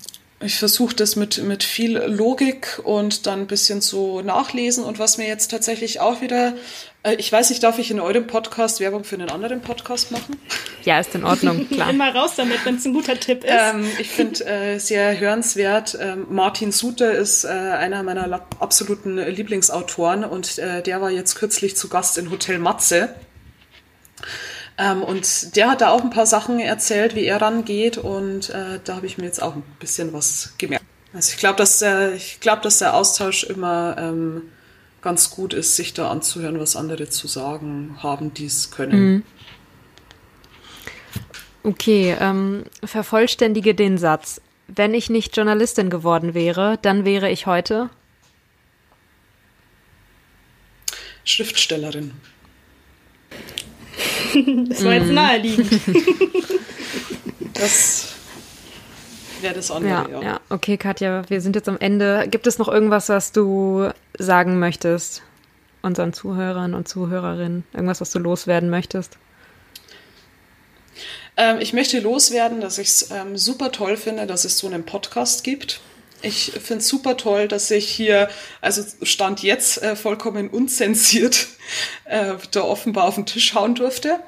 ich 0.41 0.59
versuche 0.59 0.95
das 0.95 1.17
mit, 1.17 1.39
mit 1.43 1.63
viel 1.63 1.99
Logik 1.99 2.81
und 2.83 3.27
dann 3.27 3.41
ein 3.41 3.47
bisschen 3.47 3.81
so 3.81 4.23
nachlesen. 4.23 4.85
Und 4.85 4.99
was 4.99 5.17
mir 5.17 5.29
jetzt 5.29 5.51
tatsächlich 5.51 6.01
auch 6.01 6.21
wieder, 6.21 6.55
ich 7.05 7.33
weiß 7.33 7.51
nicht, 7.51 7.63
darf 7.63 7.79
ich 7.79 7.91
in 7.91 7.99
eurem 7.99 8.29
Podcast 8.29 8.79
Werbung 8.79 9.03
für 9.03 9.17
einen 9.17 9.29
anderen 9.29 9.61
Podcast 9.61 10.13
machen? 10.13 10.37
Ja, 10.85 11.01
ist 11.01 11.15
in 11.15 11.25
Ordnung, 11.25 11.69
klar. 11.71 11.91
Immer 11.91 12.15
raus 12.15 12.35
damit, 12.37 12.65
wenn 12.65 12.77
es 12.77 12.85
ein 12.85 12.93
guter 12.93 13.19
Tipp 13.19 13.45
ist. 13.45 13.51
Ähm, 13.51 13.85
ich 13.99 14.09
finde 14.09 14.45
äh, 14.45 14.79
sehr 14.79 15.19
hörenswert. 15.19 15.99
Ähm, 16.01 16.27
Martin 16.31 16.71
Suter 16.71 17.13
ist 17.13 17.45
äh, 17.45 17.49
einer 17.49 18.03
meiner 18.05 18.47
absoluten 18.61 19.17
Lieblingsautoren 19.17 20.25
und 20.25 20.59
äh, 20.59 20.83
der 20.83 21.01
war 21.01 21.11
jetzt 21.11 21.35
kürzlich 21.35 21.77
zu 21.77 21.89
Gast 21.89 22.19
in 22.19 22.31
Hotel 22.31 22.59
Matze. 22.59 23.15
Ähm, 24.79 25.03
und 25.03 25.57
der 25.57 25.71
hat 25.71 25.81
da 25.81 25.91
auch 25.91 26.03
ein 26.03 26.11
paar 26.11 26.27
Sachen 26.27 26.61
erzählt, 26.61 27.17
wie 27.17 27.25
er 27.25 27.43
rangeht 27.43 27.99
und 27.99 28.51
äh, 28.51 28.79
da 28.83 28.97
habe 28.97 29.07
ich 29.07 29.19
mir 29.19 29.25
jetzt 29.25 29.43
auch 29.43 29.57
ein 29.57 29.65
bisschen 29.81 30.13
was 30.13 30.55
gemerkt. 30.59 30.85
Also 31.13 31.33
ich 31.33 31.39
glaube, 31.39 31.57
dass 31.57 31.81
der, 31.81 32.15
ich 32.15 32.41
glaube, 32.41 32.63
dass 32.63 32.79
der 32.79 32.95
Austausch 32.95 33.45
immer 33.45 33.97
ähm, 33.99 34.51
ganz 35.03 35.31
gut 35.31 35.53
ist, 35.53 35.77
sich 35.77 35.93
da 35.93 36.11
anzuhören, 36.11 36.59
was 36.59 36.77
andere 36.77 37.09
zu 37.09 37.27
sagen 37.27 37.97
haben, 38.03 38.33
die 38.33 38.47
es 38.47 38.71
können. 38.71 39.15
Mhm. 39.15 39.23
Okay, 41.65 42.17
ähm, 42.19 42.65
vervollständige 42.85 43.75
den 43.75 43.99
Satz. 43.99 44.41
Wenn 44.69 44.95
ich 44.95 45.11
nicht 45.11 45.37
Journalistin 45.37 45.91
geworden 45.91 46.35
wäre, 46.35 46.79
dann 46.83 47.05
wäre 47.05 47.31
ich 47.31 47.47
heute 47.47 47.91
Schriftstellerin. 51.25 52.13
das 54.69 54.85
war 54.85 54.95
jetzt 54.95 55.09
mhm. 55.09 55.15
naheliegend. 55.15 55.71
das 57.55 58.15
wäre 59.43 59.55
das 59.55 59.71
andere, 59.71 59.93
ja, 59.93 60.09
ja. 60.09 60.23
Ja, 60.23 60.41
okay, 60.49 60.77
Katja, 60.77 61.29
wir 61.29 61.41
sind 61.41 61.57
jetzt 61.57 61.69
am 61.69 61.79
Ende. 61.79 62.27
Gibt 62.31 62.47
es 62.47 62.59
noch 62.59 62.69
irgendwas, 62.69 63.09
was 63.09 63.33
du 63.33 63.91
sagen 64.19 64.59
möchtest 64.59 65.23
unseren 65.83 66.13
Zuhörern 66.13 66.75
und 66.75 66.89
Zuhörerinnen? 66.89 67.65
Irgendwas, 67.73 68.01
was 68.01 68.11
du 68.11 68.19
loswerden 68.19 68.71
möchtest? 68.71 69.19
Ähm, 71.37 71.59
ich 71.61 71.73
möchte 71.73 71.99
loswerden, 72.01 72.61
dass 72.61 72.79
ich 72.79 72.89
es 72.89 73.11
ähm, 73.11 73.37
super 73.37 73.73
toll 73.73 73.97
finde, 73.97 74.27
dass 74.27 74.45
es 74.45 74.59
so 74.59 74.67
einen 74.67 74.85
Podcast 74.85 75.45
gibt. 75.45 75.81
Ich 76.21 76.53
finde 76.53 76.79
es 76.83 76.89
super 76.89 77.17
toll, 77.17 77.49
dass 77.49 77.71
ich 77.71 77.89
hier, 77.89 78.29
also 78.61 78.85
Stand 79.03 79.43
jetzt 79.43 79.83
äh, 79.83 79.97
vollkommen 79.97 80.49
unzensiert, 80.49 81.49
äh, 82.05 82.35
da 82.53 82.63
offenbar 82.63 83.05
auf 83.05 83.17
den 83.17 83.27
Tisch 83.27 83.55
hauen 83.55 83.75
durfte. 83.75 84.21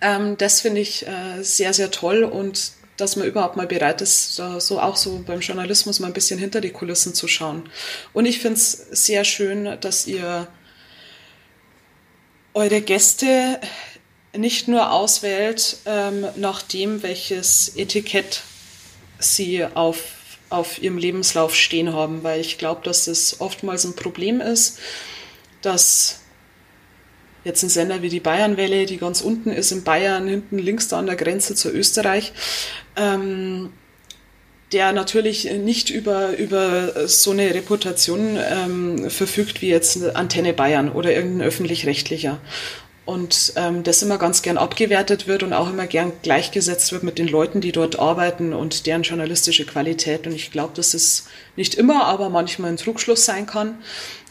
Ähm, 0.00 0.36
das 0.38 0.60
finde 0.60 0.80
ich 0.80 1.06
äh, 1.06 1.42
sehr, 1.42 1.74
sehr 1.74 1.90
toll 1.90 2.24
und 2.24 2.72
dass 2.96 3.16
man 3.16 3.26
überhaupt 3.26 3.56
mal 3.56 3.66
bereit 3.66 4.00
ist, 4.00 4.38
da 4.38 4.60
so 4.60 4.80
auch 4.80 4.96
so 4.96 5.22
beim 5.26 5.40
Journalismus 5.40 6.00
mal 6.00 6.08
ein 6.08 6.12
bisschen 6.12 6.38
hinter 6.38 6.60
die 6.60 6.70
Kulissen 6.70 7.14
zu 7.14 7.26
schauen. 7.28 7.68
Und 8.12 8.26
ich 8.26 8.38
finde 8.38 8.56
es 8.56 8.72
sehr 8.72 9.24
schön, 9.24 9.78
dass 9.80 10.06
ihr 10.06 10.46
eure 12.54 12.80
Gäste 12.80 13.60
nicht 14.36 14.68
nur 14.68 14.92
auswählt 14.92 15.78
ähm, 15.86 16.26
nach 16.36 16.62
dem, 16.62 17.02
welches 17.02 17.76
Etikett 17.76 18.42
sie 19.18 19.64
auf 19.64 19.98
auf 20.50 20.80
ihrem 20.80 20.98
Lebenslauf 20.98 21.54
stehen 21.56 21.92
haben, 21.92 22.22
weil 22.22 22.40
ich 22.40 22.58
glaube, 22.58 22.82
dass 22.84 23.06
das 23.06 23.40
oftmals 23.40 23.84
ein 23.84 23.96
Problem 23.96 24.40
ist, 24.40 24.78
dass 25.62 26.20
jetzt 27.44 27.62
ein 27.62 27.68
Sender 27.68 28.02
wie 28.02 28.08
die 28.08 28.20
Bayernwelle, 28.20 28.86
die 28.86 28.96
ganz 28.96 29.20
unten 29.20 29.50
ist 29.50 29.70
in 29.72 29.84
Bayern, 29.84 30.26
hinten 30.26 30.58
links 30.58 30.88
da 30.88 30.98
an 30.98 31.06
der 31.06 31.16
Grenze 31.16 31.54
zu 31.54 31.70
Österreich, 31.70 32.32
ähm, 32.96 33.70
der 34.72 34.92
natürlich 34.92 35.50
nicht 35.52 35.90
über, 35.90 36.36
über 36.36 37.06
so 37.06 37.30
eine 37.30 37.54
Reputation 37.54 38.36
ähm, 38.38 39.10
verfügt 39.10 39.62
wie 39.62 39.68
jetzt 39.68 40.02
Antenne 40.16 40.52
Bayern 40.52 40.90
oder 40.90 41.14
irgendein 41.14 41.46
öffentlich-rechtlicher 41.46 42.40
und 43.06 43.52
ähm, 43.56 43.82
das 43.82 44.02
immer 44.02 44.16
ganz 44.16 44.40
gern 44.40 44.56
abgewertet 44.56 45.26
wird 45.26 45.42
und 45.42 45.52
auch 45.52 45.68
immer 45.68 45.86
gern 45.86 46.12
gleichgesetzt 46.22 46.90
wird 46.92 47.02
mit 47.02 47.18
den 47.18 47.28
Leuten, 47.28 47.60
die 47.60 47.72
dort 47.72 47.98
arbeiten 47.98 48.54
und 48.54 48.86
deren 48.86 49.02
journalistische 49.02 49.66
Qualität. 49.66 50.26
Und 50.26 50.32
ich 50.32 50.50
glaube, 50.50 50.72
dass 50.74 50.94
es 50.94 51.26
nicht 51.54 51.74
immer, 51.74 52.06
aber 52.06 52.30
manchmal 52.30 52.70
ein 52.70 52.78
Trugschluss 52.78 53.26
sein 53.26 53.46
kann. 53.46 53.76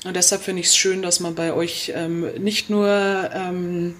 Und 0.03 0.15
deshalb 0.15 0.41
finde 0.41 0.61
ich 0.61 0.67
es 0.67 0.75
schön, 0.75 1.01
dass 1.01 1.19
man 1.19 1.35
bei 1.35 1.53
euch 1.53 1.91
ähm, 1.95 2.27
nicht 2.41 2.69
nur 2.69 2.89
ähm, 3.33 3.95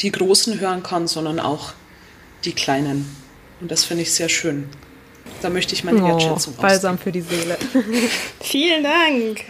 die 0.00 0.12
Großen 0.12 0.60
hören 0.60 0.82
kann, 0.82 1.06
sondern 1.06 1.40
auch 1.40 1.72
die 2.44 2.52
Kleinen. 2.52 3.16
Und 3.60 3.70
das 3.70 3.84
finde 3.84 4.02
ich 4.02 4.12
sehr 4.12 4.28
schön. 4.28 4.68
Da 5.40 5.50
möchte 5.50 5.74
ich 5.74 5.84
meine 5.84 6.02
oh, 6.02 6.08
Wertschätzung 6.08 6.54
oh, 6.58 6.62
Balsam 6.62 6.98
für 6.98 7.12
die 7.12 7.20
Seele. 7.20 7.56
Vielen 8.40 8.84
Dank. 8.84 9.40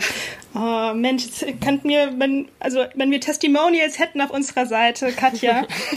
Oh, 0.54 0.92
Mensch, 0.94 1.24
könnt 1.62 1.84
mir, 1.84 2.12
wenn, 2.18 2.48
also 2.60 2.84
wenn 2.94 3.10
wir 3.10 3.20
Testimonials 3.20 3.98
hätten 3.98 4.20
auf 4.20 4.30
unserer 4.30 4.66
Seite, 4.66 5.10
Katja, 5.12 5.66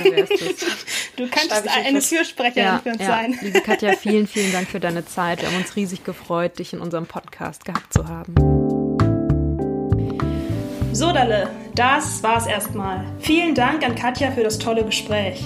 du 1.18 1.28
könntest 1.28 1.68
eine 1.68 2.02
Fürsprecherin 2.02 2.64
ja, 2.64 2.80
für 2.82 2.90
uns 2.90 3.02
ja. 3.02 3.08
sein. 3.08 3.38
Liebe 3.42 3.62
Katja, 3.62 3.94
vielen, 3.94 4.28
vielen 4.28 4.54
Dank 4.54 4.70
für 4.70 4.80
deine 4.80 5.06
Zeit. 5.06 5.42
Wir 5.42 5.50
haben 5.50 5.58
uns 5.58 5.76
riesig 5.76 6.06
gefreut, 6.06 6.58
dich 6.60 6.72
in 6.72 6.80
unserem 6.80 7.06
Podcast 7.06 7.66
gehabt 7.66 7.92
zu 7.92 8.08
haben. 8.08 8.75
So, 10.96 11.12
Dalle, 11.12 11.50
das 11.76 12.24
war's 12.24 12.48
erstmal. 12.48 13.04
Vielen 13.20 13.54
Dank 13.54 13.86
an 13.86 13.96
Katja 13.96 14.32
für 14.32 14.44
das 14.44 14.60
tolle 14.60 14.86
Gespräch. 14.86 15.46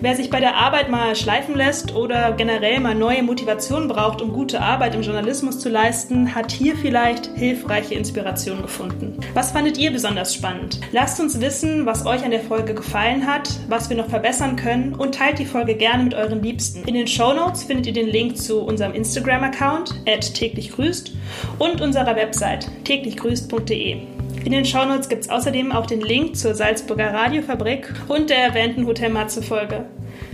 Wer 0.00 0.14
sich 0.14 0.30
bei 0.30 0.38
der 0.38 0.54
Arbeit 0.54 0.88
mal 0.88 1.16
schleifen 1.16 1.56
lässt 1.56 1.96
oder 1.96 2.30
generell 2.30 2.78
mal 2.78 2.94
neue 2.94 3.24
Motivation 3.24 3.88
braucht, 3.88 4.22
um 4.22 4.32
gute 4.32 4.60
Arbeit 4.60 4.94
im 4.94 5.02
Journalismus 5.02 5.58
zu 5.58 5.68
leisten, 5.68 6.36
hat 6.36 6.52
hier 6.52 6.76
vielleicht 6.76 7.26
hilfreiche 7.34 7.96
Inspiration 7.96 8.62
gefunden. 8.62 9.18
Was 9.34 9.50
fandet 9.50 9.78
ihr 9.78 9.90
besonders 9.90 10.32
spannend? 10.32 10.78
Lasst 10.92 11.18
uns 11.18 11.40
wissen, 11.40 11.86
was 11.86 12.06
euch 12.06 12.24
an 12.24 12.30
der 12.30 12.42
Folge 12.42 12.72
gefallen 12.72 13.26
hat, 13.26 13.50
was 13.66 13.90
wir 13.90 13.96
noch 13.96 14.08
verbessern 14.08 14.54
können 14.54 14.94
und 14.94 15.16
teilt 15.16 15.40
die 15.40 15.44
Folge 15.44 15.74
gerne 15.74 16.04
mit 16.04 16.14
euren 16.14 16.40
Liebsten. 16.40 16.84
In 16.84 16.94
den 16.94 17.08
Show 17.08 17.32
Notes 17.32 17.64
findet 17.64 17.88
ihr 17.88 17.94
den 17.94 18.06
Link 18.06 18.36
zu 18.38 18.60
unserem 18.60 18.94
Instagram-Account 18.94 19.92
täglich 20.34 20.70
grüßt 20.70 21.10
und 21.58 21.80
unserer 21.80 22.14
Website 22.14 22.70
täglichgrüßt.de. 22.84 24.13
In 24.42 24.52
den 24.52 24.64
Shownotes 24.64 25.08
gibt 25.08 25.22
es 25.22 25.30
außerdem 25.30 25.72
auch 25.72 25.86
den 25.86 26.00
Link 26.00 26.36
zur 26.36 26.54
Salzburger 26.54 27.12
Radiofabrik 27.12 27.92
und 28.08 28.30
der 28.30 28.38
erwähnten 28.38 28.86
Hotel 28.86 29.10
Matze 29.10 29.42
Folge. 29.42 29.86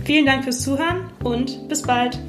Vielen 0.05 0.25
Dank 0.25 0.43
fürs 0.43 0.61
Zuhören 0.61 1.11
und 1.23 1.67
bis 1.69 1.81
bald. 1.83 2.19